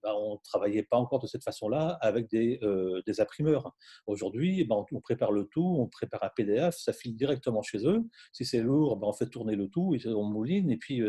bah, 0.03 0.15
on 0.17 0.35
ne 0.35 0.39
travaillait 0.43 0.83
pas 0.83 0.97
encore 0.97 1.21
de 1.21 1.27
cette 1.27 1.45
façon-là 1.45 1.99
avec 2.01 2.29
des, 2.31 2.61
des 3.07 3.21
imprimeurs. 3.21 3.75
Aujourd'hui, 4.07 4.65
bah, 4.65 4.77
on, 4.93 5.01
prépare 5.01 5.33
le 5.33 5.45
tout, 5.45 5.77
on 5.79 5.87
prépare 5.87 6.25
un 6.25 6.31
PDF, 6.35 6.77
ça 6.77 6.93
file 6.93 7.17
directement 7.17 7.63
chez 7.63 7.87
eux. 7.87 8.03
Si 8.33 8.45
c'est 8.45 8.61
lourd, 8.61 8.97
bah, 8.97 9.07
on 9.09 9.13
fait 9.13 9.29
tourner 9.29 9.57
le 9.57 9.69
tout, 9.69 9.97
on 10.07 10.25
mouline 10.25 10.71
et 10.71 10.77
puis 10.77 11.03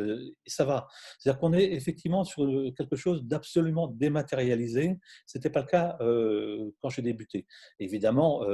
ça 0.45 0.65
va. 0.65 0.87
C'est-à-dire 1.19 1.39
qu'on 1.39 1.53
est 1.53 1.73
effectivement 1.73 2.23
sur 2.23 2.45
quelque 2.75 2.95
chose 2.95 3.23
d'absolument 3.23 3.87
dématérialisé. 3.87 4.97
Ce 5.25 5.37
n'était 5.37 5.49
pas 5.49 5.61
le 5.61 5.67
cas 5.67 5.97
quand 6.81 6.89
j'ai 6.89 7.01
débuté. 7.01 7.47
Évidemment, 7.79 8.45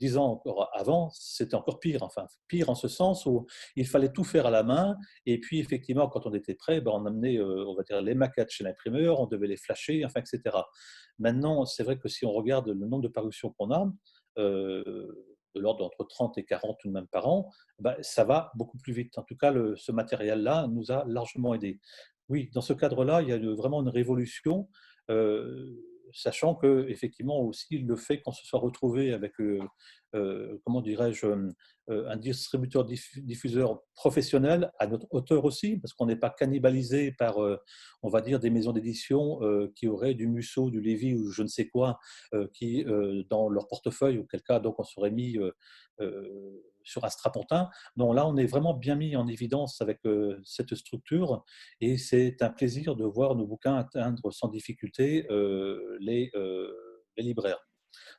dix 0.00 0.16
ans 0.16 0.32
encore 0.32 0.70
avant, 0.74 1.10
c'était 1.12 1.54
encore 1.54 1.80
pire. 1.80 2.02
Enfin, 2.02 2.26
pire 2.48 2.70
en 2.70 2.74
ce 2.74 2.88
sens 2.88 3.26
où 3.26 3.46
il 3.76 3.86
fallait 3.86 4.12
tout 4.12 4.24
faire 4.24 4.46
à 4.46 4.50
la 4.50 4.62
main. 4.62 4.96
Et 5.26 5.38
puis, 5.40 5.60
effectivement, 5.60 6.08
quand 6.08 6.26
on 6.26 6.34
était 6.34 6.54
prêt, 6.54 6.82
on 6.86 7.06
amenait, 7.06 7.40
on 7.40 7.74
va 7.74 7.82
dire, 7.82 8.00
les 8.00 8.14
maquettes 8.14 8.50
chez 8.50 8.64
l'imprimeur, 8.64 9.20
on 9.20 9.26
devait 9.26 9.46
les 9.46 9.56
flasher, 9.58 10.04
enfin, 10.04 10.20
etc. 10.20 10.56
Maintenant, 11.18 11.64
c'est 11.64 11.82
vrai 11.82 11.98
que 11.98 12.08
si 12.08 12.24
on 12.24 12.32
regarde 12.32 12.68
le 12.68 12.86
nombre 12.86 13.02
de 13.02 13.08
parutions 13.08 13.50
qu'on 13.58 13.70
a, 13.70 13.90
de 14.36 15.60
l'ordre 15.60 15.80
d'entre 15.80 16.04
30 16.04 16.38
et 16.38 16.44
40 16.44 16.84
ou 16.84 16.90
même 16.90 17.08
par 17.08 17.28
an, 17.28 17.50
ben, 17.80 17.96
ça 18.02 18.24
va 18.24 18.52
beaucoup 18.54 18.78
plus 18.78 18.92
vite. 18.92 19.18
En 19.18 19.22
tout 19.22 19.36
cas, 19.36 19.52
ce 19.76 19.90
matériel-là 19.90 20.68
nous 20.68 20.92
a 20.92 21.04
largement 21.06 21.54
aidé. 21.54 21.80
Oui, 22.28 22.50
dans 22.54 22.60
ce 22.60 22.72
cadre-là, 22.72 23.22
il 23.22 23.28
y 23.28 23.32
a 23.32 23.38
vraiment 23.54 23.80
une 23.82 23.88
révolution 23.88 24.68
sachant 26.12 26.54
que 26.54 26.86
effectivement 26.88 27.40
aussi 27.40 27.78
le 27.78 27.96
fait 27.96 28.20
qu'on 28.20 28.32
se 28.32 28.46
soit 28.46 28.60
retrouvé 28.60 29.12
avec, 29.12 29.40
euh, 29.40 29.60
euh, 30.14 30.58
comment 30.64 30.80
dirais-je, 30.80 31.26
euh, 31.26 31.50
un 31.88 32.16
distributeur 32.16 32.84
diffuseur 32.84 33.82
professionnel 33.94 34.70
à 34.78 34.86
notre 34.86 35.06
hauteur 35.10 35.44
aussi, 35.44 35.78
parce 35.78 35.92
qu'on 35.94 36.06
n'est 36.06 36.16
pas 36.16 36.30
cannibalisé 36.30 37.12
par, 37.12 37.38
on 38.02 38.08
va 38.08 38.20
dire, 38.20 38.40
des 38.40 38.50
maisons 38.50 38.72
d'édition 38.72 39.40
qui 39.74 39.88
auraient 39.88 40.14
du 40.14 40.28
Musso, 40.28 40.70
du 40.70 40.80
Lévy 40.80 41.14
ou 41.14 41.30
je 41.30 41.42
ne 41.42 41.48
sais 41.48 41.68
quoi, 41.68 41.98
qui 42.52 42.84
dans 43.30 43.48
leur 43.48 43.68
portefeuille, 43.68 44.18
auquel 44.18 44.42
cas 44.42 44.60
donc 44.60 44.78
on 44.78 44.84
serait 44.84 45.10
mis 45.10 45.38
sur 46.88 47.04
un 47.04 47.10
strapontin. 47.10 47.68
Non, 47.96 48.12
là, 48.12 48.26
on 48.26 48.36
est 48.36 48.46
vraiment 48.46 48.74
bien 48.74 48.96
mis 48.96 49.14
en 49.16 49.28
évidence 49.28 49.80
avec 49.80 50.00
euh, 50.06 50.40
cette 50.44 50.74
structure 50.74 51.44
et 51.80 51.98
c'est 51.98 52.42
un 52.42 52.50
plaisir 52.50 52.96
de 52.96 53.04
voir 53.04 53.36
nos 53.36 53.46
bouquins 53.46 53.76
atteindre 53.76 54.32
sans 54.32 54.48
difficulté 54.48 55.26
euh, 55.30 55.96
les, 56.00 56.30
euh, 56.34 56.72
les, 57.16 57.22
libraires. 57.22 57.60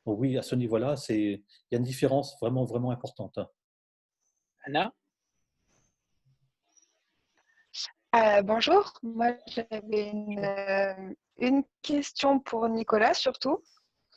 Donc 0.06 0.20
oui, 0.20 0.38
à 0.38 0.42
ce 0.42 0.56
niveau-là, 0.56 0.96
il 1.10 1.44
y 1.72 1.76
a 1.76 1.78
une 1.78 1.84
différence 1.84 2.36
vraiment, 2.42 2.66
vraiment 2.66 2.92
importante. 2.92 3.40
Anna? 4.70 4.94
Bonjour, 8.44 8.94
moi 9.04 9.34
j'avais 9.48 10.12
une, 11.40 11.64
question 11.82 12.40
pour 12.40 12.68
Nicolas 12.70 13.14
surtout. 13.14 13.64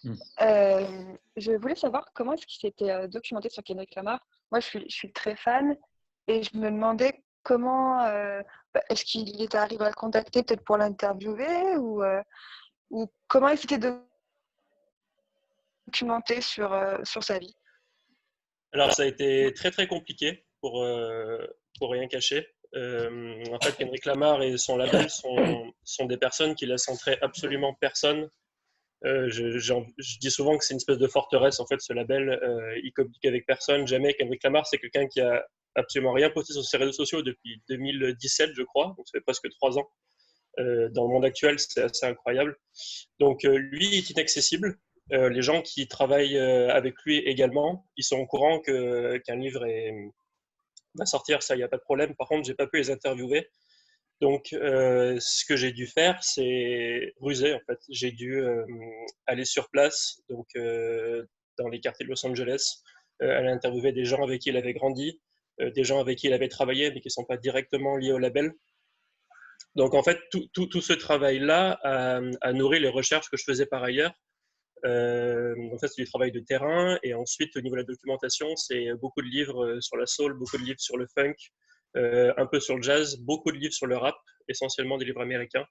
Hmm. 0.04 0.14
je 1.36 1.56
voulais 1.56 1.76
savoir 1.76 2.12
comment 2.12 2.32
est-ce 2.32 2.46
qu'il 2.46 2.60
s'était 2.60 3.08
documenté 3.08 3.48
sur 3.48 3.62
Kendrick 3.62 3.94
Lamar 3.94 4.20
moi, 4.52 4.60
je 4.60 4.80
suis, 4.88 5.12
très 5.12 5.34
fan 5.34 5.76
et 6.28 6.42
je 6.42 6.56
me 6.58 6.70
demandais 6.70 7.24
comment 7.42 8.02
euh, 8.04 8.42
bah, 8.74 8.82
est-ce 8.90 9.04
qu'il 9.06 9.40
était 9.40 9.56
arrivé 9.56 9.82
à 9.82 9.88
le 9.88 9.94
contacter 9.94 10.42
peut-être 10.42 10.62
pour 10.64 10.76
l'interviewer 10.76 11.76
ou, 11.78 12.02
euh, 12.02 12.22
ou 12.90 13.10
comment 13.28 13.48
il 13.48 13.56
s'était 13.56 13.80
documenté 15.86 16.42
sur, 16.42 16.70
euh, 16.74 16.98
sur 17.02 17.24
sa 17.24 17.38
vie 17.38 17.56
Alors, 18.72 18.92
ça 18.92 19.02
a 19.02 19.06
été 19.06 19.52
très 19.54 19.70
très 19.70 19.86
compliqué 19.86 20.44
pour, 20.60 20.86
pour 21.78 21.90
rien 21.90 22.06
cacher. 22.08 22.48
en 22.74 23.58
fait, 23.62 23.76
Kendrick 23.76 24.06
Lamar 24.06 24.42
et 24.42 24.56
son 24.56 24.76
label 24.76 25.10
sont, 25.10 25.72
sont 25.84 26.06
des 26.06 26.16
personnes 26.16 26.54
qui 26.54 26.66
laissent 26.66 26.88
entrer 26.88 27.18
absolument 27.20 27.74
personne 27.74 28.30
euh, 29.04 29.28
je, 29.28 30.18
dis 30.20 30.30
souvent 30.30 30.56
que 30.56 30.64
c'est 30.64 30.74
une 30.74 30.78
espèce 30.78 30.98
de 30.98 31.08
forteresse, 31.08 31.58
en 31.60 31.66
fait, 31.66 31.80
ce 31.80 31.92
label. 31.92 32.28
Euh, 32.28 32.80
il 32.84 32.92
communique 32.92 33.24
avec 33.24 33.46
personne, 33.46 33.86
jamais. 33.86 34.14
Kendrick 34.14 34.42
Lamar, 34.44 34.66
c'est 34.66 34.78
quelqu'un 34.78 35.06
qui 35.08 35.20
a 35.20 35.44
absolument 35.74 36.12
rien 36.12 36.30
posté 36.30 36.52
sur 36.52 36.64
ses 36.64 36.76
réseaux 36.76 36.92
sociaux 36.92 37.22
depuis 37.22 37.62
2017, 37.68 38.50
je 38.54 38.62
crois. 38.62 38.94
Donc, 38.96 39.06
ça 39.06 39.18
fait 39.18 39.22
presque 39.22 39.48
trois 39.50 39.78
ans. 39.78 39.88
Euh, 40.58 40.88
dans 40.90 41.06
le 41.06 41.12
monde 41.12 41.24
actuel, 41.24 41.58
c'est 41.58 41.82
assez 41.82 42.06
incroyable. 42.06 42.56
Donc, 43.18 43.42
lui, 43.42 43.88
il 43.88 43.94
est 43.98 44.10
inaccessible. 44.10 44.78
Les 45.10 45.42
gens 45.42 45.62
qui 45.62 45.88
travaillent 45.88 46.38
avec 46.38 46.94
lui 47.04 47.18
également, 47.18 47.86
ils 47.96 48.04
sont 48.04 48.18
au 48.18 48.26
courant 48.26 48.60
qu'un 48.60 49.36
livre 49.36 49.66
va 50.94 51.06
sortir, 51.06 51.42
ça, 51.42 51.54
il 51.54 51.58
n'y 51.58 51.64
a 51.64 51.68
pas 51.68 51.76
de 51.76 51.82
problème. 51.82 52.14
Par 52.14 52.28
contre, 52.28 52.46
j'ai 52.46 52.54
pas 52.54 52.66
pu 52.66 52.78
les 52.78 52.90
interviewer 52.90 53.48
donc, 54.22 54.52
euh, 54.52 55.18
ce 55.18 55.44
que 55.44 55.56
j'ai 55.56 55.72
dû 55.72 55.88
faire, 55.88 56.22
c'est 56.22 57.12
ruser 57.20 57.54
en 57.54 57.60
fait. 57.66 57.80
J'ai 57.88 58.12
dû 58.12 58.40
euh, 58.40 58.64
aller 59.26 59.44
sur 59.44 59.68
place, 59.68 60.22
donc 60.30 60.46
euh, 60.54 61.26
dans 61.58 61.66
les 61.66 61.80
quartiers 61.80 62.06
de 62.06 62.10
Los 62.10 62.24
Angeles, 62.24 62.82
aller 63.18 63.48
interviewer 63.48 63.90
des 63.90 64.04
gens 64.04 64.22
avec 64.22 64.40
qui 64.42 64.50
il 64.50 64.56
avait 64.56 64.74
grandi, 64.74 65.20
des 65.60 65.82
gens 65.82 66.00
avec 66.00 66.18
qui 66.18 66.28
il 66.28 66.32
avait 66.32 66.48
travaillé, 66.48 66.92
mais 66.92 67.00
qui 67.00 67.08
ne 67.08 67.12
sont 67.12 67.24
pas 67.24 67.36
directement 67.36 67.96
liés 67.96 68.12
au 68.12 68.18
label. 68.18 68.52
Donc, 69.74 69.94
en 69.94 70.04
fait, 70.04 70.18
tout, 70.30 70.80
ce 70.80 70.92
travail-là 70.92 71.80
a, 71.82 72.52
nourri 72.52 72.78
les 72.78 72.88
recherches 72.88 73.28
que 73.28 73.36
je 73.36 73.44
faisais 73.44 73.66
par 73.66 73.82
ailleurs. 73.82 74.12
En 74.84 75.78
fait, 75.78 75.88
c'est 75.88 76.02
du 76.02 76.08
travail 76.08 76.32
de 76.32 76.40
terrain. 76.40 76.98
Et 77.02 77.14
ensuite, 77.14 77.56
au 77.56 77.60
niveau 77.60 77.76
de 77.76 77.80
la 77.80 77.86
documentation, 77.86 78.54
c'est 78.56 78.92
beaucoup 78.94 79.22
de 79.22 79.28
livres 79.28 79.78
sur 79.80 79.96
la 79.96 80.06
soul, 80.06 80.34
beaucoup 80.34 80.58
de 80.58 80.62
livres 80.62 80.80
sur 80.80 80.96
le 80.96 81.06
funk, 81.14 81.34
euh, 81.96 82.32
un 82.38 82.46
peu 82.46 82.58
sur 82.58 82.76
le 82.76 82.82
jazz, 82.82 83.18
beaucoup 83.18 83.52
de 83.52 83.58
livres 83.58 83.74
sur 83.74 83.86
le 83.86 83.96
rap, 83.98 84.16
essentiellement 84.48 84.96
des 84.96 85.04
livres 85.04 85.20
américains, 85.20 85.66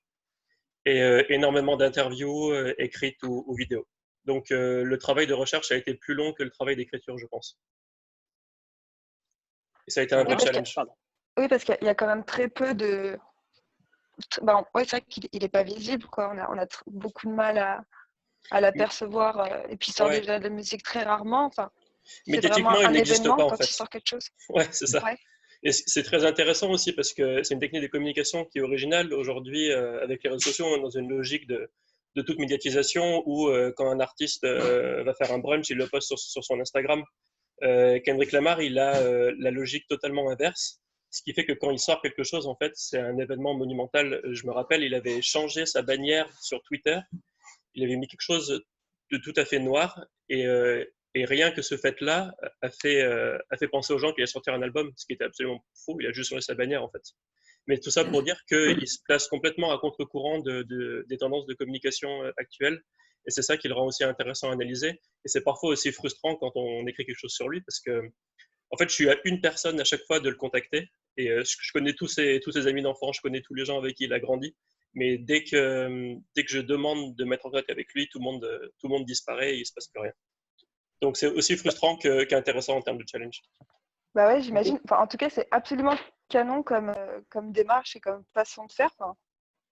et 0.86 1.01
euh, 1.01 1.24
énormément 1.30 1.78
d'interviews 1.78 2.51
euh, 2.51 2.76
écrites 2.78 3.24
ou, 3.24 3.55
vidéos. 3.55 3.88
Donc 4.26 4.51
le 4.51 4.95
travail 4.97 5.26
de 5.26 5.34
recherche 5.34 5.72
a 5.72 5.76
été 5.76 5.95
plus 5.95 6.14
long 6.14 6.32
que 6.34 6.43
le 6.43 6.51
travail 6.51 6.76
d'écriture, 6.76 7.18
je 7.18 7.26
pense. 7.26 7.59
Et 9.88 9.91
ça 9.91 10.01
a 10.01 10.03
été 10.03 10.14
un 10.14 10.24
vrai 10.24 10.38
challenge. 10.38 10.76
Oui, 11.38 11.47
parce 11.47 11.64
qu'il 11.64 11.78
y 11.82 11.89
a 11.89 11.95
quand 11.95 12.05
même 12.05 12.24
très 12.24 12.47
peu 12.47 12.76
de. 12.76 13.18
Bah, 14.43 14.64
c'est 14.76 14.91
vrai 14.91 15.01
qu'il 15.01 15.28
n'est 15.34 15.49
pas 15.49 15.64
visible. 15.64 16.05
Quoi. 16.05 16.32
On, 16.32 16.38
a, 16.38 16.51
on 16.51 16.57
a 16.59 16.68
beaucoup 16.86 17.26
de 17.26 17.34
mal 17.34 17.57
à, 17.57 17.84
à 18.50 18.62
l'apercevoir. 18.62 19.66
et 19.70 19.78
puis, 19.78 19.92
il 19.92 19.94
sort 19.94 20.10
déjà 20.10 20.39
de 20.39 20.44
la 20.44 20.50
musique 20.50 20.84
très 20.84 21.04
rarement. 21.04 21.46
Enfin, 21.46 21.72
Mais 22.28 22.39
techniquement, 22.39 22.82
il 22.82 22.92
n'existe 22.92 23.26
pas 23.26 23.46
en 23.46 23.56
fait. 23.56 23.66
Il 23.66 23.74
sort 23.74 23.89
quelque 23.89 24.08
chose. 24.08 24.28
Ouais, 24.50 24.68
c'est 24.72 24.88
ça. 24.88 25.04
Et 25.64 25.72
c'est 25.72 26.04
très 26.04 26.26
intéressant 26.26 26.72
aussi 26.72 26.92
parce 26.92 27.14
que 27.14 27.44
c'est 27.44 27.54
une 27.54 27.60
technique 27.60 27.84
de 27.84 27.88
communication 27.88 28.46
qui 28.46 28.58
est 28.58 28.62
originale. 28.62 29.14
Aujourd'hui, 29.14 29.72
euh, 29.72 30.02
avec 30.02 30.24
les 30.24 30.32
réseaux 30.32 30.50
sociaux, 30.50 30.66
on 30.66 30.78
est 30.78 30.82
dans 30.82 30.89
une 30.89 31.10
logique 31.10 31.46
de, 31.48 31.70
de 32.16 32.22
toute 32.24 32.39
médiatisation 32.39 33.22
où 33.28 33.48
euh, 33.48 33.72
quand 33.76 33.89
un 33.89 34.00
artiste 34.00 34.44
euh, 34.44 35.04
va 35.04 35.14
faire 35.14 35.32
un 35.32 35.38
brunch, 35.38 35.70
il 35.70 35.78
le 35.78 35.88
poste 35.88 36.08
sur, 36.08 36.18
sur 36.18 36.44
son 36.44 36.60
Instagram. 36.60 37.04
Kendrick 37.62 38.32
Lamar, 38.32 38.60
il 38.64 38.80
a 38.80 39.00
la 39.38 39.52
logique 39.52 39.88
totalement 39.88 40.32
inverse. 40.32 40.82
Ce 41.12 41.22
qui 41.22 41.32
fait 41.32 41.46
que 41.46 41.54
quand 41.54 41.70
il 41.70 41.78
sort 41.78 42.02
quelque 42.02 42.24
chose, 42.24 42.48
en 42.48 42.56
fait, 42.56 42.72
c'est 42.74 42.98
un 42.98 43.20
événement 43.20 43.54
monumental. 43.54 44.20
Je 44.32 44.48
me 44.48 44.52
rappelle, 44.52 44.82
il 44.82 44.96
avait 44.96 45.22
changé 45.22 45.68
sa 45.68 45.84
bannière 45.84 46.28
sur 46.42 46.64
Twitter. 46.64 46.98
Il 47.76 47.84
avait 47.84 47.95
mis 47.95 48.07
quelque 48.07 48.22
chose 48.22 48.63
de 49.11 49.17
tout 49.17 49.34
à 49.36 49.45
fait 49.45 49.59
noir. 49.59 50.05
Et, 50.30 50.45
et 51.13 51.26
rien 51.26 51.51
que 51.51 51.61
ce 51.61 51.78
fait-là 51.78 52.34
a 52.61 52.69
fait, 52.69 53.01
euh, 53.01 53.38
a 53.49 53.57
fait 53.57 53.67
penser 53.67 53.93
aux 53.93 53.97
gens 53.97 54.13
qu'il 54.13 54.22
allait 54.22 54.32
sortir 54.32 54.53
un 54.53 54.61
album, 54.61 54.91
ce 54.95 55.05
qui 55.05 55.13
était 55.13 55.26
absolument 55.26 55.63
faux. 55.86 55.97
Il 55.99 56.07
a 56.07 56.13
juste 56.13 56.30
changé 56.30 56.41
sa 56.41 56.55
bannière, 56.55 56.84
en 56.84 56.89
fait. 56.89 57.01
Mais 57.67 57.78
tout 57.78 57.91
ça 57.91 58.05
pour 58.05 58.24
dire 58.24 58.39
qu'il 58.47 58.88
se 58.88 58.99
place 59.03 59.28
complètement 59.28 59.72
à 59.72 59.78
contre-courant 59.78 60.39
de, 60.39 61.05
des 61.07 61.17
tendances 61.17 61.45
de 61.45 61.53
communication 61.53 62.24
euh, 62.24 62.32
actuelles. 62.38 62.82
Et 63.28 63.32
c'est 63.32 63.41
ça 63.41 63.57
qui 63.57 63.67
le 63.67 63.74
rend 63.74 63.86
aussi 63.86 64.03
intéressant 64.03 64.49
à 64.49 64.53
analyser. 64.53 64.89
Et 64.89 65.28
c'est 65.28 65.43
parfois 65.43 65.72
aussi 65.72 65.91
frustrant 65.91 66.36
quand 66.38 66.53
on 66.55 66.88
écrit 66.88 67.05
quelque 67.05 67.19
chose 67.19 67.34
sur 67.34 67.49
lui, 67.49 67.61
parce 67.61 67.80
que, 67.80 68.09
en 68.72 68.78
fait, 68.78 68.89
je 68.89 68.95
suis 68.95 69.09
à 69.09 69.17
une 69.26 69.41
personne 69.41 69.80
à 69.80 69.84
chaque 69.84 70.03
fois 70.07 70.22
de 70.22 70.30
le 70.30 70.36
contacter. 70.36 70.89
Et 71.17 71.30
euh, 71.30 71.43
je 71.43 71.72
connais 71.74 71.93
tous 71.93 72.07
ses, 72.07 72.39
tous 72.39 72.53
ses 72.53 72.67
amis 72.67 72.82
d'enfance, 72.82 73.17
je 73.17 73.22
connais 73.22 73.41
tous 73.41 73.53
les 73.53 73.65
gens 73.65 73.78
avec 73.78 73.95
qui 73.95 74.05
il 74.05 74.13
a 74.13 74.19
grandi. 74.19 74.55
Mais 74.94 75.18
dès 75.18 75.44
que, 75.44 76.16
dès 76.36 76.44
que 76.44 76.52
je 76.52 76.60
demande 76.60 77.16
de 77.16 77.24
mettre 77.24 77.46
en 77.46 77.50
contact 77.50 77.70
avec 77.70 77.94
lui, 77.94 78.10
tout 78.10 78.20
le 78.20 78.26
monde, 78.26 78.72
tout 78.80 78.88
le 78.88 78.89
monde 78.89 79.06
disparaît 79.06 79.54
et 79.54 79.56
il 79.56 79.62
ne 79.62 79.66
se 79.66 79.74
passe 79.74 79.88
plus 79.88 80.02
rien. 80.02 80.12
Donc 81.02 81.18
c'est 81.18 81.28
aussi 81.28 81.58
frustrant 81.58 81.98
qu'intéressant 81.98 82.78
en 82.78 82.82
termes 82.82 82.98
de 82.98 83.06
challenge. 83.10 83.42
Bah 84.14 84.28
ouais, 84.28 84.42
j'imagine. 84.42 84.80
en 84.89 85.08
tout 85.08 85.18
cas, 85.18 85.30
c'est 85.30 85.48
absolument 85.52 85.96
canon 86.30 86.64
comme, 86.64 86.89
euh, 86.89 87.22
comme 87.30 87.52
démarche 87.52 87.96
et 87.96 88.00
comme 88.00 88.24
façon 88.34 88.66
de 88.66 88.72
faire. 88.72 88.89
Enfin, 89.00 89.16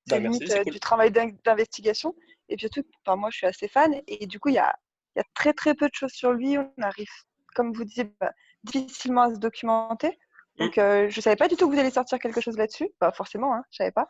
c'est 0.08 0.20
bah, 0.20 0.28
limite 0.30 0.52
euh, 0.52 0.64
du 0.64 0.80
travail 0.80 1.12
d'investigation. 1.12 2.16
Et 2.48 2.56
puis 2.56 2.68
surtout, 2.72 2.88
enfin, 3.06 3.16
moi, 3.16 3.30
je 3.32 3.38
suis 3.38 3.48
assez 3.48 3.68
fan. 3.68 4.02
Et 4.08 4.28
du 4.28 4.40
coup, 4.40 4.50
il 4.50 4.56
y 4.56 4.60
a, 4.60 4.74
y 5.16 5.20
a, 5.20 5.24
très 5.34 5.54
très 5.54 5.76
peu 5.76 5.88
de 5.88 5.94
choses 5.94 6.14
sur 6.14 6.32
lui. 6.32 6.58
On 6.58 6.72
arrive, 6.82 7.10
comme 7.54 7.74
vous 7.74 7.84
disiez, 7.84 8.06
bah, 8.20 8.34
difficilement 8.64 9.24
à 9.24 9.34
se 9.34 9.40
documenter. 9.40 10.18
Donc, 10.60 10.78
euh, 10.78 11.10
je 11.10 11.18
ne 11.18 11.22
savais 11.22 11.36
pas 11.36 11.48
du 11.48 11.56
tout 11.56 11.70
que 11.70 11.74
vous 11.74 11.80
alliez 11.80 11.90
sortir 11.90 12.20
quelque 12.20 12.42
chose 12.42 12.58
là-dessus. 12.58 12.90
Bah, 13.00 13.12
forcément, 13.12 13.54
hein, 13.54 13.64
je 13.72 13.76
ne 13.76 13.86
savais 13.86 13.92
pas. 13.92 14.08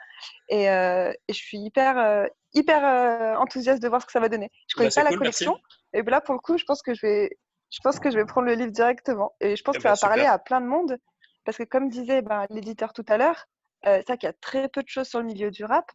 Et, 0.49 0.63
et, 0.63 1.33
je 1.33 1.33
suis 1.33 1.59
hyper, 1.59 2.27
hyper 2.53 3.39
enthousiaste 3.39 3.81
de 3.81 3.87
voir 3.87 4.01
ce 4.01 4.07
que 4.07 4.11
ça 4.11 4.19
va 4.19 4.29
donner. 4.29 4.49
Je 4.67 4.75
ne 4.75 4.77
connais 4.79 4.93
pas 4.93 5.09
la 5.09 5.15
collection. 5.15 5.57
Et 5.93 6.01
là, 6.01 6.21
pour 6.21 6.33
le 6.33 6.39
coup, 6.39 6.57
je 6.57 6.65
pense 6.65 6.81
que 6.81 6.93
je 6.93 7.01
vais, 7.01 7.37
je 7.71 7.79
pense 7.83 7.99
que 7.99 8.09
je 8.09 8.17
vais 8.17 8.25
prendre 8.25 8.47
le 8.47 8.53
livre 8.53 8.71
directement. 8.71 9.33
Et 9.39 9.55
je 9.55 9.63
pense 9.63 9.75
eh 9.75 9.77
que 9.77 9.83
ça 9.83 9.89
ben, 9.89 9.95
va 9.95 10.07
parler 10.07 10.25
à 10.25 10.39
plein 10.39 10.61
de 10.61 10.65
monde. 10.65 10.97
Parce 11.45 11.57
que 11.57 11.63
comme 11.63 11.89
disait 11.89 12.21
ben, 12.21 12.45
l'éditeur 12.49 12.93
tout 12.93 13.05
à 13.07 13.17
l'heure, 13.17 13.45
euh, 13.85 13.97
c'est 13.97 14.07
vrai 14.07 14.17
qu'il 14.17 14.27
y 14.27 14.29
a 14.29 14.33
très 14.33 14.69
peu 14.69 14.83
de 14.83 14.87
choses 14.87 15.07
sur 15.07 15.19
le 15.19 15.25
milieu 15.25 15.51
du 15.51 15.63
rap. 15.65 15.91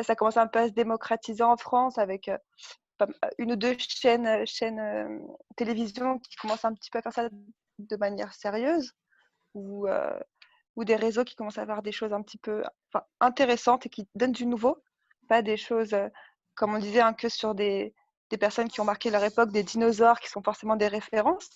ça 0.00 0.14
commence 0.14 0.36
un 0.36 0.46
peu 0.46 0.60
à 0.60 0.68
se 0.68 0.72
démocratiser 0.72 1.42
en 1.42 1.56
France 1.56 1.98
avec 1.98 2.30
une 3.38 3.52
ou 3.52 3.56
deux 3.56 3.76
chaînes, 3.78 4.46
chaînes 4.46 5.20
télévision 5.56 6.18
qui 6.18 6.36
commencent 6.36 6.64
un 6.64 6.74
petit 6.74 6.90
peu 6.90 6.98
à 6.98 7.02
faire 7.02 7.12
ça 7.12 7.28
de 7.78 7.96
manière 7.96 8.32
sérieuse 8.32 8.92
ou, 9.56 9.88
ou 10.76 10.84
des 10.84 10.96
réseaux 10.96 11.24
qui 11.24 11.34
commencent 11.34 11.58
à 11.58 11.62
avoir 11.62 11.82
des 11.82 11.92
choses 11.92 12.12
un 12.12 12.22
petit 12.22 12.38
peu 12.38 12.62
intéressantes 13.20 13.86
et 13.86 13.88
qui 13.88 14.06
donnent 14.14 14.32
du 14.32 14.46
nouveau, 14.46 14.82
pas 15.28 15.42
des 15.42 15.56
choses, 15.56 15.96
comme 16.54 16.74
on 16.74 16.78
disait, 16.78 17.00
un 17.00 17.14
que 17.14 17.28
sur 17.28 17.54
des, 17.54 17.94
des 18.30 18.36
personnes 18.36 18.68
qui 18.68 18.80
ont 18.80 18.84
marqué 18.84 19.10
leur 19.10 19.24
époque, 19.24 19.50
des 19.50 19.62
dinosaures 19.62 20.20
qui 20.20 20.28
sont 20.28 20.42
forcément 20.42 20.76
des 20.76 20.88
références, 20.88 21.50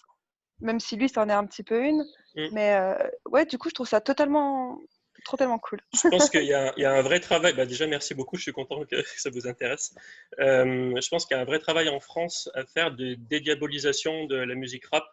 même 0.60 0.80
si 0.80 0.96
lui, 0.96 1.08
ça 1.08 1.22
en 1.22 1.28
est 1.28 1.32
un 1.32 1.46
petit 1.46 1.62
peu 1.62 1.84
une. 1.84 2.04
Mm. 2.34 2.48
Mais 2.52 2.78
ouais, 3.26 3.44
du 3.46 3.58
coup, 3.58 3.68
je 3.68 3.74
trouve 3.74 3.88
ça 3.88 4.00
totalement, 4.00 4.78
trop 5.24 5.36
tellement 5.36 5.58
cool. 5.58 5.80
je 5.92 6.08
pense 6.08 6.30
qu'il 6.30 6.42
y, 6.42 6.46
y, 6.46 6.54
a 6.54 6.92
un 6.92 7.02
vrai 7.02 7.20
travail. 7.20 7.54
Bah, 7.54 7.66
déjà, 7.66 7.86
merci 7.86 8.14
beaucoup. 8.14 8.36
Je 8.36 8.42
suis 8.42 8.52
content 8.52 8.84
que 8.84 9.02
ça 9.16 9.30
vous 9.30 9.46
intéresse. 9.46 9.94
je 10.38 11.08
pense 11.08 11.26
qu'il 11.26 11.36
y 11.36 11.38
a 11.38 11.42
un 11.42 11.46
vrai 11.46 11.58
travail 11.58 11.88
en 11.88 12.00
France 12.00 12.50
à 12.54 12.64
faire 12.64 12.92
de 12.92 13.14
dédiabolisation 13.14 14.24
de 14.24 14.36
la 14.36 14.54
musique 14.54 14.86
rap. 14.86 15.04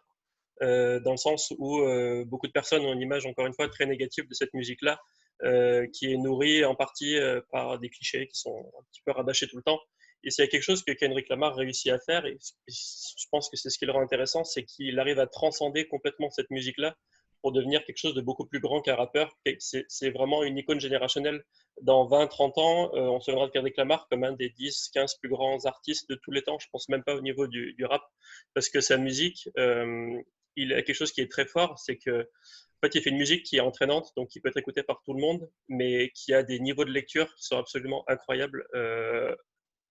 Euh, 0.62 0.98
dans 1.00 1.12
le 1.12 1.18
sens 1.18 1.52
où 1.58 1.80
euh, 1.80 2.24
beaucoup 2.26 2.46
de 2.46 2.52
personnes 2.52 2.84
ont 2.84 2.92
une 2.92 3.00
image, 3.00 3.26
encore 3.26 3.46
une 3.46 3.54
fois, 3.54 3.68
très 3.68 3.86
négative 3.86 4.26
de 4.28 4.34
cette 4.34 4.52
musique-là, 4.54 5.00
euh, 5.44 5.86
qui 5.92 6.12
est 6.12 6.16
nourrie 6.16 6.64
en 6.64 6.74
partie 6.74 7.16
par 7.52 7.78
des 7.78 7.90
clichés 7.90 8.26
qui 8.26 8.38
sont 8.38 8.72
un 8.78 8.82
petit 8.90 9.02
peu 9.04 9.12
rabâchés 9.12 9.46
tout 9.46 9.56
le 9.56 9.62
temps. 9.62 9.80
Et 10.24 10.30
a 10.42 10.46
quelque 10.48 10.62
chose 10.62 10.82
que 10.82 10.90
Kendrick 10.92 11.28
Lamar 11.28 11.54
réussit 11.54 11.92
à 11.92 11.98
faire, 12.00 12.26
et 12.26 12.36
je 12.66 13.24
pense 13.30 13.48
que 13.48 13.56
c'est 13.56 13.70
ce 13.70 13.78
qui 13.78 13.86
le 13.86 13.92
rend 13.92 14.00
intéressant, 14.00 14.42
c'est 14.42 14.64
qu'il 14.64 14.98
arrive 14.98 15.20
à 15.20 15.28
transcender 15.28 15.86
complètement 15.86 16.28
cette 16.30 16.50
musique-là 16.50 16.96
pour 17.40 17.52
devenir 17.52 17.84
quelque 17.84 17.98
chose 17.98 18.14
de 18.14 18.20
beaucoup 18.20 18.44
plus 18.44 18.58
grand 18.58 18.80
qu'un 18.80 18.96
rappeur. 18.96 19.38
C'est 19.58 20.10
vraiment 20.10 20.42
une 20.42 20.58
icône 20.58 20.80
générationnelle. 20.80 21.44
Dans 21.82 22.08
20-30 22.08 22.60
ans, 22.60 22.90
on 22.94 23.20
se 23.20 23.26
souviendra 23.26 23.46
de 23.46 23.52
Kendrick 23.52 23.76
Lamar 23.76 24.08
comme 24.10 24.24
un 24.24 24.32
des 24.32 24.48
10-15 24.50 25.20
plus 25.20 25.28
grands 25.28 25.64
artistes 25.66 26.10
de 26.10 26.16
tous 26.16 26.32
les 26.32 26.42
temps. 26.42 26.58
Je 26.58 26.66
pense 26.72 26.88
même 26.88 27.04
pas 27.04 27.14
au 27.14 27.20
niveau 27.20 27.46
du, 27.46 27.76
rap, 27.84 28.02
parce 28.54 28.68
que 28.68 28.80
sa 28.80 28.96
musique, 28.96 29.48
il 30.62 30.72
a 30.72 30.82
quelque 30.82 30.96
chose 30.96 31.12
qui 31.12 31.20
est 31.20 31.30
très 31.30 31.46
fort, 31.46 31.78
c'est 31.78 31.96
que 31.96 32.28
en 32.80 32.86
fait, 32.86 32.94
il 32.94 33.02
fait 33.02 33.10
une 33.10 33.18
musique 33.18 33.42
qui 33.44 33.56
est 33.56 33.60
entraînante, 33.60 34.12
donc 34.16 34.28
qui 34.28 34.40
peut 34.40 34.50
être 34.50 34.56
écoutée 34.56 34.84
par 34.84 35.02
tout 35.02 35.12
le 35.12 35.20
monde, 35.20 35.50
mais 35.68 36.10
qui 36.10 36.32
a 36.32 36.44
des 36.44 36.60
niveaux 36.60 36.84
de 36.84 36.92
lecture 36.92 37.26
qui 37.34 37.44
sont 37.44 37.58
absolument 37.58 38.04
incroyables. 38.08 38.64
Euh, 38.74 39.34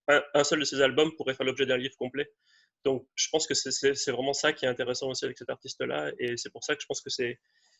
un, 0.07 0.43
seul 0.45 0.59
de 0.59 0.63
ses 0.63 0.82
albums 0.82 1.11
pourrait 1.18 1.34
faire 1.34 1.45
l'objet 1.45 1.65
d'un 1.65 1.76
livre 1.76 1.97
complet. 1.97 2.32
Donc, 2.86 3.05
je 3.15 3.28
pense 3.30 3.45
que 3.45 3.53
c'est 3.53 4.11
vraiment 4.11 4.32
ça 4.32 4.53
qui 4.53 4.63
est 4.63 4.70
intéressant 4.70 5.09
aussi 5.09 5.26
avec 5.26 5.38
cet 5.38 5.49
artiste-là, 5.49 6.11
et 6.18 6.38
c'est 6.38 6.49
pour 6.49 6.63
ça 6.63 6.76
que 6.76 6.82
je 6.82 6.86
pense 6.88 7.01
que 7.01 7.09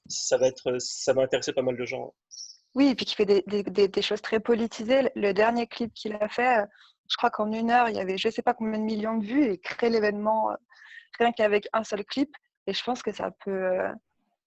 ça 0.10 0.38
va 0.38 1.22
intéresser 1.22 1.54
pas 1.54 1.62
mal 1.62 1.78
de 1.78 1.86
gens. 1.86 2.14
Oui, 2.76 2.90
et 2.90 2.96
puis 2.96 3.06
qui 3.06 3.16
fait 3.16 3.26
des, 3.26 3.44
des, 3.44 4.02
choses 4.02 4.22
très 4.22 4.42
politisées. 4.42 5.10
Le 5.16 5.32
dernier 5.32 5.68
clip 5.68 5.94
qu'il 5.94 6.14
a 6.14 6.28
fait, 6.28 6.66
je 7.10 7.16
crois 7.16 7.30
qu'en 7.30 7.52
une 7.52 7.72
heure, 7.72 7.88
il 7.88 7.96
y 7.96 8.00
avait 8.00 8.18
je 8.18 8.28
ne 8.28 8.34
sais 8.34 8.42
pas 8.42 8.54
combien 8.54 8.78
de 8.78 8.84
millions 8.84 9.18
de 9.18 9.26
vues 9.26 9.46
et 9.46 9.58
créer 9.58 9.90
l'événement 9.90 10.52
euh, 10.52 10.56
rien 11.18 11.32
qu'avec 11.32 11.68
un 11.74 11.84
seul 11.84 12.04
clip. 12.04 12.30
Et 12.68 12.74
je 12.74 12.84
pense 12.84 13.02
que 13.02 13.12
ça 13.12 13.32
peut. 13.32 13.52
Euh, 13.52 13.92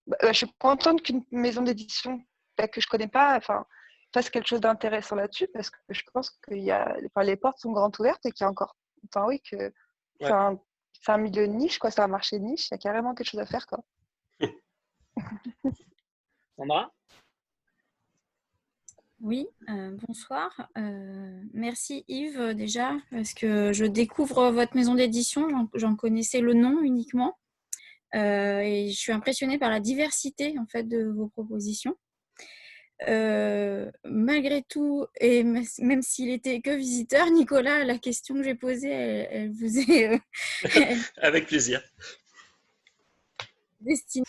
bah, 0.07 0.17
je 0.29 0.33
suis 0.33 0.53
contente 0.59 1.03
qu'une 1.03 1.25
maison 1.31 1.63
d'édition 1.63 2.23
bah, 2.57 2.69
que 2.69 2.81
je 2.81 2.87
connais 2.87 3.09
pas 3.09 3.37
enfin, 3.37 3.65
fasse 4.13 4.31
quelque 4.31 4.47
chose 4.49 4.61
d'intéressant 4.61 5.17
là-dessus 5.17 5.49
parce 5.49 5.71
que 5.71 5.79
je 5.89 6.03
pense 6.13 6.31
que 6.43 6.55
y 6.55 6.71
a, 6.71 6.97
enfin, 7.07 7.25
les 7.25 7.37
portes 7.37 7.59
sont 7.59 7.73
grandes 7.73 7.99
ouvertes 7.99 8.25
et 8.27 8.33
qu'il 8.33 8.45
y 8.45 8.47
a 8.47 8.51
encore. 8.51 8.77
Enfin, 9.09 9.27
oui, 9.27 9.41
que 9.41 9.73
c'est 10.21 10.31
un, 10.31 10.61
un, 11.07 11.19
milieu 11.19 11.49
de 11.49 11.53
niche, 11.53 11.79
quoi. 11.79 11.91
C'est 11.91 12.03
un 12.03 12.09
marché 12.09 12.39
de 12.39 12.45
niche. 12.45 12.69
Il 12.69 12.73
y 12.73 12.75
a 12.75 12.79
carrément 12.79 13.15
quelque 13.15 13.31
chose 13.31 13.41
à 13.41 13.47
faire, 13.47 13.67
quoi. 13.67 13.83
Sandra? 16.57 16.93
Oui, 19.21 19.49
euh, 19.69 19.97
bonsoir. 20.07 20.69
Euh, 20.79 21.43
merci 21.53 22.05
Yves 22.09 22.55
déjà, 22.55 22.97
parce 23.11 23.35
que 23.35 23.73
je 23.73 23.85
découvre 23.85 24.51
votre 24.51 24.75
maison 24.75 24.95
d'édition, 24.95 25.69
j'en 25.75 25.95
connaissais 25.95 26.41
le 26.41 26.55
nom 26.55 26.81
uniquement. 26.81 27.39
Euh, 28.15 28.61
et 28.61 28.91
je 28.91 28.99
suis 28.99 29.13
impressionnée 29.13 29.59
par 29.59 29.71
la 29.71 29.81
diversité 29.81 30.57
en 30.59 30.67
fait 30.67 30.85
de 30.85 31.05
vos 31.05 31.29
propositions. 31.29 31.97
Euh, 33.09 33.91
malgré 34.05 34.63
tout, 34.63 35.07
et 35.21 35.43
même 35.43 36.03
s'il 36.03 36.31
était 36.31 36.61
que 36.61 36.71
visiteur, 36.71 37.27
Nicolas, 37.31 37.85
la 37.85 37.99
question 37.99 38.35
que 38.35 38.43
j'ai 38.43 38.55
posée, 38.55 38.91
elle, 38.91 39.53
vous 39.53 39.79
est. 39.79 40.09
Euh, 40.13 40.19
Avec 41.17 41.47
plaisir. 41.47 41.83
Destinée. 43.81 44.25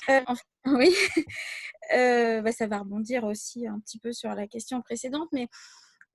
oui. 0.65 0.95
Bah, 1.93 2.53
ça 2.53 2.67
va 2.67 2.77
rebondir 2.79 3.25
aussi 3.25 3.67
un 3.67 3.77
petit 3.81 3.99
peu 3.99 4.13
sur 4.13 4.33
la 4.33 4.47
question 4.47 4.81
précédente, 4.81 5.27
mais 5.33 5.49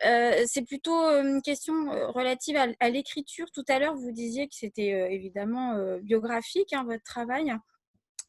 c'est 0.01 0.65
plutôt 0.67 0.95
une 0.95 1.43
question 1.43 1.91
relative 2.13 2.57
à, 2.81 2.91
l'écriture. 2.91 3.51
Tout 3.53 3.65
à 3.69 3.79
l'heure, 3.79 3.95
vous 3.95 4.13
disiez 4.13 4.47
que 4.47 4.55
c'était 4.55 5.13
évidemment 5.13 5.99
biographique, 6.03 6.73
hein, 6.73 6.85
votre 6.85 7.05
travail. 7.05 7.53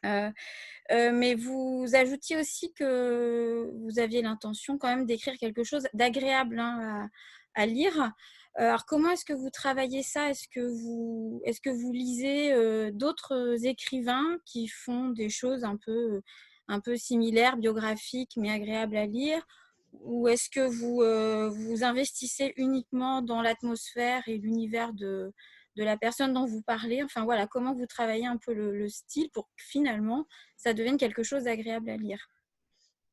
mais 0.04 1.36
vous 1.36 1.86
ajoutiez 1.94 2.38
aussi 2.38 2.74
que 2.74 3.70
vous 3.84 4.00
aviez 4.00 4.22
l'intention 4.22 4.78
quand 4.78 4.88
même 4.88 5.06
d'écrire 5.06 5.38
quelque 5.38 5.64
chose 5.64 5.88
d'agréable 5.94 6.60
hein, 6.60 7.10
à, 7.56 7.66
lire. 7.66 8.12
Alors 8.56 8.86
comment 8.86 9.12
est-ce 9.12 9.26
que 9.26 9.34
vous 9.34 9.50
travaillez 9.50 10.04
ça? 10.04 10.30
Est-ce 10.30 10.48
que 10.48 10.62
vous, 10.62 11.42
est-ce 11.46 11.62
que 11.62 11.70
vous 11.70 11.92
lisez 11.92 12.92
d'autres 12.94 13.66
écrivains 13.66 14.38
qui 14.46 14.68
font 14.68 15.10
des 15.10 15.30
choses 15.30 15.64
un 15.64 15.76
peu, 15.76 16.22
un 16.70 16.80
peu 16.80 16.96
similaires, 16.96 17.58
biographiques, 17.58 18.34
mais 18.38 18.52
agréables 18.52 18.96
à 18.96 19.06
lire? 19.06 19.46
Ou 19.94 20.28
est-ce 20.28 20.50
que 20.50 20.62
vous 20.62 21.02
euh, 21.02 21.50
vous 21.50 21.84
investissez 21.84 22.54
uniquement 22.58 23.22
dans 23.22 23.42
l'atmosphère 23.42 24.24
et 24.28 24.38
l'univers 24.38 24.94
de, 24.94 25.34
de, 25.76 25.84
la 25.84 25.98
personne 25.98 26.34
dont 26.34 26.46
vous 26.46 26.62
parlez? 26.62 27.04
Enfin 27.04 27.24
voilà, 27.24 27.48
comment 27.48 27.74
vous 27.74 27.86
travaillez 27.86 28.26
un 28.26 28.38
peu 28.38 28.54
le, 28.54 28.88
style 28.90 29.30
pour 29.32 29.46
que 29.46 29.64
finalement 29.64 30.28
ça 30.56 30.74
devienne 30.74 30.98
quelque 30.98 31.24
chose 31.24 31.44
d'agréable 31.44 31.90
à 31.90 31.98
lire? 31.98 32.30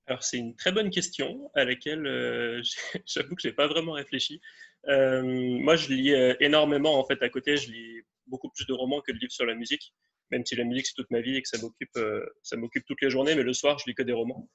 Alors 0.06 0.22
c'est 0.22 0.38
une 0.38 0.54
très 0.54 0.72
bonne 0.72 0.90
question 0.90 1.50
à 1.54 1.64
laquelle 1.64 2.06
euh, 2.06 2.62
j'avoue 3.06 3.34
que 3.34 3.42
je 3.42 3.48
n'ai 3.48 3.54
pas 3.54 3.66
vraiment 3.66 3.92
réfléchi. 3.92 4.40
Euh, 4.88 5.22
moi 5.22 5.76
je 5.76 5.88
lis 5.88 6.12
énormément 6.40 6.98
en 6.98 7.04
fait 7.04 7.22
à 7.22 7.28
côté, 7.28 7.56
je 7.56 7.70
lis 7.70 8.02
beaucoup 8.26 8.50
plus 8.50 8.66
de 8.66 8.72
romans 8.72 9.00
que 9.00 9.12
de 9.12 9.18
livres 9.18 9.32
sur 9.32 9.46
la 9.46 9.54
musique, 9.54 9.94
même 10.30 10.44
si 10.44 10.56
la 10.56 10.64
musique 10.64 10.86
c'est 10.86 10.94
toute 10.94 11.10
ma 11.10 11.20
vie 11.20 11.36
et 11.36 11.42
que 11.42 11.48
ça 11.48 11.58
m'occupe 11.58 11.98
ça 12.42 12.56
m'occupe 12.56 12.84
toutes 12.86 13.00
les 13.00 13.10
journées, 13.10 13.34
mais 13.34 13.42
le 13.42 13.54
soir 13.54 13.78
je 13.78 13.84
lis 13.86 13.94
que 13.94 14.02
des 14.02 14.12
romans. 14.12 14.48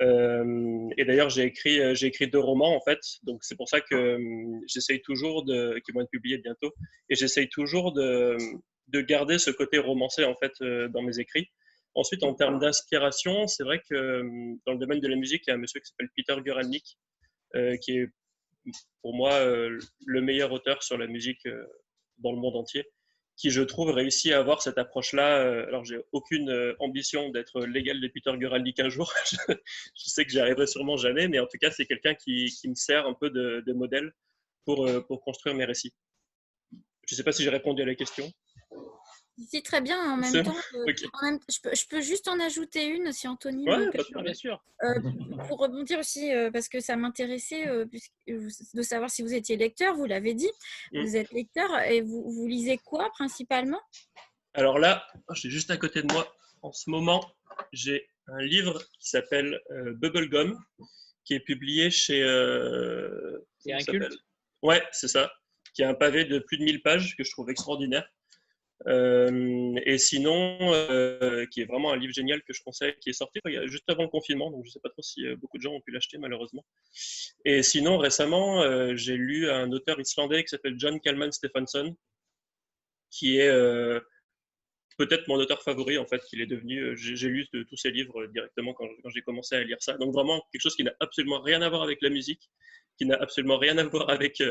Euh, 0.00 0.88
et 0.96 1.04
d'ailleurs, 1.04 1.28
j'ai 1.28 1.44
écrit, 1.44 1.78
euh, 1.80 1.94
j'ai 1.94 2.06
écrit 2.06 2.26
deux 2.26 2.38
romans 2.38 2.74
en 2.74 2.80
fait, 2.80 3.00
donc 3.22 3.44
c'est 3.44 3.56
pour 3.56 3.68
ça 3.68 3.80
que 3.80 3.94
euh, 3.94 4.60
j'essaye 4.66 5.02
toujours 5.02 5.44
de, 5.44 5.78
qui 5.84 5.92
vont 5.92 6.00
être 6.00 6.10
publiés 6.10 6.38
bientôt, 6.38 6.72
et 7.10 7.14
j'essaye 7.14 7.48
toujours 7.50 7.92
de, 7.92 8.38
de, 8.88 9.00
garder 9.02 9.38
ce 9.38 9.50
côté 9.50 9.78
romancé 9.78 10.24
en 10.24 10.34
fait 10.34 10.52
dans 10.90 11.02
mes 11.02 11.18
écrits. 11.18 11.50
Ensuite, 11.94 12.22
en 12.22 12.34
termes 12.34 12.60
d'inspiration, 12.60 13.46
c'est 13.46 13.64
vrai 13.64 13.82
que 13.90 14.22
dans 14.64 14.72
le 14.72 14.78
domaine 14.78 15.00
de 15.00 15.08
la 15.08 15.16
musique, 15.16 15.42
il 15.46 15.50
y 15.50 15.52
a 15.52 15.56
un 15.56 15.58
monsieur 15.58 15.80
qui 15.80 15.88
s'appelle 15.88 16.08
Peter 16.16 16.36
Guralnick, 16.40 16.96
qui 17.82 17.98
est 17.98 18.08
pour 19.02 19.14
moi 19.14 19.44
le 19.44 20.20
meilleur 20.20 20.52
auteur 20.52 20.82
sur 20.82 20.96
la 20.96 21.08
musique 21.08 21.46
dans 22.18 22.32
le 22.32 22.38
monde 22.38 22.56
entier 22.56 22.84
qui, 23.40 23.50
je 23.50 23.62
trouve, 23.62 23.90
réussit 23.90 24.32
à 24.32 24.38
avoir 24.38 24.60
cette 24.60 24.76
approche-là. 24.76 25.38
Euh, 25.38 25.66
alors, 25.68 25.82
j'ai 25.82 25.98
aucune 26.12 26.50
euh, 26.50 26.74
ambition 26.78 27.30
d'être 27.30 27.64
l'égal 27.64 27.98
de 27.98 28.06
Peter 28.06 28.32
Guralnick 28.36 28.78
un 28.80 28.90
jour. 28.90 29.10
je 29.48 29.54
sais 29.94 30.26
que 30.26 30.30
j'y 30.30 30.40
arriverai 30.40 30.66
sûrement 30.66 30.98
jamais, 30.98 31.26
mais 31.26 31.38
en 31.38 31.46
tout 31.46 31.56
cas, 31.58 31.70
c'est 31.70 31.86
quelqu'un 31.86 32.14
qui, 32.14 32.54
qui, 32.60 32.68
me 32.68 32.74
sert 32.74 33.06
un 33.06 33.14
peu 33.14 33.30
de, 33.30 33.64
de 33.66 33.72
modèle 33.72 34.12
pour, 34.66 34.86
euh, 34.86 35.00
pour 35.00 35.22
construire 35.22 35.54
mes 35.54 35.64
récits. 35.64 35.94
Je 37.06 37.14
ne 37.14 37.16
sais 37.16 37.24
pas 37.24 37.32
si 37.32 37.42
j'ai 37.42 37.48
répondu 37.48 37.80
à 37.80 37.86
la 37.86 37.94
question. 37.94 38.30
Si, 39.48 39.62
très 39.62 39.80
bien. 39.80 39.98
En 40.12 40.16
même 40.16 40.44
temps, 40.44 40.56
euh, 40.74 40.84
je, 41.48 41.86
peux, 41.88 42.00
juste 42.00 42.28
en 42.28 42.38
ajouter 42.40 42.86
une 42.86 43.12
si 43.12 43.26
Anthony. 43.26 43.64
bien 43.64 44.34
sûr. 44.34 44.62
Euh, 44.82 45.00
pour 45.48 45.58
rebondir 45.58 45.98
aussi, 45.98 46.32
euh, 46.32 46.50
parce 46.50 46.68
que 46.68 46.80
ça 46.80 46.96
m'intéressait 46.96 47.66
de 47.66 48.82
savoir 48.82 49.10
si 49.10 49.22
vous 49.22 49.34
étiez 49.34 49.56
lecteur, 49.56 49.94
vous 49.94 50.06
l'avez 50.06 50.34
dit. 50.34 50.50
Mm. 50.92 51.02
Vous 51.02 51.16
êtes 51.16 51.32
lecteur 51.32 51.78
et 51.80 52.02
vous, 52.02 52.30
vous 52.30 52.46
lisez 52.46 52.78
quoi 52.78 53.10
principalement? 53.10 53.80
Alors 54.54 54.78
là, 54.78 55.06
j'ai 55.34 55.50
juste 55.50 55.70
à 55.70 55.76
côté 55.76 56.02
de 56.02 56.12
moi, 56.12 56.34
en 56.62 56.72
ce 56.72 56.90
moment, 56.90 57.24
j'ai 57.72 58.08
un 58.26 58.42
livre 58.42 58.82
qui 58.98 59.08
s'appelle 59.08 59.60
Bubblegum, 59.96 60.58
qui 61.24 61.34
est 61.34 61.40
publié 61.40 61.90
chez. 61.90 62.20
c'est 63.58 63.72
un 63.72 63.78
culte? 63.78 64.18
Ouais, 64.62 64.82
c'est 64.92 65.08
ça. 65.08 65.32
Qui 65.74 65.82
a 65.84 65.88
un 65.88 65.94
pavé 65.94 66.24
de 66.24 66.40
plus 66.40 66.58
de 66.58 66.64
1000 66.64 66.82
pages 66.82 67.16
que 67.16 67.24
je 67.24 67.30
trouve 67.30 67.48
extraordinaire. 67.48 68.06
Euh, 68.86 69.74
et 69.84 69.98
sinon, 69.98 70.56
euh, 70.60 71.44
qui 71.46 71.60
est 71.60 71.64
vraiment 71.64 71.92
un 71.92 71.96
livre 71.96 72.14
génial 72.14 72.42
que 72.42 72.52
je 72.52 72.62
conseille, 72.62 72.94
qui 73.00 73.10
est 73.10 73.14
sorti 73.14 73.38
juste 73.66 73.84
avant 73.88 74.04
le 74.04 74.08
confinement, 74.08 74.50
donc 74.50 74.64
je 74.64 74.70
ne 74.70 74.72
sais 74.72 74.80
pas 74.80 74.88
trop 74.88 75.02
si 75.02 75.26
euh, 75.26 75.36
beaucoup 75.36 75.58
de 75.58 75.62
gens 75.62 75.72
ont 75.72 75.80
pu 75.80 75.90
l'acheter 75.90 76.16
malheureusement. 76.18 76.64
Et 77.44 77.62
sinon, 77.62 77.98
récemment, 77.98 78.96
j'ai 78.96 79.16
lu 79.16 79.50
un 79.50 79.70
auteur 79.72 80.00
islandais 80.00 80.42
qui 80.42 80.48
s'appelle 80.48 80.74
John 80.78 81.00
Kalman 81.00 81.32
Stephenson, 81.32 81.96
qui 83.10 83.38
est 83.38 83.50
peut-être 84.96 85.28
mon 85.28 85.36
auteur 85.36 85.62
favori, 85.62 85.98
en 85.98 86.06
fait, 86.06 86.22
qu'il 86.24 86.40
est 86.40 86.46
devenu. 86.46 86.96
J'ai 86.96 87.28
lu 87.28 87.46
tous 87.48 87.76
ses 87.76 87.90
livres 87.90 88.26
directement 88.26 88.74
quand, 88.74 88.88
j'ai 89.14 89.22
commencé 89.22 89.56
à 89.56 89.64
lire 89.64 89.78
ça. 89.80 89.96
Donc 89.96 90.12
vraiment 90.12 90.42
quelque 90.52 90.62
chose 90.62 90.76
qui 90.76 90.84
n'a 90.84 90.94
absolument 91.00 91.40
rien 91.40 91.62
à 91.62 91.68
voir 91.68 91.82
avec 91.82 92.00
la 92.02 92.10
musique, 92.10 92.50
qui 92.98 93.06
n'a 93.06 93.16
absolument 93.16 93.58
rien 93.58 93.78
à 93.78 93.84
voir 93.84 94.10
avec, 94.10 94.42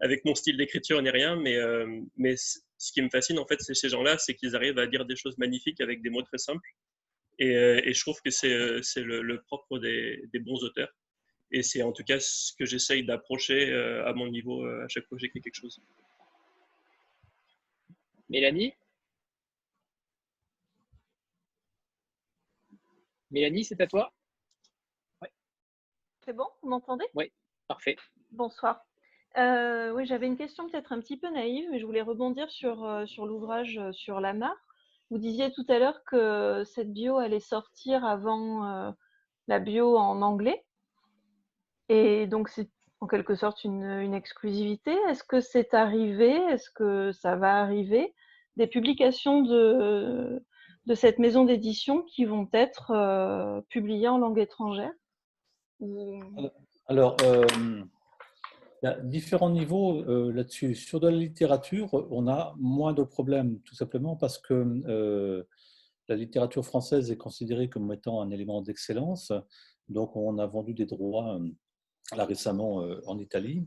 avec 0.00 0.24
mon 0.24 0.34
style 0.34 0.56
d'écriture 0.56 1.00
ni 1.02 1.10
rien. 1.10 1.36
Mais, 1.36 1.58
mais 2.16 2.36
ce 2.36 2.92
qui 2.92 3.02
me 3.02 3.08
fascine, 3.08 3.38
en 3.38 3.46
fait, 3.46 3.60
c'est 3.60 3.74
ces 3.74 3.88
gens-là, 3.88 4.18
c'est 4.18 4.34
qu'ils 4.34 4.56
arrivent 4.56 4.78
à 4.78 4.86
dire 4.86 5.04
des 5.04 5.16
choses 5.16 5.36
magnifiques 5.38 5.80
avec 5.80 6.02
des 6.02 6.10
mots 6.10 6.22
très 6.22 6.38
simples. 6.38 6.68
Et, 7.38 7.52
et 7.52 7.92
je 7.92 8.00
trouve 8.00 8.20
que 8.22 8.30
c'est 8.30 8.48
le, 8.48 9.22
le, 9.22 9.42
propre 9.42 9.78
des, 9.78 10.22
des 10.32 10.38
bons 10.38 10.62
auteurs. 10.64 10.92
Et 11.50 11.62
c'est 11.62 11.82
en 11.82 11.92
tout 11.92 12.02
cas 12.02 12.18
ce 12.18 12.52
que 12.58 12.64
j'essaye 12.64 13.04
d'approcher 13.04 13.72
à 14.04 14.12
mon 14.14 14.28
niveau 14.28 14.64
à 14.64 14.88
chaque 14.88 15.06
fois 15.06 15.16
que 15.16 15.22
j'écris 15.22 15.40
quelque 15.40 15.54
chose. 15.54 15.80
Mélanie? 18.28 18.74
Mélanie, 23.30 23.64
c'est 23.64 23.80
à 23.80 23.86
toi? 23.86 24.12
C'est 26.24 26.32
bon, 26.32 26.48
vous 26.62 26.68
m'entendez? 26.68 27.04
Oui, 27.14 27.30
parfait. 27.68 27.96
Bonsoir. 28.32 28.84
Euh, 29.38 29.92
oui, 29.92 30.06
j'avais 30.06 30.26
une 30.26 30.36
question 30.36 30.68
peut-être 30.68 30.92
un 30.92 31.00
petit 31.00 31.18
peu 31.18 31.28
naïve, 31.28 31.68
mais 31.70 31.78
je 31.78 31.84
voulais 31.84 32.02
rebondir 32.02 32.50
sur, 32.50 32.84
euh, 32.84 33.04
sur 33.04 33.26
l'ouvrage 33.26 33.78
euh, 33.78 33.92
sur 33.92 34.20
la 34.20 34.32
mare. 34.32 34.56
Vous 35.10 35.18
disiez 35.18 35.52
tout 35.52 35.64
à 35.68 35.78
l'heure 35.78 36.02
que 36.04 36.64
cette 36.64 36.92
bio 36.92 37.18
allait 37.18 37.40
sortir 37.40 38.04
avant 38.04 38.92
la 39.46 39.60
bio 39.60 39.96
en 39.96 40.20
anglais. 40.20 40.64
Et 41.88 42.26
donc, 42.26 42.48
c'est 42.48 42.68
en 42.98 43.06
quelque 43.06 43.36
sorte 43.36 43.62
une, 43.62 44.14
exclusivité. 44.14 44.90
Est-ce 45.08 45.22
que 45.22 45.40
c'est 45.40 45.74
arrivé? 45.74 46.32
Est-ce 46.50 46.70
que 46.70 47.12
ça 47.12 47.36
va 47.36 47.60
arriver? 47.60 48.16
Des 48.56 48.66
publications 48.66 49.42
de, 49.42 50.42
de 50.86 50.94
cette 50.96 51.20
maison 51.20 51.44
d'édition 51.44 52.02
qui 52.02 52.24
vont 52.24 52.48
être 52.52 53.62
publiées 53.68 54.08
en 54.08 54.18
langue 54.18 54.40
étrangère 54.40 54.90
Alors, 56.88 57.16
il 58.82 58.86
y 58.86 58.88
a 58.88 59.00
différents 59.00 59.50
niveaux 59.50 60.02
euh, 60.02 60.32
là-dessus. 60.32 60.74
Sur 60.74 61.00
de 61.00 61.08
la 61.08 61.16
littérature, 61.16 61.88
on 62.10 62.28
a 62.28 62.54
moins 62.58 62.92
de 62.92 63.02
problèmes, 63.02 63.60
tout 63.60 63.74
simplement 63.74 64.16
parce 64.16 64.38
que 64.38 65.44
la 66.08 66.14
littérature 66.16 66.64
française 66.64 67.10
est 67.10 67.16
considérée 67.16 67.68
comme 67.68 67.92
étant 67.92 68.20
un 68.20 68.30
élément 68.30 68.62
d'excellence. 68.62 69.32
Donc, 69.88 70.14
on 70.14 70.38
a 70.38 70.46
vendu 70.46 70.74
des 70.74 70.86
droits 70.86 71.40
là 72.14 72.24
récemment 72.24 72.82
euh, 72.82 73.00
en 73.06 73.18
Italie, 73.18 73.66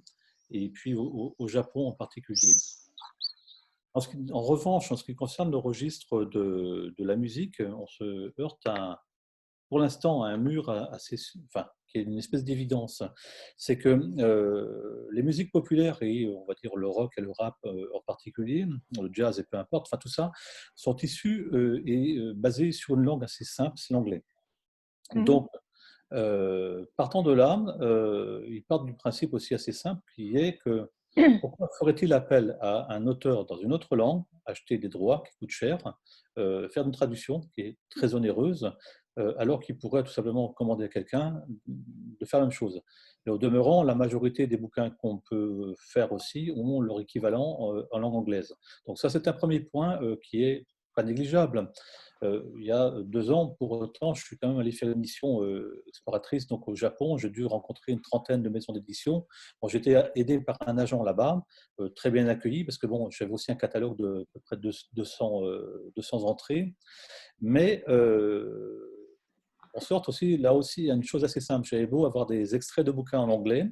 et 0.51 0.69
puis 0.69 0.93
au, 0.95 1.35
Japon 1.47 1.87
en 1.87 1.91
particulier. 1.91 2.55
En, 3.93 4.41
revanche, 4.41 4.91
en 4.91 4.95
ce 4.95 5.03
qui 5.03 5.15
concerne 5.15 5.51
le 5.51 5.57
registre 5.57 6.23
de 6.25 7.03
la 7.03 7.15
musique, 7.15 7.59
on 7.59 7.87
se 7.87 8.33
heurte 8.39 8.65
à, 8.65 9.03
pour 9.69 9.79
l'instant 9.79 10.23
à 10.23 10.29
un 10.29 10.37
mur 10.37 10.69
assez, 10.69 11.15
enfin, 11.45 11.67
qui 11.87 11.99
est 11.99 12.01
une 12.01 12.17
espèce 12.17 12.43
d'évidence. 12.43 13.03
C'est 13.57 13.77
que 13.77 13.99
euh, 14.19 15.07
les 15.11 15.23
musiques 15.23 15.51
populaires, 15.51 15.97
et 16.01 16.27
on 16.27 16.45
va 16.45 16.53
dire 16.55 16.75
le 16.75 16.87
rock 16.87 17.13
et 17.17 17.21
le 17.21 17.31
rap 17.31 17.55
euh, 17.65 17.87
en 17.93 18.01
particulier, 18.01 18.65
le 18.99 19.09
jazz 19.11 19.39
et 19.39 19.43
peu 19.43 19.57
importe, 19.57 19.87
enfin 19.87 19.97
tout 19.97 20.09
ça, 20.09 20.31
sont 20.75 20.95
issus 20.97 21.49
et 21.85 22.19
basés 22.35 22.71
sur 22.71 22.95
une 22.95 23.03
langue 23.03 23.23
assez 23.23 23.45
simple, 23.45 23.73
c'est 23.77 23.93
l'anglais. 23.93 24.23
Mmh 25.13 25.25
Donc, 25.25 25.49
euh, 26.13 26.85
partant 26.97 27.21
de 27.21 27.31
là, 27.31 27.63
euh, 27.81 28.43
ils 28.47 28.63
partent 28.63 28.85
du 28.85 28.95
principe 28.95 29.33
aussi 29.33 29.53
assez 29.53 29.71
simple 29.71 30.01
qui 30.15 30.35
est 30.37 30.57
que 30.57 30.89
pourquoi 31.41 31.67
ferait-il 31.79 32.13
appel 32.13 32.57
à 32.61 32.93
un 32.93 33.07
auteur 33.07 33.45
dans 33.45 33.57
une 33.57 33.73
autre 33.73 33.95
langue, 33.95 34.23
acheter 34.45 34.77
des 34.77 34.89
droits 34.89 35.23
qui 35.25 35.37
coûtent 35.37 35.49
cher, 35.49 35.77
euh, 36.37 36.69
faire 36.69 36.85
une 36.85 36.91
traduction 36.91 37.41
qui 37.53 37.61
est 37.61 37.77
très 37.89 38.13
onéreuse, 38.15 38.71
alors 39.37 39.59
qu'il 39.59 39.77
pourrait 39.77 40.03
tout 40.03 40.11
simplement 40.11 40.49
commander 40.49 40.85
à 40.85 40.87
quelqu'un 40.87 41.43
de 41.67 42.25
faire 42.25 42.39
la 42.39 42.45
même 42.45 42.53
chose. 42.53 42.81
Et 43.25 43.29
au 43.29 43.37
demeurant, 43.37 43.83
la 43.83 43.95
majorité 43.95 44.47
des 44.47 44.57
bouquins 44.57 44.89
qu'on 44.89 45.17
peut 45.17 45.73
faire 45.77 46.11
aussi 46.11 46.51
ont 46.55 46.81
leur 46.81 47.01
équivalent 47.01 47.73
en 47.91 47.99
langue 47.99 48.15
anglaise. 48.15 48.55
Donc 48.87 48.97
ça, 48.97 49.09
c'est 49.09 49.27
un 49.27 49.33
premier 49.33 49.59
point 49.59 49.99
qui 50.23 50.43
est 50.43 50.65
pas 50.95 51.03
négligeable. 51.03 51.69
Euh, 52.23 52.43
il 52.57 52.65
y 52.65 52.71
a 52.71 52.91
deux 53.03 53.31
ans, 53.31 53.55
pour 53.59 53.71
autant, 53.71 54.13
je 54.13 54.23
suis 54.23 54.37
quand 54.37 54.49
même 54.49 54.59
allé 54.59 54.71
faire 54.71 54.89
une 54.89 54.99
mission 54.99 55.43
euh, 55.43 55.83
exploratrice 55.87 56.47
donc 56.47 56.67
au 56.67 56.75
Japon. 56.75 57.17
J'ai 57.17 57.29
dû 57.29 57.45
rencontrer 57.45 57.91
une 57.91 58.01
trentaine 58.01 58.43
de 58.43 58.49
maisons 58.49 58.73
d'édition. 58.73 59.25
J'étais 59.67 59.95
aidé 60.15 60.39
par 60.39 60.57
un 60.65 60.77
agent 60.77 61.01
là-bas, 61.03 61.41
euh, 61.79 61.89
très 61.89 62.11
bien 62.11 62.27
accueilli, 62.27 62.65
parce 62.65 62.77
que 62.77 62.87
bon, 62.87 63.09
j'avais 63.09 63.31
aussi 63.31 63.51
un 63.51 63.55
catalogue 63.55 63.97
de, 63.97 64.27
près 64.43 64.57
de 64.57 64.71
200, 64.93 65.41
200 65.95 66.23
entrées. 66.23 66.75
Mais 67.41 67.83
en 69.79 69.81
sorte 69.81 70.09
aussi, 70.09 70.35
là 70.35 70.53
aussi, 70.53 70.81
il 70.81 70.87
y 70.87 70.91
a 70.91 70.93
une 70.93 71.03
chose 71.03 71.23
assez 71.23 71.39
simple. 71.39 71.65
J'avais 71.65 71.87
beau 71.87 72.05
avoir 72.05 72.25
des 72.25 72.53
extraits 72.53 72.85
de 72.85 72.91
bouquins 72.91 73.19
en 73.19 73.29
anglais. 73.29 73.71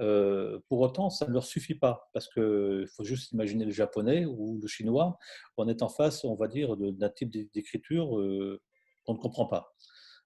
Euh, 0.00 0.60
pour 0.68 0.80
autant, 0.80 1.08
ça 1.08 1.26
ne 1.26 1.32
leur 1.32 1.44
suffit 1.44 1.74
pas, 1.74 2.10
parce 2.12 2.28
qu'il 2.28 2.86
faut 2.94 3.02
juste 3.02 3.32
imaginer 3.32 3.64
le 3.64 3.70
japonais 3.70 4.26
ou 4.26 4.58
le 4.60 4.68
chinois, 4.68 5.18
on 5.56 5.66
est 5.66 5.82
en 5.82 5.88
face, 5.88 6.22
on 6.24 6.34
va 6.34 6.48
dire, 6.48 6.76
d'un 6.76 7.08
type 7.08 7.30
d'écriture 7.30 8.18
euh, 8.18 8.60
qu'on 9.04 9.14
ne 9.14 9.18
comprend 9.18 9.46
pas. 9.46 9.72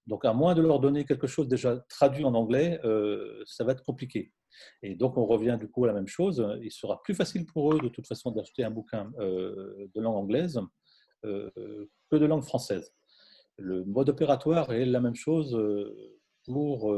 Donc, 0.09 0.25
à 0.25 0.33
moins 0.33 0.57
de 0.57 0.61
leur 0.61 0.81
donner 0.81 1.05
quelque 1.05 1.29
chose 1.29 1.47
déjà 1.47 1.79
traduit 1.89 2.25
en 2.25 2.35
anglais, 2.35 2.81
euh, 2.85 3.45
ça 3.47 3.63
va 3.63 3.73
être 3.73 3.85
compliqué. 3.85 4.33
Et 4.83 4.97
donc, 4.97 5.17
on 5.17 5.25
revient 5.25 5.57
du 5.59 5.69
coup 5.69 5.85
à 5.85 5.87
la 5.87 5.95
même 5.95 6.09
chose. 6.09 6.45
Il 6.61 6.73
sera 6.73 7.01
plus 7.03 7.15
facile 7.15 7.47
pour 7.47 7.73
eux, 7.73 7.81
de 7.81 7.89
toute 7.89 8.09
façon, 8.09 8.33
d'acheter 8.33 8.65
un 8.65 8.71
bouquin 8.73 9.11
de 9.21 10.01
langue 10.01 10.17
anglaise 10.17 10.61
que 11.23 12.17
de 12.17 12.27
langue 12.27 12.43
française. 12.43 12.93
Le 13.59 13.85
mode 13.85 14.09
opératoire 14.09 14.73
est 14.73 14.87
la 14.87 15.01
même 15.01 15.15
chose 15.15 15.57
pour 16.45 16.93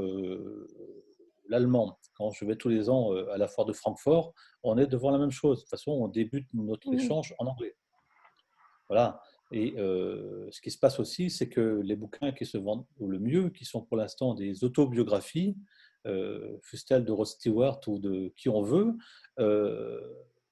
l'allemand, 1.48 1.98
quand 2.16 2.30
je 2.30 2.44
vais 2.44 2.56
tous 2.56 2.68
les 2.68 2.88
ans 2.88 3.12
euh, 3.12 3.30
à 3.32 3.38
la 3.38 3.48
foire 3.48 3.66
de 3.66 3.72
Francfort, 3.72 4.34
on 4.62 4.78
est 4.78 4.86
devant 4.86 5.10
la 5.10 5.18
même 5.18 5.30
chose. 5.30 5.58
De 5.58 5.62
toute 5.62 5.70
façon, 5.70 5.92
on 5.92 6.08
débute 6.08 6.46
notre 6.54 6.92
échange 6.92 7.34
en 7.38 7.46
anglais. 7.46 7.76
Voilà. 8.88 9.20
Et 9.52 9.74
euh, 9.78 10.48
ce 10.50 10.60
qui 10.60 10.70
se 10.70 10.78
passe 10.78 10.98
aussi, 10.98 11.30
c'est 11.30 11.48
que 11.48 11.80
les 11.82 11.96
bouquins 11.96 12.32
qui 12.32 12.46
se 12.46 12.58
vendent 12.58 12.86
le 12.98 13.18
mieux, 13.18 13.50
qui 13.50 13.64
sont 13.64 13.82
pour 13.82 13.96
l'instant 13.96 14.34
des 14.34 14.64
autobiographies, 14.64 15.56
euh, 16.06 16.58
de 16.90 17.12
Rod 17.12 17.26
Stewart 17.26 17.80
ou 17.86 17.98
de 17.98 18.32
qui 18.36 18.48
on 18.48 18.62
veut, 18.62 18.94
euh, 19.38 20.00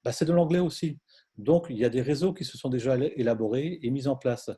bah, 0.03 0.11
c'est 0.11 0.25
de 0.25 0.33
l'anglais 0.33 0.59
aussi. 0.59 0.99
Donc, 1.37 1.67
il 1.69 1.77
y 1.77 1.85
a 1.85 1.89
des 1.89 2.01
réseaux 2.01 2.33
qui 2.33 2.45
se 2.45 2.57
sont 2.57 2.69
déjà 2.69 2.95
élaborés 2.97 3.79
et 3.81 3.89
mis 3.89 4.07
en 4.07 4.15
place. 4.15 4.51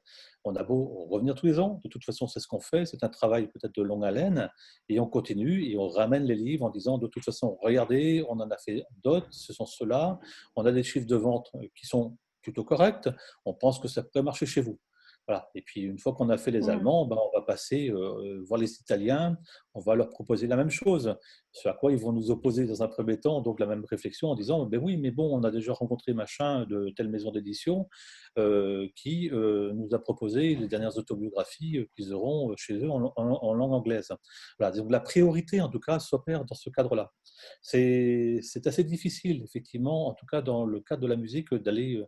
On 0.44 0.56
a 0.56 0.64
beau 0.64 1.08
revenir 1.10 1.34
tous 1.34 1.46
les 1.46 1.60
ans, 1.60 1.80
de 1.84 1.90
toute 1.90 2.04
façon, 2.04 2.28
c'est 2.28 2.40
ce 2.40 2.48
qu'on 2.48 2.60
fait, 2.60 2.86
c'est 2.86 3.04
un 3.04 3.10
travail 3.10 3.48
peut-être 3.48 3.74
de 3.76 3.82
longue 3.82 4.04
haleine, 4.04 4.50
et 4.90 5.00
on 5.00 5.08
continue 5.08 5.70
et 5.70 5.78
on 5.78 5.88
ramène 5.88 6.24
les 6.24 6.36
livres 6.36 6.66
en 6.66 6.70
disant, 6.70 6.98
de 6.98 7.08
toute 7.08 7.24
façon, 7.24 7.58
regardez, 7.62 8.26
on 8.30 8.40
en 8.40 8.50
a 8.50 8.58
fait 8.58 8.84
d'autres, 9.04 9.28
ce 9.32 9.54
sont 9.54 9.66
ceux-là, 9.66 10.20
on 10.56 10.66
a 10.66 10.72
des 10.72 10.84
chiffres 10.84 11.08
de 11.08 11.16
vente 11.16 11.52
qui 11.76 11.86
sont 11.86 12.18
plutôt 12.42 12.64
corrects, 12.64 13.10
on 13.46 13.54
pense 13.54 13.80
que 13.80 13.88
ça 13.88 14.04
pourrait 14.04 14.24
marcher 14.24 14.46
chez 14.46 14.62
vous. 14.62 14.78
Et 15.56 15.62
puis, 15.62 15.82
une 15.82 15.98
fois 15.98 16.14
qu'on 16.14 16.30
a 16.30 16.38
fait 16.38 16.52
les 16.52 16.68
mmh. 16.68 16.70
Allemands, 16.70 17.06
ben, 17.06 17.18
on 17.18 17.38
va 17.38 17.44
passer 17.44 17.90
euh, 17.90 18.44
voir 18.48 18.60
les 18.60 18.72
Italiens, 18.76 19.38
on 19.74 19.80
va 19.80 19.96
leur 19.96 20.10
proposer 20.10 20.46
la 20.46 20.56
même 20.56 20.70
chose. 20.70 21.16
Ce 21.52 21.68
à 21.68 21.74
quoi 21.74 21.92
ils 21.92 21.98
vont 21.98 22.12
nous 22.12 22.30
opposer 22.30 22.66
dans 22.66 22.84
un 22.84 22.88
premier 22.88 23.20
temps, 23.20 23.42
donc 23.42 23.60
la 23.60 23.66
même 23.66 23.84
réflexion 23.90 24.30
en 24.30 24.36
disant 24.36 24.66
Ben 24.66 24.80
oui, 24.82 24.98
mais 24.98 25.12
bon, 25.12 25.36
on 25.36 25.44
a 25.44 25.52
déjà 25.52 25.74
rencontré 25.74 26.14
machin 26.14 26.66
de 26.66 26.92
telle 26.96 27.10
maison 27.10 27.32
d'édition 27.32 27.88
euh, 28.38 28.88
qui 28.96 29.30
euh, 29.32 29.74
nous 29.74 29.94
a 29.94 30.00
proposé 30.00 30.56
les 30.56 30.68
dernières 30.68 30.98
autobiographies 30.98 31.88
qu'ils 31.96 32.14
auront 32.14 32.54
chez 32.56 32.76
eux 32.76 32.90
en, 32.90 33.54
langue 33.54 33.74
anglaise. 33.74 34.12
Voilà, 34.60 34.76
donc 34.76 34.92
la 34.92 35.00
priorité, 35.00 35.60
en 35.60 35.70
tout 35.70 35.80
cas, 35.80 36.00
s'opère 36.00 36.46
dans 36.46 36.56
ce 36.56 36.70
cadre-là. 36.70 37.12
C'est 37.62 38.42
assez 38.66 38.84
difficile, 38.84 39.42
effectivement, 39.44 40.08
en 40.08 40.14
tout 40.14 40.26
cas 40.26 40.42
dans 40.42 40.66
le 40.66 40.82
cadre 40.82 41.02
de 41.02 41.08
la 41.08 41.16
musique, 41.16 41.54
d'aller 41.54 42.04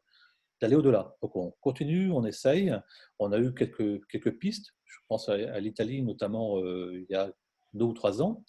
d'aller 0.62 0.76
au-delà. 0.76 1.16
Donc 1.22 1.36
on 1.36 1.52
continue, 1.62 2.12
on 2.12 2.26
essaye. 2.26 2.74
On 3.20 3.32
a 3.32 3.40
eu 3.40 3.54
quelques, 3.54 4.06
quelques 4.08 4.38
pistes. 4.38 4.74
Je 4.86 4.98
pense 5.08 5.30
à, 5.30 5.60
l'Italie 5.60 6.02
notamment 6.02 6.60
euh, 6.60 6.92
il 6.94 7.06
y 7.10 7.16
a 7.16 7.32
deux 7.74 7.86
ou 7.86 7.94
trois 7.94 8.22
ans, 8.22 8.44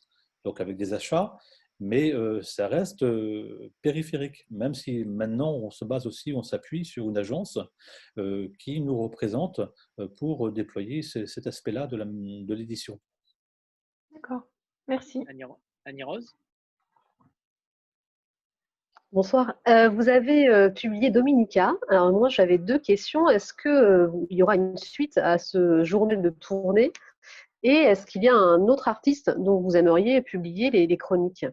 donc 0.45 0.61
avec 0.61 0.77
des 0.77 0.95
achats. 0.95 1.37
Mais 1.81 2.13
euh, 2.13 2.43
ça 2.43 2.67
reste 2.67 3.05
euh, 3.05 3.73
périphérique, 3.83 4.47
même 4.51 4.75
si 4.75 5.05
maintenant 5.05 5.55
on 5.55 5.71
se 5.71 5.85
base 5.85 6.07
aussi, 6.07 6.33
on 6.33 6.43
s'appuie 6.43 6.85
sur 6.85 7.09
une 7.09 7.17
agence 7.17 7.59
qui 8.59 8.81
nous 8.81 8.99
représente 8.99 9.61
pour 10.17 10.51
déployer 10.51 11.03
cet 11.03 11.47
aspect-là 11.47 11.87
de 11.87 12.55
l'édition. 12.55 13.01
D'accord, 14.11 14.43
merci. 14.89 15.25
Annie 15.85 16.03
Rose 16.03 16.35
Bonsoir. 19.13 19.55
Euh, 19.67 19.89
vous 19.89 20.11
avez 20.11 20.49
euh, 20.49 20.69
publié 20.69 21.11
Dominica. 21.11 21.73
Alors 21.89 22.13
moi, 22.13 22.29
j'avais 22.29 22.59
deux 22.59 22.79
questions. 22.79 23.31
Est-ce 23.31 23.55
qu'il 23.55 23.71
euh, 23.71 24.11
y 24.29 24.43
aura 24.43 24.55
une 24.55 24.77
suite 24.77 25.17
à 25.17 25.39
ce 25.39 25.83
journal 25.83 26.21
de 26.21 26.29
tournée? 26.29 26.93
Et 27.63 27.73
est-ce 27.73 28.05
qu'il 28.05 28.23
y 28.23 28.29
a 28.29 28.35
un 28.35 28.61
autre 28.69 28.87
artiste 28.87 29.31
dont 29.39 29.61
vous 29.61 29.79
aimeriez 29.79 30.21
publier 30.21 30.71
les, 30.71 30.97
chroniques? 30.99 31.47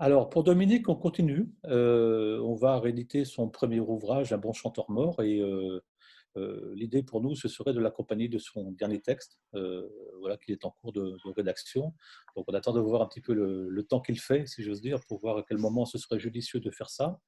Alors, 0.00 0.28
pour 0.30 0.42
Dominique, 0.42 0.88
on 0.88 0.96
continue. 0.96 1.48
on 1.64 2.54
va 2.60 2.80
rééditer 2.80 3.24
son 3.24 3.48
premier 3.48 3.78
ouvrage, 3.78 4.32
Un 4.32 4.38
bon 4.38 4.52
chanteur 4.52 4.90
mort, 4.90 5.22
l'idée 6.36 7.02
pour 7.02 7.20
nous, 7.20 7.34
ce 7.34 7.48
serait 7.48 7.72
de 7.72 7.80
l'accompagner 7.80 8.28
de 8.28 8.38
son 8.38 8.72
dernier 8.72 9.00
texte, 9.00 9.38
voilà, 9.52 10.36
qui 10.36 10.52
est 10.52 10.64
en 10.64 10.70
cours 10.70 10.92
de, 10.92 11.16
rédaction. 11.36 11.94
Donc 12.36 12.46
on 12.48 12.54
attend 12.54 12.72
de 12.72 12.80
voir 12.80 13.02
un 13.02 13.06
petit 13.06 13.20
peu 13.20 13.34
le, 13.34 13.82
temps 13.84 14.00
qu'il 14.00 14.20
fait, 14.20 14.46
si 14.46 14.62
j'ose 14.62 14.80
dire, 14.80 15.00
pour 15.08 15.18
voir 15.20 15.38
à 15.38 15.44
quel 15.46 15.58
moment 15.58 15.84
ce 15.84 15.98
serait 15.98 16.18
judicieux 16.18 16.60
de 16.60 16.70
faire 16.70 16.90
ça. 16.90 17.20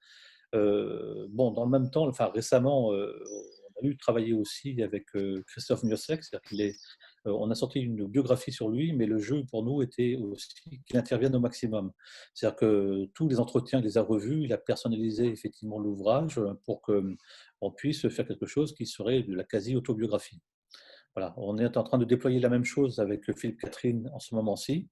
bon, 0.53 1.50
dans 1.50 1.64
le 1.64 1.70
même 1.70 1.90
temps, 1.90 2.07
enfin 2.09 2.30
récemment, 2.32 2.88
on 2.88 3.86
a 3.86 3.88
eu 3.88 3.96
travailler 3.96 4.32
aussi 4.32 4.82
avec 4.82 5.07
Christophe 5.46 5.82
Miosek, 5.82 6.22
c'est-à-dire 6.22 6.48
qu'il 6.48 6.61
est 6.61 6.76
euh, 6.76 6.76
on 7.24 7.50
a 7.50 7.54
sorti 7.54 7.80
une 7.80 8.06
biographie 8.06 8.52
sur 8.52 8.68
lui, 8.68 8.92
mais 8.92 9.06
le 9.06 9.18
jeu 9.18 9.44
pour 9.50 9.64
nous 9.64 9.82
était 9.82 10.16
aussi 10.16 10.48
qu'il 10.86 10.96
intervienne 10.96 11.34
au 11.36 11.40
maximum. 11.40 11.92
C'est-à-dire 12.34 12.56
que 12.56 13.04
tous 13.14 13.28
les 13.28 13.40
entretiens, 13.40 13.80
il 13.80 13.84
les 13.84 13.98
a 13.98 14.02
revus, 14.02 14.44
il 14.44 14.52
a 14.52 14.58
personnalisé 14.58 15.26
effectivement 15.26 15.78
l'ouvrage 15.78 16.40
pour 16.64 16.82
qu'on 16.82 17.70
puisse 17.76 18.08
faire 18.08 18.26
quelque 18.26 18.46
chose 18.46 18.74
qui 18.74 18.86
serait 18.86 19.22
de 19.22 19.34
la 19.34 19.44
quasi-autobiographie. 19.44 20.40
Voilà, 21.14 21.34
on 21.36 21.58
est 21.58 21.76
en 21.76 21.84
train 21.84 21.98
de 21.98 22.04
déployer 22.04 22.40
la 22.40 22.48
même 22.48 22.64
chose 22.64 22.98
avec 22.98 23.30
Philippe 23.36 23.60
Catherine 23.60 24.10
en 24.14 24.18
ce 24.18 24.34
moment-ci. 24.34 24.88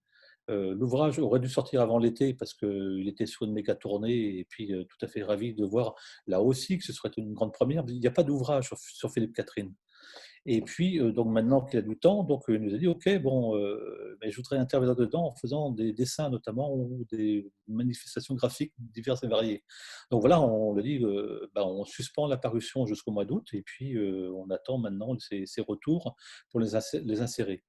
Euh, 0.50 0.74
l'ouvrage 0.74 1.18
aurait 1.18 1.38
dû 1.38 1.48
sortir 1.48 1.80
avant 1.80 1.98
l'été 1.98 2.34
parce 2.34 2.54
qu'il 2.54 3.06
était 3.06 3.26
sur 3.26 3.46
une 3.46 3.52
méga 3.52 3.74
tournée 3.74 4.38
et 4.38 4.46
puis 4.48 4.72
euh, 4.72 4.84
tout 4.84 4.96
à 5.02 5.06
fait 5.06 5.22
ravi 5.22 5.54
de 5.54 5.64
voir 5.64 5.94
là 6.26 6.40
aussi 6.40 6.78
que 6.78 6.84
ce 6.84 6.92
serait 6.92 7.10
une 7.16 7.34
grande 7.34 7.52
première. 7.52 7.84
Il 7.88 8.00
n'y 8.00 8.06
a 8.06 8.10
pas 8.10 8.24
d'ouvrage 8.24 8.70
sur, 8.76 9.12
Philippe 9.12 9.34
Catherine. 9.34 9.72
Et 10.46 10.62
puis, 10.62 10.98
euh, 10.98 11.12
donc 11.12 11.28
maintenant 11.28 11.60
qu'il 11.60 11.78
a 11.78 11.82
du 11.82 11.98
temps, 11.98 12.24
donc 12.24 12.44
il 12.48 12.56
nous 12.56 12.74
a 12.74 12.78
dit, 12.78 12.86
OK, 12.86 13.08
bon, 13.18 13.56
euh, 13.56 14.16
je 14.26 14.34
voudrais 14.36 14.56
intervenir 14.56 14.96
dedans 14.96 15.26
en 15.26 15.34
faisant 15.34 15.70
des 15.70 15.92
dessins 15.92 16.30
notamment 16.30 16.74
ou 16.74 17.04
des 17.10 17.52
manifestations 17.68 18.34
graphiques 18.34 18.72
diverses 18.78 19.22
et 19.22 19.28
variées. 19.28 19.64
Donc 20.10 20.22
voilà, 20.22 20.40
on 20.40 20.72
lui 20.74 20.80
a 20.80 20.82
dit, 20.82 21.04
euh, 21.04 21.50
bah, 21.54 21.66
on 21.66 21.84
suspend 21.84 22.26
la 22.26 22.38
parution 22.38 22.86
jusqu'au 22.86 23.10
mois 23.12 23.26
d'août 23.26 23.48
et 23.52 23.62
puis 23.62 23.98
on 23.98 24.48
attend 24.50 24.78
maintenant 24.78 25.14
ces, 25.18 25.44
retours 25.60 26.16
pour 26.48 26.60
les, 26.60 26.74
insérer. 26.74 27.62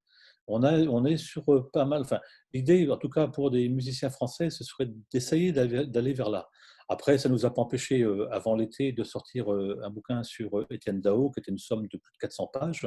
On, 0.48 0.64
on, 0.64 1.06
est 1.06 1.18
sur 1.18 1.44
pas 1.74 1.86
mal. 1.86 2.02
Enfin, 2.02 2.20
l'idée, 2.54 2.90
en 2.90 2.98
tout 2.98 3.10
cas 3.10 3.28
pour 3.28 3.52
des 3.52 3.68
musiciens 3.68 4.10
français, 4.10 4.50
ce 4.50 4.64
serait 4.64 4.90
d'essayer 5.12 5.52
d'aller 5.52 6.14
vers 6.14 6.30
là. 6.30 6.50
Après, 6.92 7.18
ça 7.18 7.30
ne 7.30 7.34
nous 7.34 7.46
a 7.46 7.54
pas 7.54 7.62
empêché, 7.62 8.02
euh, 8.02 8.28
avant 8.34 8.54
l'été, 8.54 8.92
de 8.92 9.06
sortir 9.06 9.54
euh, 9.54 9.80
un 9.82 9.90
bouquin 9.90 10.24
sur 10.24 10.60
euh, 10.60 10.68
Étienne 10.72 11.00
Dao, 11.00 11.32
qui 11.32 11.40
était 11.40 11.50
une 11.50 11.58
somme 11.58 11.84
de 11.88 11.98
plus 11.98 12.12
de 12.12 12.18
400 12.20 12.48
pages, 12.48 12.86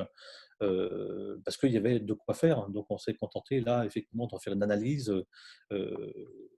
parce 0.61 1.57
qu'il 1.57 1.73
y 1.73 1.79
avait 1.79 2.01
de 2.01 2.13
quoi 2.13 2.35
faire. 2.35 2.69
Donc, 2.69 2.85
on 2.91 2.99
s'est 2.99 3.15
contenté, 3.15 3.63
là, 3.63 3.87
effectivement, 3.87 4.27
d'en 4.27 4.39
faire 4.39 4.53
une 4.53 4.63
analyse 4.63 5.11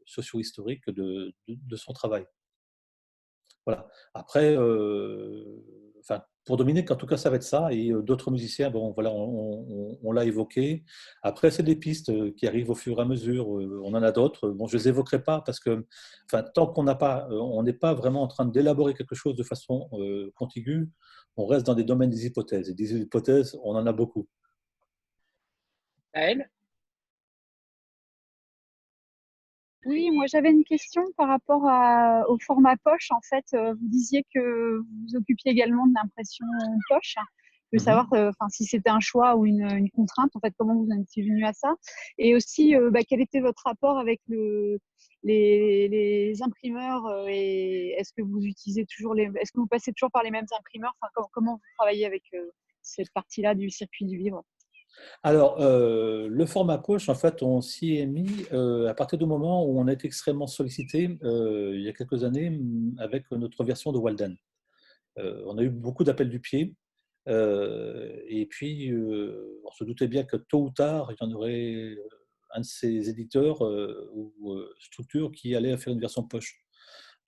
socio-historique 0.07 0.91
de, 0.91 1.33
de, 1.47 1.77
son 1.77 1.93
travail. 1.93 2.27
Voilà. 3.65 3.89
Après, 4.13 4.57
enfin, 6.01 6.25
pour 6.47 6.57
Dominique, 6.57 6.91
en 6.93 6.97
tout 6.97 7.07
cas, 7.07 7.17
ça 7.17 7.29
va 7.29 7.37
être 7.37 7.43
ça. 7.43 7.73
Et 7.73 7.91
euh, 7.91 8.03
d'autres 8.03 8.31
musiciens, 8.31 8.71
bon, 8.71 8.93
voilà, 8.93 9.11
on, 9.13 10.13
l'a 10.13 10.25
évoqué. 10.25 10.85
Après, 11.23 11.51
c'est 11.51 11.65
des 11.65 11.75
pistes 11.77 12.09
euh, 12.11 12.33
qui 12.37 12.47
arrivent 12.47 12.71
au 12.71 12.75
fur 12.77 12.99
et 12.99 13.03
à 13.03 13.05
mesure. 13.05 13.59
Euh, 13.59 13.83
on 13.85 13.93
en 13.95 14.03
a 14.03 14.13
d'autres. 14.13 14.51
Bon, 14.51 14.67
je 14.69 14.77
ne 14.77 14.83
les 14.83 14.89
évoquerai 14.89 15.23
pas 15.23 15.41
parce 15.43 15.59
que, 15.59 15.85
enfin, 16.27 16.45
tant 16.55 16.69
qu'on 16.69 16.85
n'a 16.85 16.95
pas, 16.95 17.29
on 17.31 17.63
n'est 17.65 17.73
pas 17.73 17.95
vraiment 17.95 18.23
en 18.23 18.29
train 18.29 18.47
d'élaborer 18.47 18.95
quelque 18.95 19.17
chose 19.17 19.35
de 19.35 19.43
façon 19.43 19.91
contiguë, 20.37 20.89
on 21.37 21.47
reste 21.47 21.67
dans 21.67 21.75
des 21.75 21.85
domaines 21.85 22.11
des 22.11 22.27
hypothèses. 22.27 22.71
Et 22.71 22.75
des 22.75 22.95
hypothèses, 22.95 23.59
on 23.65 23.75
en 23.75 23.87
a 23.87 23.93
beaucoup. 23.93 24.29
Elle 26.13 26.49
Oui, 29.87 30.11
moi 30.11 30.27
j'avais 30.27 30.51
une 30.51 30.65
question 30.65 31.03
par 31.17 31.29
rapport 31.29 31.63
au 32.29 32.39
format 32.41 32.77
poche. 32.77 33.09
En 33.13 33.21
fait, 33.21 33.45
euh, 33.55 33.73
vous 33.75 33.89
disiez 33.89 34.25
que 34.35 34.79
vous 34.79 34.85
vous 35.09 35.17
occupiez 35.17 35.53
également 35.53 35.87
de 35.87 35.95
l'impression 35.95 36.45
poche. 36.89 37.15
Je 37.73 37.79
veux 37.79 37.81
mhm. 37.81 37.85
savoir 37.85 38.13
euh, 38.13 38.33
si 38.51 38.65
c'était 38.65 38.91
un 38.91 39.01
choix 39.01 39.37
ou 39.37 39.47
une, 39.47 39.89
contrainte, 39.91 40.31
en 40.35 40.41
fait, 40.41 40.53
comment 40.59 40.75
vous 40.75 40.89
en 40.91 41.01
étiez 41.01 41.23
venu 41.23 41.45
à 41.45 41.53
ça. 41.53 41.75
Et 42.19 42.35
aussi, 42.35 42.75
euh, 42.75 42.91
bah, 42.91 43.01
quel 43.09 43.21
était 43.21 43.41
votre 43.41 43.63
rapport 43.65 43.99
avec 43.99 44.21
les, 45.23 46.43
imprimeurs 46.43 47.29
et 47.29 47.91
est-ce 47.99 48.13
que 48.13 48.23
vous 48.23 48.41
utilisez 48.45 48.87
toujours 48.87 49.15
les, 49.15 49.31
est-ce 49.41 49.53
que 49.53 49.61
vous 49.61 49.67
passez 49.69 49.93
toujours 49.93 50.11
par 50.11 50.25
les 50.25 50.31
mêmes 50.31 50.47
imprimeurs? 50.59 50.95
Enfin, 51.01 51.29
comment, 51.33 51.55
vous 51.55 51.75
travaillez 51.79 52.07
avec 52.07 52.25
cette 52.83 53.13
partie-là 53.13 53.55
du 53.55 53.71
circuit 53.71 54.05
du 54.05 54.17
livre? 54.17 54.43
Alors, 55.23 55.61
euh, 55.61 56.29
le 56.29 56.47
format 56.47 56.79
poche, 56.79 57.09
en 57.09 57.15
fait, 57.15 57.43
on 57.43 57.61
s'y 57.61 57.97
est 57.97 58.07
mis 58.07 58.47
euh, 58.53 58.89
à 58.89 58.95
partir 58.95 59.19
du 59.19 59.27
moment 59.27 59.65
où 59.65 59.79
on 59.79 59.89
a 59.89 59.93
été 59.93 60.07
extrêmement 60.07 60.47
sollicité 60.47 61.19
euh, 61.23 61.73
il 61.75 61.83
y 61.83 61.89
a 61.89 61.93
quelques 61.93 62.25
années 62.25 62.51
mm, 62.51 62.97
avec 62.99 63.31
notre 63.33 63.65
version 63.65 63.93
de 63.93 63.99
Walden. 63.99 64.37
on 65.17 65.59
a 65.59 65.63
eu 65.63 65.71
beaucoup 65.71 66.05
d'appels 66.05 66.31
du 66.31 66.41
pied. 66.41 66.75
et 67.27 68.47
puis, 68.51 68.93
on 68.95 69.71
se 69.73 69.85
doutait 69.85 70.09
bien 70.09 70.25
que 70.25 70.37
tôt 70.37 70.63
ou 70.65 70.71
tard, 70.71 71.13
il 71.13 71.17
y 71.21 71.29
en 71.29 71.33
aurait 71.33 71.97
un 72.53 72.61
de 72.61 72.65
ces 72.65 73.09
éditeurs 73.09 73.63
ou 73.63 74.61
structures 74.79 75.33
qui 75.33 75.55
allait 75.57 75.77
faire 75.77 75.93
une 75.93 76.01
version 76.01 76.23
poche. 76.23 76.61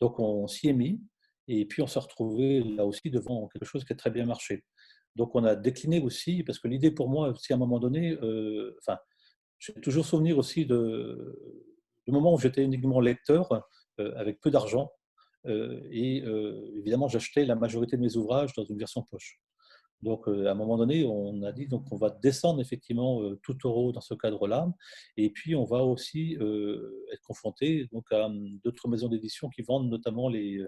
Donc, 0.01 0.21
on 0.21 0.47
s'y 0.47 0.69
est 0.69 0.73
mis. 0.73 1.01
Et 1.49 1.65
puis, 1.67 1.83
on 1.83 1.87
s'est 1.87 1.99
retrouvé 1.99 2.63
là 2.63 2.85
aussi 2.87 3.11
devant 3.11 3.49
quelque 3.49 3.65
chose 3.65 3.85
qui 3.85 3.93
a 3.93 3.97
très 3.97 4.11
bien 4.11 4.27
marché. 4.27 4.65
Donc 5.17 5.35
on 5.35 5.45
a 5.45 5.57
décliné 5.57 6.01
aussi, 6.01 6.43
parce 6.45 6.59
que 6.59 6.69
l'idée 6.69 6.91
pour 6.91 7.09
moi, 7.09 7.35
si 7.39 7.53
à 7.53 7.57
un 7.57 7.59
moment 7.59 7.79
donné, 7.79 8.13
euh, 8.23 8.77
enfin, 8.81 8.99
j'ai 9.59 9.73
toujours 9.75 10.07
souvenir 10.07 10.39
aussi 10.39 10.65
de, 10.65 11.37
du 12.07 12.13
moment 12.13 12.35
où 12.35 12.39
j'étais 12.39 12.63
uniquement 12.63 13.01
lecteur, 13.01 13.53
euh, 14.01 14.13
avec 14.17 14.41
peu 14.41 14.51
d'argent, 14.51 14.93
euh, 15.47 15.81
et 15.91 16.23
évidemment 16.77 17.09
j'achetais 17.09 17.45
la 17.45 17.55
majorité 17.55 17.97
de 17.97 18.03
mes 18.03 18.17
ouvrages 18.17 18.53
dans 18.55 18.65
une 18.65 18.79
version 18.79 19.03
poche. 19.03 19.41
Donc, 20.03 20.29
euh, 20.29 20.47
à 20.47 20.53
un 20.53 20.55
moment 20.55 20.77
donné, 20.77 21.05
on 21.05 21.43
a 21.43 21.53
dit 21.53 21.67
donc 21.67 21.91
on 21.91 21.97
va 21.97 22.11
descendre 22.11 22.61
effectivement 22.61 23.21
euh, 23.23 23.39
tout 23.43 23.57
euro 23.65 23.91
dans 23.91 24.01
ce 24.01 24.15
cadre-là, 24.15 24.69
et 25.17 25.31
puis 25.31 25.57
on 25.57 25.65
va 25.65 25.83
aussi 25.83 26.37
euh, 26.37 27.05
être 27.13 27.23
confronté 27.23 27.89
donc 27.93 28.05
à 28.13 28.27
hum, 28.27 28.61
d'autres 28.65 28.87
maisons 28.89 29.09
d'édition 29.09 29.49
qui 29.49 29.63
vendent 29.63 29.91
notamment 29.91 30.29
les 30.29 30.65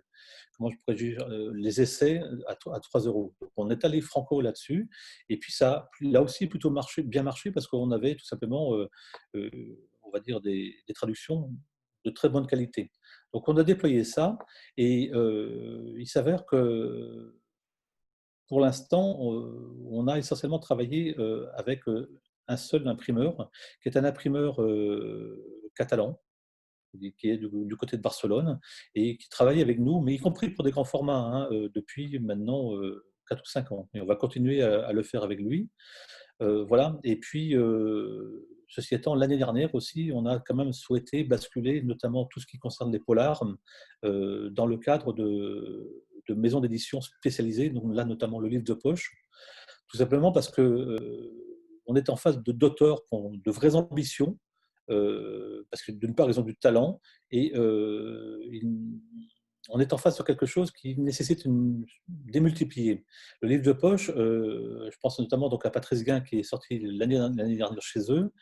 comment 0.57 0.71
je 0.71 0.77
pourrais 0.79 0.97
dire, 0.97 1.27
les 1.55 1.81
essais 1.81 2.21
à, 2.47 2.55
3 2.55 3.01
euros. 3.07 3.35
Donc, 3.41 3.51
on 3.57 3.71
est 3.71 3.85
allé 3.85 4.01
franco 4.01 4.41
là-dessus, 4.41 4.91
et 5.29 5.39
puis 5.39 5.53
ça 5.53 5.89
a 6.15 6.21
aussi 6.21 6.47
plutôt 6.47 6.75
bien 7.05 7.23
marché 7.23 7.51
parce 7.51 7.67
qu'on 7.67 7.91
avait 7.93 8.15
tout 8.15 8.27
simplement, 8.27 8.77
on 9.33 10.11
va 10.13 10.21
dire 10.21 10.41
des, 10.41 10.75
traductions 10.95 11.51
de 12.05 12.11
très 12.11 12.29
bonne 12.29 12.47
qualité. 12.47 12.91
Donc, 13.33 13.49
on 13.49 13.57
a 13.57 13.65
déployé 13.65 14.05
ça, 14.05 14.37
et 14.77 15.11
il 15.15 16.07
s'avère 16.07 16.45
que 16.45 17.40
pour 18.51 18.61
l'instant, 18.61 19.17
on 19.21 20.09
a 20.09 20.19
essentiellement 20.19 20.59
travaillé 20.59 21.15
euh, 21.21 21.47
avec 21.55 21.87
euh, 21.87 22.19
un 22.49 22.57
seul 22.57 22.89
imprimeur, 22.89 23.49
qui 23.81 23.89
est 23.89 23.97
un 23.97 24.03
imprimeur 24.03 24.61
euh, 24.61 25.71
catalan, 25.77 26.21
qui 26.99 27.31
est 27.31 27.37
du, 27.37 27.77
côté 27.77 27.97
de 27.97 28.03
Barcelone, 28.03 28.59
et 28.97 29.17
qui 29.19 29.29
travaille 29.29 29.63
avec 29.63 29.79
nous, 29.79 30.01
mais 30.01 30.15
y 30.15 30.19
compris 30.19 30.51
pour 30.51 30.65
des 30.65 30.73
grands 30.73 30.85
formats, 30.85 31.31
hein, 31.33 31.49
depuis 31.73 32.19
maintenant 32.19 32.73
4 33.29 33.41
ou 33.41 33.47
5 33.47 33.71
ans. 33.71 33.89
Et 33.95 34.01
on 34.01 34.07
va 34.07 34.17
continuer 34.17 34.63
à, 34.63 34.93
le 34.93 35.05
faire 35.05 35.23
avec 35.23 35.39
lui. 35.39 35.71
voilà. 36.41 36.99
Et 37.05 37.21
puis, 37.21 37.55
ceci 38.67 38.97
étant, 38.97 39.15
l'année 39.15 39.39
dernière 39.39 39.73
aussi, 39.77 40.11
on 40.13 40.27
a 40.27 40.41
quand 40.41 40.57
même 40.57 40.73
souhaité 40.73 41.23
basculer 41.23 41.83
notamment 41.83 42.25
tout 42.25 42.41
ce 42.41 42.49
qui 42.49 42.59
concerne 42.59 42.91
les 42.91 42.99
polars 42.99 43.45
dans 44.03 44.67
le 44.67 44.77
cadre 44.77 45.13
de 45.13 46.05
de 46.31 46.35
maisons 46.35 46.61
d'édition 46.61 47.01
spécialisées, 47.01 47.71
donc 47.71 47.85
là 47.95 48.05
notamment 48.05 48.39
le 48.39 48.49
livre 48.49 48.65
de 48.65 48.75
poche, 48.75 49.13
tout 49.89 49.97
simplement 49.97 50.33
parce 50.33 50.49
que 50.49 50.63
euh, 50.63 51.79
on 51.87 51.97
est 51.97 52.09
en 52.09 52.17
face 52.17 52.39
d'auteurs 52.39 53.05
qui 53.05 53.15
ont 53.15 53.33
de 53.35 53.51
vraies 53.51 53.75
ambitions, 53.75 54.39
euh, 54.91 55.67
parce 55.71 55.83
que 55.83 55.93
d'une 55.93 56.15
part 56.15 56.29
ils 56.31 56.39
ont 56.39 56.45
du 56.45 56.57
talent 56.57 57.01
et 57.31 57.53
euh, 57.57 58.39
on 59.69 59.81
est 59.81 59.93
en 59.93 59.99
face 59.99 60.19
de 60.19 60.23
quelque 60.23 60.47
chose 60.47 60.71
qui 60.71 60.97
nécessite 60.99 61.45
une 61.45 61.85
démultiplier. 62.09 63.05
Le 63.43 63.49
livre 63.49 63.65
de 63.65 63.73
poche, 63.73 64.11
je 64.17 64.97
pense 65.03 65.19
notamment 65.19 65.49
donc 65.49 65.67
à 65.67 65.71
Patrice 65.71 66.03
Guin 66.03 66.21
qui 66.21 66.39
est 66.39 66.45
sorti 66.45 66.81
l'année 66.81 67.19
dernière 67.19 67.71
chez 67.81 68.01
eux, 68.11 68.33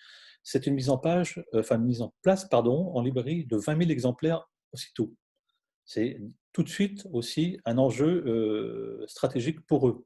c'est 0.43 0.67
une 0.67 0.75
mise 0.75 0.91
en 0.91 0.99
page, 0.99 1.43
enfin 1.55 1.77
une 1.77 1.85
mise 1.85 2.03
en 2.03 2.15
place 2.23 2.49
pardon, 2.49 2.93
en 2.95 3.03
librairie 3.03 3.45
de 3.47 3.57
20 3.57 3.79
000 3.79 3.91
exemplaires 3.91 4.49
aussitôt. 4.73 5.15
C'est 5.89 6.21
tout 6.53 6.63
de 6.63 6.69
suite 6.69 7.09
aussi 7.15 7.59
un 7.65 7.79
enjeu 7.79 8.23
euh, 8.27 9.07
stratégique 9.07 9.61
pour 9.67 9.89
eux. 9.89 10.05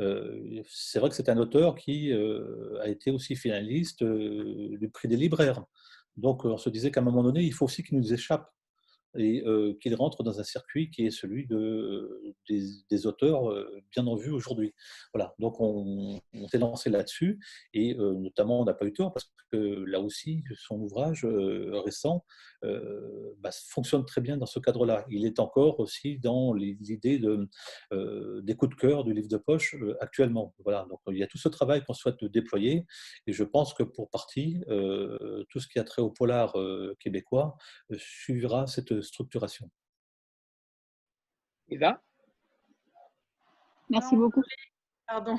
Euh, 0.00 0.62
c'est 0.68 1.00
vrai 1.00 1.10
que 1.10 1.16
c'est 1.16 1.28
un 1.28 1.36
auteur 1.36 1.74
qui 1.74 2.12
euh, 2.12 2.78
a 2.80 2.86
été 2.86 3.10
aussi 3.10 3.34
finaliste 3.34 4.04
du 4.04 4.88
prix 4.88 5.08
des 5.08 5.16
libraires. 5.16 5.64
Donc 6.16 6.44
on 6.44 6.56
se 6.56 6.70
disait 6.70 6.92
qu'à 6.92 7.00
un 7.00 7.04
moment 7.04 7.24
donné, 7.24 7.42
il 7.42 7.52
faut 7.52 7.64
aussi 7.64 7.82
qu'il 7.82 7.98
nous 7.98 8.12
échappe 8.12 8.48
et 9.18 9.42
qu'il 9.80 9.94
rentre 9.94 10.22
dans 10.22 10.40
un 10.40 10.44
circuit 10.44 10.90
qui 10.90 11.06
est 11.06 11.10
celui 11.10 11.46
de, 11.46 12.34
des, 12.48 13.06
auteurs 13.06 13.54
bien 13.90 14.06
en 14.06 14.16
vue 14.16 14.30
aujourd'hui. 14.30 14.74
Voilà, 15.12 15.34
donc 15.38 15.60
on, 15.60 16.20
s'est 16.50 16.58
lancé 16.58 16.90
là-dessus 16.90 17.38
et 17.72 17.94
notamment 17.94 18.60
on 18.60 18.64
n'a 18.64 18.74
pas 18.74 18.86
eu 18.86 18.92
tort 18.92 19.12
parce 19.12 19.30
que 19.52 19.84
là 19.86 20.00
aussi 20.00 20.42
son 20.56 20.80
ouvrage 20.80 21.24
récent 21.24 22.24
bah, 22.62 23.50
fonctionne 23.68 24.04
très 24.04 24.20
bien 24.20 24.36
dans 24.36 24.46
ce 24.46 24.58
cadre-là. 24.58 25.04
Il 25.10 25.24
est 25.24 25.40
encore 25.40 25.80
aussi 25.80 26.18
dans 26.18 26.52
l'idée 26.52 27.18
de, 27.18 27.48
des 28.42 28.54
coups 28.54 28.76
de 28.76 28.80
cœur 28.80 29.04
du 29.04 29.12
livre 29.12 29.28
de 29.28 29.38
poche 29.38 29.76
actuellement. 30.00 30.54
Voilà, 30.64 30.86
donc 30.90 31.00
il 31.08 31.18
y 31.18 31.22
a 31.22 31.26
tout 31.26 31.38
ce 31.38 31.48
travail 31.48 31.84
qu'on 31.84 31.94
souhaite 31.94 32.24
déployer 32.24 32.84
et 33.26 33.32
je 33.32 33.44
pense 33.44 33.74
que 33.74 33.82
pour 33.82 34.10
partie, 34.10 34.60
tout 35.48 35.60
ce 35.60 35.68
qui 35.68 35.78
a 35.78 35.84
trait 35.84 36.02
au 36.02 36.10
polar 36.10 36.54
québécois 36.98 37.56
suivra 37.96 38.66
cette 38.66 38.95
structuration. 39.00 39.70
Eva? 41.68 42.02
Merci 43.88 44.16
beaucoup. 44.16 44.42
Pardon. 45.06 45.38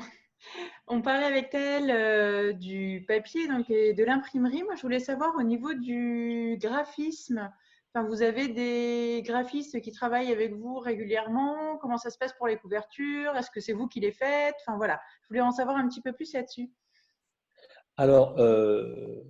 On 0.86 1.02
parlait 1.02 1.26
avec 1.26 1.52
elle 1.52 1.90
euh, 1.90 2.52
du 2.52 3.04
papier 3.06 3.48
donc, 3.48 3.68
et 3.70 3.92
de 3.92 4.04
l'imprimerie. 4.04 4.62
Moi, 4.62 4.74
je 4.76 4.82
voulais 4.82 5.00
savoir 5.00 5.34
au 5.36 5.42
niveau 5.42 5.74
du 5.74 6.56
graphisme. 6.60 7.52
Enfin, 7.92 8.06
vous 8.06 8.22
avez 8.22 8.48
des 8.48 9.22
graphistes 9.24 9.80
qui 9.80 9.92
travaillent 9.92 10.32
avec 10.32 10.54
vous 10.54 10.78
régulièrement? 10.78 11.78
Comment 11.78 11.98
ça 11.98 12.10
se 12.10 12.18
passe 12.18 12.32
pour 12.34 12.46
les 12.46 12.56
couvertures? 12.56 13.34
Est-ce 13.36 13.50
que 13.50 13.60
c'est 13.60 13.72
vous 13.72 13.88
qui 13.88 14.00
les 14.00 14.12
faites? 14.12 14.54
Enfin 14.60 14.76
voilà, 14.76 15.00
je 15.22 15.28
voulais 15.28 15.40
en 15.40 15.50
savoir 15.50 15.76
un 15.76 15.88
petit 15.88 16.02
peu 16.02 16.12
plus 16.12 16.32
là-dessus. 16.32 16.70
Alors, 17.96 18.38
euh, 18.38 19.24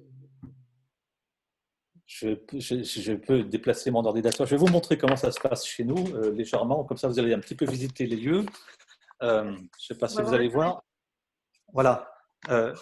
je, 2.19 3.15
peux 3.15 3.43
déplacer 3.43 3.91
mon 3.91 4.05
ordinateur. 4.05 4.47
Je 4.47 4.57
vais 4.57 4.61
vous 4.61 4.73
montrer 4.73 4.99
comment 4.99 5.17
ça 5.17 5.31
se 5.31 5.41
passe 5.41 5.65
chez 5.65 5.85
nous, 5.85 6.05
euh, 6.15 6.33
légèrement. 6.33 6.85
Comme 6.85 6.97
ça, 6.97 7.09
vous 7.09 7.19
allez 7.19 7.35
un 7.35 7.39
petit 7.39 7.55
peu 7.55 7.65
visiter 7.65 8.07
les 8.07 8.17
lieux. 8.17 8.47
Euh, 9.23 9.45
je 9.45 9.51
ne 9.51 9.69
sais 9.79 9.95
pas 9.95 10.09
si 10.09 10.21
vous 10.21 10.35
allez 10.35 10.49
voir. 10.49 10.83
Voilà. 11.73 12.11
Euh, 12.51 12.75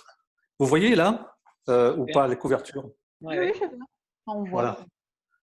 vous 0.58 0.66
voyez 0.66 0.94
là 0.94 1.34
ou 1.68 2.06
pas 2.12 2.28
les 2.28 2.36
couvertures 2.36 2.88
Oui, 3.20 3.36
oui, 3.38 3.52
on 4.26 4.44
voit. 4.44 4.50
Voilà. 4.50 4.78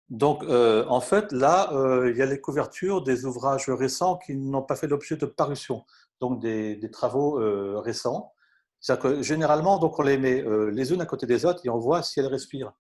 Donc, 0.10 0.44
en 0.44 1.02
fait, 1.02 1.32
là, 1.32 1.70
il 2.08 2.16
y 2.16 2.22
a 2.22 2.26
les 2.26 2.40
couvertures 2.40 3.02
des 3.04 3.26
ouvrages 3.26 3.70
récents 3.70 4.18
qui 4.18 4.36
n'ont 4.36 4.62
pas 4.62 4.76
fait 4.76 4.88
l'objet 4.88 5.18
de 5.18 5.26
parution, 5.26 5.86
donc 6.22 6.40
des, 6.40 6.76
des 6.76 6.92
travaux 6.92 7.34
récents. 7.82 8.34
C'est-à-dire 8.80 9.04
que 9.04 9.22
généralement, 9.22 9.80
donc, 9.80 10.00
on 10.00 10.04
les 10.04 10.18
met 10.18 10.44
les 10.72 10.94
unes 10.94 11.02
à 11.02 11.06
côté 11.06 11.26
des 11.26 11.46
autres 11.46 11.66
et 11.66 11.70
on 11.70 11.80
voit 11.80 12.04
si 12.04 12.20
elles 12.20 12.28
respirent. 12.28 12.74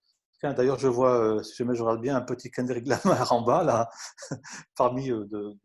D'ailleurs, 0.51 0.77
je 0.77 0.89
vois, 0.89 1.37
euh, 1.37 1.43
si 1.43 1.55
je 1.55 1.63
me 1.63 1.71
regarde 1.73 2.01
bien, 2.01 2.17
un 2.17 2.21
petit 2.21 2.51
Kendrick 2.51 2.85
Lamar 2.85 3.31
en 3.31 3.43
bas, 3.43 3.63
là, 3.63 3.89
parmi 4.75 5.09
euh, 5.09 5.25
de, 5.31 5.55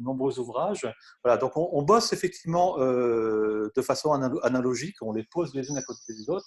nombreux, 0.00 0.38
ouvrages. 0.38 0.88
Voilà, 1.22 1.36
donc 1.36 1.52
on, 1.56 1.82
bosse 1.82 2.14
effectivement 2.14 2.78
euh, 2.78 3.70
de 3.76 3.82
façon 3.82 4.12
analogique, 4.42 4.96
on 5.02 5.12
les 5.12 5.24
pose 5.24 5.54
les 5.54 5.68
unes 5.68 5.76
à 5.76 5.82
côté 5.82 6.00
des 6.08 6.30
autres. 6.30 6.46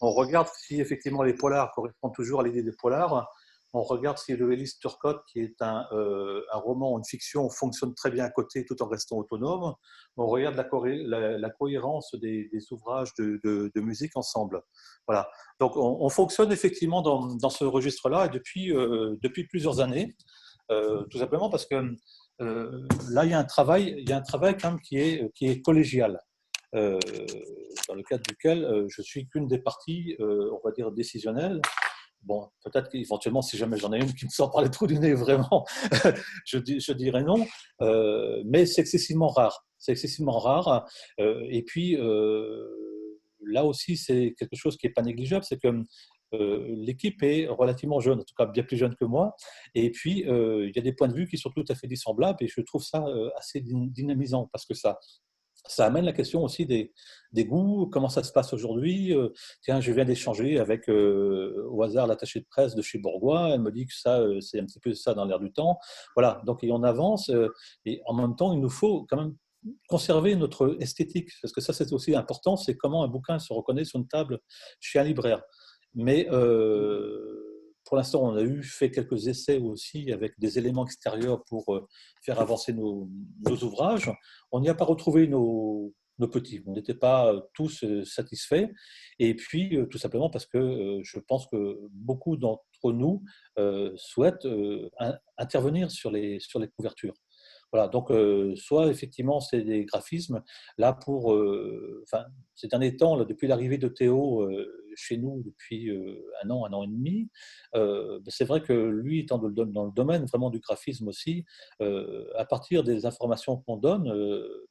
On 0.00 0.12
regarde 0.12 0.46
si 0.54 0.80
effectivement 0.80 1.24
les 1.24 1.34
polars 1.34 1.72
correspondent 1.72 2.14
toujours 2.14 2.40
à 2.40 2.44
l'idée 2.44 2.62
des 2.62 2.72
polars 2.72 3.28
on 3.74 3.82
regarde 3.82 4.18
si 4.18 4.34
le 4.34 4.52
Hélice 4.52 4.78
Turcotte, 4.78 5.22
qui 5.30 5.40
est 5.40 5.60
un, 5.60 5.86
euh, 5.92 6.42
un, 6.52 6.58
roman, 6.58 6.96
une 6.98 7.04
fiction, 7.04 7.48
fonctionne 7.50 7.94
très 7.94 8.10
bien 8.10 8.24
à 8.24 8.30
côté 8.30 8.64
tout 8.64 8.80
en 8.82 8.88
restant 8.88 9.16
autonome. 9.16 9.74
On 10.16 10.26
regarde 10.26 10.56
la, 10.56 11.50
cohérence 11.50 12.14
des, 12.14 12.50
ouvrages 12.70 13.12
de, 13.18 13.80
musique 13.80 14.16
ensemble. 14.16 14.62
Voilà. 15.06 15.28
Donc 15.60 15.76
on, 15.76 16.08
fonctionne 16.08 16.50
effectivement 16.50 17.02
dans, 17.02 17.50
ce 17.50 17.64
registre-là 17.64 18.26
et 18.26 18.28
depuis, 18.30 18.74
euh, 18.74 19.16
depuis 19.22 19.46
plusieurs 19.46 19.80
années, 19.80 20.16
euh, 20.70 21.04
tout 21.10 21.18
simplement 21.18 21.50
parce 21.50 21.66
que 21.66 21.94
là 22.40 23.24
il 23.24 23.30
y 23.30 23.34
a 23.34 23.38
un 23.38 23.44
travail, 23.44 23.94
il 23.98 24.08
y 24.08 24.12
a 24.12 24.16
un 24.16 24.22
travail 24.22 24.56
qui 24.82 24.98
est, 24.98 25.30
qui 25.34 25.46
est 25.46 25.60
collégial. 25.60 26.18
dans 26.72 27.94
le 27.94 28.02
cadre 28.02 28.22
duquel 28.28 28.86
je 28.88 29.02
suis 29.02 29.28
qu'une 29.28 29.46
des 29.46 29.58
parties, 29.58 30.16
on 30.20 30.60
va 30.64 30.72
dire, 30.72 30.90
décisionnelles, 30.90 31.60
Bon, 32.22 32.48
peut-être 32.64 32.90
qu'éventuellement, 32.90 33.42
si 33.42 33.56
jamais 33.56 33.78
j'en 33.78 33.92
ai 33.92 33.98
une 34.00 34.12
qui 34.12 34.24
me 34.24 34.30
sort 34.30 34.50
par 34.50 34.62
les 34.62 34.70
trous 34.70 34.86
du 34.86 34.98
nez, 34.98 35.14
vraiment, 35.14 35.64
je, 36.44 36.92
dirais 36.92 37.22
non. 37.22 37.46
Euh, 37.80 38.42
mais 38.44 38.66
c'est 38.66 38.80
excessivement 38.80 39.28
rare. 39.28 39.64
C'est 39.78 39.92
excessivement 39.92 40.38
rare. 40.38 40.86
Euh, 41.20 41.46
et 41.48 41.62
puis, 41.62 41.96
euh, 41.96 42.68
là 43.46 43.64
aussi, 43.64 43.96
c'est 43.96 44.34
quelque 44.38 44.56
chose 44.56 44.76
qui 44.76 44.86
n'est 44.86 44.92
pas 44.92 45.02
négligeable, 45.02 45.44
c'est 45.44 45.58
que 45.58 45.68
l'équipe 46.32 47.22
est 47.22 47.46
relativement 47.46 48.00
jeune, 48.00 48.20
en 48.20 48.22
tout 48.22 48.34
cas 48.36 48.44
bien 48.44 48.62
plus 48.62 48.76
jeune 48.76 48.94
que 48.94 49.06
moi. 49.06 49.34
Et 49.74 49.90
puis, 49.90 50.24
il 50.26 50.72
y 50.76 50.78
a 50.78 50.82
des 50.82 50.92
points 50.92 51.08
de 51.08 51.14
vue 51.14 51.26
qui 51.26 51.38
sont 51.38 51.48
tout 51.48 51.64
à 51.70 51.74
fait 51.74 51.86
dissemblables 51.86 52.36
et 52.44 52.48
je 52.48 52.60
trouve 52.60 52.82
ça 52.82 53.02
assez 53.38 53.62
dynamisant 53.62 54.50
parce 54.52 54.66
que 54.66 54.74
ça, 54.74 54.98
ça 55.66 55.86
amène 55.86 56.04
la 56.04 56.12
question 56.12 56.42
aussi 56.42 56.66
des, 56.66 56.92
goûts, 57.44 57.88
comment 57.92 58.08
ça 58.08 58.22
se 58.22 58.32
passe 58.32 58.52
aujourd'hui. 58.52 59.14
Euh, 59.14 59.28
tiens, 59.62 59.80
je 59.80 59.92
viens 59.92 60.04
d'échanger 60.04 60.58
avec 60.58 60.88
euh, 60.88 61.66
au 61.70 61.82
hasard 61.82 62.06
l'attaché 62.06 62.40
de 62.40 62.46
presse 62.46 62.74
de 62.74 62.82
chez 62.82 62.98
Bourgois, 62.98 63.50
elle 63.54 63.60
me 63.60 63.70
dit 63.70 63.86
que 63.86 63.94
ça, 63.94 64.20
euh, 64.20 64.40
c'est 64.40 64.60
un 64.60 64.64
petit 64.64 64.80
peu 64.80 64.94
ça 64.94 65.14
dans 65.14 65.24
l'air 65.24 65.40
du 65.40 65.52
temps. 65.52 65.78
Voilà, 66.14 66.40
donc 66.46 66.60
on 66.62 66.82
avance 66.82 67.30
et 67.84 68.00
en 68.06 68.14
même 68.14 68.36
temps, 68.36 68.52
il 68.52 68.60
nous 68.60 68.70
faut 68.70 69.06
quand 69.08 69.16
même 69.16 69.34
conserver 69.88 70.36
notre 70.36 70.76
esthétique, 70.80 71.30
parce 71.42 71.52
que 71.52 71.60
ça 71.60 71.72
c'est 71.72 71.92
aussi 71.92 72.14
important, 72.14 72.56
c'est 72.56 72.76
comment 72.76 73.02
un 73.02 73.08
bouquin 73.08 73.38
se 73.38 73.52
reconnaît 73.52 73.84
sur 73.84 73.98
une 73.98 74.06
table 74.08 74.40
chez 74.80 74.98
un 74.98 75.04
libraire. 75.04 75.42
Mais 75.94 76.28
pour 77.88 77.96
l'instant, 77.96 78.22
on 78.22 78.36
a 78.36 78.42
eu 78.42 78.62
fait 78.62 78.90
quelques 78.90 79.28
essais 79.28 79.56
aussi 79.56 80.12
avec 80.12 80.38
des 80.38 80.58
éléments 80.58 80.84
extérieurs 80.84 81.42
pour 81.44 81.74
euh, 81.74 81.88
faire 82.22 82.38
avancer 82.38 82.74
nos, 82.74 83.08
ouvrages. 83.62 84.12
On 84.52 84.60
n'y 84.60 84.68
a 84.68 84.74
pas 84.74 84.84
retrouvé 84.84 85.26
nos, 85.26 85.94
petits. 86.30 86.62
On 86.66 86.74
n'était 86.74 86.92
pas 86.92 87.32
tous 87.54 87.84
euh, 87.84 88.04
satisfaits. 88.04 88.68
Et 89.18 89.34
puis, 89.34 89.74
euh, 89.74 89.86
tout 89.86 89.96
simplement 89.96 90.28
parce 90.28 90.44
que 90.44 91.00
je 91.02 91.18
pense 91.18 91.46
que 91.46 91.78
beaucoup 91.92 92.36
d'entre 92.36 92.92
nous 92.92 93.24
souhaitent 93.96 94.46
intervenir 95.38 95.90
sur 95.90 96.10
les, 96.10 96.40
sur 96.40 96.60
les 96.60 96.68
couvertures. 96.68 97.14
Voilà, 97.72 97.88
donc 97.88 98.10
soit 98.56 98.88
effectivement 98.88 99.40
c'est 99.40 99.62
des 99.62 99.84
graphismes. 99.84 100.42
Là, 100.78 100.92
pour 100.92 101.36
enfin, 102.02 102.24
ces 102.54 102.68
derniers 102.68 102.96
temps, 102.96 103.16
là, 103.16 103.24
depuis 103.24 103.46
l'arrivée 103.46 103.78
de 103.78 103.88
Théo 103.88 104.48
chez 104.98 105.16
nous 105.16 105.42
depuis 105.44 105.90
euh, 105.90 106.20
un 106.42 106.50
an, 106.50 106.66
un 106.66 106.72
an 106.72 106.82
et 106.82 106.88
demi. 106.88 107.30
Euh, 107.74 108.20
c'est 108.26 108.44
vrai 108.44 108.60
que 108.60 108.72
lui, 108.72 109.20
étant 109.20 109.38
dans 109.38 109.84
le 109.86 109.92
domaine 109.92 110.26
vraiment 110.26 110.50
du 110.50 110.58
graphisme 110.58 111.08
aussi, 111.08 111.44
euh, 111.80 112.26
à 112.36 112.44
partir 112.44 112.82
des 112.82 113.06
informations 113.06 113.58
qu'on 113.58 113.76
donne, 113.76 114.04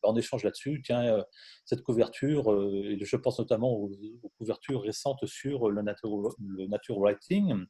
bah, 0.04 0.10
on 0.10 0.16
échange 0.16 0.44
là-dessus. 0.44 0.82
Tiens, 0.84 1.24
cette 1.66 1.82
couverture, 1.82 2.54
et 2.84 3.00
je 3.02 3.16
pense 3.16 3.40
notamment 3.40 3.72
aux, 3.72 3.92
couvertures 4.38 4.82
récentes 4.82 5.26
sur 5.26 5.70
le 5.70 5.82
nature, 5.82 6.36
le 6.40 6.68
nature 6.68 7.00
writing 7.00 7.66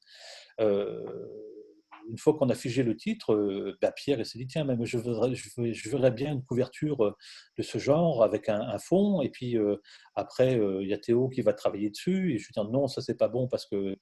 une 2.10 2.18
fois 2.18 2.34
qu'on 2.34 2.50
a 2.50 2.56
figé 2.56 2.84
le 2.84 2.96
titre, 2.96 3.76
bah, 3.82 3.92
Pierre 3.92 4.26
s'est 4.26 4.38
dit 4.38 4.48
tiens, 4.48 4.64
mais 4.64 4.76
je, 4.86 4.98
voudrais, 4.98 6.12
bien 6.12 6.34
une 6.34 6.44
couverture 6.44 7.04
euh, 7.04 7.16
de 7.58 7.64
ce 7.64 7.78
genre 7.78 8.24
avec 8.24 8.50
un, 8.50 8.78
fond. 8.80 9.22
Et 9.22 9.30
puis 9.30 9.58
euh, 9.58 9.78
après, 10.16 10.60
il 10.82 10.88
y 10.88 10.94
a 10.94 10.98
Théo 10.98 11.30
qui 11.30 11.42
va 11.42 11.54
travailler 11.54 11.90
dessus. 11.90 12.34
Et 12.34 12.38
je 12.38 12.48
lui 12.48 12.54
dis 12.56 12.72
non, 12.72 12.88
ça 12.88 13.02
c'est 13.02 13.18
pas 13.18 13.28
bon 13.28 13.48
parce 13.48 13.66
que 13.66 13.98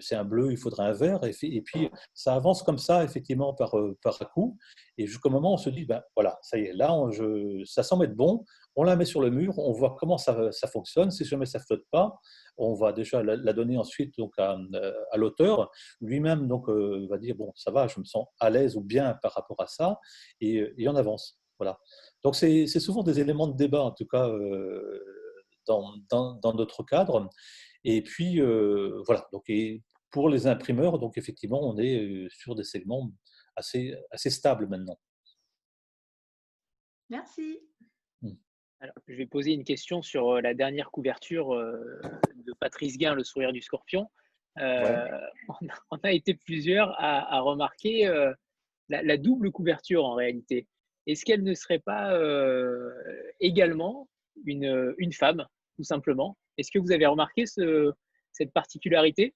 c'est 0.00 0.16
un 0.16 0.24
bleu, 0.24 0.50
il 0.50 0.56
faudrait 0.56 0.84
un 0.84 0.92
vert. 0.92 1.20
Et, 1.24 1.62
puis 1.62 1.90
ça 2.12 2.34
avance 2.34 2.62
comme 2.62 2.78
ça, 2.78 3.04
effectivement, 3.04 3.54
par, 3.54 3.74
par 4.02 4.18
coup. 4.30 4.58
Et 4.98 5.06
jusqu'au 5.06 5.30
moment 5.30 5.52
où 5.52 5.54
on 5.54 5.58
se 5.58 5.70
dit 5.70 5.84
ben 5.84 6.02
voilà, 6.14 6.38
ça 6.42 6.58
y 6.58 6.64
est, 6.64 6.72
là, 6.72 6.94
ça 7.64 7.82
semble 7.82 8.06
être 8.06 8.16
bon. 8.16 8.44
On 8.76 8.82
la 8.82 8.96
met 8.96 9.04
sur 9.04 9.20
le 9.20 9.30
mur, 9.30 9.58
on 9.58 9.72
voit 9.72 9.96
comment 9.98 10.18
ça, 10.18 10.50
fonctionne. 10.72 11.10
Si 11.10 11.24
jamais 11.24 11.46
ça 11.46 11.58
ne 11.58 11.64
flotte 11.64 11.84
pas, 11.90 12.18
on 12.56 12.74
va 12.74 12.92
déjà 12.92 13.22
la, 13.22 13.52
donner 13.52 13.76
ensuite 13.76 14.16
donc 14.18 14.32
à, 14.38 14.58
à 15.12 15.16
l'auteur. 15.16 15.70
Lui-même 16.00 16.48
donc 16.48 16.68
euh, 16.68 17.06
va 17.08 17.18
dire 17.18 17.36
bon 17.36 17.52
ça 17.54 17.70
va, 17.70 17.86
je 17.86 18.00
me 18.00 18.04
sens 18.04 18.26
à 18.40 18.50
l'aise 18.50 18.76
ou 18.76 18.80
bien 18.80 19.14
par 19.22 19.32
rapport 19.32 19.60
à 19.60 19.66
ça 19.66 19.98
et, 20.40 20.72
et 20.76 20.88
on 20.88 20.96
avance. 20.96 21.38
Voilà. 21.58 21.78
Donc 22.22 22.34
c'est 22.34 22.66
souvent 22.66 23.02
des 23.02 23.20
éléments 23.20 23.46
de 23.46 23.56
débat 23.56 23.82
en 23.82 23.92
tout 23.92 24.06
cas 24.06 24.28
euh, 24.28 25.00
dans, 25.66 25.94
dans, 26.10 26.54
notre 26.54 26.82
cadre. 26.82 27.28
Et 27.84 28.02
puis 28.02 28.40
euh, 28.40 29.02
voilà. 29.06 29.28
Donc 29.32 29.50
pour 30.10 30.28
les 30.28 30.46
imprimeurs 30.46 30.98
donc 30.98 31.16
effectivement 31.16 31.60
on 31.62 31.76
est 31.78 32.28
sur 32.30 32.54
des 32.54 32.64
segments 32.64 33.10
assez 33.56 33.94
assez 34.10 34.30
stables 34.30 34.68
maintenant. 34.68 34.98
Merci 37.10 37.60
je 39.06 39.14
vais 39.14 39.26
poser 39.26 39.52
une 39.52 39.64
question 39.64 40.02
sur 40.02 40.36
euh, 40.36 40.40
la 40.40 40.54
dernière 40.54 40.90
couverture 40.90 41.54
euh, 41.54 42.00
de 42.36 42.52
Patrice 42.60 42.98
Guin, 42.98 43.14
Le 43.14 43.24
sourire 43.24 43.52
du 43.52 43.62
scorpion. 43.62 44.10
Euh, 44.58 45.08
on, 45.90 45.96
a, 46.02 46.12
été 46.12 46.34
plusieurs 46.34 46.94
à, 46.98 47.40
remarquer 47.40 48.08
la, 48.88 49.16
double 49.16 49.50
couverture 49.50 50.04
en 50.04 50.14
réalité. 50.14 50.68
Est-ce 51.06 51.24
qu'elle 51.24 51.42
ne 51.42 51.54
serait 51.54 51.80
pas 51.80 52.16
également 53.40 54.08
une, 54.46 54.94
une, 54.98 55.12
femme, 55.12 55.46
tout 55.76 55.84
simplement? 55.84 56.36
Est-ce 56.56 56.70
que 56.70 56.78
vous 56.78 56.92
avez 56.92 57.06
remarqué 57.06 57.46
ce, 57.46 57.92
cette 58.32 58.52
particularité? 58.52 59.34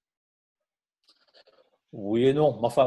Oui 1.93 2.27
et 2.27 2.33
non. 2.33 2.59
Enfin, 2.63 2.85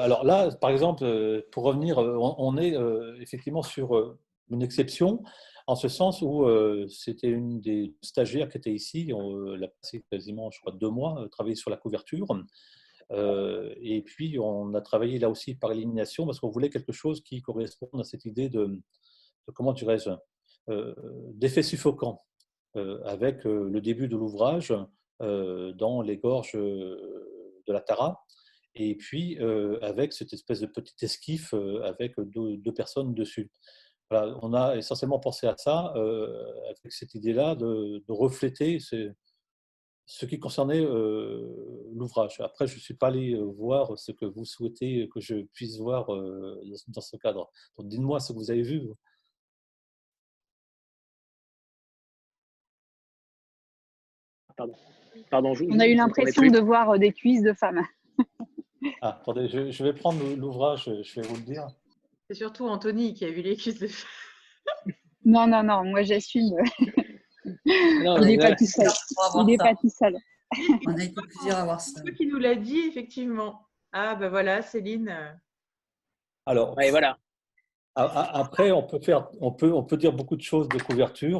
alors 0.00 0.24
là, 0.24 0.50
par 0.56 0.70
exemple, 0.70 1.04
pour 1.52 1.62
revenir, 1.62 1.98
on, 1.98 2.58
est 2.58 2.74
effectivement 3.20 3.62
sur 3.62 4.18
une 4.50 4.62
exception, 4.62 5.22
en 5.68 5.76
ce 5.76 5.88
sens 5.88 6.22
où 6.22 6.46
c'était 6.88 7.28
une 7.28 7.60
des 7.60 7.94
stagiaires 8.02 8.48
qui 8.48 8.56
était 8.56 8.72
ici, 8.72 9.12
on 9.14 9.36
l'a 9.54 9.68
passé 9.68 10.02
quasiment, 10.10 10.50
je 10.50 10.58
crois, 10.60 10.72
deux 10.72 10.88
mois, 10.88 11.28
travailler 11.30 11.56
sur 11.56 11.68
la 11.68 11.76
couverture. 11.76 12.26
et 13.12 14.02
puis, 14.06 14.38
on 14.38 14.72
a 14.72 14.80
travaillé 14.80 15.18
là 15.18 15.28
aussi 15.28 15.56
par 15.56 15.70
élimination 15.72 16.24
parce 16.24 16.40
qu'on 16.40 16.48
voulait 16.48 16.70
quelque 16.70 16.92
chose 16.92 17.22
qui 17.22 17.42
corresponde 17.42 18.00
à 18.00 18.04
cette 18.04 18.24
idée 18.24 18.48
de, 18.48 18.80
comment 19.54 19.74
dirais-je, 19.74 20.08
d'effet 21.34 21.62
suffocant, 21.62 22.22
avec 23.04 23.44
le 23.44 23.80
début 23.82 24.08
de 24.08 24.16
l'ouvrage 24.16 24.72
dans 25.20 26.00
les 26.00 26.16
gorges 26.16 26.54
de 26.54 27.72
la 27.72 27.82
Tara, 27.82 28.24
et 28.74 28.94
puis 28.94 29.38
avec 29.82 30.14
cette 30.14 30.32
espèce 30.32 30.60
de 30.60 30.66
petit 30.66 31.04
esquif 31.04 31.52
avec 31.82 32.14
deux, 32.18 32.72
personnes 32.72 33.12
dessus. 33.12 33.50
Voilà, 34.10 34.38
on 34.42 34.54
a 34.54 34.76
essentiellement 34.76 35.18
pensé 35.18 35.46
à 35.46 35.56
ça, 35.56 35.92
avec 35.94 36.92
cette 36.92 37.14
idée-là 37.14 37.54
de, 37.54 38.02
refléter 38.08 38.78
ce 38.80 40.26
qui 40.26 40.38
concernait 40.38 40.80
l'ouvrage. 40.80 42.40
Après, 42.40 42.66
je 42.66 42.76
ne 42.76 42.80
suis 42.80 42.94
pas 42.94 43.08
allé 43.08 43.38
voir 43.56 43.98
ce 43.98 44.12
que 44.12 44.24
vous 44.24 44.44
souhaitez 44.44 45.08
que 45.12 45.20
je 45.20 45.42
puisse 45.52 45.78
voir 45.78 46.06
dans 46.08 47.00
ce 47.00 47.16
cadre. 47.16 47.50
Donc, 47.76 47.88
dites-moi 47.88 48.20
ce 48.20 48.32
que 48.32 48.38
vous 48.38 48.50
avez 48.50 48.62
vu. 48.62 48.88
Pardon. 54.56 54.74
Pardon, 55.30 55.54
on 55.70 55.78
a 55.78 55.86
eu 55.86 55.94
l'impression 55.94 56.46
de 56.50 56.58
voir 56.58 56.98
des 56.98 57.12
cuisses 57.12 57.42
de 57.42 57.52
femmes. 57.52 57.82
Ah, 59.00 59.18
attendez, 59.20 59.48
je, 59.48 59.84
vais 59.84 59.92
prendre 59.92 60.22
l'ouvrage, 60.36 60.90
je 61.02 61.20
vais 61.20 61.26
vous 61.26 61.36
le 61.36 61.42
dire. 61.42 61.66
C'est 62.28 62.36
surtout 62.36 62.66
Anthony 62.66 63.14
qui 63.14 63.24
a 63.24 63.30
vu 63.30 63.40
les 63.40 63.56
cuisses 63.56 63.78
de 63.78 63.88
Non, 65.24 65.46
non, 65.46 65.62
non, 65.62 65.84
moi 65.84 66.02
j'assume. 66.02 66.56
il 67.64 68.20
n'est 68.20 68.36
pas 68.36 68.54
tout 68.54 68.66
seul. 68.66 68.88
Il 69.36 69.46
n'est 69.46 69.56
pas 69.56 69.74
tout 69.74 69.88
seul. 69.88 70.14
On 70.86 70.94
a 70.94 71.04
été 71.04 71.14
plusieurs 71.14 71.58
à 71.58 71.64
voir 71.64 71.80
ça. 71.80 72.02
C'est 72.04 72.14
qui 72.14 72.26
nous 72.26 72.38
l'a 72.38 72.54
dit, 72.54 72.80
effectivement. 72.80 73.66
Ah, 73.92 74.14
ben 74.14 74.28
voilà, 74.28 74.60
Céline. 74.60 75.38
Alors, 76.44 76.74
voilà. 76.90 77.18
Après, 77.94 78.70
on 78.70 78.82
peut, 78.82 79.00
faire, 79.00 79.28
on, 79.40 79.50
peut, 79.50 79.72
on 79.72 79.82
peut 79.82 79.96
dire 79.96 80.12
beaucoup 80.12 80.36
de 80.36 80.42
choses 80.42 80.68
de 80.68 80.78
couverture. 80.78 81.38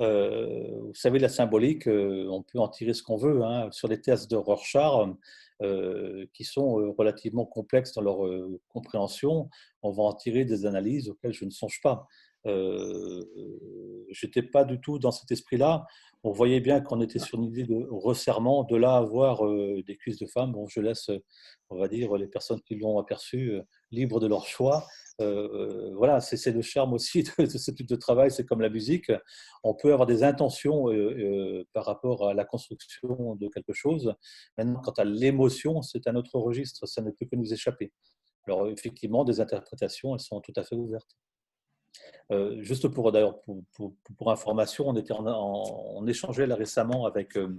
Euh, 0.00 0.80
vous 0.82 0.94
savez, 0.94 1.18
la 1.18 1.28
symbolique, 1.28 1.88
euh, 1.88 2.28
on 2.30 2.42
peut 2.42 2.58
en 2.58 2.68
tirer 2.68 2.92
ce 2.92 3.02
qu'on 3.02 3.16
veut. 3.16 3.42
Hein. 3.42 3.70
Sur 3.70 3.88
les 3.88 4.00
tests 4.00 4.30
de 4.30 4.36
Rorschach, 4.36 4.92
euh, 4.92 5.12
qui 6.32 6.44
sont 6.44 6.94
relativement 6.98 7.46
complexes 7.46 7.92
dans 7.94 8.02
leur 8.02 8.18
compréhension, 8.68 9.48
on 9.82 9.90
va 9.90 10.02
en 10.02 10.12
tirer 10.12 10.44
des 10.44 10.66
analyses 10.66 11.08
auxquelles 11.08 11.32
je 11.32 11.44
ne 11.44 11.50
songe 11.50 11.80
pas. 11.82 12.06
je 12.44 14.26
n'étais 14.26 14.42
pas 14.42 14.64
du 14.64 14.80
tout 14.80 14.98
dans 14.98 15.10
cet 15.10 15.30
esprit-là. 15.30 15.86
On 16.24 16.32
voyait 16.32 16.60
bien 16.60 16.80
qu'on 16.80 17.00
était 17.00 17.18
sur 17.18 17.38
une 17.38 17.44
idée 17.44 17.64
de 17.64 17.86
resserrement, 17.90 18.64
de 18.64 18.76
là 18.76 18.96
avoir 18.96 19.42
des 19.46 19.96
cuisses 19.96 20.18
de 20.18 20.26
femmes. 20.26 20.52
Bon, 20.52 20.66
je 20.66 20.80
laisse, 20.80 21.10
on 21.70 21.76
va 21.78 21.88
dire, 21.88 22.14
les 22.16 22.28
personnes 22.28 22.60
qui 22.62 22.74
l'ont 22.76 22.98
aperçu 22.98 23.60
libres 23.90 24.20
de 24.20 24.26
leur 24.26 24.46
choix. 24.46 24.86
Euh, 25.22 25.94
voilà, 25.94 26.20
c'est 26.20 26.52
le 26.52 26.60
charme 26.60 26.92
aussi 26.92 27.22
de, 27.38 27.46
ce 27.46 27.70
type 27.70 27.88
de 27.88 27.96
travail. 27.96 28.30
C'est 28.30 28.44
comme 28.44 28.60
la 28.60 28.68
musique. 28.68 29.10
On 29.62 29.74
peut 29.74 29.92
avoir 29.92 30.06
des 30.06 30.22
intentions 30.22 30.88
euh, 30.88 30.92
euh, 30.92 31.64
par 31.72 31.86
rapport 31.86 32.28
à 32.28 32.34
la 32.34 32.44
construction 32.44 33.36
de 33.36 33.48
quelque 33.48 33.72
chose. 33.72 34.14
Maintenant, 34.58 34.80
quant 34.80 34.92
à 34.92 35.04
l'émotion, 35.04 35.82
c'est 35.82 36.06
un 36.06 36.16
autre 36.16 36.38
registre. 36.38 36.86
Ça 36.86 37.02
ne 37.02 37.10
peut 37.10 37.26
que 37.26 37.36
nous 37.36 37.52
échapper. 37.52 37.92
Alors, 38.46 38.68
effectivement, 38.68 39.24
des 39.24 39.40
interprétations, 39.40 40.14
elles 40.14 40.20
sont 40.20 40.40
tout 40.40 40.52
à 40.56 40.62
fait 40.62 40.76
ouvertes. 40.76 41.16
juste 42.58 42.86
pour, 42.88 43.10
d'ailleurs, 43.10 43.40
pour, 43.72 44.30
information, 44.30 44.88
on, 44.88 44.96
était 44.96 45.12
en, 45.12 45.24
on 45.26 46.06
échangeait 46.06 46.46
là 46.46 46.54
récemment 46.54 47.06
avec 47.06 47.36
euh, 47.36 47.58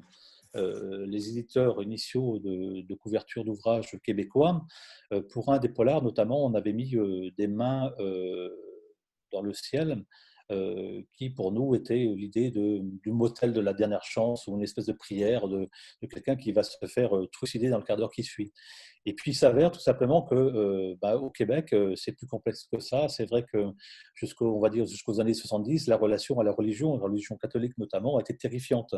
les 0.55 1.29
éditeurs 1.29 1.81
initiaux 1.81 2.39
de, 2.39 2.95
couverture 2.95 3.43
d'ouvrages 3.43 3.97
québécois. 4.03 4.65
Euh, 5.13 5.21
pour 5.21 5.51
un 5.51 5.59
des 5.59 5.69
polars, 5.69 6.03
notamment, 6.03 6.45
on 6.45 6.53
avait 6.53 6.73
mis 6.73 6.95
euh, 6.95 7.31
des 7.37 7.47
mains 7.47 7.91
dans 9.31 9.41
le 9.41 9.53
ciel 9.53 10.03
qui 11.11 11.29
pour 11.29 11.51
nous 11.51 11.75
était 11.75 12.05
l'idée 12.15 12.51
du 12.51 13.11
motel 13.11 13.51
de 13.51 13.59
la 13.59 13.73
dernière 13.73 14.05
chance 14.05 14.47
ou 14.47 14.55
une 14.55 14.63
espèce 14.63 14.85
de 14.85 14.93
prière 14.93 15.49
de, 15.49 15.67
quelqu'un 16.09 16.37
qui 16.37 16.53
va 16.53 16.63
se 16.63 16.77
faire 16.85 17.11
trucider 17.33 17.67
dans 17.69 17.79
le 17.79 17.83
quart 17.83 17.97
d'heure 17.97 18.13
qui 18.13 18.23
suit. 18.23 18.53
Et 19.05 19.13
puis 19.13 19.31
il 19.31 19.33
s'avère 19.33 19.71
tout 19.71 19.81
simplement 19.81 20.21
que 20.21 20.95
bah, 21.01 21.17
au 21.17 21.31
Québec, 21.31 21.75
c'est 21.97 22.13
plus 22.13 22.27
complexe 22.27 22.65
que 22.71 22.79
ça. 22.79 23.09
C'est 23.09 23.25
vrai 23.25 23.43
que 23.43 23.57
jusqu'aux 24.15 24.63
années 24.63 25.33
70, 25.33 25.87
la 25.87 25.97
relation 25.97 26.39
à 26.39 26.45
la 26.45 26.53
religion, 26.53 26.95
la 26.95 27.03
religion 27.03 27.35
catholique 27.35 27.77
notamment, 27.77 28.17
été 28.17 28.37
terrifiante. 28.37 28.95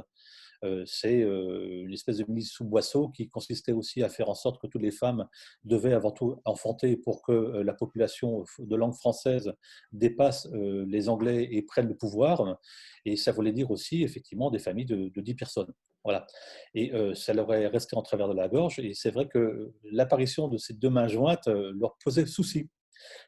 Euh, 0.63 0.83
c'est 0.85 1.21
euh, 1.21 1.83
une 1.85 1.93
espèce 1.93 2.17
de 2.17 2.25
mise 2.27 2.49
sous 2.49 2.65
boisseau 2.65 3.09
qui 3.09 3.29
consistait 3.29 3.71
aussi 3.71 4.03
à 4.03 4.09
faire 4.09 4.29
en 4.29 4.35
sorte 4.35 4.61
que 4.61 4.67
toutes 4.67 4.81
les 4.81 4.91
femmes 4.91 5.27
devaient 5.63 5.93
avant 5.93 6.11
tout 6.11 6.41
enfanter 6.45 6.97
pour 6.97 7.21
que 7.21 7.31
euh, 7.31 7.63
la 7.63 7.73
population 7.73 8.43
de 8.59 8.75
langue 8.75 8.95
française 8.95 9.53
dépasse 9.91 10.47
les 10.51 11.09
Anglais 11.09 11.47
et 11.51 11.61
prenne 11.61 11.87
le 11.87 11.95
pouvoir. 11.95 12.59
Et 13.05 13.15
ça 13.15 13.31
voulait 13.31 13.51
dire 13.51 13.71
aussi 13.71 14.03
effectivement 14.03 14.51
des 14.51 14.59
familles 14.59 14.85
de, 14.85 15.09
de 15.09 15.21
10 15.21 15.35
personnes. 15.35 15.73
Voilà. 16.03 16.25
Et 16.73 16.91
ça 17.13 17.33
leur 17.33 17.53
est 17.53 17.67
resté 17.67 17.95
en 17.95 18.01
travers 18.01 18.29
de 18.29 18.33
la 18.33 18.47
gorge. 18.47 18.79
Et 18.79 18.93
c'est 18.93 19.11
vrai 19.11 19.27
que 19.27 19.73
l'apparition 19.83 20.47
de 20.47 20.57
ces 20.57 20.73
deux 20.73 20.89
mains 20.89 21.07
jointes 21.07 21.47
leur 21.47 21.97
posait 22.03 22.25
souci. 22.25 22.69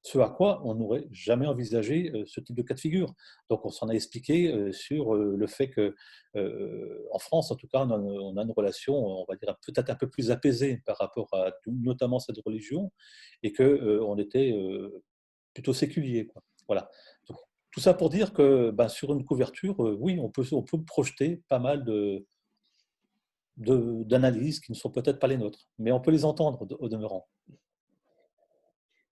Ce 0.03 0.17
à 0.19 0.29
quoi 0.29 0.61
on 0.65 0.75
n'aurait 0.75 1.07
jamais 1.11 1.47
envisagé 1.47 2.11
ce 2.25 2.39
type 2.39 2.55
de 2.55 2.61
cas 2.61 2.73
de 2.73 2.79
figure. 2.79 3.13
Donc 3.49 3.65
on 3.65 3.69
s'en 3.69 3.89
a 3.89 3.93
expliqué 3.93 4.71
sur 4.71 5.13
le 5.15 5.47
fait 5.47 5.69
que, 5.69 5.95
en 7.11 7.19
France 7.19 7.51
en 7.51 7.55
tout 7.55 7.67
cas, 7.67 7.85
on 7.85 8.37
a, 8.37 8.43
une 8.43 8.51
relation, 8.51 8.95
on 8.95 9.25
va 9.27 9.35
dire 9.35 9.55
peut-être 9.65 9.89
un 9.89 9.95
peu 9.95 10.09
plus 10.09 10.31
apaisée 10.31 10.81
par 10.85 10.97
rapport 10.97 11.29
à 11.33 11.51
notamment 11.67 12.19
cette 12.19 12.37
religion, 12.45 12.91
et 13.43 13.51
que 13.51 13.99
on 14.01 14.17
était 14.17 14.53
plutôt 15.53 15.73
séculier. 15.73 16.29
Voilà. 16.67 16.89
tout 17.71 17.79
ça 17.79 17.93
pour 17.93 18.09
dire 18.09 18.33
que 18.33 18.71
ben, 18.71 18.87
sur 18.87 19.13
une 19.13 19.25
couverture, 19.25 19.79
oui, 19.79 20.19
on 20.19 20.29
peut, 20.29 20.45
on 20.51 20.63
peut 20.63 20.83
projeter 20.83 21.41
pas 21.47 21.59
mal 21.59 21.83
de 21.83 22.25
d'analyses 23.57 24.59
qui 24.59 24.71
ne 24.71 24.77
sont 24.77 24.89
peut-être 24.89 25.19
pas 25.19 25.27
les 25.27 25.37
nôtres, 25.37 25.67
mais 25.77 25.91
on 25.91 25.99
peut 25.99 26.11
les 26.11 26.25
entendre 26.25 26.65
au 26.79 26.89
demeurant. 26.89 27.27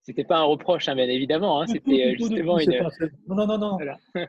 C'était 0.02 0.24
pas 0.24 0.38
un 0.38 0.44
reproche, 0.44 0.88
hein, 0.88 0.94
bien 0.94 1.08
évidemment. 1.08 1.60
Hein, 1.60 1.66
c'était 1.66 2.06
euh, 2.06 2.14
justement 2.18 2.58
une. 2.58 2.72
Non, 3.28 3.36
non, 3.36 3.46
non, 3.46 3.58
non. 3.58 3.78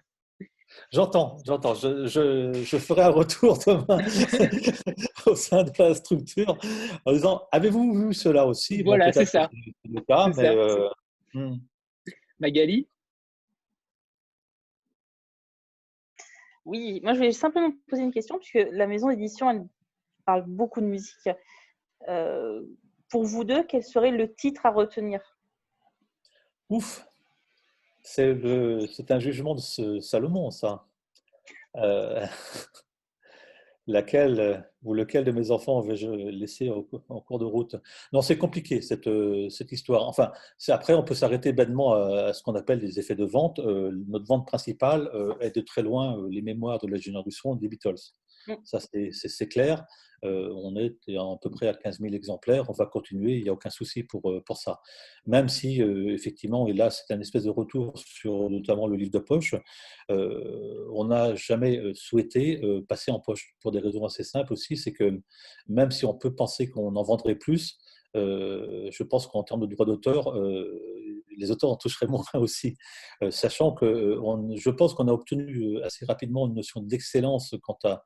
J'entends, 0.91 1.37
j'entends. 1.45 1.73
Je, 1.73 2.07
je, 2.07 2.77
ferai 2.77 3.01
un 3.01 3.09
retour 3.09 3.57
demain 3.59 3.97
au 5.25 5.35
sein 5.35 5.63
de 5.63 5.71
la 5.77 5.93
structure 5.93 6.57
en 7.05 7.11
disant 7.11 7.47
Avez-vous 7.51 7.93
vu 7.93 8.13
cela 8.13 8.47
aussi? 8.47 8.81
Voilà, 8.81 9.11
c'est 9.11 9.25
ça. 9.25 9.49
Euh, 10.39 10.89
hmm. 11.33 11.57
Magali? 12.39 12.87
Oui, 16.65 17.01
moi 17.03 17.13
je 17.13 17.17
voulais 17.17 17.31
simplement 17.31 17.71
poser 17.87 18.03
une 18.03 18.13
question, 18.13 18.37
puisque 18.37 18.69
la 18.71 18.87
maison 18.87 19.09
d'édition, 19.09 19.49
elle 19.49 19.67
parle 20.25 20.45
beaucoup 20.47 20.79
de 20.79 20.85
musique. 20.85 21.29
Euh, 22.07 22.61
pour 23.09 23.23
vous 23.23 23.43
deux, 23.43 23.63
quel 23.63 23.83
serait 23.83 24.11
le 24.11 24.33
titre 24.33 24.65
à 24.65 24.69
retenir? 24.69 25.21
Ouf, 26.71 27.05
c'est 28.01 29.11
un 29.11 29.19
jugement 29.19 29.55
de 29.55 29.99
Salomon, 29.99 30.51
ça. 30.51 30.85
Euh, 31.75 32.25
laquelle 33.87 34.65
ou 34.83 34.93
lequel 34.93 35.25
de 35.25 35.31
mes 35.31 35.51
enfants 35.51 35.81
vais-je 35.81 36.09
laisser 36.09 36.69
en, 36.69 37.19
cours 37.19 37.39
de 37.39 37.45
route? 37.45 37.75
Non, 38.13 38.21
c'est 38.21 38.37
compliqué 38.37 38.81
cette, 38.81 39.09
cette 39.49 39.73
histoire. 39.73 40.07
Enfin, 40.07 40.31
après, 40.69 40.93
on 40.93 41.03
peut 41.03 41.13
s'arrêter 41.13 41.51
bêtement 41.51 41.93
à, 41.93 42.31
ce 42.31 42.41
qu'on 42.41 42.55
appelle 42.55 42.79
les 42.79 42.97
effets 42.99 43.15
de 43.15 43.25
vente. 43.25 43.59
Euh, 43.59 43.91
notre 44.07 44.25
vente 44.25 44.47
principale 44.47 45.09
euh, 45.13 45.37
est 45.41 45.53
de 45.53 45.61
très 45.61 45.81
loin 45.81 46.25
les 46.29 46.41
mémoires 46.41 46.79
de 46.79 46.87
la 46.87 46.97
génération 46.97 47.53
des 47.55 47.67
Beatles. 47.67 47.95
Mm. 48.47 48.53
Ça, 48.63 48.79
c'est 48.79 49.47
clair. 49.49 49.85
Euh, 50.23 50.53
on 50.55 50.75
est 50.75 50.95
à 51.17 51.37
peu 51.41 51.49
près 51.49 51.67
à 51.67 51.73
15 51.73 51.99
000 51.99 52.13
exemplaires. 52.13 52.69
On 52.69 52.73
va 52.73 52.85
continuer, 52.85 53.37
il 53.37 53.43
n'y 53.43 53.49
a 53.49 53.53
aucun 53.53 53.69
souci 53.69 54.03
pour, 54.03 54.29
euh, 54.29 54.41
pour 54.45 54.57
ça. 54.57 54.79
Même 55.25 55.49
si, 55.49 55.81
euh, 55.81 56.13
effectivement, 56.13 56.67
et 56.67 56.73
là, 56.73 56.89
c'est 56.89 57.13
un 57.13 57.19
espèce 57.19 57.45
de 57.45 57.49
retour 57.49 57.97
sur 57.97 58.49
notamment 58.49 58.87
le 58.87 58.97
livre 58.97 59.11
de 59.11 59.19
poche, 59.19 59.55
on 60.09 61.05
n'a 61.05 61.35
jamais 61.35 61.79
souhaité 61.93 62.61
passer 62.87 63.11
en 63.11 63.19
poche 63.19 63.55
pour 63.61 63.71
des 63.71 63.79
raisons 63.79 64.05
assez 64.05 64.23
simples 64.23 64.53
aussi. 64.53 64.75
C'est 64.77 64.91
que 64.91 65.21
même 65.67 65.91
si 65.91 66.05
on 66.05 66.13
peut 66.13 66.35
penser 66.35 66.69
qu'on 66.69 66.95
en 66.95 67.03
vendrait 67.03 67.35
plus, 67.35 67.77
je 68.13 69.03
pense 69.03 69.27
qu'en 69.27 69.43
termes 69.43 69.61
de 69.61 69.73
droit 69.73 69.85
d'auteur, 69.85 70.35
les 71.37 71.51
auteurs 71.51 71.71
en 71.71 71.75
toucheraient 71.75 72.07
moins 72.07 72.23
aussi, 72.33 72.77
euh, 73.23 73.31
sachant 73.31 73.73
que 73.73 73.85
euh, 73.85 74.55
je 74.55 74.69
pense 74.69 74.93
qu'on 74.93 75.07
a 75.07 75.11
obtenu 75.11 75.77
euh, 75.77 75.85
assez 75.85 76.05
rapidement 76.05 76.47
une 76.47 76.55
notion 76.55 76.81
d'excellence 76.81 77.55
quant 77.61 77.77
à, 77.83 78.03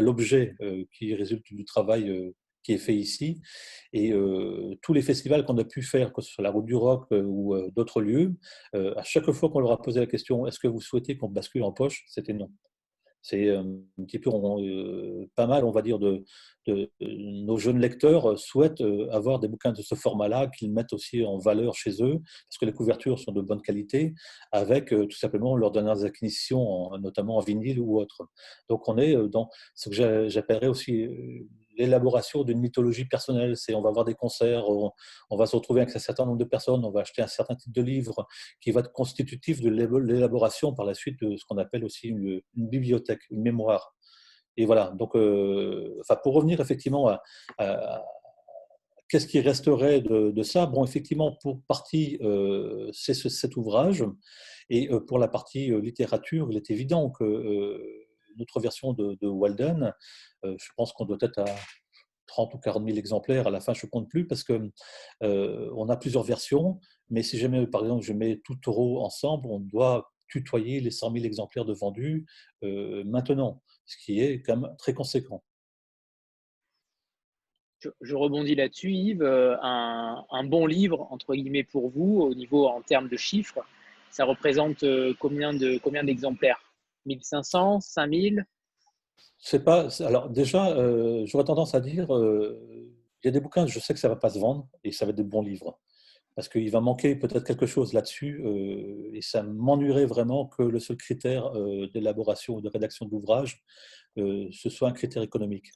l'objet 0.00 0.54
qui 0.92 1.14
résulte 1.14 1.44
du 1.52 1.64
travail 1.64 2.32
qui 2.62 2.74
est 2.74 2.78
fait 2.78 2.94
ici. 2.94 3.40
Et 3.92 4.12
tous 4.82 4.92
les 4.92 5.02
festivals 5.02 5.44
qu'on 5.44 5.58
a 5.58 5.64
pu 5.64 5.82
faire, 5.82 6.12
que 6.12 6.22
ce 6.22 6.30
soit 6.30 6.44
la 6.44 6.50
Route 6.50 6.66
du 6.66 6.76
Rock 6.76 7.06
ou 7.10 7.56
d'autres 7.74 8.00
lieux, 8.00 8.34
à 8.74 9.02
chaque 9.02 9.30
fois 9.32 9.50
qu'on 9.50 9.60
leur 9.60 9.72
a 9.72 9.82
posé 9.82 10.00
la 10.00 10.06
question 10.06 10.46
est-ce 10.46 10.58
que 10.58 10.68
vous 10.68 10.80
souhaitez 10.80 11.16
qu'on 11.16 11.28
bascule 11.28 11.64
en 11.64 11.72
poche? 11.72 12.04
C'était 12.08 12.34
non. 12.34 12.50
C'est 13.28 13.50
un 13.54 13.66
petit 14.06 14.18
peu 14.18 14.30
pas 15.34 15.46
mal, 15.46 15.64
on 15.64 15.70
va 15.70 15.82
dire, 15.82 15.98
de, 15.98 16.24
nos 17.00 17.58
jeunes 17.58 17.78
lecteurs 17.78 18.38
souhaitent 18.38 18.82
avoir 19.10 19.38
des 19.38 19.48
bouquins 19.48 19.72
de 19.72 19.82
ce 19.82 19.94
format-là, 19.94 20.46
qu'ils 20.46 20.72
mettent 20.72 20.94
aussi 20.94 21.24
en 21.24 21.36
valeur 21.36 21.74
chez 21.74 22.02
eux, 22.02 22.20
parce 22.20 22.58
que 22.58 22.64
les 22.64 22.72
couvertures 22.72 23.18
sont 23.18 23.32
de 23.32 23.42
bonne 23.42 23.60
qualité, 23.60 24.14
avec 24.50 24.88
tout 24.88 25.10
simplement 25.10 25.56
leurs 25.56 25.72
dernières 25.72 26.04
acquisitions, 26.04 26.90
notamment 26.98 27.36
en 27.36 27.40
vinyle 27.40 27.80
ou 27.80 27.98
autre. 27.98 28.28
Donc 28.70 28.88
on 28.88 28.96
est 28.96 29.14
dans 29.28 29.50
ce 29.74 29.90
que 29.90 30.28
j'appellerais 30.28 30.68
aussi 30.68 31.06
l'élaboration 31.78 32.44
d'une 32.44 32.60
mythologie 32.60 33.06
personnelle. 33.06 33.56
C'est 33.56 33.74
on 33.74 33.80
va 33.80 33.88
avoir 33.88 34.04
des 34.04 34.14
concerts, 34.14 34.68
on, 34.68 35.36
va 35.36 35.46
se 35.46 35.56
retrouver 35.56 35.82
avec 35.82 35.94
un 35.94 35.98
certain 35.98 36.26
nombre 36.26 36.38
de 36.38 36.44
personnes, 36.44 36.84
on 36.84 36.90
va 36.90 37.00
acheter 37.00 37.22
un 37.22 37.28
certain 37.28 37.54
type 37.54 37.72
de 37.72 37.82
livre 37.82 38.26
qui 38.60 38.72
va 38.72 38.80
être 38.80 38.92
constitutif 38.92 39.60
de 39.60 39.70
l'élaboration 39.70 40.74
par 40.74 40.84
la 40.84 40.94
suite 40.94 41.20
de 41.22 41.36
ce 41.36 41.44
qu'on 41.46 41.58
appelle 41.58 41.84
aussi 41.84 42.08
une, 42.08 42.42
bibliothèque, 42.54 43.22
une 43.30 43.42
mémoire. 43.42 43.94
Et 44.56 44.66
voilà. 44.66 44.92
Donc, 44.98 45.14
euh, 45.14 46.02
pour 46.24 46.34
revenir 46.34 46.60
effectivement 46.60 47.08
à, 47.08 48.04
qu'est-ce 49.08 49.28
qui 49.28 49.40
resterait 49.40 50.00
de, 50.00 50.42
ça? 50.42 50.66
Bon, 50.66 50.84
effectivement, 50.84 51.36
pour 51.40 51.62
partie, 51.62 52.18
euh, 52.22 52.90
c'est 52.92 53.14
cet 53.14 53.56
ouvrage. 53.56 54.04
Et 54.68 54.90
euh, 54.92 55.00
pour 55.00 55.18
la 55.18 55.28
partie 55.28 55.70
littérature, 55.80 56.48
il 56.50 56.56
est 56.56 56.70
évident 56.70 57.08
que 57.10 57.97
notre 58.38 58.60
version 58.60 58.92
de, 58.92 59.18
de 59.20 59.26
Walden, 59.26 59.92
euh, 60.44 60.56
je 60.58 60.68
pense 60.76 60.92
qu'on 60.92 61.04
doit 61.04 61.18
être 61.20 61.38
à 61.38 61.46
30 62.26 62.54
ou 62.54 62.58
40 62.58 62.84
000 62.86 62.98
exemplaires. 62.98 63.46
À 63.46 63.50
la 63.50 63.60
fin, 63.60 63.74
je 63.74 63.86
ne 63.86 63.90
compte 63.90 64.08
plus 64.08 64.26
parce 64.26 64.44
que 64.44 64.70
euh, 65.22 65.70
on 65.76 65.88
a 65.88 65.96
plusieurs 65.96 66.22
versions. 66.22 66.80
Mais 67.10 67.22
si 67.22 67.38
jamais, 67.38 67.66
par 67.66 67.82
exemple, 67.82 68.04
je 68.04 68.12
mets 68.12 68.40
tout 68.44 68.56
taureau 68.56 69.04
ensemble, 69.04 69.48
on 69.48 69.60
doit 69.60 70.10
tutoyer 70.28 70.80
les 70.80 70.90
100 70.90 71.12
000 71.12 71.24
exemplaires 71.24 71.64
de 71.64 71.72
vendus 71.72 72.26
euh, 72.62 73.02
maintenant, 73.04 73.62
ce 73.86 73.96
qui 74.04 74.20
est 74.20 74.42
quand 74.42 74.58
même 74.58 74.76
très 74.76 74.92
conséquent. 74.92 75.42
Je, 78.00 78.14
rebondis 78.14 78.56
là-dessus, 78.56 78.90
Yves. 78.90 79.22
Un, 79.22 80.24
un, 80.30 80.44
bon 80.44 80.66
livre, 80.66 81.06
entre 81.12 81.34
guillemets, 81.34 81.62
pour 81.62 81.88
vous, 81.88 82.20
au 82.20 82.34
niveau 82.34 82.66
en 82.66 82.82
termes 82.82 83.08
de 83.08 83.16
chiffres, 83.16 83.60
ça 84.10 84.24
représente 84.24 84.84
combien 85.20 85.54
de 85.54 85.78
combien 85.78 86.02
d'exemplaires? 86.02 86.67
1500, 87.06 87.80
5000 87.80 88.46
C'est 89.38 89.64
pas. 89.64 89.88
Alors 90.00 90.28
déjà, 90.30 90.70
euh, 90.70 91.24
j'aurais 91.26 91.44
tendance 91.44 91.74
à 91.74 91.80
dire, 91.80 92.14
euh, 92.14 92.58
il 93.22 93.26
y 93.26 93.28
a 93.28 93.30
des 93.30 93.40
bouquins, 93.40 93.66
je 93.66 93.78
sais 93.78 93.94
que 93.94 94.00
ça 94.00 94.08
va 94.08 94.16
pas 94.16 94.30
se 94.30 94.38
vendre 94.38 94.68
et 94.84 94.92
ça 94.92 95.04
va 95.04 95.10
être 95.10 95.16
des 95.16 95.24
bons 95.24 95.42
livres, 95.42 95.78
parce 96.34 96.48
qu'il 96.48 96.70
va 96.70 96.80
manquer 96.80 97.16
peut-être 97.16 97.44
quelque 97.44 97.66
chose 97.66 97.92
là-dessus 97.92 98.40
euh, 98.44 99.10
et 99.12 99.22
ça 99.22 99.42
m'ennuierait 99.42 100.06
vraiment 100.06 100.46
que 100.46 100.62
le 100.62 100.78
seul 100.78 100.96
critère 100.96 101.50
d'élaboration 101.92 102.56
ou 102.56 102.60
de 102.60 102.68
rédaction 102.68 103.06
d'ouvrage 103.06 103.62
ce 104.16 104.68
soit 104.68 104.88
un 104.88 104.92
critère 104.92 105.22
économique 105.22 105.70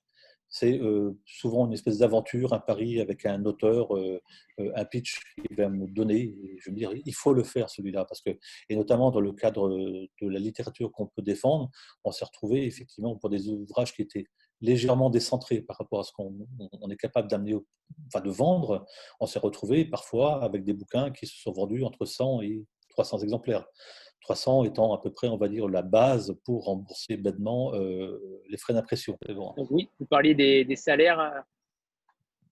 c'est 0.53 0.79
euh, 0.79 1.19
souvent 1.25 1.67
une 1.67 1.73
espèce 1.73 1.99
d'aventure, 1.99 2.53
un 2.53 2.61
pari 2.61 3.01
avec 3.01 3.25
un 3.25 3.43
auteur, 3.47 3.97
euh, 3.97 4.21
euh, 4.61 4.71
un 4.77 4.85
pitch 4.85 5.19
qu'il 5.35 5.57
va 5.57 5.71
me 5.71 5.87
donner. 5.87 6.37
je 6.59 6.71
veux 6.71 6.77
dire, 6.77 6.93
il 6.93 7.15
faut 7.15 7.33
le 7.33 7.43
faire 7.43 7.71
celui-là, 7.71 8.05
parce 8.05 8.21
que, 8.21 8.31
et 8.69 8.77
notamment 8.77 9.11
dans 9.11 9.21
le 9.21 9.33
cadre 9.33 9.71
de 9.71 10.29
la 10.29 10.39
littérature 10.39 10.93
qu'on 10.93 11.07
peut 11.07 11.23
défendre, 11.23 11.71
on 12.05 12.13
s'est 12.13 12.27
retrouvé 12.27 12.67
effectivement 12.67 13.17
pour 13.17 13.31
des 13.31 13.49
ouvrages 13.49 13.95
qui 13.95 14.03
étaient 14.03 14.27
légèrement 14.61 15.09
décentrés 15.09 15.63
par 15.63 15.79
rapport 15.79 16.01
à 16.01 16.05
ce 16.05 16.13
qu'on 16.13 16.37
est 16.91 16.97
capable 16.97 17.29
d'amener, 17.29 17.57
enfin 18.09 18.21
de 18.21 18.31
vendre. 18.31 18.85
On 19.21 19.27
s'est 19.27 19.39
retrouvé 19.39 19.87
parfois 19.87 20.45
avec 20.45 20.65
des 20.65 20.75
bouquins 20.75 21.11
qui 21.11 21.27
se 21.27 21.41
sont 21.41 21.53
vendus 21.53 21.83
entre 21.83 22.05
100 22.05 22.43
et 22.43 22.67
300 22.91 23.21
exemplaires. 23.21 23.67
300 24.23 24.65
étant 24.65 24.95
à 24.95 25.01
peu 25.01 25.11
près, 25.11 25.29
on 25.29 25.37
va 25.37 25.49
dire, 25.49 25.69
la 25.69 25.83
base 25.83 26.35
pour 26.45 26.65
rembourser 26.65 27.17
bêtement 27.17 27.75
euh, 27.75 28.43
les 28.49 28.57
frais 28.57 28.73
d'impression. 28.73 29.17
oui, 29.71 29.89
vous 29.99 30.07
parliez 30.07 30.35
des, 30.35 30.77
salaires. 30.77 31.21
Euh. 31.21 31.41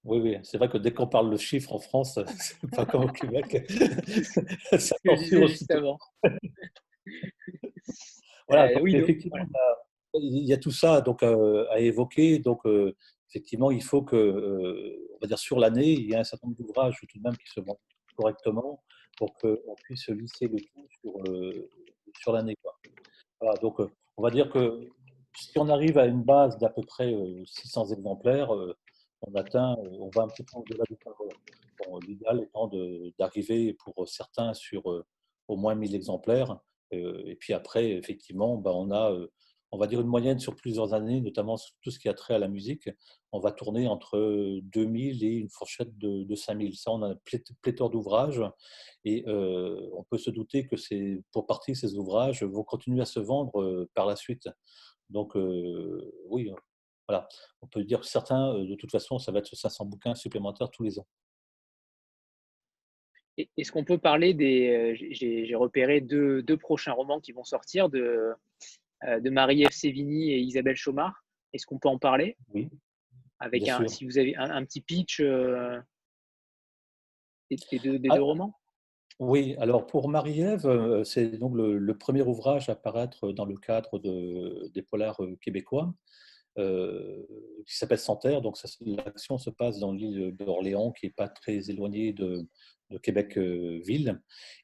Oui, 0.05 0.19
oui, 0.21 0.37
c'est 0.43 0.59
vrai 0.59 0.69
que 0.69 0.79
dès 0.79 0.93
qu'on 0.93 1.07
parle 1.07 1.31
de 1.31 1.37
chiffres 1.37 1.73
en 1.73 1.79
France, 1.79 2.19
c'est 2.39 2.71
pas 2.71 2.87
comme 2.87 3.05
au 3.05 3.13
Québec. 3.13 3.65
ça 4.79 4.97
juste 5.15 5.71
avant. 5.71 5.99
voilà, 8.49 8.71
euh, 8.71 8.81
oui, 8.81 8.97
effectivement, 8.97 9.39
il 10.15 10.47
y 10.47 10.53
a 10.53 10.59
tout 10.59 10.73
ça 10.73 11.01
donc, 11.01 11.23
à 11.23 11.79
évoquer. 11.79 12.39
Donc, 12.41 12.63
effectivement, 13.29 13.71
il 13.71 13.83
faut 13.83 14.03
que, 14.03 14.17
on 15.15 15.19
va 15.21 15.29
dire, 15.29 15.39
sur 15.39 15.59
l'année, 15.59 15.93
il 15.93 16.11
y 16.11 16.15
a 16.15 16.21
un 16.21 16.25
certain 16.25 16.49
nombre 16.49 16.59
d'ouvrages 16.59 16.97
tout 17.01 17.19
de 17.19 17.23
même 17.23 17.37
qui 17.37 17.49
se 17.49 17.61
vendent 17.61 17.79
correctement 18.17 18.83
pour 19.17 19.35
qu'on 19.39 19.75
puisse 19.85 20.09
lisser 20.09 20.49
le 20.49 20.59
tout 20.59 20.87
sur, 21.01 21.13
euh, 21.27 21.69
sur 22.21 22.33
l'année. 22.33 22.57
Voilà, 23.41 23.59
donc, 23.61 23.81
euh, 23.81 23.89
on 24.17 24.23
va 24.23 24.31
dire 24.31 24.51
que 24.51 24.89
si 25.37 25.59
on 25.59 25.69
arrive 25.69 25.99
à 25.99 26.07
une 26.07 26.23
base 26.23 26.59
d'à 26.59 26.69
peu 26.69 26.83
près 26.83 27.15
600 27.45 27.91
euh, 27.91 27.95
exemplaires, 27.95 28.51
on 29.23 29.35
atteint, 29.35 29.77
on 29.99 30.11
va 30.15 30.23
un 30.23 30.29
petit 30.29 30.43
peu 30.43 30.59
au-delà 30.59 30.85
du 30.89 30.97
bon, 31.87 31.99
L'idéal 32.01 32.43
étant 32.43 32.71
d'arriver 33.19 33.75
pour 33.75 34.09
certains 34.09 34.55
sur 34.55 35.05
au 35.49 35.57
moins 35.57 35.75
1000 35.75 35.95
exemplaires. 35.95 36.59
et 36.91 37.37
puis 37.37 37.53
après, 37.53 37.91
effectivement, 37.93 38.57
bah, 38.57 38.73
on 38.75 38.91
a 38.91 39.15
on 39.73 39.79
va 39.79 39.87
dire 39.87 40.01
une 40.01 40.09
moyenne 40.09 40.39
sur 40.39 40.57
plusieurs 40.57 40.95
années, 40.95 41.21
notamment 41.21 41.57
sur 41.57 41.75
tout 41.83 41.91
ce 41.91 41.99
qui 41.99 42.09
a 42.09 42.15
trait 42.15 42.35
à 42.35 42.39
la 42.39 42.49
musique, 42.49 42.91
on 43.33 43.39
va 43.39 43.53
tourner 43.53 43.87
entre 43.87 44.19
2000 44.63 45.25
et 45.25 45.29
une 45.29 45.49
fourchette 45.49 45.97
de, 45.99 46.25
de 46.25 46.35
5000. 46.35 46.77
Ça, 46.77 46.91
on 46.91 47.03
a 47.03 47.15
pléthore 47.63 47.91
d'ouvrages 47.91 48.43
et 49.05 49.25
euh, 49.29 49.89
on 49.93 50.03
peut 50.05 50.19
se 50.19 50.31
douter 50.31 50.67
que 50.67 50.77
pour 51.33 51.47
partie 51.47 51.77
ces 51.77 51.95
ouvrages 51.95 52.43
vont 52.43 52.65
continuer 52.65 53.01
à 53.01 53.07
se 53.07 53.21
vendre 53.21 53.61
euh, 53.61 53.89
par 53.95 54.07
la 54.07 54.17
suite. 54.17 54.49
Donc 55.09 55.37
euh, 55.37 56.13
oui, 56.27 56.51
voilà, 57.09 57.29
on 57.63 57.69
peut 57.69 57.85
dire 57.85 58.01
que 58.01 58.07
certains, 58.07 58.55
de 58.55 58.75
toute 58.75 58.91
façon, 58.91 59.19
ça 59.19 59.31
va 59.31 59.39
être 59.39 59.55
500 59.55 59.85
bouquins 59.87 60.15
supplémentaires 60.15 60.71
tous 60.71 60.83
les 60.83 60.99
ans. 60.99 61.07
Est-ce 63.57 63.73
qu'on 63.73 63.85
peut 63.85 63.99
parler 63.99 64.35
des... 64.35 64.95
J'ai 65.13 65.55
repéré 65.55 66.01
deux, 66.01 66.43
deux, 66.43 66.59
prochains 66.59 66.93
romans 66.93 67.21
qui 67.21 67.33
vont 67.33 67.45
sortir 67.45 67.89
de 67.89 68.35
de 69.07 69.31
Marie-Ève 69.31 69.71
Sévigny 69.71 70.33
et 70.33 70.39
Isabelle 70.41 70.77
Chaumard. 70.77 71.25
Est-ce 71.53 71.67
qu'on 71.67 71.79
peut 71.79 71.89
en 71.89 71.99
parler 71.99 72.37
Oui. 72.55 72.69
Avec 73.39 73.67
un, 73.69 73.89
si 73.89 74.05
vous 74.05 74.19
avez 74.19 74.37
un, 74.37 74.65
petit 74.65 74.83
pitch 74.83 75.21
euh, 75.21 75.81
des, 77.51 77.79
deux, 77.79 77.99
ah. 78.11 78.19
romans? 78.21 78.55
Oui, 79.19 79.57
alors 79.59 79.87
pour 79.87 80.09
Marie-Ève, 80.09 80.67
euh, 80.67 81.05
c'est 81.05 81.39
donc 81.39 81.55
le, 81.55 81.97
premier 81.97 82.23
ouvrage 82.23 82.69
à 82.69 82.73
apparaître 82.73 83.33
dans 83.33 83.47
le 83.47 83.57
cadre 83.57 83.99
de, 83.99 84.71
des 84.75 84.83
polars 84.83 85.21
québécois, 85.41 85.95
qui 86.57 87.77
s'appelle 87.77 87.99
Santerre. 87.99 88.43
Donc 88.43 88.57
l'action 88.85 89.39
se 89.39 89.51
passe 89.51 89.79
dans 89.79 89.93
l'île 89.93 90.37
d'Orléans, 90.37 90.93
qui 90.93 91.07
n'est 91.07 91.13
pas 91.13 91.29
très 91.29 91.71
éloignée 91.71 92.13
de, 92.13 92.47
Québec-Ville. 92.99 94.09
Euh, 94.09 94.19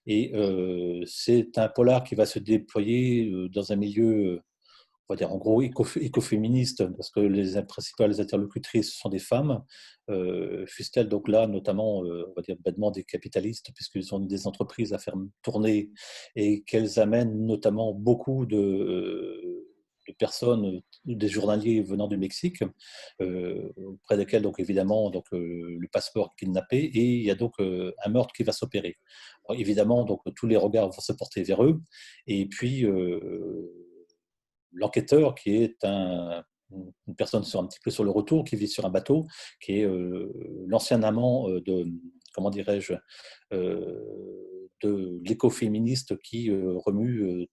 et 0.06 0.34
euh, 0.34 1.02
c'est 1.06 1.58
un 1.58 1.68
polar 1.68 2.04
qui 2.04 2.14
va 2.14 2.26
se 2.26 2.38
déployer 2.38 3.30
euh, 3.30 3.48
dans 3.48 3.72
un 3.72 3.76
milieu, 3.76 4.40
on 5.08 5.14
va 5.14 5.16
dire 5.16 5.32
en 5.32 5.38
gros 5.38 5.62
écoféministe, 5.62 6.84
parce 6.96 7.10
que 7.10 7.20
les 7.20 7.62
principales 7.62 8.20
interlocutrices 8.20 8.94
sont 8.94 9.08
des 9.08 9.20
femmes. 9.20 9.62
Euh, 10.10 10.66
fussent-elles 10.66 11.08
donc 11.08 11.28
là, 11.28 11.46
notamment, 11.46 11.98
on 11.98 12.32
va 12.34 12.42
dire 12.42 12.56
bêtement 12.64 12.90
des 12.90 13.04
capitalistes, 13.04 13.70
puisqu'ils 13.74 14.14
ont 14.14 14.18
des 14.18 14.46
entreprises 14.46 14.92
à 14.92 14.98
faire 14.98 15.14
tourner 15.42 15.90
et 16.34 16.62
qu'elles 16.64 16.98
amènent 16.98 17.46
notamment 17.46 17.92
beaucoup 17.92 18.46
de 18.46 19.55
de 20.08 20.14
personnes, 20.14 20.80
des 21.04 21.28
journaliers 21.28 21.82
venant 21.82 22.08
du 22.08 22.16
Mexique, 22.16 22.62
euh, 23.20 23.72
auprès 23.76 24.16
desquels, 24.16 24.42
donc 24.42 24.60
évidemment, 24.60 25.10
donc, 25.10 25.26
euh, 25.32 25.76
le 25.78 25.88
passeport 25.88 26.34
kidnappé, 26.36 26.78
et 26.78 27.00
il 27.00 27.22
y 27.24 27.30
a 27.30 27.34
donc 27.34 27.54
euh, 27.60 27.92
un 28.04 28.10
meurtre 28.10 28.32
qui 28.34 28.42
va 28.42 28.52
s'opérer. 28.52 28.96
Évidemment, 29.50 30.04
donc, 30.04 30.20
tous 30.34 30.46
les 30.46 30.56
regards 30.56 30.90
vont 30.90 31.00
se 31.00 31.12
porter 31.12 31.42
vers 31.42 31.64
eux, 31.64 31.80
et 32.26 32.46
puis 32.46 32.84
l'enquêteur, 34.72 35.34
qui 35.34 35.56
est 35.56 35.84
un, 35.84 36.42
une 36.70 37.14
personne 37.16 37.44
sur 37.44 37.60
un 37.60 37.66
petit 37.66 37.78
peu 37.82 37.90
sur 37.90 38.04
le 38.04 38.10
retour, 38.10 38.44
qui 38.44 38.56
vit 38.56 38.68
sur 38.68 38.84
un 38.84 38.90
bateau, 38.90 39.26
qui 39.60 39.80
est 39.80 39.88
l'ancien 40.66 41.02
amant 41.02 41.48
de, 41.48 41.86
comment 42.34 42.50
dirais-je, 42.50 42.94
de 43.52 45.20
l'écoféministe 45.22 46.18
qui 46.18 46.50
remue 46.50 47.48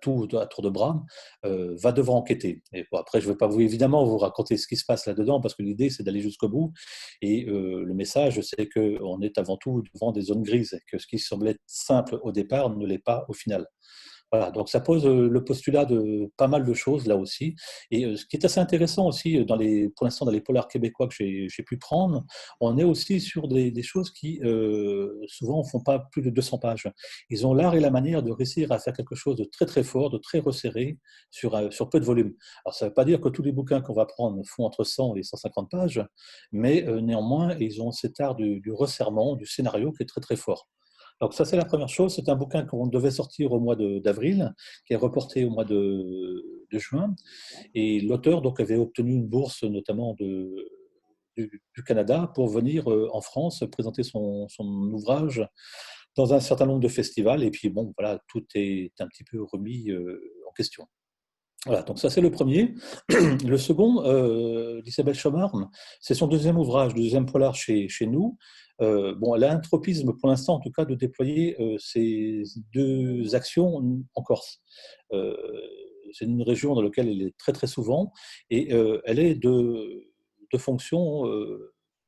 tout 0.00 0.28
à 0.32 0.46
tour 0.46 0.62
de 0.62 0.68
bras, 0.68 1.04
euh, 1.44 1.76
va 1.80 1.92
devoir 1.92 2.16
enquêter. 2.16 2.62
Après, 2.92 3.20
je 3.20 3.26
ne 3.26 3.32
vais 3.32 3.36
pas 3.36 3.46
vous 3.46 3.60
évidemment 3.60 4.04
vous 4.04 4.18
raconter 4.18 4.56
ce 4.56 4.66
qui 4.66 4.76
se 4.76 4.84
passe 4.84 5.06
là-dedans, 5.06 5.40
parce 5.40 5.54
que 5.54 5.62
l'idée, 5.62 5.90
c'est 5.90 6.02
d'aller 6.02 6.20
jusqu'au 6.20 6.48
bout. 6.48 6.72
Et 7.22 7.46
euh, 7.48 7.84
le 7.84 7.94
message, 7.94 8.40
c'est 8.40 8.68
qu'on 8.68 9.20
est 9.20 9.38
avant 9.38 9.56
tout 9.56 9.82
devant 9.94 10.12
des 10.12 10.22
zones 10.22 10.42
grises, 10.42 10.78
que 10.90 10.98
ce 10.98 11.06
qui 11.06 11.18
semblait 11.18 11.56
simple 11.66 12.18
au 12.22 12.32
départ 12.32 12.70
ne 12.76 12.86
l'est 12.86 12.98
pas 12.98 13.24
au 13.28 13.32
final. 13.32 13.66
Voilà, 14.32 14.50
donc 14.50 14.68
ça 14.68 14.80
pose 14.80 15.06
le 15.06 15.44
postulat 15.44 15.84
de 15.84 16.30
pas 16.36 16.48
mal 16.48 16.64
de 16.64 16.74
choses 16.74 17.06
là 17.06 17.16
aussi. 17.16 17.54
Et 17.90 18.16
ce 18.16 18.26
qui 18.26 18.36
est 18.36 18.44
assez 18.44 18.58
intéressant 18.58 19.06
aussi, 19.06 19.44
dans 19.44 19.56
les, 19.56 19.88
pour 19.90 20.04
l'instant, 20.04 20.24
dans 20.26 20.32
les 20.32 20.40
polars 20.40 20.66
québécois 20.68 21.06
que 21.06 21.14
j'ai 21.14 21.62
pu 21.64 21.78
prendre, 21.78 22.24
on 22.60 22.76
est 22.76 22.84
aussi 22.84 23.20
sur 23.20 23.46
des, 23.46 23.70
des 23.70 23.82
choses 23.82 24.10
qui 24.10 24.40
souvent 25.28 25.62
ne 25.62 25.68
font 25.68 25.80
pas 25.80 26.00
plus 26.10 26.22
de 26.22 26.30
200 26.30 26.58
pages. 26.58 26.90
Ils 27.30 27.46
ont 27.46 27.54
l'art 27.54 27.74
et 27.76 27.80
la 27.80 27.90
manière 27.90 28.22
de 28.22 28.32
réussir 28.32 28.72
à 28.72 28.78
faire 28.80 28.94
quelque 28.94 29.14
chose 29.14 29.36
de 29.36 29.44
très 29.44 29.66
très 29.66 29.84
fort, 29.84 30.10
de 30.10 30.18
très 30.18 30.40
resserré 30.40 30.98
sur, 31.30 31.72
sur 31.72 31.88
peu 31.88 32.00
de 32.00 32.04
volume. 32.04 32.34
Alors 32.64 32.74
ça 32.74 32.86
ne 32.86 32.90
veut 32.90 32.94
pas 32.94 33.04
dire 33.04 33.20
que 33.20 33.28
tous 33.28 33.42
les 33.42 33.52
bouquins 33.52 33.80
qu'on 33.80 33.94
va 33.94 34.06
prendre 34.06 34.42
font 34.46 34.64
entre 34.64 34.82
100 34.84 35.16
et 35.16 35.22
150 35.22 35.70
pages, 35.70 36.04
mais 36.52 36.82
néanmoins, 37.00 37.56
ils 37.60 37.80
ont 37.80 37.92
cet 37.92 38.20
art 38.20 38.34
du, 38.34 38.60
du 38.60 38.72
resserrement, 38.72 39.36
du 39.36 39.46
scénario 39.46 39.92
qui 39.92 40.02
est 40.02 40.06
très 40.06 40.20
très 40.20 40.36
fort. 40.36 40.68
Donc 41.20 41.32
ça, 41.32 41.44
c'est 41.44 41.56
la 41.56 41.64
première 41.64 41.88
chose. 41.88 42.14
C'est 42.14 42.28
un 42.28 42.36
bouquin 42.36 42.64
qu'on 42.64 42.86
devait 42.86 43.10
sortir 43.10 43.52
au 43.52 43.60
mois 43.60 43.76
d'avril, 43.76 44.54
qui 44.86 44.92
est 44.92 44.96
reporté 44.96 45.44
au 45.44 45.50
mois 45.50 45.64
de, 45.64 46.44
juin. 46.72 47.14
Et 47.74 48.00
l'auteur 48.00 48.42
avait 48.58 48.76
obtenu 48.76 49.14
une 49.14 49.26
bourse, 49.26 49.62
notamment 49.62 50.14
du, 50.14 50.54
Canada, 51.86 52.30
pour 52.34 52.48
venir 52.48 52.90
euh, 52.90 53.08
en 53.12 53.20
France 53.20 53.64
présenter 53.70 54.02
son, 54.02 54.46
ouvrage 54.60 55.46
dans 56.16 56.34
un 56.34 56.40
certain 56.40 56.66
nombre 56.66 56.80
de 56.80 56.88
festivals. 56.88 57.42
Et 57.42 57.50
puis 57.50 57.68
bon, 57.70 57.94
voilà, 57.96 58.20
tout 58.28 58.44
est 58.54 58.92
un 59.00 59.06
petit 59.06 59.24
peu 59.24 59.42
remis 59.42 59.90
euh, 59.90 60.20
en 60.48 60.52
question. 60.52 60.86
Voilà, 61.66 61.82
donc 61.82 61.98
ça 61.98 62.08
c'est 62.10 62.20
le 62.20 62.30
premier. 62.30 62.74
Le 63.44 63.58
second, 63.58 64.04
euh, 64.04 64.80
d'Isabelle 64.82 65.16
Chomard, 65.16 65.52
c'est 66.00 66.14
son 66.14 66.28
deuxième 66.28 66.58
ouvrage, 66.58 66.94
deuxième 66.94 67.26
polar 67.26 67.56
chez, 67.56 67.88
chez 67.88 68.06
nous. 68.06 68.38
Euh, 68.80 69.16
bon, 69.16 69.34
elle 69.34 69.42
a 69.42 69.52
un 69.52 69.58
tropisme 69.58 70.12
pour 70.12 70.28
l'instant, 70.28 70.54
en 70.54 70.60
tout 70.60 70.70
cas, 70.70 70.84
de 70.84 70.94
déployer 70.94 71.60
euh, 71.60 71.76
ces 71.78 72.44
deux 72.72 73.34
actions 73.34 73.82
en 74.14 74.22
Corse. 74.22 74.62
Euh, 75.12 75.36
c'est 76.12 76.26
une 76.26 76.42
région 76.42 76.76
dans 76.76 76.82
laquelle 76.82 77.08
elle 77.08 77.22
est 77.22 77.36
très 77.36 77.52
très 77.52 77.66
souvent 77.66 78.12
et 78.48 78.70
elle 79.04 79.18
est 79.18 79.34
de, 79.34 80.08
de 80.52 80.58
fonction 80.58 81.24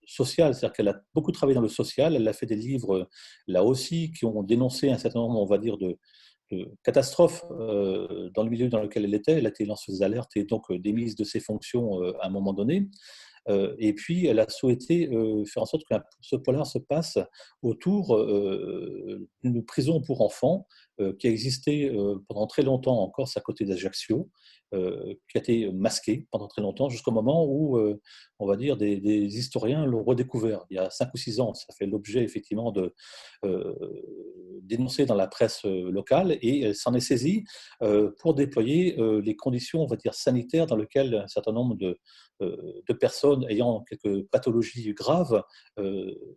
sociale, 0.07 0.55
c'est-à-dire 0.55 0.73
qu'elle 0.73 0.89
a 0.89 1.03
beaucoup 1.15 1.33
travaillé 1.33 1.57
dans 1.57 1.63
le 1.63 1.69
social. 1.69 2.15
Elle 2.15 2.29
a 2.29 2.33
fait 2.33 2.47
des 2.47 2.55
livres 2.55 3.09
là 3.49 3.65
aussi 3.65 4.13
qui 4.13 4.25
ont 4.25 4.45
dénoncé 4.45 4.89
un 4.89 4.99
certain 4.99 5.19
nombre, 5.19 5.41
on 5.41 5.47
va 5.47 5.59
dire, 5.59 5.79
de, 5.79 5.99
catastrophes 6.83 7.45
dans 7.49 8.43
le 8.43 8.51
milieu 8.51 8.69
dans 8.69 8.83
lequel 8.83 9.05
elle 9.05 9.15
était. 9.15 9.33
Elle 9.33 9.47
a 9.47 9.51
été 9.51 9.65
lanceuse 9.65 9.99
d'alerte 9.99 10.37
et 10.37 10.45
donc 10.45 10.73
démise 10.73 11.15
de 11.17 11.25
ses 11.25 11.41
fonctions 11.41 12.03
à 12.21 12.27
un 12.27 12.31
moment 12.31 12.53
donné. 12.53 12.89
Euh, 13.49 13.75
et 13.79 13.93
puis, 13.95 14.27
elle 14.27 14.41
a 14.41 14.49
souhaité 14.49 15.09
euh, 15.13 15.45
faire 15.45 15.63
en 15.63 15.67
sorte 15.67 15.85
que 15.91 15.97
ce 16.21 16.37
polar 16.37 16.67
se 16.67 16.79
passe 16.79 17.19
autour 17.63 18.17
euh, 18.17 19.29
d'une 19.43 19.65
prison 19.65 20.01
pour 20.01 20.21
enfants 20.21 20.67
qui 21.19 21.27
a 21.27 21.31
existé 21.31 21.91
pendant 22.29 22.47
très 22.47 22.63
longtemps 22.63 23.01
en 23.01 23.09
Corse 23.09 23.37
à 23.37 23.41
côté 23.41 23.65
d'Ajaccio, 23.65 24.31
qui 24.73 24.77
a 24.77 25.39
été 25.39 25.73
masquée 25.73 26.27
pendant 26.31 26.49
très 26.49 26.63
longtemps, 26.63 26.89
jusqu'au 26.89 27.11
moment 27.11 27.47
où, 27.47 27.79
on 28.39 28.47
va 28.47 28.57
dire, 28.57 28.77
des, 28.77 28.99
historiens 29.39 29.87
l'ont 29.87 30.05
redécouvert. 30.05 30.65
Il 30.71 30.77
y 30.77 30.79
a 30.79 30.91
cinq 30.91 31.11
ou 31.15 31.17
six 31.17 31.41
ans, 31.41 31.55
ça 31.55 31.73
fait 31.77 31.87
l'objet 31.87 32.23
effectivement 32.23 32.73
de 32.73 32.95
dénoncer 34.63 35.07
dans 35.07 35.15
la 35.15 35.27
presse 35.27 35.65
locale, 35.65 36.39
et 36.43 36.75
s'en 36.75 36.95
est 36.95 37.01
saisie 37.01 37.45
pour 38.19 38.35
déployer 38.35 38.97
les 38.99 39.37
conditions, 39.37 39.83
on 39.83 39.87
va 39.87 39.97
dire, 39.97 40.15
sanitaires 40.15 40.67
dans 40.67 40.77
lesquelles 40.77 41.15
un 41.15 41.29
certain 41.29 41.53
nombre 41.53 41.77
de, 41.77 41.99
personnes 43.01 43.47
ayant 43.49 43.85
quelques 43.85 44.27
pathologies 44.29 44.93
graves 44.93 45.43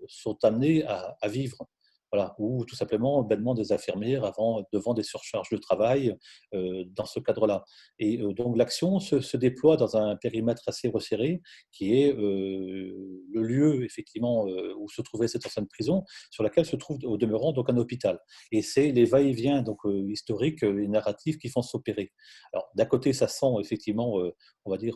sont 0.07 0.37
amenées 0.43 0.83
à 0.85 1.27
vivre. 1.27 1.67
Voilà, 2.11 2.35
ou 2.39 2.65
tout 2.65 2.75
simplement 2.75 3.23
bêtement 3.23 3.53
des 3.53 3.71
infirmières 3.71 4.31
devant 4.73 4.93
des 4.93 5.03
surcharges 5.03 5.49
de 5.49 5.57
travail 5.57 6.13
euh, 6.53 6.83
dans 6.87 7.05
ce 7.05 7.21
cadre-là. 7.21 7.63
Et 7.99 8.19
euh, 8.19 8.33
donc 8.33 8.57
l'action 8.57 8.99
se, 8.99 9.37
déploie 9.37 9.77
dans 9.77 9.95
un 9.95 10.17
périmètre 10.17 10.63
assez 10.67 10.89
resserré, 10.89 11.41
qui 11.71 12.01
est 12.01 12.13
euh, 12.13 12.91
le 13.33 13.43
lieu 13.43 13.85
effectivement 13.85 14.45
où 14.77 14.89
se 14.89 15.01
trouvait 15.01 15.29
cette 15.29 15.45
ancienne 15.45 15.67
prison, 15.67 16.03
sur 16.31 16.43
laquelle 16.43 16.65
se 16.65 16.75
trouve 16.75 16.97
au 17.03 17.17
demeurant 17.17 17.53
donc 17.53 17.69
un 17.69 17.77
hôpital. 17.77 18.19
Et 18.51 18.61
c'est 18.61 18.91
les 18.91 19.05
va-et-vient 19.05 19.61
donc 19.61 19.79
historiques 20.09 20.63
et 20.63 20.87
narratifs 20.87 21.37
qui 21.37 21.47
font 21.47 21.61
s'opérer. 21.61 22.11
Alors 22.51 22.67
d'un 22.75 22.85
côté, 22.85 23.13
ça 23.13 23.29
sent 23.29 23.53
effectivement, 23.61 24.19
on 24.65 24.71
va 24.71 24.77
dire, 24.77 24.95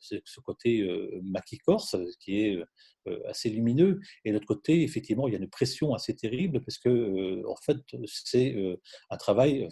ce 0.00 0.40
côté 0.40 0.86
maquis 1.22 1.58
corse, 1.58 1.96
qui 2.20 2.40
est 2.40 2.58
assez 3.26 3.50
lumineux, 3.50 4.00
et 4.24 4.30
de 4.30 4.34
l'autre 4.34 4.46
côté, 4.46 4.82
effectivement, 4.82 5.28
il 5.28 5.32
y 5.32 5.36
a 5.36 5.40
une 5.40 5.48
pression 5.48 5.94
assez 5.94 6.14
terrible 6.14 6.60
parce 6.64 6.78
que, 6.78 7.44
en 7.46 7.56
fait, 7.56 7.78
c'est 8.06 8.54
un 9.10 9.16
travail 9.16 9.68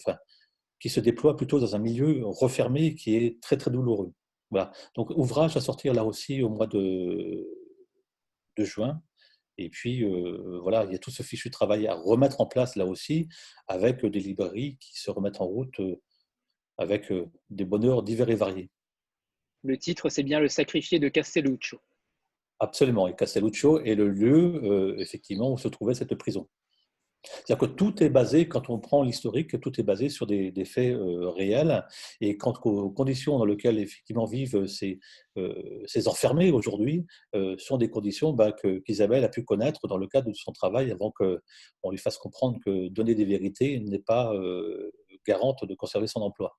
qui 0.80 0.88
se 0.88 1.00
déploie 1.00 1.36
plutôt 1.36 1.60
dans 1.60 1.76
un 1.76 1.78
milieu 1.78 2.22
refermé 2.24 2.94
qui 2.94 3.16
est 3.16 3.40
très, 3.42 3.56
très 3.56 3.70
douloureux. 3.70 4.12
Voilà. 4.50 4.72
Donc, 4.96 5.10
ouvrage 5.10 5.56
à 5.56 5.60
sortir 5.60 5.94
là 5.94 6.04
aussi 6.04 6.42
au 6.42 6.48
mois 6.48 6.66
de, 6.66 7.46
de 8.56 8.64
juin. 8.64 9.00
Et 9.58 9.68
puis, 9.68 10.04
voilà, 10.62 10.84
il 10.84 10.92
y 10.92 10.94
a 10.94 10.98
tout 10.98 11.10
ce 11.10 11.22
fichu 11.22 11.50
travail 11.50 11.86
à 11.86 11.94
remettre 11.94 12.40
en 12.40 12.46
place 12.46 12.76
là 12.76 12.86
aussi, 12.86 13.28
avec 13.68 14.04
des 14.04 14.20
librairies 14.20 14.78
qui 14.80 14.98
se 14.98 15.10
remettent 15.10 15.40
en 15.40 15.46
route 15.46 15.80
avec 16.78 17.12
des 17.50 17.66
bonheurs 17.66 18.02
divers 18.02 18.30
et 18.30 18.36
variés. 18.36 18.70
Le 19.62 19.76
titre, 19.76 20.08
c'est 20.08 20.22
bien 20.22 20.40
Le 20.40 20.48
sacrifié 20.48 20.98
de 20.98 21.08
Castelluccio. 21.10 21.78
Absolument, 22.60 23.08
et 23.08 23.16
Castelluccio 23.16 23.80
est 23.80 23.94
le 23.94 24.08
lieu, 24.08 24.94
effectivement, 24.98 25.52
où 25.52 25.58
se 25.58 25.68
trouvait 25.68 25.94
cette 25.94 26.14
prison. 26.14 26.46
C'est-à-dire 27.22 27.58
que 27.58 27.74
tout 27.74 28.02
est 28.02 28.08
basé, 28.08 28.48
quand 28.48 28.70
on 28.70 28.78
prend 28.78 29.02
l'historique, 29.02 29.60
tout 29.60 29.78
est 29.78 29.84
basé 29.84 30.08
sur 30.08 30.26
des, 30.26 30.52
faits 30.64 30.94
euh, 30.94 31.28
réels. 31.30 31.84
Et 32.20 32.36
quant 32.36 32.54
aux 32.64 32.90
conditions 32.90 33.38
dans 33.38 33.44
lesquelles 33.44 33.78
effectivement 33.78 34.24
vivent 34.24 34.66
ces, 34.66 35.00
euh, 35.36 35.82
ces 35.86 36.08
enfermés 36.08 36.50
aujourd'hui, 36.50 37.06
euh, 37.34 37.56
sont 37.58 37.76
des 37.76 37.90
conditions 37.90 38.32
bah, 38.32 38.52
qu'Isabelle 38.52 39.24
a 39.24 39.28
pu 39.28 39.44
connaître 39.44 39.86
dans 39.86 39.98
le 39.98 40.06
cadre 40.06 40.30
de 40.30 40.34
son 40.34 40.52
travail 40.52 40.90
avant 40.90 41.10
qu'on 41.10 41.90
lui 41.90 41.98
fasse 41.98 42.16
comprendre 42.16 42.58
que 42.64 42.88
donner 42.88 43.14
des 43.14 43.24
vérités 43.24 43.80
n'est 43.80 43.98
pas 43.98 44.32
garante 45.26 45.64
de 45.64 45.74
conserver 45.74 46.06
son 46.06 46.20
emploi. 46.20 46.56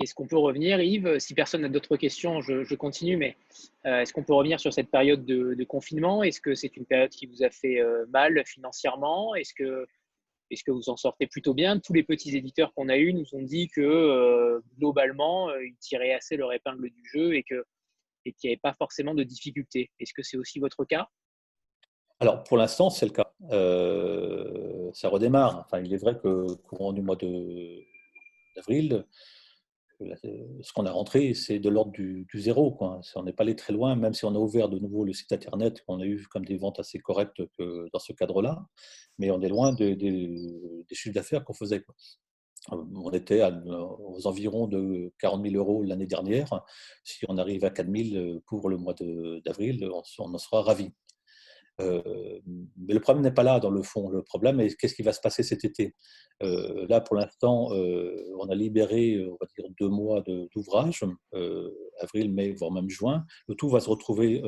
Est-ce 0.00 0.14
qu'on 0.14 0.26
peut 0.26 0.38
revenir, 0.38 0.80
Yves? 0.80 1.18
Si 1.18 1.34
personne 1.34 1.60
n'a 1.60 1.68
d'autres 1.68 1.98
questions, 1.98 2.40
je, 2.40 2.74
continue, 2.74 3.18
mais 3.18 3.36
euh, 3.84 4.00
est-ce 4.00 4.14
qu'on 4.14 4.24
peut 4.24 4.32
revenir 4.32 4.58
sur 4.58 4.72
cette 4.72 4.90
période 4.90 5.26
de, 5.26 5.64
confinement? 5.64 6.22
Est-ce 6.22 6.40
que 6.40 6.54
c'est 6.54 6.74
une 6.78 6.86
période 6.86 7.10
qui 7.10 7.26
vous 7.26 7.42
a 7.42 7.50
fait 7.50 7.80
euh, 7.80 8.06
mal 8.08 8.42
financièrement? 8.46 9.34
Est-ce 9.34 9.52
que, 9.52 9.86
est 10.50 10.62
que 10.64 10.70
vous 10.70 10.88
en 10.88 10.96
sortez 10.96 11.26
plutôt 11.26 11.52
bien? 11.52 11.78
Tous 11.78 11.92
les 11.92 12.02
petits 12.02 12.34
éditeurs 12.34 12.72
qu'on 12.72 12.88
a 12.88 12.96
eus 12.96 13.12
nous 13.12 13.26
ont 13.34 13.42
dit 13.42 13.68
que 13.68 13.82
euh, 13.82 14.60
globalement, 14.78 15.54
ils 15.56 15.76
tiraient 15.76 16.14
assez 16.14 16.38
leur 16.38 16.50
épingle 16.54 16.88
du 16.88 17.04
jeu 17.12 17.34
et 17.34 17.42
qu'il 17.42 17.62
n'y 18.24 18.50
avait 18.50 18.56
pas 18.56 18.72
forcément 18.72 19.14
de 19.14 19.22
difficultés. 19.22 19.90
Est-ce 20.00 20.14
que 20.14 20.22
c'est 20.22 20.38
aussi 20.38 20.60
votre 20.60 20.86
cas? 20.86 21.10
Alors, 22.20 22.42
pour 22.44 22.56
l'instant, 22.56 22.88
c'est 22.88 23.04
le 23.04 23.12
cas. 23.12 23.34
ça 24.94 25.08
redémarre. 25.10 25.58
Enfin, 25.66 25.80
il 25.80 25.92
est 25.92 25.98
vrai 25.98 26.18
que 26.18 26.54
courant 26.54 26.94
du 26.94 27.02
mois 27.02 27.16
d'avril, 28.56 29.04
ce 30.00 30.72
qu'on 30.72 30.86
a 30.86 30.90
rentré, 30.90 31.34
c'est 31.34 31.58
de 31.58 31.68
l'ordre 31.68 31.92
du, 31.92 32.26
zéro. 32.34 32.76
On 33.16 33.22
n'est 33.22 33.32
pas 33.32 33.42
allé 33.42 33.56
très 33.56 33.72
loin, 33.72 33.96
même 33.96 34.14
si 34.14 34.24
on 34.24 34.34
a 34.34 34.38
ouvert 34.38 34.68
de 34.68 34.78
nouveau 34.78 35.04
le 35.04 35.12
site 35.12 35.32
Internet, 35.32 35.82
on 35.88 36.00
a 36.00 36.06
eu 36.06 36.26
comme 36.30 36.44
des 36.44 36.56
ventes 36.56 36.78
assez 36.78 36.98
correctes 36.98 37.42
que 37.58 37.88
dans 37.92 37.98
ce 37.98 38.12
cadre-là, 38.12 38.64
mais 39.18 39.30
on 39.30 39.40
est 39.40 39.48
loin 39.48 39.72
des 39.72 40.84
chiffres 40.92 41.14
d'affaires 41.14 41.44
qu'on 41.44 41.54
faisait. 41.54 41.84
On 42.70 43.10
était 43.12 43.42
aux 43.42 44.26
environs 44.26 44.66
de 44.66 45.12
40 45.18 45.42
000 45.42 45.56
euros 45.56 45.82
l'année 45.82 46.06
dernière. 46.06 46.62
Si 47.04 47.24
on 47.28 47.38
arrive 47.38 47.64
à 47.64 47.70
4 47.70 47.90
000 47.90 48.40
pour 48.46 48.68
le 48.68 48.76
mois 48.76 48.94
d'avril, 49.44 49.88
on, 49.92 50.02
on 50.18 50.34
en 50.34 50.38
sera 50.38 50.62
ravis. 50.62 50.92
Euh, 51.80 52.40
mais 52.76 52.94
le 52.94 53.00
problème 53.00 53.22
n'est 53.22 53.32
pas 53.32 53.42
là 53.42 53.60
dans 53.60 53.70
le 53.70 53.82
fond. 53.82 54.10
Le 54.10 54.22
problème 54.22 54.60
est 54.60 54.76
qu'est-ce 54.76 54.94
qui 54.94 55.02
va 55.02 55.12
se 55.12 55.20
passer 55.20 55.42
cet 55.42 55.64
été? 55.64 55.94
Euh, 56.42 56.86
là, 56.88 57.00
pour 57.00 57.16
l'instant, 57.16 57.72
euh, 57.72 58.14
on 58.38 58.48
a 58.48 58.54
libéré, 58.54 59.18
deux 59.78 59.88
mois 59.88 60.22
d'ouvrage, 60.54 61.04
avril, 62.00 62.32
mai, 62.32 62.52
voire 62.52 62.72
même 62.72 62.88
juin. 62.88 63.24
Le 63.48 63.54
tout 63.54 63.68
va 63.68 63.80
se 63.80 63.88
retrouver 63.88 64.42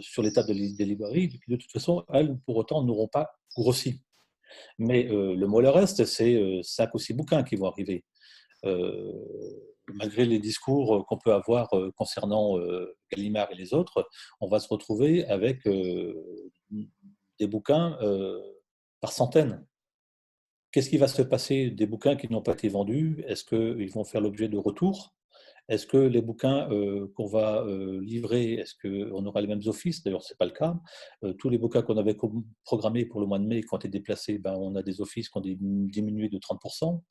sur 0.00 0.22
l'état 0.22 0.42
des 0.42 0.54
librairies. 0.84 1.40
De 1.48 1.56
toute 1.56 1.70
façon, 1.72 2.04
elles, 2.12 2.36
pour 2.46 2.56
autant, 2.56 2.82
n'auront 2.84 3.08
pas 3.08 3.30
grossi. 3.56 4.02
Mais 4.78 5.04
le 5.04 5.46
mot 5.46 5.60
le 5.60 5.70
reste, 5.70 6.04
c'est 6.04 6.60
cinq 6.62 6.94
ou 6.94 6.98
six 6.98 7.14
bouquins 7.14 7.42
qui 7.42 7.56
vont 7.56 7.66
arriver 7.66 8.04
malgré 9.92 10.24
les 10.24 10.38
discours 10.38 11.06
qu'on 11.06 11.18
peut 11.18 11.32
avoir 11.32 11.72
euh, 11.74 11.92
concernant 11.96 12.58
euh, 12.58 12.96
Gallimard 13.12 13.50
et 13.52 13.54
les 13.54 13.74
autres, 13.74 14.08
on 14.40 14.48
va 14.48 14.60
se 14.60 14.68
retrouver 14.68 15.24
avec 15.26 15.66
euh, 15.66 16.50
des 17.38 17.46
bouquins 17.46 17.98
par 19.00 19.12
centaines. 19.12 19.64
Qu'est-ce 20.72 20.90
qui 20.90 20.98
va 20.98 21.08
se 21.08 21.22
passer 21.22 21.70
des 21.70 21.86
bouquins 21.86 22.16
qui 22.16 22.30
n'ont 22.30 22.42
pas 22.42 22.52
été 22.52 22.68
vendus? 22.68 23.24
Est-ce 23.26 23.44
qu'ils 23.44 23.90
vont 23.90 24.04
faire 24.04 24.20
l'objet 24.20 24.48
de 24.48 24.58
retours? 24.58 25.14
Est-ce 25.68 25.86
que 25.86 25.96
les 25.96 26.22
bouquins 26.22 26.70
euh, 26.70 27.12
qu'on 27.16 27.26
va 27.26 27.64
euh, 27.64 28.00
livrer, 28.00 28.54
est-ce 28.54 28.74
qu'on 28.80 29.26
aura 29.26 29.40
les 29.40 29.48
mêmes 29.48 29.62
offices? 29.66 30.02
D'ailleurs, 30.04 30.22
ce 30.22 30.32
n'est 30.32 30.36
pas 30.36 30.44
le 30.44 30.52
cas. 30.52 30.76
Euh, 31.24 31.32
tous 31.32 31.48
les 31.48 31.58
bouquins 31.58 31.82
qu'on 31.82 31.96
avait 31.96 32.16
programmés 32.64 33.04
pour 33.04 33.20
le 33.20 33.26
mois 33.26 33.40
de 33.40 33.46
mai, 33.46 33.62
quand 33.62 33.82
ils 33.82 33.88
été 33.88 33.98
déplacés, 33.98 34.38
ben, 34.38 34.54
on 34.54 34.76
a 34.76 34.82
des 34.82 35.00
offices 35.00 35.28
qui 35.28 35.38
ont 35.38 35.42
diminué 35.42 36.28
de 36.28 36.38
30%. 36.38 37.02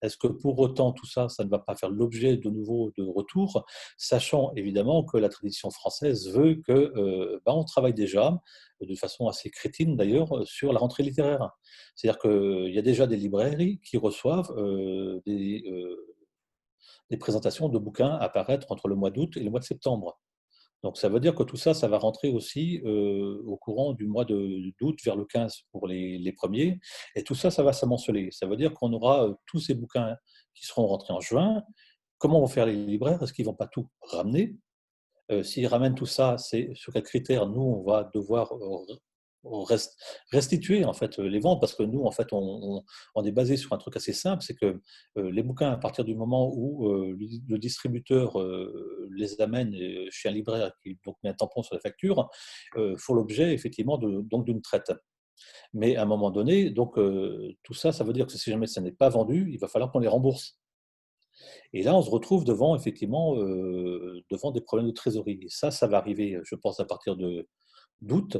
Est-ce 0.00 0.16
que 0.16 0.26
pour 0.26 0.58
autant, 0.58 0.92
tout 0.92 1.06
ça, 1.06 1.28
ça 1.28 1.44
ne 1.44 1.50
va 1.50 1.58
pas 1.58 1.74
faire 1.74 1.90
l'objet 1.90 2.38
de 2.38 2.48
nouveau 2.48 2.92
de 2.96 3.04
retour, 3.04 3.66
sachant 3.98 4.52
évidemment 4.56 5.04
que 5.04 5.18
la 5.18 5.28
tradition 5.28 5.70
française 5.70 6.30
veut 6.30 6.54
que 6.66 7.40
ben, 7.44 7.52
on 7.52 7.64
travaille 7.64 7.94
déjà, 7.94 8.40
de 8.80 8.94
façon 8.94 9.26
assez 9.26 9.50
crétine 9.50 9.96
d'ailleurs, 9.96 10.46
sur 10.46 10.72
la 10.72 10.78
rentrée 10.78 11.02
littéraire? 11.02 11.50
C'est-à-dire 11.94 12.20
qu'il 12.20 12.72
y 12.72 12.78
a 12.78 12.82
déjà 12.82 13.06
des 13.06 13.16
librairies 13.16 13.80
qui 13.84 13.96
reçoivent 13.96 14.52
des 15.26 15.64
des 17.10 17.16
présentations 17.16 17.68
de 17.68 17.78
bouquins 17.78 18.16
apparaître 18.16 18.70
entre 18.70 18.88
le 18.88 18.94
mois 18.94 19.10
d'août 19.10 19.36
et 19.36 19.40
le 19.40 19.50
mois 19.50 19.60
de 19.60 19.64
septembre. 19.64 20.18
Donc 20.84 20.96
ça 20.96 21.08
veut 21.08 21.18
dire 21.18 21.34
que 21.34 21.42
tout 21.42 21.56
ça, 21.56 21.74
ça 21.74 21.88
va 21.88 21.98
rentrer 21.98 22.28
aussi 22.28 22.80
euh, 22.84 23.42
au 23.46 23.56
courant 23.56 23.94
du 23.94 24.06
mois 24.06 24.24
d'août 24.24 24.98
vers 25.04 25.16
le 25.16 25.24
15 25.24 25.62
pour 25.72 25.88
les, 25.88 26.32
premiers. 26.32 26.78
Et 27.16 27.24
tout 27.24 27.34
ça, 27.34 27.50
ça 27.50 27.62
va 27.62 27.72
s'amonceler. 27.72 28.30
Ça 28.30 28.46
veut 28.46 28.56
dire 28.56 28.72
qu'on 28.74 28.92
aura 28.92 29.24
euh, 29.26 29.34
tous 29.46 29.58
ces 29.58 29.74
bouquins 29.74 30.16
qui 30.54 30.66
seront 30.66 30.86
rentrés 30.86 31.12
en 31.12 31.20
juin. 31.20 31.62
Comment 32.18 32.40
vont 32.40 32.46
faire 32.46 32.66
les 32.66 32.74
libraires? 32.74 33.20
Est-ce 33.22 33.32
qu'ils 33.32 33.44
ne 33.44 33.50
vont 33.50 33.56
pas 33.56 33.66
tout 33.66 33.88
ramener? 34.02 34.56
Euh, 35.32 35.42
S'ils 35.42 35.66
ramènent 35.66 35.96
tout 35.96 36.06
ça, 36.06 36.38
c'est 36.38 36.70
sur 36.74 36.92
quels 36.92 37.02
critères 37.02 37.48
nous, 37.48 37.60
on 37.60 37.82
va 37.82 38.08
devoir 38.14 38.52
restituer 40.32 40.84
en 40.84 40.92
fait 40.92 41.18
les 41.18 41.38
ventes 41.38 41.60
parce 41.60 41.74
que 41.74 41.82
nous 41.82 42.02
en 42.02 42.10
fait 42.10 42.28
on, 42.32 42.82
est 43.24 43.32
basé 43.32 43.56
sur 43.56 43.72
un 43.72 43.78
truc 43.78 43.96
assez 43.96 44.12
simple 44.12 44.42
c'est 44.42 44.54
que 44.54 44.80
euh, 45.16 45.30
les 45.30 45.42
bouquins 45.42 45.70
à 45.70 45.76
partir 45.76 46.04
du 46.04 46.14
moment 46.14 46.50
où 46.52 46.88
euh, 46.88 47.16
le 47.48 47.58
distributeur 47.58 48.40
euh, 48.40 49.08
les 49.16 49.40
amène 49.40 49.74
chez 50.10 50.28
un 50.28 50.32
libraire 50.32 50.72
qui 50.82 50.98
donc 51.04 51.16
met 51.22 51.30
un 51.30 51.34
tampon 51.34 51.62
sur 51.62 51.74
la 51.74 51.80
facture 51.80 52.28
font 52.96 53.14
l'objet 53.14 53.52
effectivement 53.54 53.98
de, 53.98 54.22
donc 54.22 54.44
d'une 54.44 54.62
traite. 54.62 54.92
Mais 55.72 55.96
à 55.96 56.02
un 56.02 56.06
moment 56.06 56.30
donné 56.30 56.70
donc 56.70 56.96
tout 57.62 57.74
ça 57.74 57.92
ça 57.92 58.02
veut 58.02 58.12
dire 58.12 58.26
que 58.26 58.32
si 58.32 58.50
jamais 58.50 58.66
ça 58.66 58.80
n'est 58.80 58.92
pas 58.92 59.08
vendu 59.08 59.50
il 59.52 59.58
va 59.58 59.68
falloir 59.68 59.92
qu'on 59.92 60.00
les 60.00 60.08
rembourse. 60.08 60.58
Et 61.72 61.84
là, 61.84 61.94
on 61.94 62.02
se 62.02 62.10
retrouve 62.10 62.44
devant 62.44 62.74
effectivement 62.74 63.36
devant 63.36 64.50
des 64.50 64.60
problèmes 64.60 64.88
de 64.88 64.92
trésorerie. 64.94 65.38
Et 65.40 65.48
ça, 65.48 65.70
ça 65.70 65.86
va 65.86 65.98
arriver, 65.98 66.36
je 66.42 66.56
pense, 66.56 66.80
à 66.80 66.84
partir 66.84 67.16
de 67.16 67.46
d'août, 68.00 68.38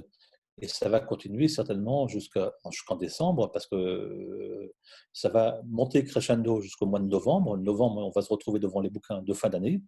et 0.60 0.68
ça 0.68 0.88
va 0.88 1.00
continuer 1.00 1.48
certainement 1.48 2.08
jusqu'en 2.08 2.96
décembre, 2.98 3.50
parce 3.52 3.66
que 3.66 4.72
ça 5.12 5.28
va 5.28 5.60
monter 5.66 6.04
crescendo 6.04 6.60
jusqu'au 6.60 6.86
mois 6.86 7.00
de 7.00 7.06
novembre. 7.06 7.56
Novembre, 7.56 8.06
on 8.06 8.10
va 8.10 8.22
se 8.22 8.28
retrouver 8.28 8.58
devant 8.58 8.80
les 8.80 8.90
bouquins 8.90 9.22
de 9.22 9.34
fin 9.34 9.48
d'année. 9.48 9.82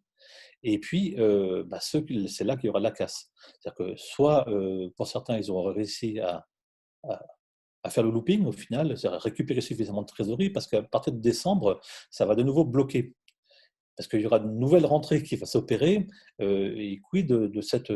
Et 0.63 0.79
puis, 0.79 1.17
bah, 1.67 1.79
c'est 1.81 2.45
là 2.45 2.57
qu'il 2.57 2.67
y 2.67 2.71
aura 2.71 2.81
la 2.81 2.93
casse. 2.93 3.31
C'est-à-dire 3.61 3.75
que 3.75 3.97
soit, 3.97 4.47
pour 4.97 5.07
certains, 5.07 5.39
ils 5.39 5.51
auront 5.51 5.73
réussi 5.73 6.21
à, 6.21 6.47
faire 7.89 8.05
le 8.05 8.11
looping 8.11 8.45
au 8.45 8.53
final, 8.53 8.97
c'est-à-dire 8.97 9.21
récupérer 9.21 9.61
suffisamment 9.61 10.03
de 10.03 10.07
trésorerie, 10.07 10.51
parce 10.51 10.69
qu'à 10.69 10.83
partir 10.83 11.13
de 11.13 11.21
décembre, 11.21 11.81
ça 12.11 12.27
va 12.27 12.35
de 12.35 12.43
nouveau 12.43 12.65
bloquer 12.65 13.15
parce 13.97 14.09
qu'il 14.09 14.21
y 14.23 14.27
aura 14.27 14.39
une 14.39 14.59
nouvelle 14.59 14.87
rentrée 14.87 15.23
qui 15.23 15.37
va 15.37 15.45
s'opérer, 15.45 16.07
et 16.39 17.01
quid 17.11 17.27
de, 17.27 17.49
de 17.49 17.61
cette, 17.61 17.93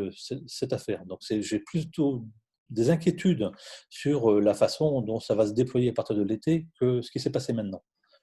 cette, 0.46 0.74
affaire. 0.74 1.06
Donc 1.06 1.20
j'ai 1.30 1.60
plutôt 1.60 2.26
des 2.70 2.90
inquiétudes 2.90 3.50
sur 3.88 4.32
euh, 4.32 4.40
la 4.40 4.54
façon 4.54 5.00
dont 5.02 5.20
ça 5.20 5.34
va 5.34 5.46
se 5.46 5.52
déployer 5.52 5.90
à 5.90 5.92
partir 5.92 6.16
de 6.16 6.22
l'été 6.22 6.66
que 6.80 7.02
ce 7.02 7.10
qui 7.10 7.20
s'est 7.20 7.30
passé 7.30 7.52
maintenant. 7.52 7.82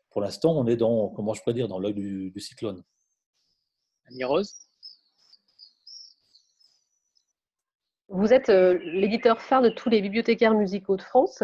Pour 0.09 0.21
l'instant, 0.21 0.57
on 0.57 0.67
est 0.67 0.75
dans, 0.75 1.09
comment 1.09 1.33
je 1.33 1.41
peux 1.43 1.53
dire, 1.53 1.67
dans 1.67 1.79
l'œil 1.79 1.93
du, 1.93 2.33
cyclone. 2.37 2.83
Annie 4.09 4.23
Rose? 4.23 4.53
Vous 8.09 8.33
êtes 8.33 8.49
euh, 8.49 8.77
l'éditeur 8.83 9.41
phare 9.41 9.61
de 9.61 9.69
tous 9.69 9.89
les 9.89 10.01
bibliothécaires 10.01 10.53
musicaux 10.53 10.97
de 10.97 11.01
France. 11.01 11.43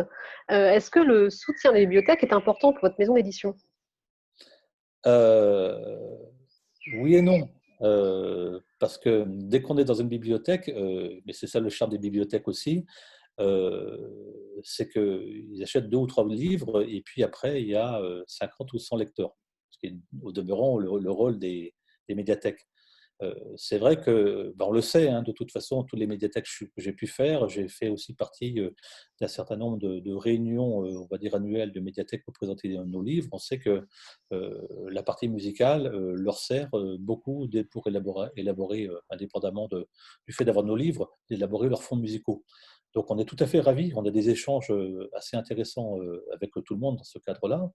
Euh, 0.51 0.71
est-ce 0.71 0.91
que 0.91 0.99
le 0.99 1.29
soutien 1.29 1.71
des 1.71 1.81
bibliothèques 1.81 2.23
est 2.23 2.33
important 2.33 2.73
pour 2.73 2.81
votre 2.81 2.99
maison 2.99 3.13
d'édition? 3.13 3.55
Oui 6.93 7.15
et 7.15 7.21
non. 7.21 7.49
Euh, 7.81 8.59
parce 8.79 8.97
que 8.97 9.25
dès 9.27 9.61
qu'on 9.61 9.77
est 9.77 9.85
dans 9.85 9.95
une 9.95 10.07
bibliothèque, 10.07 10.69
euh, 10.69 11.19
mais 11.25 11.33
c'est 11.33 11.47
ça 11.47 11.59
le 11.59 11.69
charme 11.69 11.91
des 11.91 11.97
bibliothèques 11.97 12.47
aussi, 12.47 12.85
euh, 13.39 13.97
c'est 14.63 14.89
qu'ils 14.89 15.61
achètent 15.61 15.89
deux 15.89 15.97
ou 15.97 16.07
trois 16.07 16.27
livres 16.27 16.83
et 16.87 17.01
puis 17.01 17.23
après, 17.23 17.61
il 17.61 17.69
y 17.69 17.75
a 17.75 18.01
50 18.27 18.73
ou 18.73 18.79
100 18.79 18.97
lecteurs, 18.97 19.35
ce 19.69 19.79
qui 19.79 19.87
est 19.87 19.95
au 20.21 20.31
demeurant 20.31 20.77
le, 20.77 21.11
rôle 21.11 21.39
des 21.39 21.73
médiathèques. 22.09 22.67
Euh, 23.23 23.33
c'est 23.55 23.77
vrai 23.79 23.99
que, 23.99 24.53
ben, 24.55 24.65
on 24.65 24.71
le 24.71 24.81
sait, 24.81 25.09
hein, 25.09 25.23
de 25.23 25.31
toute 25.31 25.51
façon, 25.51 25.83
toutes 25.83 25.99
les 25.99 26.07
médiathèques 26.07 26.45
que 26.45 26.81
j'ai 26.81 26.93
pu 26.93 27.07
faire, 27.07 27.47
j'ai 27.49 27.67
fait 27.67 27.89
aussi 27.89 28.13
partie 28.13 28.59
euh, 28.59 28.71
d'un 29.19 29.27
certain 29.27 29.57
nombre 29.57 29.77
de, 29.77 30.13
réunions, 30.13 30.85
euh, 30.85 30.97
on 30.99 31.07
va 31.07 31.17
dire 31.17 31.35
annuelles, 31.35 31.71
de 31.71 31.79
médiathèques 31.79 32.23
pour 32.23 32.33
présenter 32.33 32.77
nos 32.85 33.01
livres. 33.01 33.29
On 33.31 33.39
sait 33.39 33.59
que 33.59 33.87
la 34.31 35.03
partie 35.03 35.27
musicale 35.27 35.87
leur 35.87 36.37
sert 36.37 36.69
beaucoup 36.99 37.47
pour 37.71 37.87
élaborer, 37.87 38.29
élaborer 38.35 38.89
indépendamment 39.09 39.69
du 40.27 40.33
fait 40.33 40.45
d'avoir 40.45 40.65
nos 40.65 40.75
livres, 40.75 41.17
d'élaborer 41.29 41.69
leurs 41.69 41.83
fonds 41.83 41.95
musicaux. 41.95 42.43
Donc 42.93 43.11
on 43.11 43.17
est 43.17 43.25
tout 43.25 43.37
à 43.39 43.45
fait 43.45 43.59
ravis, 43.59 43.93
on 43.95 44.05
a 44.05 44.11
des 44.11 44.29
échanges 44.29 44.73
assez 45.13 45.37
intéressants 45.37 45.97
avec 46.33 46.51
tout 46.51 46.73
le 46.73 46.79
monde 46.79 46.97
dans 46.97 47.03
ce 47.03 47.19
cadre-là. 47.19 47.71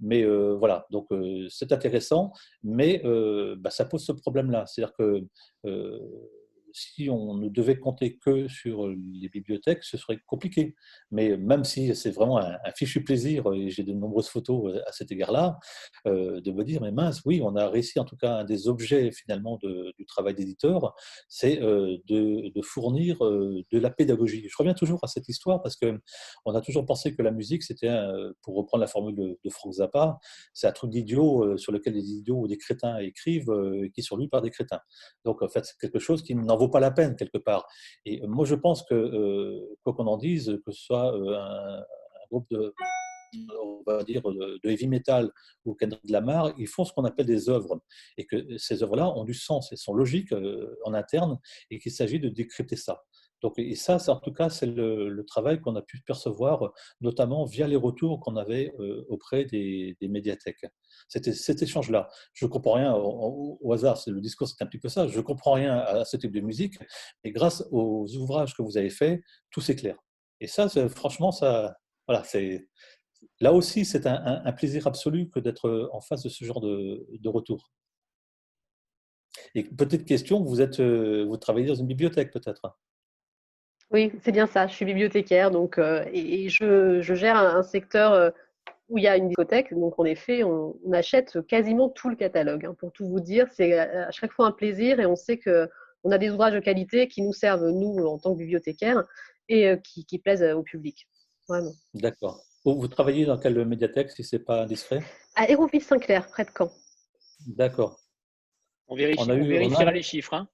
Mais 0.00 0.22
euh, 0.24 0.54
voilà, 0.54 0.86
donc 0.90 1.06
euh, 1.12 1.46
c'est 1.48 1.72
intéressant, 1.72 2.32
mais 2.62 3.02
euh, 3.04 3.54
bah, 3.58 3.70
ça 3.70 3.84
pose 3.84 4.04
ce 4.04 4.12
problème-là. 4.12 4.66
C'est-à-dire 4.66 4.94
que 4.96 5.24
si 6.72 7.08
on 7.10 7.34
ne 7.34 7.48
devait 7.48 7.78
compter 7.78 8.16
que 8.16 8.48
sur 8.48 8.88
les 8.88 9.28
bibliothèques, 9.28 9.84
ce 9.84 9.96
serait 9.96 10.18
compliqué. 10.26 10.74
Mais 11.10 11.36
même 11.36 11.64
si 11.64 11.94
c'est 11.94 12.10
vraiment 12.10 12.38
un, 12.38 12.56
fichu 12.74 13.04
plaisir, 13.04 13.44
et 13.52 13.70
j'ai 13.70 13.82
de 13.82 13.92
nombreuses 13.92 14.28
photos 14.28 14.80
à 14.86 14.92
cet 14.92 15.12
égard-là, 15.12 15.58
euh, 16.06 16.40
de 16.40 16.50
me 16.52 16.64
dire, 16.64 16.80
mais 16.82 16.92
mince, 16.92 17.22
oui, 17.24 17.40
on 17.42 17.54
a 17.56 17.68
réussi, 17.68 17.98
en 17.98 18.04
tout 18.04 18.16
cas, 18.16 18.36
un 18.36 18.44
des 18.44 18.68
objets 18.68 19.10
finalement 19.12 19.58
du 19.62 20.06
travail 20.06 20.34
d'éditeur, 20.34 20.94
c'est 21.28 21.60
euh, 21.62 21.98
de, 22.06 22.50
fournir 22.62 23.24
euh, 23.24 23.62
de 23.70 23.78
la 23.78 23.90
pédagogie. 23.90 24.46
Je 24.48 24.56
reviens 24.56 24.74
toujours 24.74 25.00
à 25.02 25.06
cette 25.06 25.28
histoire 25.28 25.62
parce 25.62 25.76
qu'on 25.76 26.54
a 26.54 26.60
toujours 26.60 26.86
pensé 26.86 27.14
que 27.14 27.22
la 27.22 27.30
musique, 27.30 27.62
c'était, 27.62 27.90
pour 28.42 28.56
reprendre 28.56 28.80
la 28.80 28.86
formule 28.86 29.14
de, 29.16 29.50
Franck 29.50 29.74
Zappa, 29.74 30.18
c'est 30.54 30.66
un 30.66 30.72
truc 30.72 30.90
d'idiot 30.90 31.58
sur 31.58 31.72
lequel 31.72 31.92
des 31.92 32.12
idiots 32.12 32.40
ou 32.40 32.48
des 32.48 32.56
crétins 32.56 32.98
écrivent, 32.98 33.52
qui 33.94 34.02
sont 34.02 34.16
lus 34.16 34.28
par 34.28 34.40
des 34.40 34.50
crétins. 34.50 34.80
Donc, 35.24 35.42
en 35.42 35.48
fait, 35.48 35.64
c'est 35.64 35.76
quelque 35.78 35.98
chose 35.98 36.22
qui 36.22 36.34
n'en 36.34 36.56
vaut 36.62 36.68
pas 36.68 36.80
la 36.80 36.90
peine 36.90 37.16
quelque 37.16 37.38
part. 37.38 37.66
Et 38.04 38.24
moi, 38.26 38.44
je 38.44 38.54
pense 38.54 38.82
que, 38.84 38.94
euh, 38.94 39.76
quoi 39.82 39.94
qu'on 39.94 40.06
en 40.06 40.16
dise, 40.16 40.58
que 40.64 40.72
ce 40.72 40.80
soit 40.80 41.14
euh, 41.14 41.36
un, 41.36 41.84
groupe 42.30 42.46
de, 42.50 42.74
on 43.62 43.82
va 43.86 44.02
dire, 44.04 44.22
de, 44.22 44.60
heavy 44.64 44.88
metal 44.88 45.30
ou 45.64 45.74
Kendrick 45.74 46.08
Lamar, 46.08 46.52
ils 46.58 46.66
font 46.66 46.84
ce 46.84 46.92
qu'on 46.92 47.04
appelle 47.04 47.26
des 47.26 47.48
œuvres. 47.48 47.80
Et 48.16 48.26
que 48.26 48.56
ces 48.58 48.82
œuvres-là 48.82 49.08
ont 49.10 49.24
du 49.24 49.34
sens 49.34 49.72
et 49.72 49.76
sont 49.76 49.94
logiques 49.94 50.32
euh, 50.32 50.78
en 50.84 50.94
interne 50.94 51.38
et 51.70 51.78
qu'il 51.78 51.92
s'agit 51.92 52.20
de 52.20 52.28
décrypter 52.28 52.76
ça. 52.76 53.02
Donc, 53.42 53.58
et 53.58 53.74
ça, 53.74 53.98
en 54.08 54.20
tout 54.20 54.32
cas, 54.32 54.48
c'est 54.48 54.66
le, 54.66 55.24
travail 55.26 55.60
qu'on 55.60 55.74
a 55.76 55.82
pu 55.82 56.00
percevoir, 56.00 56.72
notamment 57.00 57.44
via 57.44 57.66
les 57.66 57.76
retours 57.76 58.20
qu'on 58.20 58.36
avait 58.36 58.72
auprès 59.08 59.44
des, 59.44 59.96
médiathèques. 60.02 60.66
C'était 61.08 61.32
cet 61.32 61.62
échange-là. 61.62 62.08
Je 62.34 62.46
ne 62.46 62.50
comprends 62.50 62.74
rien 62.74 62.94
au, 62.94 63.72
hasard, 63.72 63.98
le 64.06 64.20
discours 64.20 64.48
c'est 64.48 64.62
un 64.62 64.66
petit 64.66 64.78
peu 64.78 64.88
ça, 64.88 65.06
je 65.08 65.16
ne 65.16 65.22
comprends 65.22 65.52
rien 65.52 65.78
à 65.78 66.04
ce 66.04 66.16
type 66.16 66.32
de 66.32 66.40
musique, 66.40 66.74
et 67.24 67.32
grâce 67.32 67.64
aux 67.70 68.06
ouvrages 68.16 68.54
que 68.54 68.62
vous 68.62 68.78
avez 68.78 68.90
faits, 68.90 69.20
tout 69.50 69.60
s'éclaire. 69.60 69.96
Et 70.40 70.46
ça, 70.46 70.68
franchement, 70.88 71.32
ça, 71.32 71.76
voilà, 72.06 72.24
là 73.40 73.52
aussi, 73.52 73.84
c'est 73.84 74.06
un, 74.06 74.52
plaisir 74.52 74.86
absolu 74.86 75.30
que 75.30 75.40
d'être 75.40 75.90
en 75.92 76.00
face 76.00 76.22
de 76.22 76.28
ce 76.28 76.44
genre 76.44 76.60
de, 76.60 77.06
de 77.10 77.28
retour. 77.28 77.72
Et 79.54 79.64
petite 79.64 80.04
question, 80.06 80.42
vous, 80.44 80.60
êtes, 80.60 80.80
vous 80.80 81.36
travaillez 81.36 81.66
dans 81.66 81.74
une 81.74 81.86
bibliothèque 81.86 82.32
peut-être? 82.32 82.76
Oui, 83.92 84.12
c'est 84.22 84.32
bien 84.32 84.46
ça. 84.46 84.66
Je 84.66 84.74
suis 84.74 84.84
bibliothécaire 84.84 85.50
donc, 85.50 85.78
euh, 85.78 86.04
et, 86.12 86.48
je, 86.48 87.00
gère 87.02 87.36
un, 87.36 87.62
secteur 87.62 88.12
euh, 88.12 88.30
où 88.88 88.98
il 88.98 89.04
y 89.04 89.08
a 89.08 89.16
une 89.16 89.28
bibliothèque. 89.28 89.74
Donc, 89.74 89.98
en 89.98 90.04
effet, 90.04 90.42
on, 90.44 90.74
achète 90.92 91.46
quasiment 91.46 91.88
tout 91.88 92.08
le 92.08 92.16
catalogue. 92.16 92.64
Hein. 92.64 92.74
pour 92.78 92.92
tout 92.92 93.06
vous 93.06 93.20
dire, 93.20 93.46
c'est 93.52 93.78
à 93.78 94.10
chaque 94.10 94.32
fois 94.32 94.46
un 94.46 94.52
plaisir 94.52 94.98
et 94.98 95.06
on 95.06 95.16
sait 95.16 95.38
qu'on 95.38 96.10
a 96.10 96.18
des 96.18 96.30
ouvrages 96.30 96.54
de 96.54 96.60
qualité 96.60 97.06
qui 97.08 97.22
nous 97.22 97.32
servent, 97.32 97.68
nous, 97.68 98.04
en 98.06 98.18
tant 98.18 98.32
que 98.32 98.38
bibliothécaires, 98.38 99.04
et 99.48 99.68
euh, 99.68 99.76
qui, 99.76 100.18
plaisent 100.18 100.42
au 100.42 100.62
public. 100.62 101.08
Vraiment. 101.48 101.72
D'accord. 101.94 102.40
Vous 102.64 102.88
travaillez 102.88 103.26
dans 103.26 103.38
quelle 103.38 103.64
médiathèque, 103.66 104.10
si 104.10 104.22
ce 104.22 104.36
n'est 104.36 104.42
pas 104.42 104.62
indiscret? 104.62 105.02
À 105.34 105.50
Hérouville-Saint-Clair, 105.50 106.28
près 106.28 106.44
de 106.44 106.50
Caen. 106.56 106.70
D'accord. 107.46 107.98
On, 108.86 108.94
vérifiera 108.94 109.90
les 109.90 110.02
chiffres. 110.02 110.34
Hein 110.34 110.48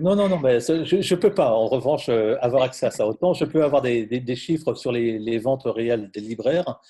Non, 0.00 0.16
non, 0.16 0.28
non, 0.28 0.38
mais 0.38 0.60
je 0.60 1.14
ne 1.14 1.20
peux 1.20 1.32
pas, 1.32 1.50
en 1.50 1.66
revanche, 1.66 2.08
euh, 2.08 2.36
avoir 2.40 2.62
accès 2.62 2.86
à 2.86 2.90
ça. 2.90 3.06
Autant 3.06 3.32
je 3.32 3.44
peux 3.44 3.62
avoir 3.62 3.82
des, 3.82 4.36
chiffres 4.36 4.74
sur 4.74 4.92
les, 4.92 5.38
ventes 5.38 5.64
réelles 5.64 6.10
des 6.10 6.20
libraires, 6.20 6.80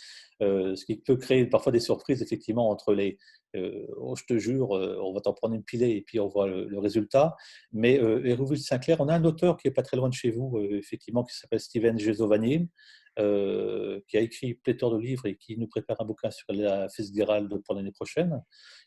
euh, 0.42 0.74
ce 0.74 0.84
qui 0.84 0.96
peut 0.96 1.16
créer 1.16 1.46
parfois 1.46 1.72
des 1.72 1.80
surprises, 1.80 2.22
effectivement, 2.22 2.70
entre 2.70 2.94
les 2.94 3.18
euh, 3.56 3.86
oh, 3.98 4.16
je 4.16 4.24
te 4.24 4.38
jure, 4.38 4.70
on 4.70 5.12
va 5.12 5.20
t'en 5.20 5.32
prendre 5.32 5.54
une 5.54 5.62
pilée 5.62 5.90
et 5.90 6.02
puis 6.02 6.18
on 6.18 6.28
voit 6.28 6.48
le, 6.48 6.78
résultat. 6.78 7.36
Mais 7.72 8.00
euh, 8.00 8.56
Sinclair, 8.56 9.00
on 9.00 9.08
a 9.08 9.14
un 9.14 9.24
auteur 9.24 9.56
qui 9.56 9.68
est 9.68 9.70
pas 9.70 9.82
très 9.82 9.96
loin 9.96 10.08
de 10.08 10.14
chez 10.14 10.30
vous, 10.30 10.58
effectivement, 10.70 11.24
qui 11.24 11.36
s'appelle 11.36 11.60
Steven 11.60 11.98
Gesovani, 13.16 14.02
qui 14.08 14.16
a 14.16 14.20
écrit 14.20 14.54
pléthore 14.54 14.92
de 14.92 14.98
livres 14.98 15.26
et 15.26 15.36
qui 15.36 15.56
nous 15.56 15.68
prépare 15.68 16.00
un 16.00 16.04
bouquin 16.04 16.30
sur 16.30 16.52
la 16.52 16.88
Fitzgerald 16.88 17.62
pour 17.64 17.74
l'année 17.74 17.92
prochaine. 17.92 18.42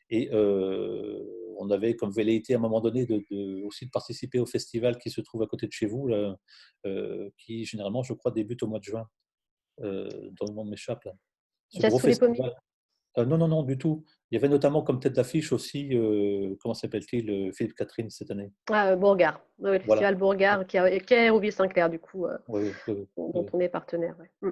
Et 0.10 0.30
on 0.34 1.70
avait 1.72 1.96
comme 1.96 2.12
velléité 2.12 2.54
à 2.54 2.58
un 2.58 2.60
moment 2.60 2.82
donné 2.82 3.06
de, 3.06 3.64
aussi 3.66 3.86
de 3.86 3.92
participer 3.92 4.40
au 4.40 4.46
festival 4.46 4.98
qui 4.98 5.10
se 5.10 5.22
trouve 5.22 5.44
à 5.44 5.48
côté 5.48 5.68
de 5.68 5.72
chez 5.72 5.86
vous, 5.86 6.10
qui 7.38 7.66
généralement, 7.66 8.04
je 8.04 8.14
crois, 8.14 8.32
débute 8.32 8.64
au 8.64 8.68
mois 8.68 8.80
de 8.80 8.84
juin, 8.84 9.08
dans 9.80 10.46
le 10.48 10.54
monde 10.54 10.70
m'échappe. 10.70 11.08
Euh, 13.18 13.26
non, 13.26 13.38
non, 13.38 13.48
non, 13.48 13.64
du 13.64 13.78
tout. 13.78 14.04
Il 14.30 14.36
y 14.36 14.38
avait 14.38 14.50
notamment 14.50 14.82
comme 14.82 15.00
tête 15.00 15.14
d'affiche 15.14 15.52
aussi, 15.54 15.90
comment 16.60 16.74
s'appelle-t-il, 16.74 17.54
Philippe 17.54 17.76
Catherine 17.76 18.10
cette 18.10 18.30
année 18.30 18.52
ah, 18.70 18.96
Bourgard, 18.96 19.42
le 19.60 19.80
festival 19.80 20.16
Bourgard 20.16 20.68
qui, 20.68 20.78
a, 20.78 21.00
qui 21.00 21.14
est 21.14 21.30
Rouvier 21.30 21.52
Saint-Clair, 21.52 21.90
du 21.90 21.98
coup, 21.98 22.28
dont 22.50 23.46
on 23.54 23.60
est 23.60 23.70
partenaire. 23.70 24.18
Mm. 24.42 24.50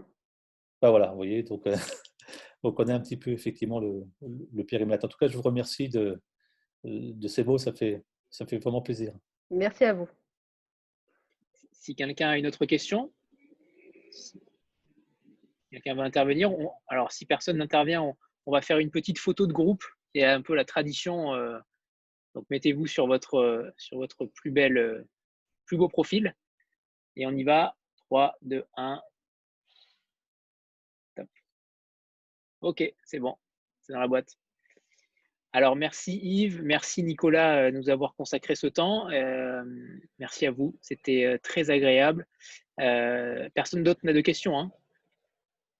Ah, 0.81 0.89
voilà, 0.89 1.09
vous 1.09 1.17
voyez, 1.17 1.43
donc 1.43 1.65
on 2.63 2.71
connaît 2.71 2.93
un 2.93 3.01
petit 3.01 3.17
peu 3.17 3.31
effectivement 3.31 3.79
le, 3.79 4.05
le, 4.53 4.63
périmètre. 4.63 5.05
En 5.05 5.07
tout 5.09 5.17
cas, 5.17 5.27
je 5.27 5.35
vous 5.35 5.43
remercie 5.43 5.89
de, 5.89 6.21
de 6.85 7.27
ces 7.27 7.43
mots, 7.43 7.57
ça 7.57 7.73
fait, 7.73 8.03
ça 8.29 8.45
fait 8.45 8.57
vraiment 8.57 8.81
plaisir. 8.81 9.13
Merci 9.51 9.85
à 9.85 9.93
vous. 9.93 10.07
Si 11.71 11.95
quelqu'un 11.95 12.29
a 12.29 12.37
une 12.37 12.47
autre 12.47 12.65
question, 12.65 13.11
quelqu'un 15.71 15.95
va 15.95 16.03
intervenir. 16.03 16.51
alors, 16.87 17.11
si 17.11 17.25
personne 17.25 17.57
n'intervient, 17.57 18.01
on, 18.01 18.15
va 18.51 18.61
faire 18.61 18.79
une 18.79 18.91
petite 18.91 19.19
photo 19.19 19.47
de 19.47 19.53
groupe. 19.53 19.83
C'est 20.13 20.23
un 20.23 20.41
peu 20.41 20.55
la 20.55 20.65
tradition. 20.65 21.33
Euh, 21.33 21.57
donc, 22.33 22.45
mettez-vous 22.49 22.87
sur 22.87 23.07
votre, 23.07 23.35
euh, 23.35 24.27
plus 24.35 24.51
belle, 24.51 24.77
euh, 24.77 25.07
plus 25.65 25.77
beau 25.77 25.87
profil. 25.87 26.35
Et 27.15 27.25
on 27.25 27.31
y 27.31 27.43
va. 27.43 27.75
3, 28.07 28.35
2, 28.41 28.63
1. 28.77 29.01
Ok, 32.61 32.83
c'est 33.03 33.19
bon. 33.19 33.35
C'est 33.81 33.93
dans 33.93 33.99
la 33.99 34.07
boîte. 34.07 34.37
Alors, 35.53 35.75
merci 35.75 36.17
Yves, 36.17 36.61
merci 36.63 37.01
Nicolas 37.03 37.71
de 37.71 37.77
nous 37.77 37.89
avoir 37.89 38.13
consacré 38.15 38.55
ce 38.55 38.67
temps. 38.67 39.07
merci 40.19 40.45
à 40.45 40.51
vous, 40.51 40.77
c'était 40.81 41.39
très 41.43 41.69
agréable. 41.69 42.27
personne 42.77 43.83
d'autre 43.83 44.01
n'a 44.03 44.13
de 44.13 44.21
questions 44.21 44.57
hein 44.59 44.71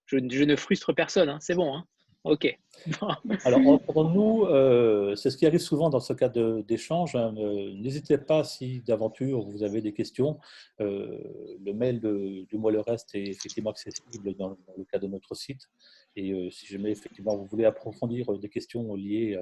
je, 0.06 0.18
ne 0.44 0.56
frustre 0.56 0.94
personne, 0.94 1.30
hein. 1.30 1.40
c'est 1.42 1.56
bon. 1.56 1.76
Hein. 1.76 1.86
Ok. 2.26 2.60
Alors, 3.46 3.82
pour 3.82 4.10
nous, 4.10 4.44
euh, 4.46 5.16
c'est 5.16 5.30
ce 5.30 5.38
qui 5.38 5.46
arrive 5.46 5.60
souvent 5.60 5.90
dans 5.90 6.00
ce 6.00 6.14
cas 6.14 6.30
d'échange. 6.30 7.16
Hein. 7.16 7.34
Euh, 7.38 7.74
n'hésitez 7.76 8.18
pas, 8.18 8.44
si 8.44 8.82
d'aventure 8.82 9.42
vous 9.44 9.64
avez 9.64 9.82
des 9.82 9.94
questions, 9.94 10.40
euh, 10.82 11.18
le 11.64 11.74
mail 11.74 12.00
de, 12.00 12.46
du 12.48 12.58
Moi 12.58 12.72
le 12.72 12.82
Reste 12.82 13.16
est 13.16 13.28
effectivement 13.28 13.72
accessible 13.72 14.36
dans, 14.36 14.58
le 14.78 14.84
cas 14.86 15.00
de 15.00 15.08
notre 15.08 15.36
site. 15.36 15.70
Et 16.16 16.50
si 16.52 16.68
jamais 16.68 16.92
effectivement 16.92 17.36
vous 17.36 17.46
voulez 17.46 17.66
approfondir 17.66 18.38
des 18.40 18.50
questions 18.50 18.96
liées 18.96 19.40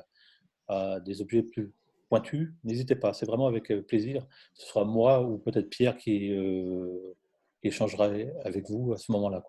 à, 0.68 1.00
des 1.00 1.22
objets 1.22 1.44
plus 1.44 1.72
pointus, 2.10 2.54
n'hésitez 2.64 2.96
pas. 2.96 3.14
C'est 3.14 3.26
vraiment 3.26 3.48
avec 3.48 3.74
plaisir. 3.88 4.26
Ce 4.54 4.68
sera 4.68 4.86
moi 4.86 5.22
ou 5.22 5.38
peut-être 5.38 5.70
Pierre 5.70 5.98
qui, 5.98 6.34
qui 7.62 7.68
échangera 7.68 8.10
avec 8.44 8.70
vous 8.70 8.94
à 8.94 8.98
ce 8.98 9.12
moment-là. 9.12 9.44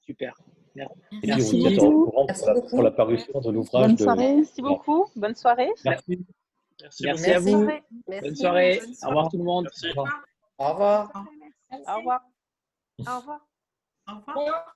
Super. 0.00 0.34
Merci. 0.74 1.62
Merci. 1.62 1.76
Pour, 1.78 2.26
la, 2.26 2.60
pour 2.68 2.82
la 2.82 2.90
parution 2.90 3.40
de 3.40 3.50
l'ouvrage. 3.50 3.86
Bonne 3.86 3.98
soirée. 3.98 4.34
Merci 4.36 4.62
beaucoup. 4.62 5.06
Bonne 5.16 5.34
soirée. 5.34 5.70
Merci. 5.84 6.26
Merci, 6.82 7.04
Merci 7.04 7.30
à 7.30 7.38
vous. 7.38 7.68
Bonne 8.08 8.36
soirée. 8.36 8.80
Au 9.02 9.08
revoir 9.08 9.28
tout 9.30 9.38
le 9.38 9.44
monde. 9.44 9.68
Au 9.68 9.88
revoir. 9.88 10.22
Au 10.58 10.68
revoir. 10.72 11.12
Au 11.70 11.96
revoir. 11.96 12.20
Au 13.06 13.16
revoir. 13.18 13.40
Au 14.08 14.14
revoir. 14.14 14.74